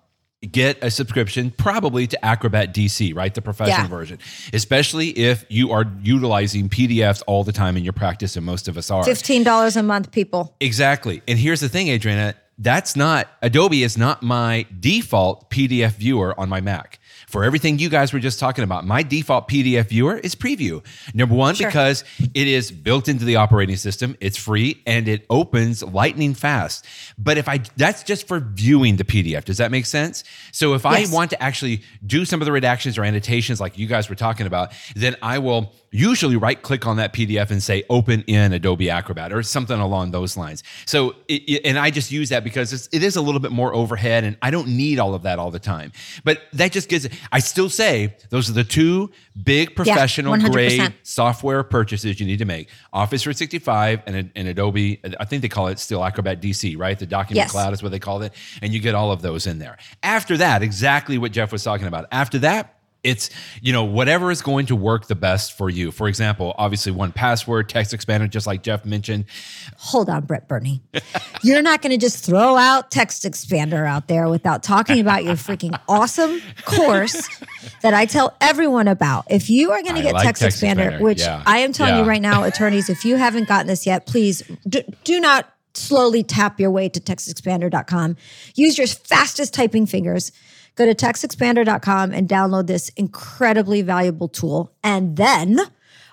get 0.51 0.79
a 0.83 0.91
subscription 0.91 1.51
probably 1.57 2.07
to 2.07 2.25
Acrobat 2.25 2.75
DC, 2.75 3.15
right? 3.15 3.33
The 3.35 3.43
professional 3.43 3.79
Yeah. 3.79 3.89
version, 3.89 4.19
especially 4.53 5.09
if 5.11 5.45
you 5.49 5.71
are 5.73 5.85
utilizing 6.03 6.69
PDFs 6.69 7.23
all 7.27 7.45
the 7.45 7.53
time 7.53 7.77
in 7.77 7.85
your 7.85 7.93
practice, 7.93 8.37
and 8.37 8.45
most 8.45 8.69
of 8.69 8.77
us 8.79 8.91
are. 8.91 9.05
$15 9.05 9.77
a 9.77 9.83
month, 9.83 10.11
people. 10.13 10.55
Exactly. 10.61 11.23
And 11.27 11.39
here's 11.39 11.61
the 11.61 11.69
thing, 11.69 11.89
Adriana, 11.89 12.35
that's 12.59 12.95
not 12.95 13.29
Adobe 13.43 13.83
is 13.83 13.99
not 13.99 14.23
my 14.23 14.65
default 14.79 15.51
PDF 15.51 15.97
viewer 15.97 16.39
on 16.39 16.49
my 16.49 16.61
Mac. 16.61 17.01
For 17.35 17.43
everything 17.43 17.81
you 17.81 17.89
guys 17.89 18.13
were 18.13 18.21
just 18.21 18.39
talking 18.39 18.63
about, 18.63 18.87
my 18.87 19.03
default 19.03 19.49
PDF 19.49 19.89
viewer 19.89 20.19
is 20.19 20.37
Preview. 20.37 20.85
Number 21.15 21.35
one, 21.35 21.57
because 21.59 22.05
it 22.33 22.47
is 22.47 22.71
built 22.71 23.09
into 23.09 23.25
the 23.25 23.35
operating 23.35 23.75
system, 23.75 24.17
it's 24.21 24.37
free, 24.37 24.81
and 24.87 25.09
it 25.09 25.27
opens 25.29 25.83
lightning 25.83 26.35
fast. 26.35 26.87
But 27.19 27.37
if 27.37 27.49
I, 27.49 27.59
that's 27.77 28.05
just 28.05 28.29
for 28.29 28.39
viewing 28.39 28.99
the 28.99 29.05
PDF. 29.05 29.45
Does 29.47 29.59
that 29.59 29.73
make 29.73 29.85
sense? 29.87 30.23
So 30.53 30.75
if 30.75 30.85
Yes. 30.85 31.11
I 31.11 31.13
want 31.13 31.31
to 31.31 31.43
actually 31.43 31.83
do 32.07 32.25
some 32.25 32.41
of 32.41 32.47
the 32.47 32.53
redactions 32.53 32.97
or 32.99 33.03
annotations 33.03 33.61
like 33.61 33.79
you 33.79 33.89
guys 33.89 34.09
were 34.09 34.15
talking 34.15 34.47
about, 34.47 34.71
then 34.95 35.17
I 35.21 35.41
will 35.41 35.73
usually 35.95 36.35
right 36.35 36.61
click 36.61 36.87
on 36.87 36.97
that 36.97 37.13
PDF 37.13 37.51
and 37.53 37.63
say 37.63 37.85
open 37.89 38.23
in 38.27 38.53
Adobe 38.53 38.91
Acrobat 38.91 39.33
or 39.33 39.45
something 39.45 39.79
along 39.79 40.11
those 40.11 40.37
lines. 40.37 40.65
So, 40.87 41.15
it, 41.29 41.61
and 41.65 41.79
I 41.79 41.91
just 41.91 42.11
use 42.11 42.31
that 42.31 42.43
because 42.43 42.73
it's, 42.73 42.89
it 42.93 43.05
is 43.05 43.15
a 43.15 43.23
little 43.23 43.41
bit 43.41 43.53
more 43.53 43.73
overhead 43.73 44.25
and 44.25 44.37
I 44.43 44.51
don't 44.51 44.69
need 44.69 44.99
all 44.99 45.15
of 45.15 45.23
that 45.23 45.39
all 45.39 45.53
the 45.53 45.61
time. 45.61 45.93
But 46.25 46.43
that 46.55 46.73
just 46.73 46.89
gives, 46.89 47.09
I 47.31 47.39
still 47.39 47.71
say 47.71 48.17
those 48.31 48.51
are 48.51 48.55
the 48.55 48.65
two 48.65 49.13
big 49.41 49.77
professional 49.77 50.35
100%. 50.35 50.51
grade 50.53 50.95
software 51.05 51.63
purchases 51.63 52.19
you 52.19 52.27
need 52.27 52.39
to 52.39 52.45
make 52.45 52.71
Office 52.93 53.23
365 53.23 54.03
and, 54.07 54.33
and 54.35 54.49
Adobe, 54.49 55.01
I 55.21 55.25
think 55.25 55.43
they 55.43 55.49
call 55.49 55.69
it 55.69 55.79
still 55.79 56.05
Acrobat 56.05 56.43
DC, 56.43 56.77
right? 56.77 56.99
The 56.99 57.07
document 57.07 57.45
Yes. 57.45 57.53
cloud 57.53 57.73
is 57.73 57.83
what 57.83 57.93
they 57.93 57.99
call 58.01 58.23
it. 58.23 58.33
And 58.63 58.73
you 58.73 58.81
get 58.81 58.95
all 58.97 59.13
of 59.13 59.23
those 59.23 59.47
in 59.47 59.61
there. 59.61 59.77
After 60.03 60.37
that, 60.39 60.63
exactly 60.63 61.19
what 61.19 61.31
Jeff 61.31 61.53
was 61.53 61.63
talking 61.63 61.87
about. 61.87 62.07
After 62.11 62.39
that, 62.41 62.75
it's 63.05 63.31
you 63.63 63.73
know 63.73 63.85
whatever 63.85 64.31
is 64.31 64.43
going 64.43 64.67
to 64.67 64.77
work 64.77 65.07
the 65.07 65.15
best 65.15 65.57
for 65.57 65.71
you. 65.71 65.93
For 65.93 66.09
example, 66.09 66.55
obviously 66.59 66.93
1Password, 66.93 67.69
text 67.69 67.95
expander, 67.95 68.29
just 68.29 68.47
like 68.47 68.63
Jeff 68.63 68.85
mentioned. 68.85 69.27
Hold 69.77 70.09
on, 70.09 70.25
Brett 70.25 70.49
Burney. 70.49 70.83
You're 71.43 71.63
not 71.63 71.83
going 71.83 71.91
to 71.93 71.99
just 71.99 72.25
throw 72.25 72.57
out 72.57 72.91
TextExpander 72.91 73.87
out 73.87 74.09
there 74.09 74.29
without 74.29 74.63
talking 74.63 75.01
about 75.01 75.25
your 75.25 75.35
freaking 75.35 75.79
awesome 75.89 76.41
course 76.65 77.29
that 77.83 77.95
I 77.95 78.07
tell 78.07 78.37
everyone 78.41 78.89
about. 78.89 79.27
If 79.31 79.51
you 79.51 79.73
are 79.73 79.83
going 79.83 79.97
to 79.97 80.03
get 80.03 80.15
like 80.15 80.25
Text, 80.25 80.43
TextExpander, 80.43 80.99
Expander, 80.99 81.01
which 81.01 81.21
yeah. 81.21 81.43
I 81.47 81.59
am 81.59 81.73
telling 81.73 81.99
you 81.99 82.09
right 82.09 82.23
now, 82.23 82.45
attorneys, 82.45 82.89
if 82.89 83.05
you 83.05 83.17
haven't 83.17 83.49
gotten 83.49 83.67
this 83.67 83.87
yet, 83.87 84.07
please 84.07 84.43
do, 84.67 84.83
do 85.05 85.21
not 85.21 85.49
slowly 85.75 86.23
tap 86.23 86.61
your 86.61 86.71
way 86.71 86.89
to 86.89 87.01
textexpander.com. 87.01 88.17
Use 88.55 88.79
your 88.79 88.87
fastest 88.87 89.53
typing 89.53 89.87
fingers. 89.87 90.33
Go 90.77 90.87
to 90.87 90.95
textexpander.com 90.95 92.13
and 92.13 92.29
download 92.29 92.67
this 92.67 92.89
incredibly 92.91 93.83
valuable 93.83 94.29
tool. 94.29 94.73
And 94.83 95.17
then 95.17 95.61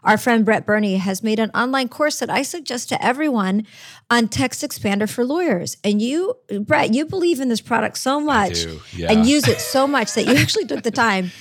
our 0.03 0.17
friend 0.17 0.43
Brett 0.43 0.65
Burney 0.65 0.97
has 0.97 1.21
made 1.21 1.39
an 1.39 1.51
online 1.51 1.87
course 1.87 2.19
that 2.19 2.29
I 2.29 2.41
suggest 2.41 2.89
to 2.89 3.03
everyone 3.03 3.67
on 4.09 4.27
TextExpander 4.27 5.09
for 5.09 5.23
lawyers. 5.23 5.77
And 5.83 6.01
you, 6.01 6.37
Brett, 6.61 6.93
you 6.93 7.05
believe 7.05 7.39
in 7.39 7.49
this 7.49 7.61
product 7.61 7.97
so 7.97 8.19
much 8.19 8.65
yeah. 8.93 9.11
and 9.11 9.25
use 9.27 9.47
it 9.47 9.59
so 9.59 9.85
much 9.87 10.13
that 10.13 10.25
you 10.25 10.33
actually 10.37 10.65
took 10.65 10.83
the 10.83 10.91
time 10.91 11.31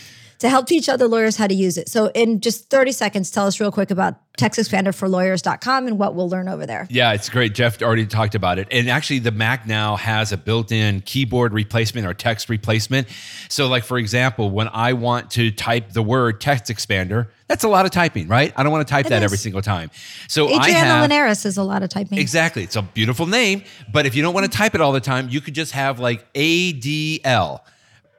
to 0.40 0.48
help 0.48 0.66
teach 0.66 0.88
other 0.88 1.06
lawyers 1.06 1.36
how 1.36 1.46
to 1.46 1.54
use 1.54 1.78
it. 1.78 1.88
So, 1.88 2.10
in 2.14 2.40
just 2.40 2.68
30 2.70 2.92
seconds, 2.92 3.30
tell 3.30 3.46
us 3.46 3.60
real 3.60 3.70
quick 3.70 3.90
about 3.90 4.16
textexpanderforlawyers.com 4.38 5.86
and 5.86 5.98
what 5.98 6.14
we'll 6.14 6.28
learn 6.28 6.48
over 6.48 6.64
there. 6.66 6.86
Yeah, 6.90 7.12
it's 7.12 7.28
great. 7.28 7.54
Jeff 7.54 7.80
already 7.82 8.06
talked 8.06 8.34
about 8.34 8.58
it. 8.58 8.68
And 8.70 8.88
actually, 8.88 9.18
the 9.20 9.30
Mac 9.32 9.66
now 9.66 9.96
has 9.96 10.32
a 10.32 10.36
built 10.36 10.72
in 10.72 11.02
keyboard 11.02 11.52
replacement 11.52 12.06
or 12.06 12.14
text 12.14 12.48
replacement. 12.48 13.08
So, 13.48 13.68
like, 13.68 13.84
for 13.84 13.98
example, 13.98 14.50
when 14.50 14.68
I 14.68 14.94
want 14.94 15.30
to 15.32 15.50
type 15.50 15.92
the 15.92 16.02
word 16.02 16.40
TextExpander, 16.40 17.28
that's 17.46 17.64
a 17.64 17.68
lot 17.68 17.84
of 17.84 17.90
typing, 17.90 18.26
right? 18.28 18.52
I 18.56 18.62
don't 18.62 18.72
want 18.72 18.86
to 18.86 18.90
type 18.90 19.06
It 19.06 19.10
that 19.10 19.18
is. 19.18 19.24
every 19.24 19.38
single 19.38 19.62
time. 19.62 19.90
So, 20.28 20.48
I 20.48 20.52
Adriana 20.56 20.86
have. 20.86 21.02
Linares 21.02 21.44
is 21.44 21.58
a 21.58 21.62
lot 21.62 21.82
of 21.82 21.90
typing. 21.90 22.18
Exactly. 22.18 22.62
It's 22.62 22.76
a 22.76 22.82
beautiful 22.82 23.26
name, 23.26 23.62
but 23.92 24.06
if 24.06 24.14
you 24.14 24.22
don't 24.22 24.32
want 24.34 24.50
to 24.50 24.56
type 24.56 24.74
it 24.74 24.80
all 24.80 24.92
the 24.92 25.00
time, 25.00 25.28
you 25.28 25.40
could 25.42 25.54
just 25.54 25.72
have 25.72 26.00
like 26.00 26.32
ADL. 26.32 27.60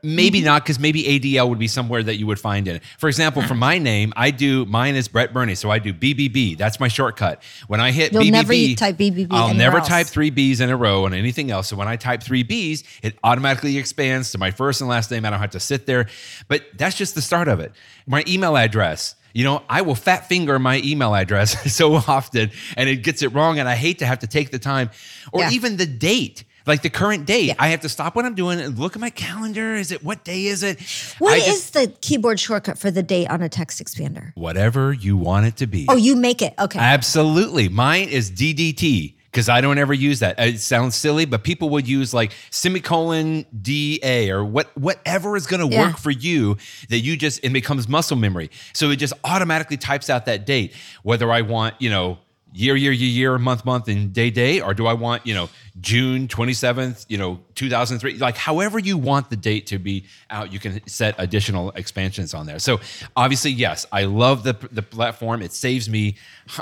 Maybe 0.03 0.39
Mm-hmm. 0.39 0.45
not, 0.45 0.63
because 0.63 0.79
maybe 0.79 1.03
ADL 1.03 1.47
would 1.49 1.59
be 1.59 1.67
somewhere 1.67 2.01
that 2.01 2.15
you 2.17 2.25
would 2.25 2.39
find 2.39 2.67
it. 2.67 2.81
For 2.97 3.07
example, 3.07 3.43
for 3.43 3.53
my 3.53 3.77
name, 3.77 4.13
I 4.15 4.31
do 4.31 4.65
mine 4.65 4.95
is 4.95 5.07
Brett 5.07 5.31
Burney, 5.31 5.53
so 5.53 5.69
I 5.69 5.77
do 5.77 5.93
BBB. 5.93 6.57
That's 6.57 6.79
my 6.79 6.87
shortcut. 6.87 7.43
When 7.67 7.79
I 7.79 7.91
hit 7.91 8.11
You'll 8.11 8.23
BBB, 8.23 8.31
never 8.31 8.53
type 8.75 8.97
BBB 8.97 9.27
I'll 9.29 9.53
never 9.53 9.77
else. 9.77 9.87
type 9.87 10.07
three 10.07 10.31
B's 10.31 10.59
in 10.59 10.69
a 10.71 10.75
row 10.77 11.05
on 11.05 11.13
anything 11.13 11.51
else. 11.51 11.67
So 11.67 11.75
when 11.75 11.87
I 11.87 11.97
type 11.97 12.23
three 12.23 12.41
B's, 12.43 12.83
it 13.03 13.15
automatically 13.23 13.77
expands 13.77 14.31
to 14.31 14.37
my 14.39 14.49
first 14.49 14.81
and 14.81 14.89
last 14.89 15.11
name. 15.11 15.23
I 15.23 15.29
don't 15.29 15.39
have 15.39 15.51
to 15.51 15.59
sit 15.59 15.85
there. 15.85 16.07
But 16.47 16.63
that's 16.75 16.97
just 16.97 17.13
the 17.13 17.21
start 17.21 17.47
of 17.47 17.59
it. 17.59 17.71
My 18.07 18.23
email 18.27 18.57
address. 18.57 19.15
You 19.33 19.43
know, 19.45 19.63
I 19.69 19.81
will 19.83 19.95
fat 19.95 20.27
finger 20.27 20.59
my 20.59 20.81
email 20.83 21.13
address 21.15 21.71
so 21.75 21.93
often 21.95 22.49
and 22.75 22.89
it 22.89 22.97
gets 22.97 23.21
it 23.21 23.33
wrong. 23.33 23.59
And 23.59 23.69
I 23.69 23.75
hate 23.75 23.99
to 23.99 24.05
have 24.05 24.19
to 24.19 24.27
take 24.27 24.49
the 24.51 24.59
time 24.59 24.89
or 25.31 25.41
Yeah. 25.41 25.51
even 25.51 25.77
the 25.77 25.85
date. 25.85 26.43
Like 26.66 26.82
the 26.84 26.89
current 26.89 27.26
date, 27.26 27.55
I 27.59 27.70
have 27.70 27.82
to 27.82 27.89
stop 27.89 28.16
what 28.16 28.26
I'm 28.26 28.36
doing 28.36 28.59
and 28.62 28.78
look 28.78 28.95
at 28.95 28.99
my 29.01 29.09
calendar. 29.09 29.76
Is 29.76 29.91
it 29.91 30.03
what 30.03 30.24
day 30.24 30.45
is 30.45 30.64
it? 30.64 30.80
What 31.20 31.34
I 31.34 31.38
is 31.38 31.45
just- 31.45 31.74
the 31.74 31.88
keyboard 32.01 32.39
shortcut 32.39 32.78
for 32.78 32.91
the 32.91 33.03
date 33.03 33.28
on 33.30 33.41
a 33.41 33.49
text 33.49 33.84
expander? 33.84 34.32
whatever 34.36 34.93
you 34.93 35.18
want 35.18 35.45
it 35.45 35.57
to 35.57 35.68
be? 35.68 35.86
Oh, 35.89 35.95
you 35.95 36.16
make 36.16 36.41
it. 36.41 36.53
Okay. 36.59 36.80
Absolutely. 36.80 37.70
Mine 37.70 38.09
is 38.09 38.30
DDT 38.32 39.16
because 39.32 39.47
I 39.49 39.62
don't 39.62 39.78
ever 39.78 39.93
use 39.93 40.20
that. 40.20 40.39
It 40.39 40.59
sounds 40.59 40.93
silly, 40.95 41.26
but 41.26 41.43
people 41.43 41.70
would 41.70 41.88
use 41.88 42.14
like 42.14 42.32
semicolon 42.49 43.45
DA 43.62 44.30
or 44.30 44.43
what 44.43 44.76
whatever 44.78 45.36
is 45.38 45.47
going 45.47 45.68
to 45.68 45.74
Yeah. 45.74 45.88
work 45.88 45.97
for 45.97 46.12
you 46.12 46.57
that 46.89 46.99
you 46.99 47.18
just 47.18 47.39
it 47.43 47.49
becomes 47.53 47.88
muscle 47.88 48.18
memory. 48.18 48.49
So 48.74 48.89
it 48.89 48.97
just 48.97 49.14
automatically 49.24 49.78
types 49.78 50.09
out 50.09 50.26
that 50.26 50.45
date 50.45 50.74
whether 51.03 51.32
I 51.32 51.41
want, 51.41 51.76
you 51.80 51.89
know, 51.89 52.18
year 52.53 52.75
year 52.75 52.91
year 52.91 53.09
year 53.09 53.37
month 53.37 53.65
month 53.65 53.87
and 53.87 54.11
day 54.13 54.29
day 54.29 54.59
or 54.61 54.73
do 54.73 54.85
I 54.87 54.93
want, 54.93 55.25
you 55.25 55.33
know, 55.33 55.49
June 55.79 56.27
27th, 56.27 57.05
you 57.07 57.17
know, 57.17 57.39
2003 57.55 58.17
like 58.17 58.35
however 58.37 58.77
you 58.79 58.97
want 58.97 59.29
the 59.29 59.35
date 59.35 59.67
to 59.67 59.79
be 59.79 60.05
out 60.29 60.51
you 60.51 60.59
can 60.59 60.85
set 60.87 61.15
additional 61.17 61.71
expansions 61.71 62.33
on 62.33 62.45
there. 62.45 62.59
So 62.59 62.79
obviously 63.15 63.51
yes, 63.51 63.85
I 63.91 64.03
love 64.03 64.43
the 64.43 64.53
the 64.71 64.81
platform. 64.81 65.41
It 65.41 65.53
saves 65.53 65.89
me 65.89 66.17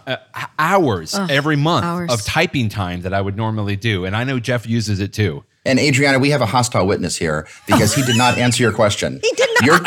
uh, 0.06 0.18
hours 0.58 1.16
Ugh, 1.16 1.30
every 1.32 1.56
month 1.56 1.86
hours. 1.86 2.12
of 2.12 2.24
typing 2.24 2.70
time 2.70 3.02
that 3.02 3.14
I 3.14 3.22
would 3.22 3.36
normally 3.36 3.76
do 3.76 4.06
and 4.06 4.16
I 4.16 4.24
know 4.24 4.40
Jeff 4.40 4.68
uses 4.68 5.00
it 5.00 5.14
too. 5.14 5.44
And 5.66 5.78
Adriana, 5.78 6.20
we 6.20 6.30
have 6.30 6.42
a 6.42 6.46
hostile 6.46 6.88
witness 6.88 7.18
here 7.18 7.46
because 7.68 7.94
he 7.94 8.02
did 8.04 8.18
not 8.18 8.38
answer 8.38 8.64
your 8.64 8.72
question. 8.74 9.20
He 9.30 9.32
did 9.36 9.50
not. 9.62 9.66
Your, 9.66 9.80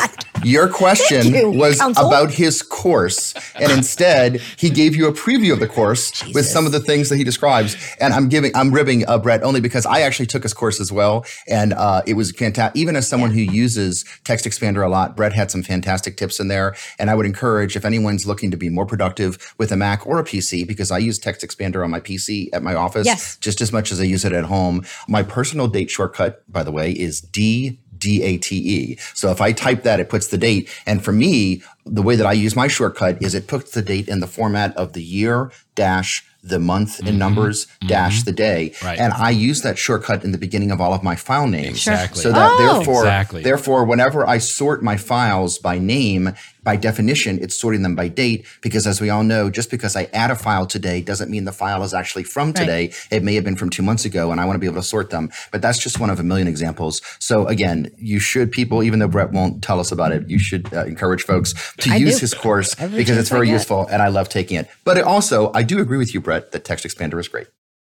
your 0.45 0.69
question 0.69 1.35
you, 1.35 1.51
was 1.51 1.79
counsel. 1.79 2.07
about 2.07 2.31
his 2.31 2.63
course, 2.63 3.33
and 3.55 3.73
instead 3.73 4.37
he 4.59 4.69
gave 4.69 4.95
you 4.95 5.07
a 5.09 5.13
preview 5.13 5.53
of 5.53 5.61
the 5.61 5.67
course 5.69 6.23
with 6.35 6.45
some 6.47 6.67
of 6.67 6.73
the 6.73 6.81
things 6.81 7.09
that 7.09 7.17
he 7.17 7.25
describes. 7.25 7.75
And 8.01 8.13
I'm 8.13 8.29
giving, 8.29 8.55
I'm 8.55 8.71
ribbing 8.73 9.09
uh, 9.09 9.19
Brett 9.19 9.43
only 9.43 9.61
because 9.61 9.87
I 9.87 10.01
actually 10.03 10.27
took 10.27 10.43
his 10.43 10.53
course 10.53 10.79
as 10.81 10.93
well, 10.93 11.25
and 11.49 11.73
uh, 11.73 12.03
it 12.07 12.15
was 12.15 12.33
fantastic. 12.33 12.79
Even 12.79 12.97
as 12.97 13.09
someone 13.09 13.31
who 13.31 13.41
uses 13.41 14.05
TextExpander 14.25 14.85
a 14.85 14.89
lot, 14.91 15.17
Brett 15.17 15.33
had 15.33 15.51
some 15.51 15.63
fantastic 15.63 16.17
tips 16.19 16.39
in 16.39 16.49
there. 16.49 16.75
And 16.99 17.09
I 17.09 17.15
would 17.15 17.27
encourage 17.27 17.75
if 17.77 17.85
anyone's 17.87 18.27
looking 18.27 18.51
to 18.51 18.57
be 18.59 18.69
more 18.69 18.85
productive 18.87 19.55
with 19.59 19.73
a 19.73 19.77
Mac 19.77 20.07
or 20.07 20.19
a 20.19 20.25
PC, 20.25 20.67
because 20.67 20.91
I 20.91 20.99
use 20.99 21.19
TextExpander 21.19 21.83
on 21.83 21.91
my 21.91 22.01
PC 22.01 22.49
at 22.53 22.63
my 22.63 22.75
office 22.75 23.07
Yes. 23.07 23.37
just 23.39 23.61
as 23.63 23.73
much 23.73 23.91
as 23.91 24.01
I 24.01 24.05
use 24.05 24.25
it 24.25 24.33
at 24.33 24.45
home. 24.45 24.85
My 25.09 25.23
personal 25.23 25.62
date 25.69 25.91
shortcut, 25.91 26.43
by 26.51 26.63
the 26.63 26.73
way, 26.73 26.93
is 26.93 27.21
D 27.21 27.79
D 27.97 28.23
A 28.23 28.37
T 28.37 28.57
E. 28.57 28.99
So 29.15 29.31
if 29.31 29.41
I 29.41 29.53
type 29.53 29.85
that, 29.85 30.01
it 30.01 30.11
puts 30.11 30.29
the 30.29 30.39
date. 30.39 30.69
And 30.87 31.05
for 31.05 31.13
me, 31.13 31.63
the 31.87 32.03
way 32.03 32.17
that 32.17 32.27
I 32.27 32.33
use 32.33 32.57
my 32.57 32.69
shortcut 32.69 33.23
is 33.23 33.35
it 33.35 33.47
puts 33.47 33.71
the 33.73 33.83
date 33.83 34.09
in 34.09 34.21
the 34.21 34.27
format 34.27 34.77
of 34.77 34.93
the 34.93 35.03
year 35.03 35.51
dash 35.75 36.25
the 36.43 36.59
month 36.59 36.99
in 36.99 37.07
mm-hmm. 37.07 37.19
numbers 37.19 37.67
mm-hmm. 37.67 37.87
dash 37.87 38.25
the 38.25 38.33
day. 38.33 38.75
Right. 38.83 38.99
And 38.99 39.13
I 39.13 39.31
use 39.31 39.63
that 39.63 39.79
shortcut 39.79 40.25
in 40.25 40.33
the 40.33 40.39
beginning 40.39 40.73
of 40.73 40.81
all 40.81 40.93
of 40.93 41.03
my 41.03 41.15
file 41.15 41.47
names. 41.47 41.77
Exactly. 41.77 42.21
So 42.21 42.33
that 42.33 42.51
Oh. 42.53 42.59
therefore, 42.59 43.03
Exactly. 43.03 43.43
therefore, 43.43 43.85
whenever 43.85 44.27
I 44.27 44.39
sort 44.39 44.83
my 44.83 44.97
files 44.97 45.59
by 45.59 45.79
name, 45.79 46.35
by 46.63 46.77
definition, 46.77 47.39
it's 47.43 47.55
sorting 47.55 47.83
them 47.83 47.95
by 47.95 48.09
date 48.09 48.47
because 48.61 48.87
as 48.87 49.01
we 49.01 49.11
all 49.11 49.23
know, 49.23 49.51
just 49.51 49.71
because 49.71 49.97
I 49.97 50.05
add 50.13 50.31
a 50.31 50.37
file 50.37 50.67
today 50.67 51.01
doesn't 51.01 51.31
mean 51.31 51.45
the 51.45 51.53
file 51.53 51.83
is 51.83 51.93
actually 51.95 52.25
from 52.25 52.53
today. 52.53 52.93
It 53.11 53.23
may 53.23 53.35
have 53.35 53.45
been 53.45 53.57
from 53.57 53.71
two 53.71 53.83
months 53.83 54.05
ago 54.05 54.31
and 54.31 54.41
I 54.41 54.45
want 54.45 54.57
to 54.57 54.61
be 54.61 54.67
able 54.67 54.77
to 54.77 54.87
sort 54.87 55.11
them. 55.11 55.31
But 55.51 55.63
that's 55.63 55.79
just 55.79 55.99
one 55.99 56.11
of 56.11 56.21
a 56.21 56.23
million 56.23 56.49
examples. 56.49 57.01
So 57.19 57.47
again, 57.47 57.91
you 57.99 58.21
should 58.21 58.53
people, 58.53 58.83
even 58.83 58.99
though 58.99 59.09
Brett 59.09 59.33
won't 59.33 59.63
tell 59.63 59.81
us 59.81 59.93
about 59.93 60.13
it, 60.13 60.29
you 60.29 60.39
should 60.39 60.73
uh, 60.73 60.85
encourage 60.85 61.23
folks 61.23 61.55
to 61.79 61.91
I 61.91 61.97
use 61.97 62.17
do. 62.17 62.21
his 62.21 62.35
course 62.35 62.75
Every 62.79 62.99
because 62.99 63.19
it's 63.19 63.31
very 63.31 63.49
useful 63.49 63.87
and 63.87 64.03
I 64.03 64.09
love 64.09 64.29
taking 64.29 64.57
it. 64.57 64.69
But 64.85 64.99
it 64.99 65.05
also, 65.05 65.51
I 65.55 65.63
do 65.63 65.81
agree 65.81 65.99
with 65.99 66.15
you, 66.15 66.21
Brett, 66.21 66.53
that 66.53 66.65
TextExpander 66.65 67.19
is 67.19 67.29
great. 67.29 67.49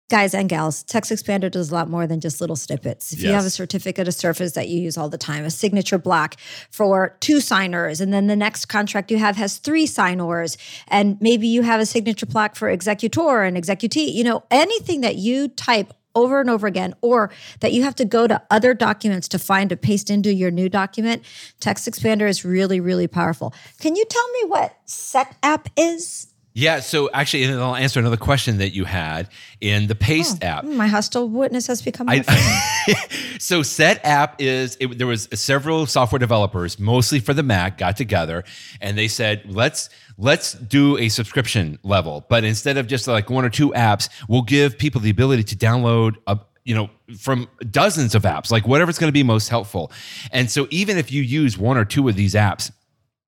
Guys 0.10 0.34
and 0.34 0.50
gals, 0.50 0.84
TextExpander 0.86 1.52
does 1.52 1.70
a 1.70 1.74
lot 1.76 1.88
more 1.88 2.08
than 2.08 2.20
just 2.20 2.42
little 2.42 2.56
snippets. 2.56 3.14
If 3.14 3.22
you 3.22 3.30
have 3.32 3.46
a 3.46 3.50
certificate 3.52 4.08
of 4.08 4.16
service 4.16 4.54
that 4.54 4.68
you 4.68 4.82
use 4.82 4.98
all 4.98 5.08
the 5.08 5.20
time, 5.20 5.46
a 5.46 5.52
signature 5.52 6.00
block 6.00 6.36
for 6.72 7.16
two 7.20 7.40
signers, 7.40 8.02
and 8.02 8.12
then 8.12 8.26
the 8.26 8.36
next 8.36 8.66
contract 8.66 9.12
you 9.12 9.20
have 9.20 9.36
has 9.36 9.60
three 9.60 9.86
signers, 9.86 10.58
and 10.88 11.22
maybe 11.22 11.48
you 11.48 11.62
have 11.62 11.80
a 11.80 11.86
signature 11.86 12.26
block 12.26 12.56
for 12.56 12.72
executor 12.72 13.44
and 13.44 13.56
executee, 13.56 14.12
you 14.12 14.24
know, 14.24 14.44
anything 14.50 15.02
that 15.02 15.18
you 15.18 15.48
type 15.48 15.94
over 16.16 16.42
and 16.42 16.50
over 16.50 16.66
again, 16.66 16.96
or 17.02 17.30
that 17.60 17.72
you 17.72 17.84
have 17.84 17.94
to 17.94 18.04
go 18.04 18.26
to 18.26 18.42
other 18.50 18.74
documents 18.74 19.28
to 19.28 19.38
find 19.38 19.70
to 19.70 19.78
paste 19.78 20.10
into 20.10 20.34
your 20.34 20.50
new 20.50 20.70
document, 20.70 21.22
TextExpander 21.62 22.28
is 22.28 22.44
really, 22.44 22.80
really 22.80 23.08
powerful. 23.08 23.54
Can 23.80 23.96
you 23.96 24.06
tell 24.10 24.28
me 24.32 24.46
what 24.46 24.76
Setapp 24.88 25.68
is? 25.78 26.29
Yeah, 26.60 26.82
so 26.82 27.10
actually 27.14 27.46
and 27.46 27.58
I'll 27.60 27.76
answer 27.76 28.02
another 28.02 28.18
question 28.18 28.58
that 28.58 28.72
you 28.72 28.84
had 28.84 29.30
in 29.62 29.88
the 29.88 29.96
Paste 29.96 30.44
app. 30.44 30.66
Hmm, 30.66 30.76
My 30.76 30.88
hostile 30.88 31.30
witness 31.30 31.68
has 31.68 31.82
become. 31.82 32.08
my 32.08 32.22
I, 32.28 32.94
so 33.40 33.62
Setapp 33.62 34.34
is 34.40 34.76
it, 34.82 34.98
there 34.98 35.08
was 35.08 35.30
several 35.34 35.86
software 35.86 36.20
developers 36.20 36.78
mostly 36.78 37.22
for 37.22 37.34
the 37.34 37.44
mac 37.44 37.78
got 37.78 37.96
together 37.96 38.44
and 38.82 38.98
they 38.98 39.08
said 39.08 39.42
let's 39.46 39.90
let's 40.18 40.54
do 40.54 40.98
a 40.98 41.08
subscription 41.08 41.80
level 41.84 42.26
but 42.28 42.44
instead 42.44 42.78
of 42.78 42.88
just 42.88 43.08
like 43.08 43.30
one 43.30 43.46
or 43.46 43.50
two 43.50 43.70
apps 43.72 44.10
we'll 44.28 44.42
give 44.42 44.78
people 44.78 45.00
the 45.00 45.10
ability 45.10 45.44
to 45.44 45.56
download 45.56 46.16
a 46.28 46.38
you 46.66 46.76
know 46.76 46.90
from 47.18 47.48
dozens 47.72 48.16
of 48.16 48.24
apps 48.24 48.52
like 48.52 48.68
whatever's 48.68 49.00
going 49.00 49.08
to 49.08 49.14
be 49.14 49.24
most 49.24 49.48
helpful 49.48 49.92
and 50.32 50.52
so 50.52 50.68
even 50.72 50.98
if 50.98 51.10
you 51.12 51.22
use 51.22 51.58
one 51.58 51.78
or 51.78 51.86
two 51.86 52.08
of 52.10 52.16
these 52.16 52.34
apps 52.34 52.70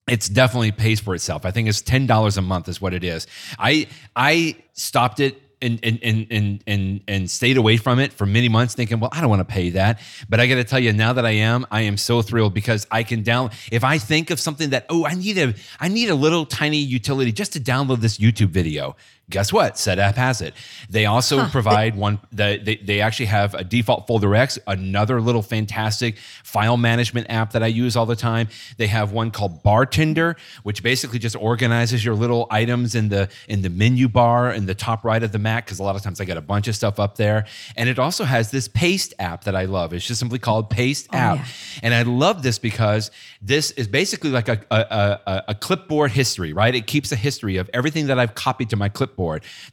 it's 0.07 0.27
definitely 0.27 0.71
pays 0.71 0.99
for 0.99 1.15
itself. 1.15 1.45
I 1.45 1.51
think 1.51 1.67
it's 1.67 1.81
ten 1.81 2.07
dollars 2.07 2.37
a 2.37 2.41
month 2.41 2.67
is 2.67 2.81
what 2.81 2.93
it 2.93 3.03
is. 3.03 3.27
I 3.59 3.87
I 4.15 4.55
stopped 4.73 5.19
it 5.19 5.41
and 5.61 5.79
and 5.83 5.99
and 6.01 6.27
and 6.31 6.63
and 6.67 7.01
and 7.07 7.29
stayed 7.29 7.57
away 7.57 7.77
from 7.77 7.99
it 7.99 8.11
for 8.11 8.25
many 8.25 8.49
months, 8.49 8.73
thinking, 8.73 8.99
well, 8.99 9.09
I 9.13 9.21
don't 9.21 9.29
want 9.29 9.47
to 9.47 9.53
pay 9.53 9.69
that. 9.71 9.99
But 10.27 10.39
I 10.39 10.47
got 10.47 10.55
to 10.55 10.63
tell 10.63 10.79
you, 10.79 10.91
now 10.91 11.13
that 11.13 11.25
I 11.25 11.31
am, 11.31 11.65
I 11.71 11.81
am 11.81 11.97
so 11.97 12.21
thrilled 12.21 12.53
because 12.53 12.87
I 12.91 13.03
can 13.03 13.23
down. 13.23 13.51
If 13.71 13.83
I 13.83 13.97
think 13.97 14.31
of 14.31 14.39
something 14.39 14.71
that 14.71 14.85
oh, 14.89 15.05
I 15.05 15.13
need 15.13 15.37
a 15.37 15.53
I 15.79 15.87
need 15.87 16.09
a 16.09 16.15
little 16.15 16.45
tiny 16.45 16.77
utility 16.77 17.31
just 17.31 17.53
to 17.53 17.59
download 17.59 18.01
this 18.01 18.17
YouTube 18.17 18.49
video. 18.49 18.95
Guess 19.31 19.51
what? 19.51 19.75
SetApp 19.75 20.15
has 20.15 20.41
it. 20.41 20.53
They 20.89 21.05
also 21.05 21.45
provide 21.47 21.95
one. 21.95 22.19
The, 22.31 22.59
they 22.63 22.75
they 22.75 23.01
actually 23.01 23.27
have 23.27 23.53
a 23.55 23.63
default 23.63 24.07
folder 24.07 24.35
X, 24.35 24.59
another 24.67 25.19
little 25.19 25.41
fantastic 25.41 26.17
file 26.43 26.77
management 26.77 27.27
app 27.29 27.53
that 27.53 27.63
I 27.63 27.67
use 27.67 27.95
all 27.95 28.05
the 28.05 28.15
time. 28.15 28.49
They 28.77 28.87
have 28.87 29.11
one 29.11 29.31
called 29.31 29.63
Bartender, 29.63 30.35
which 30.63 30.83
basically 30.83 31.17
just 31.17 31.35
organizes 31.35 32.05
your 32.05 32.15
little 32.15 32.45
items 32.51 32.93
in 32.93 33.09
the 33.09 33.29
in 33.47 33.61
the 33.61 33.69
menu 33.69 34.07
bar 34.07 34.51
in 34.51 34.65
the 34.65 34.75
top 34.75 35.03
right 35.03 35.23
of 35.23 35.31
the 35.31 35.39
Mac. 35.39 35.65
Because 35.65 35.79
a 35.79 35.83
lot 35.83 35.95
of 35.95 36.01
times 36.03 36.21
I 36.21 36.25
got 36.25 36.37
a 36.37 36.41
bunch 36.41 36.67
of 36.67 36.75
stuff 36.75 36.99
up 36.99 37.15
there, 37.15 37.45
and 37.75 37.89
it 37.89 37.97
also 37.97 38.23
has 38.25 38.51
this 38.51 38.67
Paste 38.67 39.13
app 39.17 39.45
that 39.45 39.55
I 39.55 39.65
love. 39.65 39.93
It's 39.93 40.05
just 40.05 40.19
simply 40.19 40.39
called 40.39 40.69
Paste 40.69 41.07
oh, 41.13 41.17
app, 41.17 41.37
yeah. 41.37 41.45
and 41.83 41.93
I 41.93 42.03
love 42.03 42.43
this 42.43 42.59
because 42.59 43.11
this 43.41 43.71
is 43.71 43.87
basically 43.87 44.29
like 44.29 44.49
a, 44.49 44.61
a, 44.69 45.19
a- 45.25 45.43
a 45.47 45.55
clipboard 45.55 46.11
history, 46.11 46.53
right? 46.53 46.73
It 46.75 46.87
keeps 46.87 47.11
a 47.11 47.15
history 47.15 47.57
of 47.57 47.69
everything 47.73 48.07
that 48.07 48.19
I've 48.19 48.35
copied 48.35 48.69
to 48.71 48.75
my 48.75 48.89
clipboard. 48.89 49.20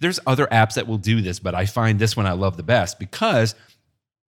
There's 0.00 0.20
other 0.26 0.46
apps 0.46 0.74
that 0.74 0.86
will 0.86 0.98
do 0.98 1.20
this, 1.20 1.38
but 1.38 1.54
I 1.54 1.66
find 1.66 1.98
this 1.98 2.16
one 2.16 2.26
I 2.26 2.32
love 2.32 2.56
the 2.56 2.62
best 2.62 2.98
because 2.98 3.54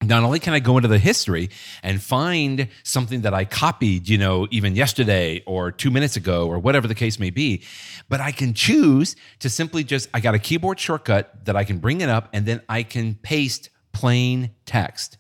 not 0.02 0.22
only 0.22 0.38
can 0.38 0.52
I 0.52 0.60
go 0.60 0.76
into 0.76 0.88
the 0.88 0.98
history 0.98 1.50
and 1.82 2.02
find 2.02 2.68
something 2.82 3.22
that 3.22 3.34
I 3.34 3.44
copied, 3.44 4.08
you 4.08 4.18
know, 4.18 4.46
even 4.50 4.76
yesterday 4.76 5.42
or 5.46 5.72
two 5.72 5.90
minutes 5.90 6.16
ago 6.16 6.48
or 6.48 6.58
whatever 6.58 6.86
the 6.86 6.94
case 6.94 7.18
may 7.18 7.30
be, 7.30 7.62
but 8.08 8.20
I 8.20 8.30
can 8.30 8.52
choose 8.54 9.16
to 9.40 9.48
simply 9.48 9.84
just, 9.84 10.08
I 10.12 10.20
got 10.20 10.34
a 10.34 10.38
keyboard 10.38 10.78
shortcut 10.78 11.46
that 11.46 11.56
I 11.56 11.64
can 11.64 11.78
bring 11.78 12.02
it 12.02 12.08
up 12.08 12.28
and 12.32 12.46
then 12.46 12.60
I 12.68 12.82
can 12.82 13.14
paste 13.14 13.70
plain 13.92 14.50
text. 14.66 15.16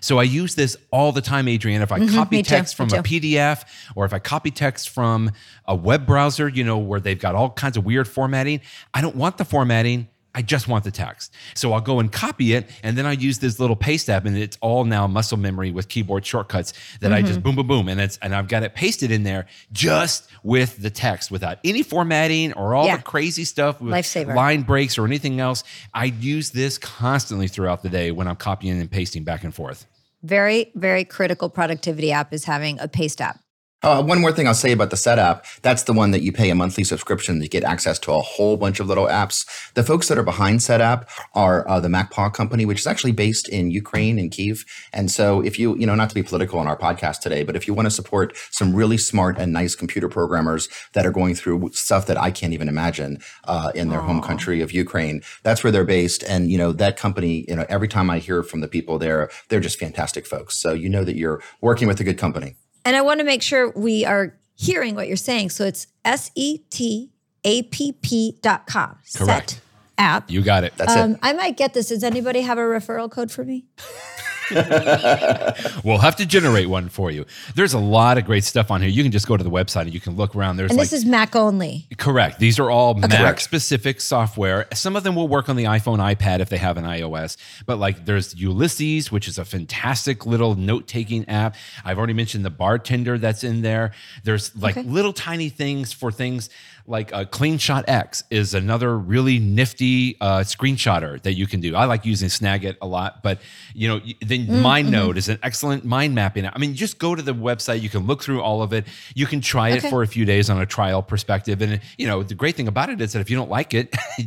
So 0.00 0.18
I 0.18 0.22
use 0.24 0.54
this 0.54 0.76
all 0.90 1.12
the 1.12 1.20
time, 1.20 1.48
Adriana. 1.48 1.82
If 1.82 1.92
I 1.92 2.00
Mhm, 2.00 2.14
copy 2.14 2.36
me 2.36 2.42
too, 2.42 2.50
text 2.50 2.74
from 2.74 2.88
a 2.88 3.02
too. 3.02 3.02
PDF 3.02 3.64
or 3.94 4.04
if 4.04 4.12
I 4.12 4.18
copy 4.18 4.50
text 4.50 4.88
from 4.90 5.30
a 5.66 5.74
web 5.74 6.06
browser, 6.06 6.48
you 6.48 6.64
know, 6.64 6.78
where 6.78 7.00
they've 7.00 7.18
got 7.18 7.34
all 7.34 7.50
kinds 7.50 7.76
of 7.76 7.84
weird 7.84 8.08
formatting, 8.08 8.60
I 8.94 9.00
don't 9.00 9.16
want 9.16 9.38
the 9.38 9.44
formatting. 9.44 10.08
I 10.34 10.42
just 10.42 10.68
want 10.68 10.84
the 10.84 10.90
text. 10.90 11.32
So 11.54 11.72
I'll 11.72 11.80
go 11.80 11.98
and 12.00 12.10
copy 12.12 12.54
it, 12.54 12.70
and 12.82 12.96
then 12.96 13.04
I 13.06 13.12
use 13.12 13.38
this 13.40 13.58
little 13.58 13.74
paste 13.76 14.08
app, 14.08 14.24
and 14.26 14.36
it's 14.36 14.56
all 14.60 14.84
now 14.84 15.06
muscle 15.06 15.36
memory 15.38 15.72
with 15.72 15.88
keyboard 15.88 16.24
shortcuts 16.24 16.72
that 17.00 17.12
I 17.12 17.20
just 17.22 17.40
Mhm. 17.40 17.42
boom, 17.42 17.56
boom, 17.56 17.66
boom, 17.66 17.88
and 17.88 18.00
it's 18.00 18.18
and 18.22 18.34
I've 18.34 18.46
got 18.48 18.62
it 18.62 18.74
pasted 18.74 19.10
in 19.10 19.24
there 19.24 19.46
just 19.72 20.28
with 20.42 20.80
the 20.82 20.90
text 20.90 21.30
without 21.30 21.58
any 21.64 21.82
formatting 21.82 22.52
or 22.52 22.74
all 22.74 22.86
Yeah. 22.86 22.96
the 22.98 23.02
crazy 23.02 23.44
stuff 23.44 23.80
with 23.80 23.92
Lifesaver. 23.92 24.34
line 24.34 24.62
breaks 24.62 24.96
or 24.98 25.04
anything 25.06 25.40
else. 25.40 25.64
I 25.94 26.04
use 26.06 26.50
this 26.50 26.78
constantly 26.78 27.48
throughout 27.48 27.82
the 27.82 27.88
day 27.88 28.10
when 28.10 28.28
I'm 28.28 28.36
copying 28.36 28.80
and 28.80 28.90
pasting 28.90 29.24
back 29.24 29.42
and 29.44 29.54
forth. 29.54 29.86
Very, 30.22 30.70
very 30.74 31.04
critical 31.04 31.48
productivity 31.48 32.12
app 32.12 32.32
is 32.32 32.44
having 32.44 32.78
a 32.78 32.86
paste 32.88 33.20
app. 33.20 33.40
Uh, 33.82 34.02
one 34.02 34.20
more 34.20 34.30
thing 34.30 34.46
I'll 34.46 34.52
say 34.52 34.72
about 34.72 34.90
the 34.90 34.96
Setapp. 34.96 35.42
That's 35.62 35.84
the 35.84 35.94
one 35.94 36.10
that 36.10 36.20
you 36.20 36.32
pay 36.32 36.50
a 36.50 36.54
monthly 36.54 36.84
subscription 36.84 37.40
to 37.40 37.48
get 37.48 37.64
access 37.64 37.98
to 38.00 38.12
a 38.12 38.20
whole 38.20 38.58
bunch 38.58 38.78
of 38.78 38.86
little 38.86 39.06
apps. 39.06 39.46
The 39.72 39.82
folks 39.82 40.08
that 40.08 40.18
are 40.18 40.22
behind 40.22 40.60
Setapp 40.60 41.08
are 41.34 41.66
uh, 41.66 41.80
the 41.80 41.88
MacPaw 41.88 42.34
company, 42.34 42.66
which 42.66 42.80
is 42.80 42.86
actually 42.86 43.12
based 43.12 43.48
in 43.48 43.70
Ukraine 43.70 44.18
in 44.18 44.28
Kiev. 44.28 44.66
And 44.92 45.10
so 45.10 45.40
if 45.40 45.58
you, 45.58 45.78
you 45.78 45.86
know, 45.86 45.94
not 45.94 46.10
to 46.10 46.14
be 46.14 46.22
political 46.22 46.58
on 46.58 46.66
our 46.66 46.76
podcast 46.76 47.20
today, 47.20 47.42
but 47.42 47.56
if 47.56 47.66
you 47.66 47.72
want 47.72 47.86
to 47.86 47.90
support 47.90 48.36
some 48.50 48.76
really 48.76 48.98
smart 48.98 49.38
and 49.38 49.50
nice 49.50 49.74
computer 49.74 50.10
programmers 50.10 50.68
that 50.92 51.06
are 51.06 51.10
going 51.10 51.34
through 51.34 51.70
stuff 51.72 52.06
that 52.06 52.20
I 52.20 52.30
can't 52.30 52.52
even 52.52 52.68
imagine 52.68 53.22
uh, 53.44 53.72
in 53.74 53.88
their 53.88 54.00
home 54.00 54.20
country 54.20 54.60
of 54.60 54.72
Ukraine, 54.72 55.22
that's 55.42 55.64
where 55.64 55.72
they're 55.72 55.86
based. 55.86 56.22
And, 56.24 56.50
you 56.50 56.58
know, 56.58 56.72
that 56.72 56.98
company, 56.98 57.46
you 57.48 57.56
know, 57.56 57.64
every 57.70 57.88
time 57.88 58.10
I 58.10 58.18
hear 58.18 58.42
from 58.42 58.60
the 58.60 58.68
people 58.68 58.98
there, 58.98 59.30
they're 59.48 59.58
just 59.58 59.78
fantastic 59.78 60.26
folks. 60.26 60.58
So 60.58 60.74
you 60.74 60.90
know 60.90 61.04
that 61.04 61.16
you're 61.16 61.42
working 61.62 61.88
with 61.88 61.98
a 61.98 62.04
good 62.04 62.18
company. 62.18 62.56
And 62.84 62.96
I 62.96 63.02
want 63.02 63.20
to 63.20 63.24
make 63.24 63.42
sure 63.42 63.70
we 63.70 64.04
are 64.04 64.34
hearing 64.56 64.94
what 64.94 65.08
you're 65.08 65.16
saying. 65.16 65.50
So 65.50 65.64
it's 65.64 65.86
S 66.04 66.30
E 66.34 66.58
T 66.70 67.10
A 67.44 67.62
P 67.64 67.92
P 67.92 68.38
dot 68.42 68.66
com. 68.66 68.98
Correct. 69.14 69.50
Set 69.50 69.60
app. 70.00 70.30
You 70.30 70.42
got 70.42 70.64
it. 70.64 70.72
That's 70.76 70.96
um, 70.96 71.18
I 71.22 71.32
might 71.32 71.56
get 71.56 71.74
this. 71.74 71.88
Does 71.88 72.02
anybody 72.02 72.40
have 72.40 72.58
a 72.58 72.62
referral 72.62 73.10
code 73.10 73.30
for 73.30 73.44
me? 73.44 73.66
we'll 75.84 75.98
have 75.98 76.16
to 76.16 76.26
generate 76.26 76.68
one 76.68 76.88
for 76.88 77.10
you. 77.10 77.24
There's 77.54 77.72
a 77.74 77.78
lot 77.78 78.18
of 78.18 78.24
great 78.24 78.44
stuff 78.44 78.70
on 78.70 78.80
here. 78.80 78.90
You 78.90 79.02
can 79.02 79.12
just 79.12 79.26
go 79.26 79.36
to 79.36 79.44
the 79.44 79.50
website 79.50 79.82
and 79.82 79.94
you 79.94 80.00
can 80.00 80.16
look 80.16 80.34
around. 80.34 80.56
There's 80.56 80.70
and 80.70 80.78
like 80.78 80.90
this 80.90 81.00
is 81.00 81.04
Mac 81.04 81.36
only. 81.36 81.86
Correct. 81.96 82.38
These 82.38 82.58
are 82.58 82.70
all 82.70 82.94
Mac 82.94 83.40
specific 83.40 84.00
software. 84.00 84.66
Some 84.74 84.96
of 84.96 85.02
them 85.04 85.14
will 85.14 85.28
work 85.28 85.48
on 85.48 85.56
the 85.56 85.64
iPhone, 85.64 85.98
iPad 85.98 86.40
if 86.40 86.48
they 86.48 86.58
have 86.58 86.76
an 86.76 86.84
iOS. 86.84 87.36
But 87.66 87.78
like 87.78 88.04
there's 88.04 88.34
Ulysses, 88.34 89.10
which 89.12 89.28
is 89.28 89.38
a 89.38 89.44
fantastic 89.44 90.26
little 90.26 90.54
note 90.54 90.86
taking 90.86 91.28
app. 91.28 91.56
I've 91.84 91.98
already 91.98 92.14
mentioned 92.14 92.44
the 92.44 92.50
bartender 92.50 93.18
that's 93.18 93.44
in 93.44 93.62
there. 93.62 93.92
There's 94.24 94.54
like 94.56 94.76
Okay. 94.76 94.88
little 94.88 95.12
tiny 95.12 95.48
things 95.48 95.92
for 95.92 96.12
things 96.12 96.48
like 96.86 97.12
uh, 97.12 97.24
CleanShot 97.24 97.84
X 97.88 98.24
is 98.30 98.54
another 98.54 98.98
really 98.98 99.38
nifty 99.38 100.16
uh, 100.20 100.40
screenshotter 100.40 101.20
that 101.22 101.34
you 101.34 101.46
can 101.46 101.60
do. 101.60 101.74
I 101.76 101.84
like 101.86 102.04
using 102.04 102.28
Snagit 102.28 102.76
a 102.82 102.86
lot, 102.86 103.22
but 103.22 103.40
you 103.74 103.88
know, 103.88 104.00
then 104.20 104.40
Mm, 104.50 104.62
MindNode 104.62 105.12
mhm. 105.12 105.16
is 105.16 105.28
an 105.28 105.38
excellent 105.42 105.84
mind 105.84 106.14
mapping. 106.14 106.46
I 106.46 106.58
mean, 106.58 106.74
just 106.74 106.98
go 106.98 107.14
to 107.14 107.22
the 107.22 107.34
website. 107.34 107.82
You 107.82 107.88
can 107.88 108.06
look 108.06 108.22
through 108.22 108.42
all 108.42 108.62
of 108.62 108.72
it. 108.72 108.86
You 109.14 109.26
can 109.26 109.40
try 109.40 109.70
it 109.70 109.82
for 109.82 110.02
a 110.02 110.06
few 110.06 110.24
days 110.24 110.50
on 110.50 110.60
a 110.60 110.66
trial 110.66 111.02
perspective. 111.02 111.62
And 111.62 111.80
you 111.98 112.06
know, 112.06 112.22
the 112.22 112.34
great 112.34 112.56
thing 112.56 112.68
about 112.68 112.90
it 112.90 113.00
is 113.00 113.12
that 113.12 113.20
if 113.20 113.30
you 113.30 113.36
don't 113.36 113.50
like 113.50 113.74
it, 113.74 113.94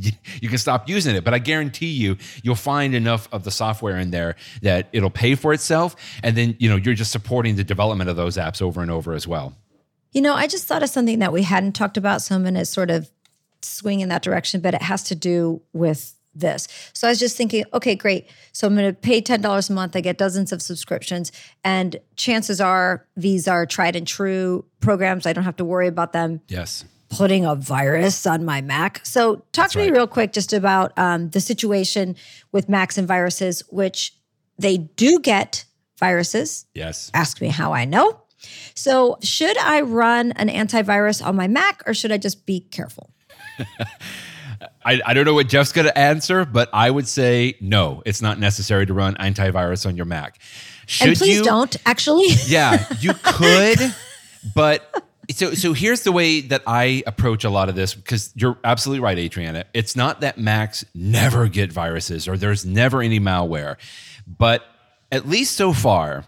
you 0.42 0.50
can 0.50 0.58
stop 0.58 0.88
using 0.88 1.16
it. 1.16 1.24
But 1.24 1.34
I 1.34 1.40
guarantee 1.40 1.92
you, 1.92 2.18
you'll 2.42 2.56
find 2.56 2.96
enough 2.96 3.28
of 3.32 3.44
the 3.44 3.52
software 3.52 3.98
in 3.98 4.12
there 4.12 4.36
that 4.62 4.88
it'll 4.94 5.10
pay 5.10 5.36
for 5.36 5.54
itself. 5.54 5.96
And 6.24 6.38
then 6.38 6.56
you 6.60 6.70
know, 6.70 6.76
you're 6.76 6.96
just 6.96 7.12
supporting 7.12 7.56
the 7.56 7.64
development 7.64 8.10
of 8.10 8.16
those 8.16 8.38
apps 8.38 8.62
over 8.62 8.82
and 8.82 8.92
over 8.92 9.14
as 9.14 9.28
well. 9.28 9.54
You 10.14 10.22
know, 10.22 10.34
I 10.36 10.48
just 10.48 10.66
thought 10.68 10.84
of 10.84 10.90
something 10.90 11.20
that 11.20 11.34
we 11.34 11.44
hadn't 11.44 11.74
talked 11.74 11.98
about, 11.98 12.22
so 12.22 12.36
I'm 12.36 12.44
going 12.44 12.54
to 12.54 12.66
sort 12.66 12.90
of 12.92 13.10
swing 13.62 14.00
in 14.00 14.10
that 14.10 14.22
direction, 14.22 14.62
but 14.62 14.74
it 14.74 14.82
has 14.82 15.04
to 15.04 15.16
do 15.16 15.62
with 15.74 16.16
this. 16.36 16.68
So 16.94 17.08
I 17.08 17.12
was 17.12 17.20
just 17.20 17.38
thinking, 17.38 17.64
okay, 17.74 17.96
great. 17.96 18.28
So 18.52 18.68
I'm 18.68 18.76
going 18.76 18.88
to 18.90 18.94
pay 19.00 19.22
$10 19.22 19.70
a 19.70 19.74
month. 19.74 19.96
I 19.96 20.02
get 20.02 20.18
dozens 20.18 20.52
of 20.52 20.62
subscriptions, 20.62 21.32
and 21.64 22.00
chances 22.16 22.60
are 22.62 23.06
these 23.16 23.48
are 23.48 23.66
tried 23.66 23.96
and 23.96 24.08
true 24.08 24.66
programs. 24.80 25.26
I 25.26 25.34
don't 25.34 25.44
have 25.44 25.58
to 25.58 25.66
worry 25.66 25.88
about 25.88 26.12
them 26.14 26.42
Yes. 26.48 26.86
putting 27.10 27.46
a 27.46 27.56
virus 27.56 28.26
on 28.26 28.44
my 28.46 28.62
Mac. 28.62 29.02
So, 29.06 29.44
talk 29.52 29.70
to 29.72 29.78
me 29.80 29.92
real 29.92 30.08
quick 30.08 30.34
just 30.34 30.54
about 30.54 30.98
um, 30.98 31.30
the 31.30 31.40
situation 31.40 32.16
with 32.52 32.68
Macs 32.68 32.98
and 32.98 33.08
viruses, 33.08 33.64
which 33.70 34.16
they 34.58 34.78
do 34.78 35.20
get 35.20 35.66
viruses. 36.00 36.66
Yes. 36.74 37.12
Ask 37.14 37.40
me 37.42 37.48
how 37.50 37.74
I 37.74 37.86
know. 37.86 38.20
So, 38.76 39.18
should 39.22 39.58
I 39.58 39.82
run 39.82 40.32
an 40.34 40.50
antivirus 40.50 41.26
on 41.26 41.36
my 41.36 41.48
Mac 41.48 41.84
or 41.86 41.94
should 41.94 42.12
I 42.12 42.18
just 42.18 42.46
be 42.46 42.62
careful? 42.62 43.10
I, 44.86 45.02
I 45.06 45.14
don't 45.14 45.26
know 45.26 45.34
what 45.34 45.48
Jeff's 45.48 45.72
going 45.72 45.88
to 45.88 45.98
answer, 45.98 46.46
but 46.46 46.70
I 46.74 46.90
would 46.90 47.08
say 47.08 47.56
no, 47.62 48.02
it's 48.06 48.22
not 48.22 48.40
necessary 48.40 48.86
to 48.86 48.94
run 48.94 49.16
antivirus 49.16 49.86
on 49.86 49.96
your 49.96 50.06
Mac. 50.06 50.40
Should 50.86 51.10
and 51.10 51.18
please 51.18 51.38
you? 51.38 51.44
don't, 51.44 51.76
actually. 51.86 52.28
Yeah, 52.46 52.86
you 53.00 53.14
could, 53.24 53.94
but 54.56 55.04
so 55.32 55.54
so 55.54 55.72
here's 55.74 56.02
the 56.02 56.12
way 56.12 56.42
that 56.42 56.64
I 56.68 57.04
approach 57.08 57.46
a 57.46 57.50
lot 57.50 57.70
of 57.70 57.76
this 57.76 57.94
because 57.94 58.34
you're 58.36 58.58
absolutely 58.64 59.00
right, 59.00 59.18
Adriana. 59.18 59.66
It's 59.74 59.96
not 59.96 60.22
that 60.22 60.38
Macs 60.38 60.84
never 60.94 61.48
get 61.48 61.72
viruses 61.72 62.28
or 62.28 62.38
there's 62.38 62.66
never 62.66 63.02
any 63.02 63.20
malware, 63.20 63.78
but 64.28 64.64
at 65.12 65.28
least 65.28 65.56
so 65.56 65.72
far, 65.72 66.26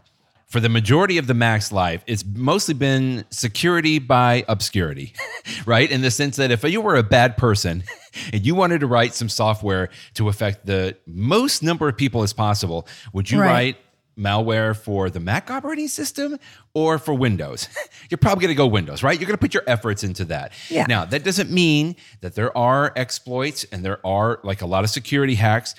for 0.47 0.59
the 0.59 0.69
majority 0.69 1.17
of 1.17 1.27
the 1.27 1.33
Mac's 1.33 1.71
life, 1.71 2.03
it's 2.07 2.23
mostly 2.25 2.73
been 2.73 3.25
security 3.29 3.99
by 3.99 4.45
obscurity, 4.47 5.13
right? 5.65 5.89
In 5.89 6.01
the 6.01 6.11
sense 6.11 6.35
that 6.37 6.51
if 6.51 6.63
you 6.63 6.81
were 6.81 6.95
a 6.95 7.03
bad 7.03 7.35
person 7.35 7.83
and 8.31 8.45
you 8.45 8.55
wanted 8.55 8.79
to 8.81 8.87
write 8.87 9.13
some 9.15 9.27
software 9.29 9.89
to 10.13 10.29
affect 10.29 10.65
the 10.65 10.95
most 11.07 11.63
number 11.63 11.89
of 11.89 11.97
people 11.97 12.21
as 12.23 12.31
possible, 12.33 12.87
would 13.11 13.29
you 13.31 13.39
Right. 13.41 13.47
write 13.49 13.77
malware 14.17 14.73
for 14.77 15.09
the 15.09 15.19
Mac 15.19 15.51
operating 15.51 15.87
system 15.89 16.37
or 16.73 16.99
for 16.99 17.13
Windows? 17.13 17.67
You're 18.09 18.17
probably 18.19 18.43
going 18.43 18.53
to 18.53 18.57
go 18.57 18.67
Windows, 18.67 19.03
right? 19.03 19.19
You're 19.19 19.27
going 19.27 19.37
to 19.37 19.41
put 19.41 19.53
your 19.53 19.63
efforts 19.67 20.03
into 20.03 20.25
that. 20.25 20.53
Yeah. 20.69 20.85
Now, 20.87 21.03
that 21.05 21.23
doesn't 21.25 21.49
mean 21.51 21.95
that 22.21 22.35
there 22.35 22.55
are 22.57 22.93
exploits 22.95 23.65
and 23.71 23.83
there 23.83 23.99
are 24.05 24.39
like 24.43 24.61
a 24.61 24.65
lot 24.67 24.83
of 24.83 24.89
security 24.89 25.35
hacks. 25.35 25.75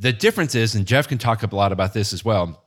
The 0.00 0.12
difference 0.12 0.54
is, 0.54 0.74
and 0.74 0.86
Jeff 0.86 1.08
can 1.08 1.18
talk 1.18 1.42
a 1.42 1.54
lot 1.56 1.72
about 1.72 1.94
this 1.94 2.12
as 2.12 2.24
well, 2.24 2.62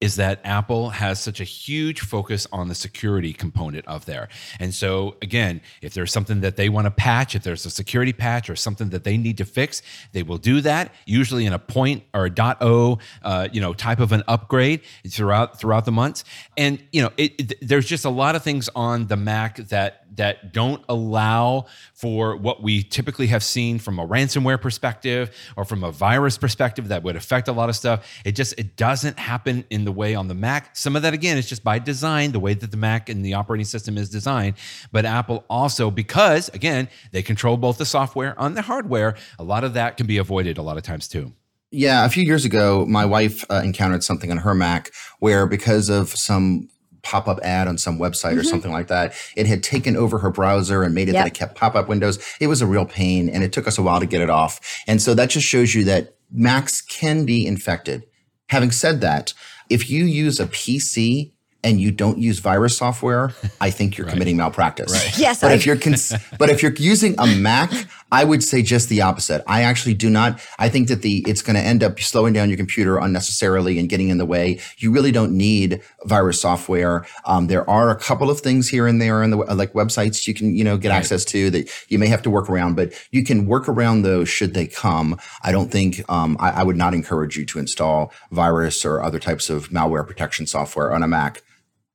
is 0.00 0.16
that 0.16 0.40
Apple 0.44 0.90
has 0.90 1.18
such 1.20 1.40
a 1.40 1.44
huge 1.44 2.00
focus 2.00 2.46
on 2.52 2.68
the 2.68 2.74
security 2.74 3.32
component 3.32 3.86
of 3.86 4.04
there. 4.04 4.28
And 4.60 4.74
so, 4.74 5.16
again, 5.22 5.62
if 5.80 5.94
there's 5.94 6.12
something 6.12 6.40
that 6.42 6.56
they 6.56 6.68
want 6.68 6.84
to 6.84 6.90
patch, 6.90 7.34
if 7.34 7.42
there's 7.42 7.64
a 7.64 7.70
security 7.70 8.12
patch 8.12 8.50
or 8.50 8.56
something 8.56 8.90
that 8.90 9.04
they 9.04 9.16
need 9.16 9.38
to 9.38 9.46
fix, 9.46 9.80
they 10.12 10.22
will 10.22 10.36
do 10.36 10.60
that. 10.60 10.92
Usually 11.06 11.46
in 11.46 11.54
a 11.54 11.58
point 11.58 12.02
or 12.12 12.26
a 12.26 12.30
dot 12.30 12.58
.o, 12.60 12.98
uh, 13.22 13.48
you 13.52 13.60
know, 13.60 13.72
type 13.72 13.98
of 14.00 14.12
an 14.12 14.22
upgrade 14.28 14.82
throughout 15.08 15.58
throughout 15.58 15.86
the 15.86 15.92
months. 15.92 16.24
And 16.58 16.82
you 16.92 17.00
know, 17.02 17.10
it, 17.16 17.32
it- 17.38 17.52
there's 17.66 17.86
just 17.86 18.04
a 18.04 18.10
lot 18.10 18.36
of 18.36 18.42
things 18.42 18.68
on 18.74 19.06
the 19.06 19.16
Mac 19.16 19.56
that 19.68 20.02
that 20.16 20.52
don't 20.52 20.82
allow 20.88 21.66
for 21.94 22.36
what 22.36 22.62
we 22.62 22.82
typically 22.82 23.26
have 23.28 23.42
seen 23.42 23.78
from 23.78 23.98
a 23.98 24.06
ransomware 24.06 24.60
perspective 24.60 25.34
or 25.56 25.64
from 25.64 25.84
a 25.84 25.90
virus 25.92 26.38
perspective 26.38 26.88
that 26.88 27.02
would 27.02 27.16
affect 27.16 27.48
a 27.48 27.52
lot 27.52 27.68
of 27.68 27.76
stuff. 27.76 28.06
It 28.24 28.32
just 28.32 28.54
it 28.58 28.76
doesn't 28.76 29.18
happen 29.18 29.64
in 29.70 29.84
the 29.86 29.92
way 29.92 30.14
on 30.14 30.28
the 30.28 30.34
Mac. 30.34 30.76
Some 30.76 30.94
of 30.96 31.02
that 31.02 31.14
again 31.14 31.38
is 31.38 31.48
just 31.48 31.64
by 31.64 31.78
design, 31.78 32.32
the 32.32 32.40
way 32.40 32.52
that 32.52 32.70
the 32.70 32.76
Mac 32.76 33.08
and 33.08 33.24
the 33.24 33.32
operating 33.34 33.64
system 33.64 33.96
is 33.96 34.10
designed. 34.10 34.56
But 34.92 35.06
Apple 35.06 35.44
also, 35.48 35.90
because 35.90 36.50
again, 36.50 36.88
they 37.12 37.22
control 37.22 37.56
both 37.56 37.78
the 37.78 37.86
software 37.86 38.34
and 38.36 38.56
the 38.56 38.62
hardware, 38.62 39.16
a 39.38 39.44
lot 39.44 39.64
of 39.64 39.72
that 39.74 39.96
can 39.96 40.06
be 40.06 40.18
avoided 40.18 40.58
a 40.58 40.62
lot 40.62 40.76
of 40.76 40.82
times 40.82 41.08
too. 41.08 41.32
Yeah, 41.70 42.04
a 42.04 42.08
few 42.08 42.22
years 42.22 42.44
ago, 42.44 42.84
my 42.86 43.04
wife 43.04 43.44
uh, 43.50 43.62
encountered 43.64 44.04
something 44.04 44.30
on 44.30 44.38
her 44.38 44.54
Mac 44.54 44.90
where, 45.18 45.46
because 45.46 45.88
of 45.88 46.10
some 46.10 46.68
pop 47.02 47.28
up 47.28 47.38
ad 47.42 47.68
on 47.68 47.78
some 47.78 47.98
website 47.98 48.36
or 48.36 48.42
Mhm. 48.42 48.46
something 48.46 48.72
like 48.72 48.88
that, 48.88 49.14
it 49.36 49.46
had 49.46 49.62
taken 49.62 49.96
over 49.96 50.18
her 50.18 50.30
browser 50.30 50.82
and 50.82 50.94
made 50.94 51.08
it 51.08 51.12
Yep. 51.14 51.20
that 51.24 51.26
it 51.28 51.34
kept 51.34 51.54
pop 51.56 51.74
up 51.76 51.88
windows. 51.88 52.18
It 52.40 52.48
was 52.48 52.60
a 52.62 52.66
real 52.66 52.84
pain, 52.84 53.28
and 53.28 53.44
it 53.44 53.52
took 53.52 53.68
us 53.68 53.78
a 53.78 53.82
while 53.82 54.00
to 54.00 54.06
get 54.06 54.20
it 54.20 54.30
off. 54.30 54.60
And 54.88 55.00
so 55.00 55.14
that 55.14 55.30
just 55.30 55.46
shows 55.46 55.74
you 55.74 55.84
that 55.84 56.14
Macs 56.32 56.80
can 56.80 57.24
be 57.24 57.46
infected. 57.46 58.02
Having 58.48 58.72
said 58.72 59.00
that, 59.02 59.34
if 59.70 59.90
you 59.90 60.04
use 60.04 60.40
a 60.40 60.46
PC 60.46 61.32
and 61.64 61.80
you 61.80 61.90
don't 61.90 62.18
use 62.18 62.38
virus 62.38 62.76
software, 62.76 63.32
I 63.60 63.70
think 63.70 63.96
you're 63.98 64.06
committing 64.06 64.36
malpractice. 64.36 64.92
Yes, 65.18 65.40
but 65.40 65.50
I- 65.50 65.54
if 65.54 65.66
you're 65.66 65.76
cons- 65.76 66.12
but 66.38 66.48
if 66.50 66.62
you're 66.62 66.74
using 66.74 67.14
a 67.18 67.26
Mac, 67.26 67.70
I 68.12 68.24
would 68.24 68.42
say 68.42 68.62
just 68.62 68.88
the 68.88 69.02
opposite. 69.02 69.42
I 69.46 69.62
actually 69.62 69.94
do 69.94 70.08
not. 70.08 70.40
I 70.58 70.68
think 70.68 70.88
that 70.88 71.02
the 71.02 71.24
it's 71.26 71.42
going 71.42 71.56
to 71.56 71.62
end 71.62 71.82
up 71.82 71.98
slowing 71.98 72.32
down 72.32 72.48
your 72.48 72.56
computer 72.56 72.98
unnecessarily 72.98 73.78
and 73.78 73.88
getting 73.88 74.08
in 74.08 74.18
the 74.18 74.26
way. 74.26 74.60
You 74.78 74.92
really 74.92 75.10
don't 75.10 75.32
need 75.32 75.82
virus 76.04 76.40
software. 76.40 77.04
Um, 77.24 77.48
there 77.48 77.68
are 77.68 77.90
a 77.90 77.96
couple 77.96 78.30
of 78.30 78.40
things 78.40 78.68
here 78.68 78.86
and 78.86 79.00
there 79.00 79.22
in 79.22 79.30
the 79.30 79.36
like 79.36 79.72
websites 79.72 80.26
you 80.26 80.34
can 80.34 80.54
you 80.54 80.62
know 80.62 80.76
get 80.76 80.90
right. 80.90 80.96
access 80.96 81.24
to 81.26 81.50
that 81.50 81.70
you 81.88 81.98
may 81.98 82.06
have 82.06 82.22
to 82.22 82.30
work 82.30 82.48
around, 82.48 82.76
but 82.76 82.92
you 83.10 83.24
can 83.24 83.46
work 83.46 83.68
around 83.68 84.02
those 84.02 84.28
should 84.28 84.54
they 84.54 84.66
come. 84.66 85.18
I 85.42 85.50
don't 85.50 85.70
think 85.70 86.08
um, 86.08 86.36
I, 86.38 86.50
I 86.50 86.62
would 86.62 86.76
not 86.76 86.94
encourage 86.94 87.36
you 87.36 87.44
to 87.46 87.58
install 87.58 88.12
virus 88.30 88.84
or 88.84 89.02
other 89.02 89.18
types 89.18 89.50
of 89.50 89.70
malware 89.70 90.06
protection 90.06 90.46
software 90.46 90.92
on 90.92 91.02
a 91.02 91.08
Mac 91.08 91.42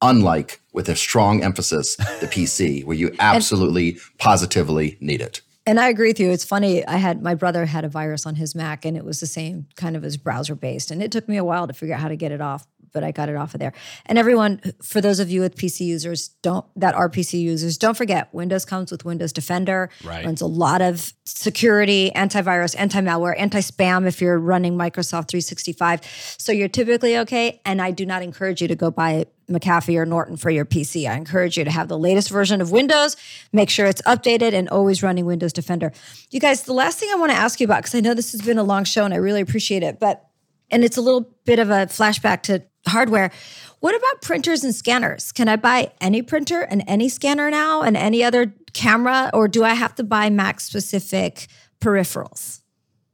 unlike 0.01 0.59
with 0.73 0.89
a 0.89 0.95
strong 0.95 1.43
emphasis 1.43 1.95
the 1.95 2.27
PC, 2.27 2.83
where 2.85 2.97
you 2.97 3.15
absolutely, 3.19 3.97
positively 4.17 4.97
need 4.99 5.21
it. 5.21 5.41
And 5.65 5.79
I 5.79 5.89
agree 5.89 6.09
with 6.09 6.19
you. 6.19 6.31
It's 6.31 6.45
funny. 6.45 6.85
I 6.85 6.97
had 6.97 7.21
my 7.21 7.35
brother 7.35 7.65
had 7.65 7.85
a 7.85 7.89
virus 7.89 8.25
on 8.25 8.35
his 8.35 8.55
Mac, 8.55 8.83
and 8.85 8.97
it 8.97 9.05
was 9.05 9.19
the 9.19 9.27
same 9.27 9.67
kind 9.75 9.95
of 9.95 10.03
as 10.03 10.17
browser 10.17 10.55
based, 10.55 10.91
and 10.91 11.03
it 11.03 11.11
took 11.11 11.27
me 11.29 11.37
a 11.37 11.43
while 11.43 11.67
to 11.67 11.73
figure 11.73 11.95
out 11.95 12.01
how 12.01 12.07
to 12.07 12.15
get 12.15 12.31
it 12.31 12.41
off 12.41 12.65
but 12.93 13.03
I 13.03 13.11
got 13.11 13.29
it 13.29 13.35
off 13.35 13.53
of 13.53 13.59
there. 13.59 13.73
And 14.05 14.17
everyone, 14.17 14.61
for 14.83 15.01
those 15.01 15.19
of 15.19 15.29
you 15.29 15.41
with 15.41 15.55
PC 15.55 15.81
users, 15.81 16.29
don't 16.41 16.65
that 16.75 16.95
are 16.95 17.09
PC 17.09 17.39
users, 17.41 17.77
don't 17.77 17.95
forget 17.95 18.33
Windows 18.33 18.65
comes 18.65 18.91
with 18.91 19.05
Windows 19.05 19.33
Defender. 19.33 19.89
Right. 20.03 20.25
Runs 20.25 20.41
a 20.41 20.47
lot 20.47 20.81
of 20.81 21.13
security, 21.25 22.11
antivirus, 22.15 22.75
anti-malware, 22.77 23.35
anti-spam 23.37 24.07
if 24.07 24.21
you're 24.21 24.39
running 24.39 24.77
Microsoft 24.77 25.29
365. 25.29 26.35
So 26.37 26.51
you're 26.51 26.67
typically 26.67 27.17
okay. 27.19 27.61
And 27.65 27.81
I 27.81 27.91
do 27.91 28.05
not 28.05 28.23
encourage 28.23 28.61
you 28.61 28.67
to 28.67 28.75
go 28.75 28.91
buy 28.91 29.25
McAfee 29.51 29.97
or 29.97 30.05
Norton 30.05 30.37
for 30.37 30.49
your 30.49 30.65
PC. 30.65 31.09
I 31.09 31.15
encourage 31.15 31.57
you 31.57 31.63
to 31.63 31.71
have 31.71 31.87
the 31.87 31.97
latest 31.97 32.29
version 32.29 32.61
of 32.61 32.71
Windows, 32.71 33.15
make 33.51 33.69
sure 33.69 33.85
it's 33.85 34.01
updated 34.03 34.53
and 34.53 34.69
always 34.69 35.03
running 35.03 35.25
Windows 35.25 35.53
Defender. 35.53 35.91
You 36.29 36.39
guys, 36.39 36.63
the 36.63 36.73
last 36.73 36.99
thing 36.99 37.09
I 37.11 37.15
want 37.15 37.31
to 37.31 37.37
ask 37.37 37.59
you 37.59 37.65
about, 37.65 37.83
because 37.83 37.95
I 37.95 37.99
know 37.99 38.13
this 38.13 38.31
has 38.31 38.41
been 38.41 38.57
a 38.57 38.63
long 38.63 38.83
show 38.83 39.05
and 39.05 39.13
I 39.13 39.17
really 39.17 39.41
appreciate 39.41 39.83
it, 39.83 39.99
but 39.99 40.27
and 40.71 40.83
it's 40.83 40.97
a 40.97 41.01
little 41.01 41.29
bit 41.45 41.59
of 41.59 41.69
a 41.69 41.87
flashback 41.87 42.43
to 42.43 42.63
hardware. 42.87 43.31
What 43.81 43.95
about 43.95 44.21
printers 44.21 44.63
and 44.63 44.73
scanners? 44.73 45.31
Can 45.31 45.47
I 45.47 45.55
buy 45.55 45.91
any 45.99 46.21
printer 46.21 46.61
and 46.61 46.83
any 46.87 47.09
scanner 47.09 47.49
now 47.49 47.81
and 47.81 47.97
any 47.97 48.23
other 48.23 48.53
camera, 48.73 49.29
or 49.33 49.47
do 49.47 49.63
I 49.63 49.73
have 49.73 49.95
to 49.95 50.03
buy 50.03 50.29
Mac 50.29 50.59
specific 50.59 51.47
peripherals? 51.81 52.60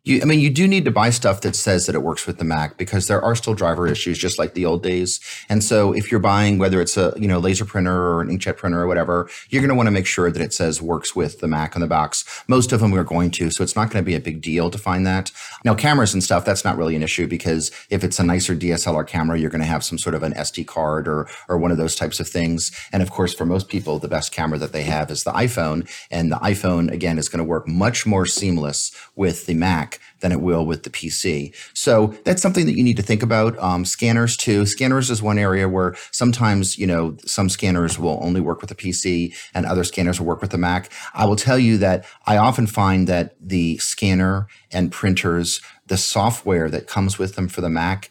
You, 0.07 0.21
I 0.21 0.25
mean, 0.25 0.39
you 0.39 0.49
do 0.49 0.69
need 0.69 0.85
to 0.85 0.91
buy 0.91 1.09
stuff 1.09 1.41
that 1.41 1.53
says 1.53 1.85
that 1.85 1.93
it 1.93 2.01
works 2.01 2.25
with 2.25 2.38
the 2.38 2.45
Mac 2.45 2.77
because 2.77 3.07
there 3.07 3.21
are 3.21 3.35
still 3.35 3.53
driver 3.53 3.88
issues, 3.88 4.17
just 4.17 4.39
like 4.39 4.53
the 4.53 4.65
old 4.65 4.81
days. 4.81 5.19
And 5.49 5.61
so, 5.61 5.91
if 5.91 6.09
you're 6.09 6.21
buying 6.21 6.57
whether 6.59 6.79
it's 6.79 6.95
a 6.95 7.13
you 7.17 7.27
know 7.27 7.39
laser 7.39 7.65
printer 7.65 7.93
or 7.93 8.21
an 8.21 8.29
inkjet 8.29 8.55
printer 8.55 8.81
or 8.81 8.88
whatever, 8.88 9.29
you're 9.49 9.61
going 9.61 9.67
to 9.67 9.75
want 9.75 9.88
to 9.88 9.91
make 9.91 10.05
sure 10.05 10.31
that 10.31 10.41
it 10.41 10.53
says 10.53 10.81
works 10.81 11.13
with 11.13 11.41
the 11.41 11.47
Mac 11.47 11.75
on 11.75 11.81
the 11.81 11.88
box. 11.88 12.23
Most 12.47 12.71
of 12.71 12.79
them 12.79 12.93
are 12.93 13.03
going 13.03 13.31
to, 13.31 13.49
so 13.49 13.63
it's 13.63 13.75
not 13.75 13.91
going 13.91 14.01
to 14.01 14.05
be 14.05 14.15
a 14.15 14.21
big 14.21 14.41
deal 14.41 14.69
to 14.69 14.77
find 14.77 15.05
that. 15.05 15.29
Now, 15.65 15.75
cameras 15.75 16.13
and 16.13 16.23
stuff, 16.23 16.45
that's 16.45 16.63
not 16.63 16.77
really 16.77 16.95
an 16.95 17.03
issue 17.03 17.27
because 17.27 17.69
if 17.89 18.01
it's 18.01 18.17
a 18.17 18.23
nicer 18.23 18.55
DSLR 18.55 19.05
camera, 19.05 19.38
you're 19.38 19.49
going 19.49 19.59
to 19.59 19.67
have 19.67 19.84
some 19.84 19.97
sort 19.97 20.15
of 20.15 20.23
an 20.23 20.31
SD 20.35 20.65
card 20.67 21.09
or 21.09 21.27
or 21.49 21.57
one 21.57 21.71
of 21.71 21.77
those 21.77 21.97
types 21.97 22.21
of 22.21 22.29
things. 22.29 22.71
And 22.93 23.03
of 23.03 23.11
course, 23.11 23.34
for 23.34 23.45
most 23.45 23.67
people, 23.67 23.99
the 23.99 24.07
best 24.07 24.31
camera 24.31 24.57
that 24.59 24.71
they 24.71 24.84
have 24.84 25.11
is 25.11 25.25
the 25.25 25.34
iPhone, 25.34 25.85
and 26.09 26.31
the 26.31 26.38
iPhone 26.38 26.89
again 26.93 27.17
is 27.17 27.27
going 27.27 27.39
to 27.39 27.43
work 27.43 27.67
much 27.67 28.05
more 28.05 28.25
seamless 28.25 28.95
with 29.17 29.47
the 29.47 29.53
Mac 29.53 29.97
than 30.19 30.31
it 30.31 30.41
will 30.41 30.65
with 30.65 30.84
the 30.84 30.89
PC. 30.89 31.53
So 31.73 32.15
that's 32.23 32.41
something 32.41 32.65
that 32.65 32.76
you 32.77 32.84
need 32.84 32.98
to 32.98 33.03
think 33.03 33.23
about. 33.23 33.57
Um, 33.60 33.85
scanners 33.85 34.35
too. 34.38 34.65
Scanners 34.65 35.10
is 35.10 35.22
one 35.22 35.38
area 35.38 35.69
where 35.69 35.95
sometimes, 36.11 36.77
you 36.77 36.88
know, 36.88 37.18
some 37.26 37.49
scanners 37.49 37.99
will 37.99 38.19
only 38.22 38.41
work 38.41 38.61
with 38.61 38.69
the 38.69 38.76
PC 38.76 39.35
and 39.53 39.65
other 39.65 39.84
scanners 39.84 40.19
will 40.19 40.27
work 40.27 40.41
with 40.41 40.52
the 40.52 40.57
Mac. 40.57 40.91
I 41.14 41.26
will 41.26 41.35
tell 41.35 41.60
you 41.60 41.77
that 41.77 42.06
I 42.26 42.38
often 42.38 42.68
find 42.68 43.07
that 43.07 43.35
the 43.41 43.77
scanner 43.77 44.48
and 44.72 44.91
printers, 44.91 45.61
the 45.88 45.98
software 45.98 46.69
that 46.69 46.88
comes 46.88 47.18
with 47.18 47.35
them 47.35 47.48
for 47.48 47.61
the 47.61 47.69
Mac, 47.69 48.10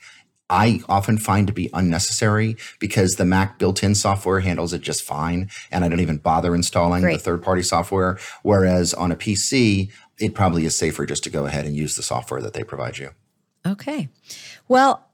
I 0.48 0.80
often 0.88 1.18
find 1.18 1.46
to 1.48 1.52
be 1.52 1.70
unnecessary 1.72 2.56
because 2.78 3.16
the 3.16 3.24
Mac 3.24 3.58
built-in 3.58 3.94
software 3.94 4.40
handles 4.40 4.72
it 4.72 4.80
just 4.80 5.02
fine, 5.02 5.50
and 5.72 5.84
I 5.84 5.88
don't 5.88 6.00
even 6.00 6.18
bother 6.18 6.54
installing 6.54 7.02
Great. 7.02 7.14
the 7.14 7.18
third-party 7.18 7.62
software. 7.62 8.18
Whereas 8.42 8.94
on 8.94 9.10
a 9.10 9.16
PC, 9.16 9.90
it 10.18 10.34
probably 10.34 10.64
is 10.64 10.76
safer 10.76 11.06
just 11.06 11.24
to 11.24 11.30
go 11.30 11.46
ahead 11.46 11.66
and 11.66 11.76
use 11.76 11.96
the 11.96 12.02
software 12.02 12.40
that 12.42 12.52
they 12.52 12.64
provide 12.64 12.98
you. 12.98 13.10
Okay. 13.66 14.08
Well, 14.68 15.06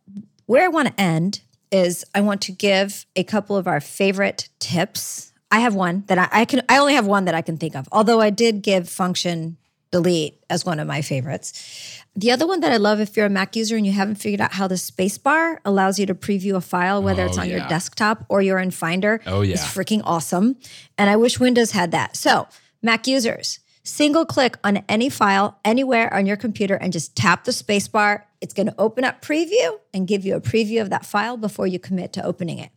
where 0.47 0.65
I 0.65 0.69
want 0.69 0.89
to 0.89 1.01
end 1.01 1.41
is 1.71 2.05
I 2.15 2.21
want 2.21 2.43
to 2.43 2.53
give 2.53 3.07
a 3.17 3.25
couple 3.25 3.57
of 3.57 3.67
our 3.67 3.81
favorite 3.81 4.49
tips. 4.59 5.33
I 5.51 5.61
have 5.61 5.75
one 5.75 6.05
that 6.07 6.19
I, 6.19 6.29
I 6.43 6.45
can 6.45 6.63
I 6.69 6.79
only 6.79 6.95
have 6.95 7.07
one 7.07 7.25
that 7.25 7.35
I 7.35 7.43
can 7.43 7.57
think 7.57 7.75
of. 7.75 7.89
Although 7.91 8.21
I 8.21 8.31
did 8.31 8.63
give 8.63 8.89
function 8.89 9.57
delete 9.93 10.43
as 10.51 10.65
one 10.65 10.81
of 10.81 10.89
my 10.89 11.03
favorites. 11.03 12.03
The 12.17 12.33
other 12.33 12.47
one 12.47 12.61
that 12.61 12.73
I 12.73 12.79
love 12.79 12.99
if 12.99 13.17
you're 13.17 13.27
a 13.27 13.31
Mac 13.31 13.55
user 13.55 13.77
and 13.77 13.87
you 13.87 13.93
haven't 13.93 14.17
figured 14.17 14.41
out 14.41 14.53
how 14.53 14.67
the 14.67 14.75
spacebar 14.75 15.59
allows 15.65 15.99
you 15.99 16.07
to 16.07 16.15
preview 16.15 16.57
a 16.57 16.61
file, 16.61 17.03
whether 17.03 17.23
oh, 17.23 17.27
it's 17.27 17.39
on 17.39 17.49
yeah. 17.49 17.59
your 17.59 17.69
desktop 17.69 18.25
or 18.29 18.43
you're 18.43 18.59
in 18.59 18.71
Finder, 18.71 19.21
oh, 19.27 19.43
yeah. 19.43 19.55
is 19.55 19.61
freaking 19.61 20.01
awesome. 20.05 20.57
And 20.99 21.09
I 21.09 21.17
wish 21.17 21.39
Windows 21.39 21.71
had 21.73 21.91
that. 21.93 22.17
So, 22.17 22.49
Mac 22.83 23.07
users, 23.07 23.61
Single 23.85 24.25
click 24.27 24.59
on 24.63 24.85
any 24.89 25.09
file 25.09 25.59
anywhere 25.65 26.13
on 26.15 26.25
your 26.25 26.37
computer 26.37 26.77
and 26.77 26.93
just 26.93 27.17
tap 27.17 27.45
the 27.45 27.51
spacebar. 27.51 28.23
It's 28.41 28.55
going 28.55 28.69
to 28.69 28.75
open 28.79 29.03
up 29.03 29.23
preview 29.23 29.79
and 29.93 30.07
give 30.07 30.25
you 30.25 30.37
a 30.37 30.41
preview 30.41 30.81
of 30.81 30.91
that 30.91 31.05
file 31.05 31.37
before 31.37 31.67
you 31.67 31.81
commit 31.81 32.13
to 32.13 32.25
opening 32.25 32.59
it. 32.59 32.71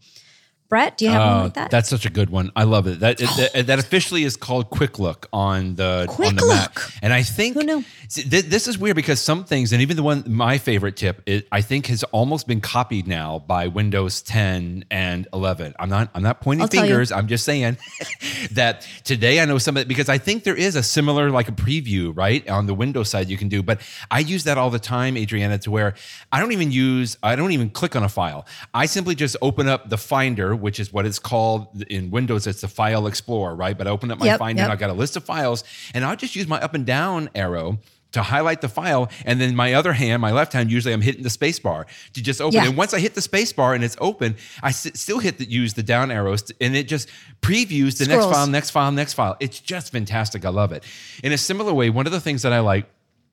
Brett, 0.67 0.97
do 0.97 1.05
you 1.05 1.11
have 1.11 1.21
uh, 1.21 1.25
one 1.25 1.43
like 1.43 1.53
that? 1.53 1.71
That's 1.71 1.89
such 1.89 2.05
a 2.05 2.09
good 2.09 2.29
one. 2.29 2.51
I 2.55 2.63
love 2.63 2.87
it. 2.87 2.99
That 2.99 3.17
that, 3.53 3.67
that 3.67 3.79
officially 3.79 4.23
is 4.23 4.35
called 4.35 4.69
Quick 4.69 4.97
Look 4.99 5.27
on 5.31 5.75
the 5.75 6.05
Quick 6.09 6.29
on 6.29 6.35
the 6.35 6.45
Look. 6.45 6.55
Mac. 6.55 6.79
And 7.01 7.13
I 7.13 7.21
think 7.23 7.55
Who 7.55 7.63
knew? 7.63 7.83
this 8.25 8.67
is 8.67 8.77
weird 8.77 8.95
because 8.95 9.19
some 9.19 9.43
things, 9.43 9.73
and 9.73 9.81
even 9.81 9.95
the 9.95 10.03
one 10.03 10.23
my 10.27 10.57
favorite 10.57 10.95
tip, 10.95 11.27
I 11.51 11.61
think 11.61 11.87
has 11.87 12.03
almost 12.05 12.47
been 12.47 12.61
copied 12.61 13.07
now 13.07 13.39
by 13.39 13.67
Windows 13.67 14.21
10 14.21 14.85
and 14.89 15.27
11. 15.33 15.75
I'm 15.79 15.89
not 15.89 16.09
I'm 16.15 16.23
not 16.23 16.41
pointing 16.41 16.63
I'll 16.63 16.67
fingers. 16.67 17.11
I'm 17.11 17.27
just 17.27 17.45
saying 17.45 17.77
that 18.51 18.87
today 19.03 19.39
I 19.41 19.45
know 19.45 19.57
some 19.57 19.77
of 19.77 19.81
it 19.81 19.87
because 19.87 20.09
I 20.09 20.17
think 20.17 20.43
there 20.43 20.55
is 20.55 20.75
a 20.75 20.83
similar 20.83 21.29
like 21.29 21.47
a 21.47 21.51
preview 21.51 22.15
right 22.15 22.47
on 22.49 22.65
the 22.65 22.73
Windows 22.73 23.09
side 23.09 23.29
you 23.29 23.37
can 23.37 23.49
do. 23.49 23.61
But 23.61 23.81
I 24.09 24.19
use 24.19 24.43
that 24.45 24.57
all 24.57 24.69
the 24.69 24.79
time, 24.79 25.17
Adriana, 25.17 25.57
to 25.59 25.71
where 25.71 25.93
I 26.31 26.39
don't 26.39 26.51
even 26.51 26.71
use 26.71 27.17
I 27.21 27.35
don't 27.35 27.51
even 27.51 27.69
click 27.69 27.95
on 27.95 28.03
a 28.03 28.09
file. 28.09 28.45
I 28.73 28.85
simply 28.87 29.15
just 29.15 29.35
open 29.41 29.67
up 29.67 29.89
the 29.89 29.97
Finder, 29.97 30.54
which 30.55 30.79
is 30.79 30.91
what 30.91 31.05
it's 31.05 31.19
called 31.19 31.35
called 31.45 31.83
in 31.83 32.11
Windows, 32.11 32.47
it's 32.47 32.61
the 32.61 32.67
File 32.67 33.07
Explorer, 33.07 33.55
right? 33.55 33.77
But 33.77 33.87
I 33.87 33.89
open 33.91 34.11
up 34.11 34.19
my 34.19 34.25
yep, 34.25 34.39
Finder 34.39 34.61
yep. 34.61 34.65
and 34.65 34.73
I've 34.73 34.79
got 34.79 34.89
a 34.89 34.93
list 34.93 35.15
of 35.17 35.23
files, 35.23 35.63
and 35.93 36.03
I'll 36.05 36.15
just 36.15 36.35
use 36.35 36.47
my 36.47 36.59
up 36.61 36.73
and 36.73 36.85
down 36.85 37.29
arrow 37.35 37.79
to 38.13 38.23
highlight 38.23 38.61
the 38.61 38.69
file, 38.69 39.09
and 39.25 39.41
then 39.41 39.53
my 39.57 39.73
other 39.73 39.91
hand, 39.91 40.21
my 40.21 40.31
left 40.31 40.53
hand, 40.53 40.71
usually 40.71 40.93
I'm 40.93 41.01
hitting 41.01 41.23
the 41.23 41.29
space 41.29 41.59
bar 41.59 41.85
to 42.13 42.23
just 42.23 42.39
open. 42.39 42.53
Yeah. 42.53 42.67
And 42.67 42.77
once 42.77 42.93
I 42.93 42.99
hit 42.99 43.13
the 43.13 43.21
space 43.21 43.51
bar 43.51 43.73
and 43.73 43.83
it's 43.83 43.97
open, 43.99 44.37
I 44.63 44.69
s- 44.69 44.89
still 44.93 45.19
hit 45.19 45.37
the 45.37 45.43
use 45.43 45.73
the 45.73 45.83
down 45.83 46.11
arrows, 46.11 46.43
to, 46.43 46.55
and 46.61 46.77
it 46.77 46.87
just 46.87 47.09
previews 47.41 47.97
the 47.97 48.05
Scrolls. 48.05 48.25
next 48.25 48.35
file, 48.37 48.47
next 48.47 48.69
file, 48.71 48.91
next 48.93 49.13
file. 49.13 49.35
It's 49.41 49.59
just 49.59 49.91
fantastic. 49.91 50.45
I 50.45 50.49
love 50.49 50.71
it. 50.71 50.85
In 51.23 51.33
a 51.33 51.37
similar 51.37 51.73
way, 51.73 51.89
one 51.89 52.05
of 52.05 52.13
the 52.13 52.21
things 52.21 52.43
that 52.43 52.53
I 52.53 52.61
like 52.61 52.87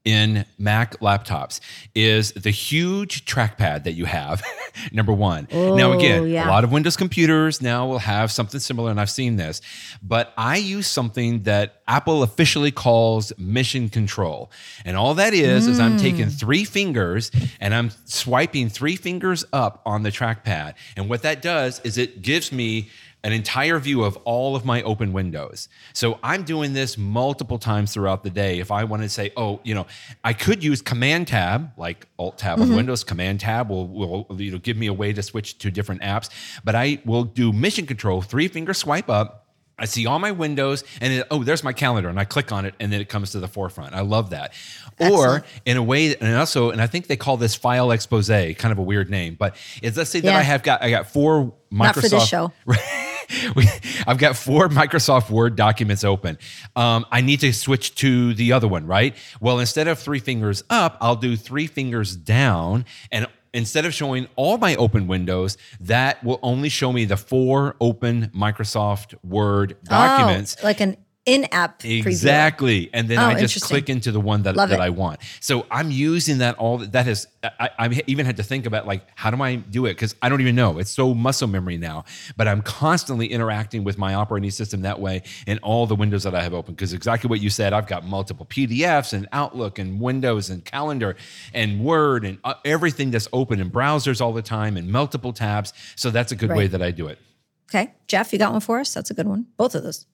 in 0.04 0.44
Mac 0.58 0.98
laptops 1.00 1.60
is 1.94 2.32
the 2.32 2.50
huge 2.50 3.24
trackpad 3.24 3.84
that 3.84 3.92
you 3.92 4.04
have. 4.04 4.42
number 4.92 5.12
one. 5.12 5.46
Oh, 5.52 5.76
now, 5.76 5.92
again, 5.92 6.26
yeah. 6.28 6.48
a 6.48 6.50
lot 6.50 6.64
of 6.64 6.72
Windows 6.72 6.96
computers 6.96 7.60
now 7.62 7.86
will 7.86 7.98
have 7.98 8.32
something 8.32 8.58
similar, 8.58 8.90
and 8.90 9.00
I've 9.00 9.10
seen 9.10 9.36
this, 9.36 9.60
but 10.02 10.32
I 10.36 10.56
use 10.56 10.86
something 10.86 11.42
that 11.44 11.82
Apple 11.86 12.22
officially 12.22 12.70
calls 12.70 13.32
mission 13.38 13.88
control. 13.88 14.50
And 14.84 14.96
all 14.96 15.14
that 15.14 15.34
is, 15.34 15.66
is 15.66 15.78
I'm 15.78 15.98
taking 15.98 16.26
Mm. 16.26 16.38
three 16.38 16.64
fingers 16.64 17.30
and 17.60 17.74
I'm 17.74 17.90
swiping 18.04 18.68
three 18.68 18.96
fingers 18.96 19.44
up 19.52 19.82
on 19.84 20.02
the 20.02 20.10
trackpad. 20.10 20.74
And 20.96 21.08
what 21.08 21.22
that 21.22 21.42
does 21.42 21.80
is 21.84 21.98
it 21.98 22.22
gives 22.22 22.50
me 22.52 22.88
an 23.24 23.32
entire 23.32 23.78
view 23.78 24.02
of 24.02 24.16
all 24.24 24.56
of 24.56 24.64
my 24.64 24.82
open 24.82 25.12
windows. 25.12 25.68
So 25.92 26.18
I'm 26.22 26.42
doing 26.42 26.72
this 26.72 26.98
multiple 26.98 27.58
times 27.58 27.94
throughout 27.94 28.24
the 28.24 28.30
day. 28.30 28.58
If 28.58 28.70
I 28.70 28.84
want 28.84 29.02
to 29.02 29.08
say, 29.08 29.32
oh, 29.36 29.60
you 29.62 29.74
know, 29.74 29.86
I 30.24 30.32
could 30.32 30.64
use 30.64 30.82
Command 30.82 31.28
Tab, 31.28 31.70
like 31.76 32.08
Alt 32.18 32.38
Tab 32.38 32.58
on 32.58 32.66
mm-hmm. 32.66 32.76
Windows, 32.76 33.04
Command 33.04 33.40
Tab 33.40 33.70
will, 33.70 33.86
will 33.86 34.26
you 34.40 34.50
know 34.50 34.58
give 34.58 34.76
me 34.76 34.88
a 34.88 34.92
way 34.92 35.12
to 35.12 35.22
switch 35.22 35.58
to 35.58 35.70
different 35.70 36.02
apps. 36.02 36.30
But 36.64 36.74
I 36.74 37.00
will 37.04 37.24
do 37.24 37.52
Mission 37.52 37.86
Control, 37.86 38.22
three 38.22 38.48
finger 38.48 38.74
swipe 38.74 39.08
up. 39.08 39.38
I 39.78 39.86
see 39.86 40.06
all 40.06 40.18
my 40.18 40.30
windows, 40.30 40.84
and 41.00 41.12
it, 41.12 41.26
oh, 41.30 41.42
there's 41.42 41.64
my 41.64 41.72
calendar, 41.72 42.08
and 42.08 42.20
I 42.20 42.24
click 42.24 42.52
on 42.52 42.66
it, 42.66 42.74
and 42.78 42.92
then 42.92 43.00
it 43.00 43.08
comes 43.08 43.32
to 43.32 43.40
the 43.40 43.48
forefront. 43.48 43.94
I 43.94 44.02
love 44.02 44.30
that. 44.30 44.52
Excellent. 45.00 45.42
Or 45.42 45.46
in 45.64 45.76
a 45.76 45.82
way, 45.82 46.14
and 46.14 46.36
also, 46.36 46.70
and 46.70 46.80
I 46.80 46.86
think 46.86 47.08
they 47.08 47.16
call 47.16 47.36
this 47.36 47.54
file 47.54 47.90
expose, 47.90 48.28
kind 48.28 48.66
of 48.66 48.78
a 48.78 48.82
weird 48.82 49.10
name, 49.10 49.34
but 49.34 49.56
it's 49.82 49.96
let's 49.96 50.10
say 50.10 50.20
that 50.20 50.34
I 50.34 50.42
have 50.42 50.62
got 50.62 50.82
I 50.82 50.90
got 50.90 51.08
four 51.08 51.54
Microsoft. 51.72 51.78
Not 51.78 51.94
for 51.94 52.08
this 52.08 52.28
show. 52.28 52.52
we, 53.56 53.66
I've 54.06 54.18
got 54.18 54.36
four 54.36 54.68
Microsoft 54.68 55.30
Word 55.30 55.56
documents 55.56 56.04
open. 56.04 56.38
Um, 56.76 57.06
I 57.10 57.20
need 57.20 57.40
to 57.40 57.52
switch 57.52 57.94
to 57.96 58.34
the 58.34 58.52
other 58.52 58.68
one, 58.68 58.86
right? 58.86 59.14
Well, 59.40 59.58
instead 59.58 59.88
of 59.88 59.98
three 59.98 60.18
fingers 60.18 60.64
up, 60.70 60.96
I'll 61.00 61.16
do 61.16 61.36
three 61.36 61.66
fingers 61.66 62.16
down. 62.16 62.84
And 63.10 63.26
instead 63.52 63.84
of 63.84 63.94
showing 63.94 64.28
all 64.36 64.58
my 64.58 64.76
open 64.76 65.06
windows, 65.06 65.56
that 65.80 66.22
will 66.24 66.40
only 66.42 66.68
show 66.68 66.92
me 66.92 67.04
the 67.04 67.16
four 67.16 67.76
open 67.80 68.30
Microsoft 68.34 69.14
Word 69.24 69.76
documents. 69.84 70.56
Oh, 70.60 70.64
like 70.64 70.80
an 70.80 70.96
in-app 71.24 71.80
preview. 71.80 72.06
Exactly. 72.06 72.90
And 72.92 73.08
then 73.08 73.18
Oh, 73.18 73.22
I 73.26 73.38
just 73.40 73.60
click 73.62 73.88
into 73.88 74.10
the 74.10 74.20
one 74.20 74.42
that, 74.42 74.56
Love 74.56 74.70
that 74.70 74.80
it. 74.80 74.82
I 74.82 74.90
want. 74.90 75.20
So 75.40 75.66
I'm 75.70 75.90
using 75.90 76.38
that 76.38 76.56
all 76.56 76.78
that 76.78 77.06
has 77.06 77.28
I, 77.44 77.70
I 77.78 78.02
even 78.06 78.26
had 78.26 78.36
to 78.38 78.42
think 78.42 78.66
about 78.66 78.86
like 78.86 79.06
how 79.14 79.30
do 79.30 79.40
I 79.42 79.56
do 79.56 79.86
it? 79.86 79.90
Because 79.90 80.16
I 80.20 80.28
don't 80.28 80.40
even 80.40 80.56
know. 80.56 80.78
It's 80.78 80.90
so 80.90 81.14
muscle 81.14 81.46
memory 81.48 81.76
now. 81.76 82.04
But 82.36 82.48
I'm 82.48 82.60
constantly 82.62 83.26
interacting 83.28 83.84
with 83.84 83.98
my 83.98 84.14
operating 84.14 84.50
system 84.50 84.82
that 84.82 84.98
way 85.00 85.22
and 85.46 85.60
all 85.62 85.86
the 85.86 85.94
windows 85.94 86.24
that 86.24 86.34
I 86.34 86.42
have 86.42 86.54
open. 86.54 86.74
Because 86.74 86.92
exactly 86.92 87.28
what 87.28 87.40
you 87.40 87.50
said, 87.50 87.72
I've 87.72 87.86
got 87.86 88.04
multiple 88.04 88.46
PDFs 88.46 89.12
and 89.12 89.28
Outlook 89.32 89.78
and 89.78 90.00
Windows 90.00 90.50
and 90.50 90.64
Calendar 90.64 91.16
and 91.54 91.84
Word 91.84 92.24
and 92.24 92.38
uh, 92.42 92.54
everything 92.64 93.12
that's 93.12 93.28
open 93.32 93.60
in 93.60 93.70
browsers 93.70 94.20
all 94.20 94.32
the 94.32 94.42
time 94.42 94.76
and 94.76 94.88
multiple 94.90 95.32
tabs. 95.32 95.72
So 95.94 96.10
that's 96.10 96.32
a 96.32 96.36
good 96.36 96.50
way 96.50 96.66
that 96.66 96.82
I 96.82 96.90
do 96.90 97.06
it. 97.06 97.18
Okay, 97.70 97.94
Jeff, 98.06 98.32
you 98.32 98.38
got 98.38 98.52
one 98.52 98.60
for 98.60 98.80
us? 98.80 98.92
That's 98.92 99.10
a 99.10 99.14
good 99.14 99.26
one. 99.26 99.46
Both 99.56 99.74
of 99.74 99.82
those. 99.82 100.04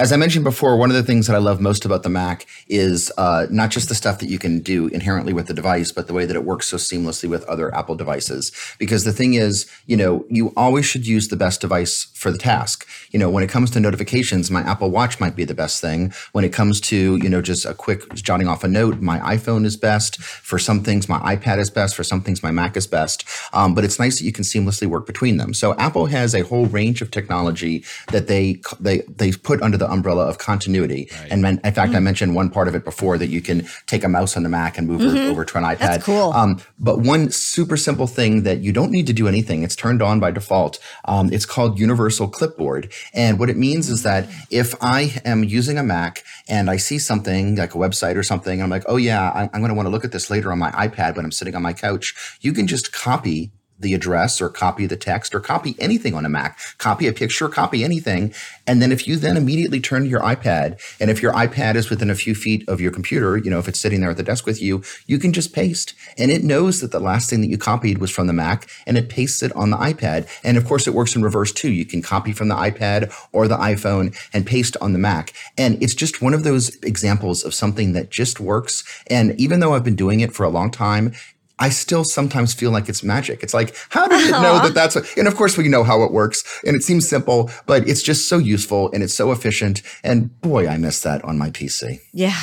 As 0.00 0.12
I 0.12 0.16
mentioned 0.16 0.44
before, 0.44 0.76
one 0.76 0.90
of 0.90 0.96
the 0.96 1.02
things 1.02 1.26
that 1.26 1.34
I 1.34 1.40
love 1.40 1.60
most 1.60 1.84
about 1.84 2.04
the 2.04 2.08
Mac 2.08 2.46
is 2.68 3.10
uh, 3.18 3.48
not 3.50 3.70
just 3.70 3.88
the 3.88 3.96
stuff 3.96 4.20
that 4.20 4.28
you 4.28 4.38
can 4.38 4.60
do 4.60 4.86
inherently 4.86 5.32
with 5.32 5.48
the 5.48 5.54
device, 5.54 5.90
but 5.90 6.06
the 6.06 6.12
way 6.14 6.24
that 6.24 6.36
it 6.36 6.44
works 6.44 6.68
so 6.68 6.76
seamlessly 6.76 7.28
with 7.28 7.42
other 7.46 7.74
Apple 7.74 7.96
devices. 7.96 8.52
Because 8.78 9.02
the 9.02 9.12
thing 9.12 9.34
is, 9.34 9.68
you 9.86 9.96
know, 9.96 10.24
you 10.28 10.52
always 10.56 10.86
should 10.86 11.04
use 11.04 11.26
the 11.26 11.36
best 11.36 11.60
device 11.60 12.04
for 12.14 12.30
the 12.30 12.38
task. 12.38 12.86
You 13.10 13.18
know, 13.18 13.28
when 13.28 13.42
it 13.42 13.50
comes 13.50 13.72
to 13.72 13.80
notifications, 13.80 14.52
my 14.52 14.60
Apple 14.60 14.88
Watch 14.88 15.18
might 15.18 15.34
be 15.34 15.42
the 15.42 15.52
best 15.52 15.80
thing. 15.80 16.12
When 16.30 16.44
it 16.44 16.52
comes 16.52 16.80
to, 16.82 17.16
you 17.16 17.28
know, 17.28 17.42
just 17.42 17.66
a 17.66 17.74
quick 17.74 18.14
jotting 18.14 18.46
off 18.46 18.62
a 18.62 18.68
note, 18.68 19.00
my 19.00 19.18
iPhone 19.18 19.64
is 19.64 19.76
best. 19.76 20.22
For 20.22 20.60
some 20.60 20.84
things, 20.84 21.08
my 21.08 21.18
iPad 21.34 21.58
is 21.58 21.70
best. 21.70 21.96
For 21.96 22.04
some 22.04 22.20
things, 22.20 22.40
my 22.40 22.52
Mac 22.52 22.76
is 22.76 22.86
best. 22.86 23.24
Um, 23.52 23.74
but 23.74 23.82
it's 23.82 23.98
nice 23.98 24.20
that 24.20 24.24
you 24.24 24.32
can 24.32 24.44
seamlessly 24.44 24.86
work 24.86 25.08
between 25.08 25.38
them. 25.38 25.54
So 25.54 25.74
Apple 25.74 26.06
has 26.06 26.36
a 26.36 26.42
whole 26.42 26.66
range 26.66 27.02
of 27.02 27.10
technology 27.10 27.84
that 28.12 28.28
they 28.28 28.60
they 28.78 28.98
they 29.08 29.32
put 29.32 29.60
under 29.60 29.76
the 29.76 29.87
umbrella 29.88 30.26
of 30.28 30.38
continuity. 30.38 31.08
And 31.30 31.42
men, 31.42 31.60
in 31.64 31.72
fact, 31.72 31.94
I 31.94 32.00
mentioned 32.00 32.34
one 32.34 32.50
part 32.50 32.68
of 32.68 32.74
it 32.74 32.84
before 32.84 33.18
that 33.18 33.28
you 33.28 33.40
can 33.40 33.66
take 33.86 34.04
a 34.04 34.08
mouse 34.08 34.36
on 34.36 34.42
the 34.42 34.48
Mac 34.48 34.78
and 34.78 34.86
move 34.86 35.00
it 35.02 35.16
over 35.30 35.44
to 35.44 35.58
an 35.58 35.64
iPad. 35.64 35.78
That's 35.78 36.04
cool. 36.04 36.32
Um, 36.32 36.60
but 36.78 37.00
one 37.00 37.30
super 37.30 37.76
simple 37.76 38.06
thing 38.06 38.42
that 38.44 38.58
you 38.60 38.72
don't 38.72 38.90
need 38.90 39.06
to 39.06 39.12
do 39.12 39.28
anything, 39.28 39.62
it's 39.62 39.76
turned 39.76 40.02
on 40.02 40.20
by 40.20 40.30
default. 40.30 40.78
Um, 41.04 41.32
it's 41.32 41.46
called 41.46 41.78
Universal 41.78 42.28
Clipboard. 42.28 42.92
And 43.14 43.38
what 43.38 43.50
it 43.50 43.56
means 43.56 43.88
is 43.88 44.02
that 44.02 44.28
if 44.50 44.74
I 44.82 45.20
am 45.24 45.44
using 45.44 45.78
a 45.78 45.82
Mac 45.82 46.24
and 46.48 46.70
I 46.70 46.76
see 46.76 46.98
something 46.98 47.56
like 47.56 47.74
a 47.74 47.78
website 47.78 48.16
or 48.16 48.22
something, 48.22 48.62
I'm 48.62 48.70
like, 48.70 48.84
oh 48.86 48.96
yeah, 48.96 49.30
I- 49.30 49.50
I'm 49.52 49.60
going 49.60 49.68
to 49.70 49.74
want 49.74 49.86
to 49.86 49.90
look 49.90 50.04
at 50.04 50.12
this 50.12 50.30
later 50.30 50.52
on 50.52 50.58
my 50.58 50.70
iPad 50.72 51.16
when 51.16 51.24
I'm 51.24 51.32
sitting 51.32 51.54
on 51.54 51.62
my 51.62 51.72
couch. 51.72 52.14
You 52.40 52.52
can 52.52 52.66
just 52.66 52.92
copy 52.92 53.50
the 53.78 53.94
address 53.94 54.40
or 54.40 54.48
copy 54.48 54.86
the 54.86 54.96
text 54.96 55.34
or 55.34 55.40
copy 55.40 55.76
anything 55.78 56.14
on 56.14 56.24
a 56.24 56.28
Mac, 56.28 56.58
copy 56.78 57.06
a 57.06 57.12
picture, 57.12 57.48
copy 57.48 57.84
anything. 57.84 58.34
And 58.66 58.82
then 58.82 58.92
if 58.92 59.06
you 59.06 59.16
then 59.16 59.36
immediately 59.36 59.80
turn 59.80 60.04
to 60.04 60.08
your 60.08 60.20
iPad, 60.20 60.80
and 61.00 61.10
if 61.10 61.22
your 61.22 61.32
iPad 61.32 61.74
is 61.74 61.90
within 61.90 62.10
a 62.10 62.14
few 62.14 62.34
feet 62.34 62.68
of 62.68 62.80
your 62.80 62.90
computer, 62.90 63.36
you 63.36 63.50
know, 63.50 63.58
if 63.58 63.68
it's 63.68 63.80
sitting 63.80 64.00
there 64.00 64.10
at 64.10 64.16
the 64.16 64.22
desk 64.22 64.46
with 64.46 64.60
you, 64.60 64.82
you 65.06 65.18
can 65.18 65.32
just 65.32 65.52
paste. 65.52 65.94
And 66.16 66.30
it 66.30 66.44
knows 66.44 66.80
that 66.80 66.92
the 66.92 67.00
last 67.00 67.30
thing 67.30 67.40
that 67.40 67.48
you 67.48 67.58
copied 67.58 67.98
was 67.98 68.10
from 68.10 68.26
the 68.26 68.32
Mac 68.32 68.68
and 68.86 68.98
it 68.98 69.08
pastes 69.08 69.42
it 69.42 69.54
on 69.54 69.70
the 69.70 69.76
iPad. 69.76 70.28
And 70.44 70.56
of 70.56 70.66
course, 70.66 70.86
it 70.86 70.94
works 70.94 71.14
in 71.14 71.22
reverse 71.22 71.52
too. 71.52 71.72
You 71.72 71.84
can 71.84 72.02
copy 72.02 72.32
from 72.32 72.48
the 72.48 72.54
iPad 72.54 73.12
or 73.32 73.48
the 73.48 73.56
iPhone 73.56 74.16
and 74.32 74.46
paste 74.46 74.76
on 74.80 74.92
the 74.92 74.98
Mac. 74.98 75.32
And 75.56 75.82
it's 75.82 75.94
just 75.94 76.20
one 76.20 76.34
of 76.34 76.44
those 76.44 76.74
examples 76.82 77.44
of 77.44 77.54
something 77.54 77.92
that 77.92 78.10
just 78.10 78.40
works. 78.40 78.84
And 79.08 79.38
even 79.40 79.60
though 79.60 79.74
I've 79.74 79.84
been 79.84 79.96
doing 79.96 80.20
it 80.20 80.32
for 80.32 80.44
a 80.44 80.48
long 80.48 80.70
time, 80.70 81.12
I 81.58 81.70
still 81.70 82.04
sometimes 82.04 82.54
feel 82.54 82.70
like 82.70 82.88
it's 82.88 83.02
magic. 83.02 83.42
It's 83.42 83.54
like, 83.54 83.74
how 83.88 84.06
did 84.06 84.20
it 84.28 84.30
know 84.30 84.40
that 84.40 84.54
uh-huh. 84.56 84.68
that's 84.70 84.94
what, 84.94 85.16
and 85.16 85.26
of 85.26 85.34
course 85.34 85.56
we 85.56 85.68
know 85.68 85.82
how 85.82 86.02
it 86.04 86.12
works 86.12 86.44
and 86.64 86.76
it 86.76 86.82
seems 86.82 87.08
simple, 87.08 87.50
but 87.66 87.88
it's 87.88 88.02
just 88.02 88.28
so 88.28 88.38
useful 88.38 88.90
and 88.92 89.02
it's 89.02 89.14
so 89.14 89.32
efficient. 89.32 89.82
And 90.04 90.40
boy, 90.40 90.68
I 90.68 90.76
miss 90.76 91.02
that 91.02 91.24
on 91.24 91.36
my 91.38 91.50
PC. 91.50 92.00
Yeah, 92.12 92.38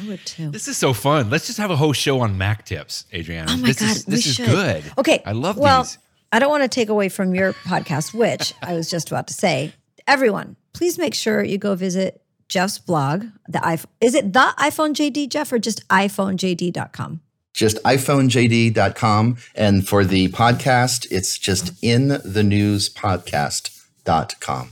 I 0.00 0.08
would 0.08 0.24
too. 0.26 0.50
This 0.50 0.68
is 0.68 0.76
so 0.76 0.92
fun. 0.92 1.30
Let's 1.30 1.46
just 1.46 1.58
have 1.58 1.70
a 1.70 1.76
whole 1.76 1.92
show 1.92 2.20
on 2.20 2.36
Mac 2.36 2.64
tips, 2.64 3.06
Adriana. 3.12 3.52
Oh 3.52 3.56
my 3.56 3.68
this 3.68 3.80
God, 3.80 3.90
is 3.90 4.04
this 4.04 4.24
we 4.24 4.30
is 4.30 4.36
should. 4.36 4.46
good. 4.46 4.84
Okay, 4.98 5.22
I 5.24 5.32
love 5.32 5.56
well, 5.56 5.84
these. 5.84 5.98
I 6.32 6.38
don't 6.38 6.50
want 6.50 6.64
to 6.64 6.68
take 6.68 6.88
away 6.88 7.08
from 7.08 7.34
your 7.34 7.52
podcast, 7.52 8.12
which 8.12 8.54
I 8.62 8.74
was 8.74 8.90
just 8.90 9.10
about 9.10 9.28
to 9.28 9.34
say. 9.34 9.72
Everyone, 10.06 10.56
please 10.72 10.98
make 10.98 11.14
sure 11.14 11.42
you 11.42 11.58
go 11.58 11.74
visit 11.74 12.22
Jeff's 12.48 12.78
blog. 12.78 13.26
The 13.48 13.58
iPhone 13.58 13.86
is 14.00 14.14
it 14.14 14.32
the 14.32 14.54
iPhone 14.58 14.94
JD 14.94 15.28
Jeff 15.30 15.52
or 15.52 15.58
just 15.58 15.86
iPhoneJD.com? 15.88 17.20
Just 17.58 17.82
iPhoneJD.com. 17.82 19.36
And 19.56 19.86
for 19.86 20.04
the 20.04 20.28
podcast, 20.28 21.08
it's 21.10 21.36
just 21.36 21.72
in 21.82 22.20
the 22.24 22.44
news 22.44 22.88
podcast.com. 22.88 24.70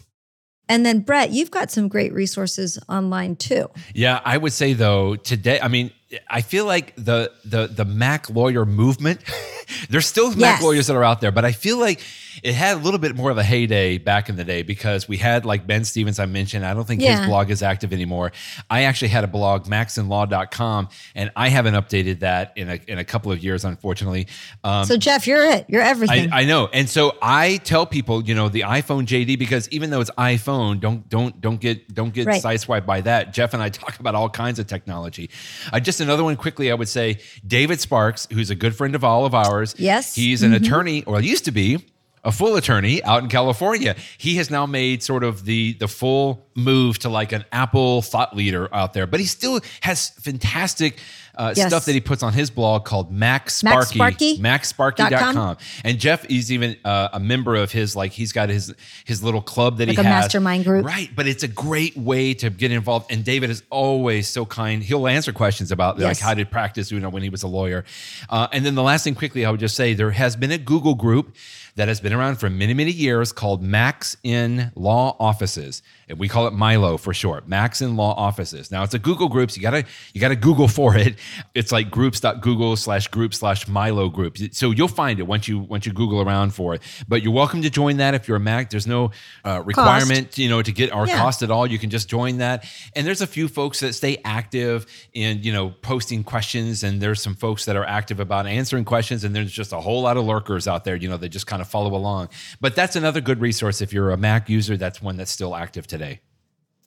And 0.69 0.87
then 0.87 1.01
Brett, 1.01 1.31
you've 1.31 1.51
got 1.51 1.73
some 1.73 1.89
great 1.89 2.13
resources 2.13 2.79
online 2.89 3.35
too. 3.35 3.71
Yeah, 3.93 4.21
I 4.25 4.37
would 4.37 4.53
say 4.53 4.73
though 4.73 5.17
today. 5.17 5.59
I 5.61 5.67
mean, 5.67 5.91
I 6.29 6.43
feel 6.43 6.65
like 6.65 6.95
the 6.97 7.33
the 7.45 7.67
the 7.67 7.85
Mac 7.85 8.31
lawyer 8.31 8.65
movement. 8.65 9.21
there's 9.91 10.07
still 10.07 10.35
Mac 10.37 10.63
lawyers 10.63 10.87
that 10.87 10.95
are 10.95 11.05
out 11.05 11.21
there, 11.21 11.33
but 11.33 11.45
I 11.45 11.53
feel 11.53 11.79
like 11.79 12.01
it 12.43 12.55
had 12.55 12.77
a 12.77 12.81
little 12.81 12.99
bit 13.01 13.17
more 13.17 13.31
of 13.31 13.39
a 13.39 13.43
heyday 13.45 13.99
back 13.99 14.29
in 14.29 14.37
the 14.37 14.45
day 14.45 14.63
because 14.63 15.09
we 15.09 15.17
had 15.17 15.45
like 15.45 15.67
Ben 15.67 15.85
Stevens. 15.85 16.19
I 16.19 16.27
mentioned. 16.27 16.65
I 16.67 16.75
don't 16.75 16.87
think 16.87 17.01
Yeah. 17.03 17.19
his 17.21 17.27
blog 17.29 17.51
is 17.51 17.63
active 17.63 17.93
anymore. 17.93 18.33
I 18.71 18.83
actually 18.85 19.09
had 19.09 19.25
a 19.25 19.27
blog, 19.27 19.67
macsinlaw.com, 19.67 20.89
and 21.15 21.31
I 21.37 21.49
haven't 21.49 21.75
updated 21.75 22.21
that 22.21 22.53
in 22.57 22.69
a 22.71 22.79
in 22.87 22.99
a 22.99 23.05
couple 23.05 23.33
of 23.33 23.43
years, 23.43 23.65
unfortunately. 23.65 24.27
Um, 24.65 24.85
so 24.85 24.97
Jeff, 24.97 25.27
you're 25.27 25.45
it. 25.45 25.67
You're 25.69 25.83
everything. 25.83 26.33
I, 26.33 26.43
I 26.43 26.45
know, 26.45 26.69
and 26.73 26.89
so 26.89 27.17
I 27.23 27.59
tell 27.59 27.87
people, 27.87 28.23
you 28.25 28.35
know, 28.35 28.49
the 28.49 28.61
iPhone 28.63 29.07
JD 29.07 29.39
because 29.39 29.69
even 29.71 29.91
though 29.91 30.01
it's 30.01 30.11
iPhone, 30.13 30.81
don't 30.81 31.09
don't 31.09 31.41
don't 31.41 31.61
get 31.61 31.93
don't 31.95 32.13
get 32.13 32.27
Right. 32.27 32.43
sideswiped 32.43 32.87
by 32.87 33.01
that. 33.03 33.33
Jeff 33.33 33.55
and 33.55 33.63
I 33.63 33.69
talk 33.77 33.99
about 34.01 34.15
all 34.15 34.29
kinds 34.29 34.59
of 34.59 34.67
technology. 34.67 35.31
Uh, 35.73 35.81
just 35.81 36.01
another 36.01 36.25
one 36.25 36.37
quickly, 36.37 36.71
I 36.71 36.75
would 36.75 36.89
say 36.89 37.19
David 37.47 37.81
Sparks, 37.81 38.27
who's 38.33 38.51
a 38.51 38.55
good 38.55 38.75
friend 38.75 38.95
of 38.95 39.05
all 39.05 39.25
of 39.25 39.35
ours. 39.35 39.75
Yes. 39.79 40.15
he's 40.15 40.43
an 40.43 40.53
attorney, 40.55 41.05
or 41.05 41.21
used 41.21 41.45
to 41.47 41.51
be. 41.53 41.85
A 42.27 42.33
full 42.33 42.57
attorney 42.57 43.03
out 43.05 43.23
in 43.23 43.29
California. 43.31 43.95
He 44.19 44.37
has 44.37 44.51
now 44.51 44.67
made 44.67 45.03
sort 45.03 45.25
of 45.25 45.45
the 45.45 45.73
the 45.75 45.89
full 45.89 46.47
move 46.57 46.99
to 47.01 47.09
like 47.09 47.33
an 47.33 47.45
Apple 47.53 48.03
thought 48.03 48.35
leader 48.37 48.69
out 48.75 48.93
there, 48.95 49.07
but 49.07 49.21
he 49.21 49.27
still 49.27 49.61
has 49.81 50.11
fantastic 50.11 50.99
uh, 51.39 51.53
Yes. 51.55 51.69
stuff 51.69 51.85
that 51.85 51.93
he 51.93 52.01
puts 52.01 52.23
on 52.23 52.33
his 52.33 52.51
blog 52.51 52.85
called 52.87 53.13
Mac 53.13 53.51
Sparky. 53.51 53.95
Sparky? 53.97 54.39
MacSparky.com. 54.39 55.59
And 55.85 55.99
Jeff 55.99 56.25
is 56.31 56.51
even 56.51 56.77
uh, 56.85 57.11
a 57.13 57.21
member 57.21 57.55
of 57.57 57.73
his, 57.73 57.95
like 57.95 58.13
he's 58.13 58.33
got 58.33 58.49
his 58.49 58.75
his 59.05 59.23
little 59.23 59.43
club 59.43 59.79
that 59.79 59.89
Like 59.89 59.97
he 59.99 60.01
a 60.01 60.05
has. 60.05 60.25
mastermind 60.25 60.65
group. 60.65 60.85
Right. 60.87 61.11
But 61.15 61.27
it's 61.27 61.43
a 61.43 61.49
great 61.49 61.97
way 61.97 62.35
to 62.35 62.51
get 62.51 62.71
involved. 62.73 63.13
And 63.13 63.25
David 63.25 63.51
is 63.51 63.63
always 63.71 64.29
so 64.29 64.47
kind. 64.47 64.83
He'll 64.83 65.07
answer 65.07 65.33
questions 65.33 65.71
about 65.73 65.99
like 65.99 66.19
how 66.19 66.35
did 66.35 66.51
practice, 66.51 66.91
you 66.91 67.01
know, 67.01 67.11
when 67.11 67.23
he 67.23 67.29
was 67.29 67.43
a 67.43 67.49
lawyer. 67.49 67.85
Uh, 68.31 68.49
and 68.53 68.65
then 68.65 68.75
the 68.75 68.83
last 68.83 69.05
thing 69.05 69.15
quickly, 69.15 69.45
I 69.45 69.51
would 69.51 69.61
just 69.61 69.77
say 69.77 69.95
there 69.95 70.11
has 70.13 70.37
been 70.37 70.51
a 70.51 70.59
Google 70.59 70.95
group 70.95 71.37
that 71.77 71.89
has 71.89 72.01
been 72.01 72.13
around 72.13 72.37
for 72.37 72.51
many, 72.51 72.75
many 72.75 72.91
years 72.91 73.33
called 73.33 73.63
Macs 73.63 74.17
in 74.23 74.73
Law 74.75 75.17
Offices. 75.21 75.83
And 76.09 76.19
we 76.19 76.29
call 76.29 76.47
it 76.47 76.53
Milo 76.53 76.97
for 76.97 77.13
short, 77.13 77.49
Macs 77.49 77.81
in 77.83 77.97
Law 77.97 78.15
Offices. 78.15 78.71
Now 78.71 78.83
it's 78.85 78.95
a 78.95 78.99
Google 78.99 79.29
group, 79.29 79.51
so 79.51 79.57
you 79.57 79.63
gotta 79.63 79.85
you 80.15 80.21
gotta 80.21 80.37
Google 80.37 80.69
for 80.69 80.97
it. 80.97 81.17
It's 81.55 81.73
like 81.73 81.91
groups.google 81.91 82.77
slash 82.77 83.09
group 83.09 83.35
slash 83.35 83.67
Milo 83.69 84.09
group. 84.09 84.39
So 84.53 84.71
you'll 84.71 84.89
find 84.89 85.19
it 85.19 85.25
once 85.27 85.49
you 85.49 85.59
once 85.59 85.85
you 85.87 85.93
Google 85.93 86.21
around 86.23 86.55
for 86.55 86.75
it. 86.75 86.83
But 87.09 87.23
you're 87.23 87.33
welcome 87.33 87.61
to 87.63 87.71
join 87.71 87.97
that 87.99 88.15
if 88.15 88.29
you're 88.29 88.37
a 88.37 88.41
Mac. 88.41 88.71
There's 88.71 88.87
no 88.87 89.11
uh, 89.45 89.63
requirement, 89.65 90.39
you 90.39 90.49
know, 90.49 90.63
to 90.63 90.73
get 90.73 90.93
our 90.93 91.07
Yeah. 91.07 91.17
cost 91.19 91.43
at 91.43 91.51
all. 91.51 91.67
You 91.67 91.79
can 91.79 91.91
just 91.91 92.09
join 92.09 92.39
that. 92.39 92.65
And 92.95 93.07
there's 93.07 93.21
a 93.21 93.27
few 93.27 93.49
folks 93.49 93.81
that 93.81 93.95
stay 93.95 94.19
active 94.25 94.87
in, 95.13 95.43
you 95.43 95.53
know, 95.53 95.71
posting 95.83 96.23
questions. 96.25 96.85
And 96.85 97.01
there's 97.03 97.21
some 97.21 97.35
folks 97.35 97.65
that 97.67 97.77
are 97.77 97.85
active 97.85 98.21
about 98.21 98.47
answering 98.47 98.85
questions. 98.85 99.25
And 99.25 99.35
there's 99.35 99.53
just 99.53 99.73
a 99.73 99.81
whole 99.81 100.03
lot 100.03 100.17
of 100.17 100.25
lurkers 100.25 100.69
out 100.69 100.85
there, 100.85 100.95
you 100.97 101.09
know, 101.09 101.17
that 101.17 101.31
just 101.31 101.47
kind 101.47 101.61
of 101.61 101.66
follow 101.67 101.95
along. 101.95 102.29
But 102.61 102.75
that's 102.75 102.97
another 102.97 103.21
good 103.21 103.41
resource. 103.41 103.81
If 103.81 103.93
you're 103.93 104.11
a 104.11 104.17
Mac 104.17 104.49
user, 104.49 104.77
that's 104.77 105.03
one 105.03 105.17
that's 105.17 105.31
still 105.31 105.55
active 105.55 105.87
today. 105.87 106.21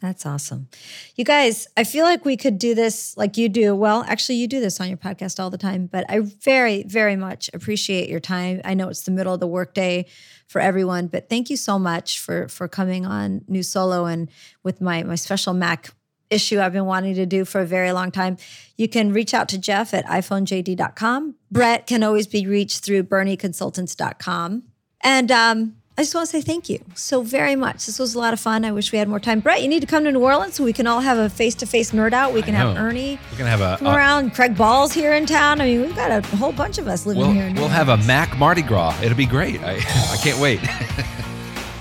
That's 0.02 0.26
awesome. 0.26 0.70
You 1.16 1.26
guys, 1.26 1.68
I 1.76 1.84
feel 1.84 2.06
like 2.06 2.24
we 2.24 2.38
could 2.38 2.58
do 2.58 2.74
this 2.74 3.18
like 3.18 3.36
you 3.36 3.50
do. 3.50 3.76
Well, 3.76 4.06
actually, 4.08 4.36
you 4.38 4.48
do 4.48 4.62
this 4.62 4.80
on 4.80 4.88
your 4.88 4.98
podcast 4.98 5.42
all 5.42 5.50
the 5.50 5.58
time, 5.58 5.88
but 5.88 6.06
I 6.10 6.22
very, 6.22 6.84
very 6.84 7.18
much 7.18 7.50
appreciate 7.54 8.08
your 8.10 8.22
time. 8.22 8.62
I 8.64 8.76
know 8.76 8.88
it's 8.88 9.04
the 9.04 9.12
middle 9.12 9.34
of 9.34 9.42
the 9.42 9.48
workday 9.48 10.06
for 10.48 10.62
everyone, 10.62 11.08
but 11.08 11.28
thank 11.28 11.50
you 11.50 11.58
so 11.58 11.78
much 11.78 12.20
for 12.20 12.48
for 12.48 12.70
coming 12.70 13.06
on 13.06 13.44
New 13.50 13.62
Solo 13.62 14.06
and 14.06 14.30
with 14.64 14.80
my 14.80 15.04
my 15.04 15.16
special 15.16 15.54
Mac 15.54 15.94
issue 16.30 16.60
I've 16.60 16.74
been 16.74 16.86
wanting 16.86 17.16
to 17.16 17.26
do 17.26 17.46
for 17.46 17.62
a 17.62 17.66
very 17.66 17.92
long 17.92 18.12
time. 18.12 18.38
You 18.78 18.88
can 18.88 19.12
reach 19.14 19.34
out 19.34 19.50
to 19.50 19.58
Jeff 19.58 19.94
at 19.94 20.06
iPhoneJD.com. 20.06 21.36
Brett 21.52 21.88
can 21.88 22.04
always 22.04 22.28
be 22.28 22.46
reached 22.46 22.84
through 22.84 23.04
BurneyConsultants.com. 23.04 24.64
And 25.02 25.32
um, 25.32 25.76
I 25.98 26.04
just 26.04 26.16
want 26.16 26.30
to 26.30 26.32
say 26.32 26.42
thank 26.42 26.70
you 26.70 26.80
so 26.96 27.22
very 27.24 27.58
much. 27.58 27.86
This 27.86 28.00
was 28.00 28.16
a 28.16 28.20
lot 28.20 28.32
of 28.34 28.40
fun. 28.40 28.64
I 28.64 28.72
wish 28.72 28.92
we 28.92 28.98
had 28.98 29.10
more 29.10 29.20
time. 29.20 29.42
Brett, 29.42 29.62
you 29.62 29.68
need 29.68 29.82
to 29.82 29.86
come 29.86 30.06
to 30.06 30.12
New 30.12 30.24
Orleans 30.24 30.56
so 30.56 30.64
we 30.64 30.72
can 30.72 30.88
all 30.88 31.02
have 31.02 31.18
a 31.18 31.30
face 31.30 31.56
to 31.56 31.66
face 31.66 31.92
nerd 31.92 32.14
out. 32.14 32.34
We 32.34 32.42
can 32.42 32.54
have. 32.54 32.78
Ernie 32.78 33.20
We're 33.32 33.38
gonna 33.38 33.50
have 33.50 33.62
a, 33.62 33.78
come 33.78 33.88
a- 33.88 33.98
around. 33.98 34.34
Craig 34.34 34.56
Ball's 34.56 34.94
here 34.94 35.14
in 35.14 35.26
town. 35.26 35.60
I 35.60 35.66
mean, 35.66 35.82
we've 35.82 35.96
got 35.96 36.12
a 36.12 36.22
whole 36.38 36.54
bunch 36.54 36.78
of 36.78 36.88
us 36.88 37.06
living 37.06 37.24
we'll, 37.24 37.34
here. 37.34 37.48
In 37.48 37.54
New 37.54 37.60
we'll 37.60 37.70
have 37.70 37.90
a 37.90 37.98
Mac 37.98 38.38
Mardi 38.38 38.62
Gras. 38.62 38.98
It'll 39.02 39.18
be 39.18 39.26
great. 39.26 39.62
I, 39.62 39.74
I 39.78 40.18
can't 40.24 40.40
wait. 40.40 40.62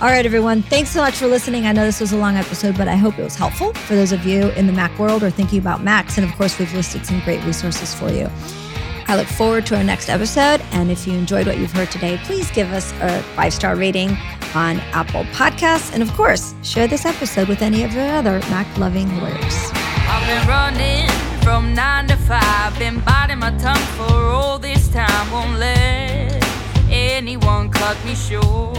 All 0.00 0.06
right, 0.06 0.24
everyone. 0.24 0.62
Thanks 0.62 0.90
so 0.90 1.00
much 1.00 1.16
for 1.16 1.26
listening. 1.26 1.66
I 1.66 1.72
know 1.72 1.84
this 1.84 1.98
was 2.00 2.12
a 2.12 2.16
long 2.16 2.36
episode, 2.36 2.78
but 2.78 2.86
I 2.86 2.94
hope 2.94 3.18
it 3.18 3.24
was 3.24 3.34
helpful 3.34 3.72
for 3.72 3.96
those 3.96 4.12
of 4.12 4.24
you 4.24 4.50
in 4.50 4.68
the 4.68 4.72
Mac 4.72 4.96
world 4.96 5.24
or 5.24 5.30
thinking 5.30 5.58
about 5.58 5.82
Macs. 5.82 6.16
And 6.16 6.24
of 6.24 6.32
course, 6.36 6.56
we've 6.56 6.72
listed 6.72 7.04
some 7.04 7.18
great 7.22 7.42
resources 7.42 7.92
for 7.92 8.08
you. 8.08 8.30
I 9.08 9.16
look 9.16 9.26
forward 9.26 9.66
to 9.66 9.76
our 9.76 9.82
next 9.82 10.08
episode. 10.08 10.60
And 10.70 10.92
if 10.92 11.04
you 11.04 11.14
enjoyed 11.14 11.48
what 11.48 11.58
you've 11.58 11.72
heard 11.72 11.90
today, 11.90 12.16
please 12.22 12.48
give 12.52 12.72
us 12.72 12.92
a 13.00 13.20
five 13.34 13.52
star 13.52 13.74
rating 13.74 14.10
on 14.54 14.78
Apple 14.92 15.24
Podcasts. 15.32 15.92
And 15.92 16.00
of 16.00 16.12
course, 16.12 16.54
share 16.62 16.86
this 16.86 17.04
episode 17.04 17.48
with 17.48 17.60
any 17.60 17.82
of 17.82 17.92
your 17.92 18.06
other 18.06 18.38
Mac 18.50 18.78
loving 18.78 19.08
lawyers. 19.20 19.70
I've 19.74 20.24
been 20.28 20.46
running 20.46 21.08
from 21.42 21.74
nine 21.74 22.06
to 22.06 22.16
five, 22.16 22.78
been 22.78 23.00
biting 23.00 23.40
my 23.40 23.50
tongue 23.58 23.76
for 23.96 24.12
all 24.12 24.60
this 24.60 24.86
time. 24.90 25.32
Won't 25.32 25.58
let 25.58 26.40
anyone 26.88 27.68
cut 27.70 27.96
me 28.04 28.14
short. 28.14 28.78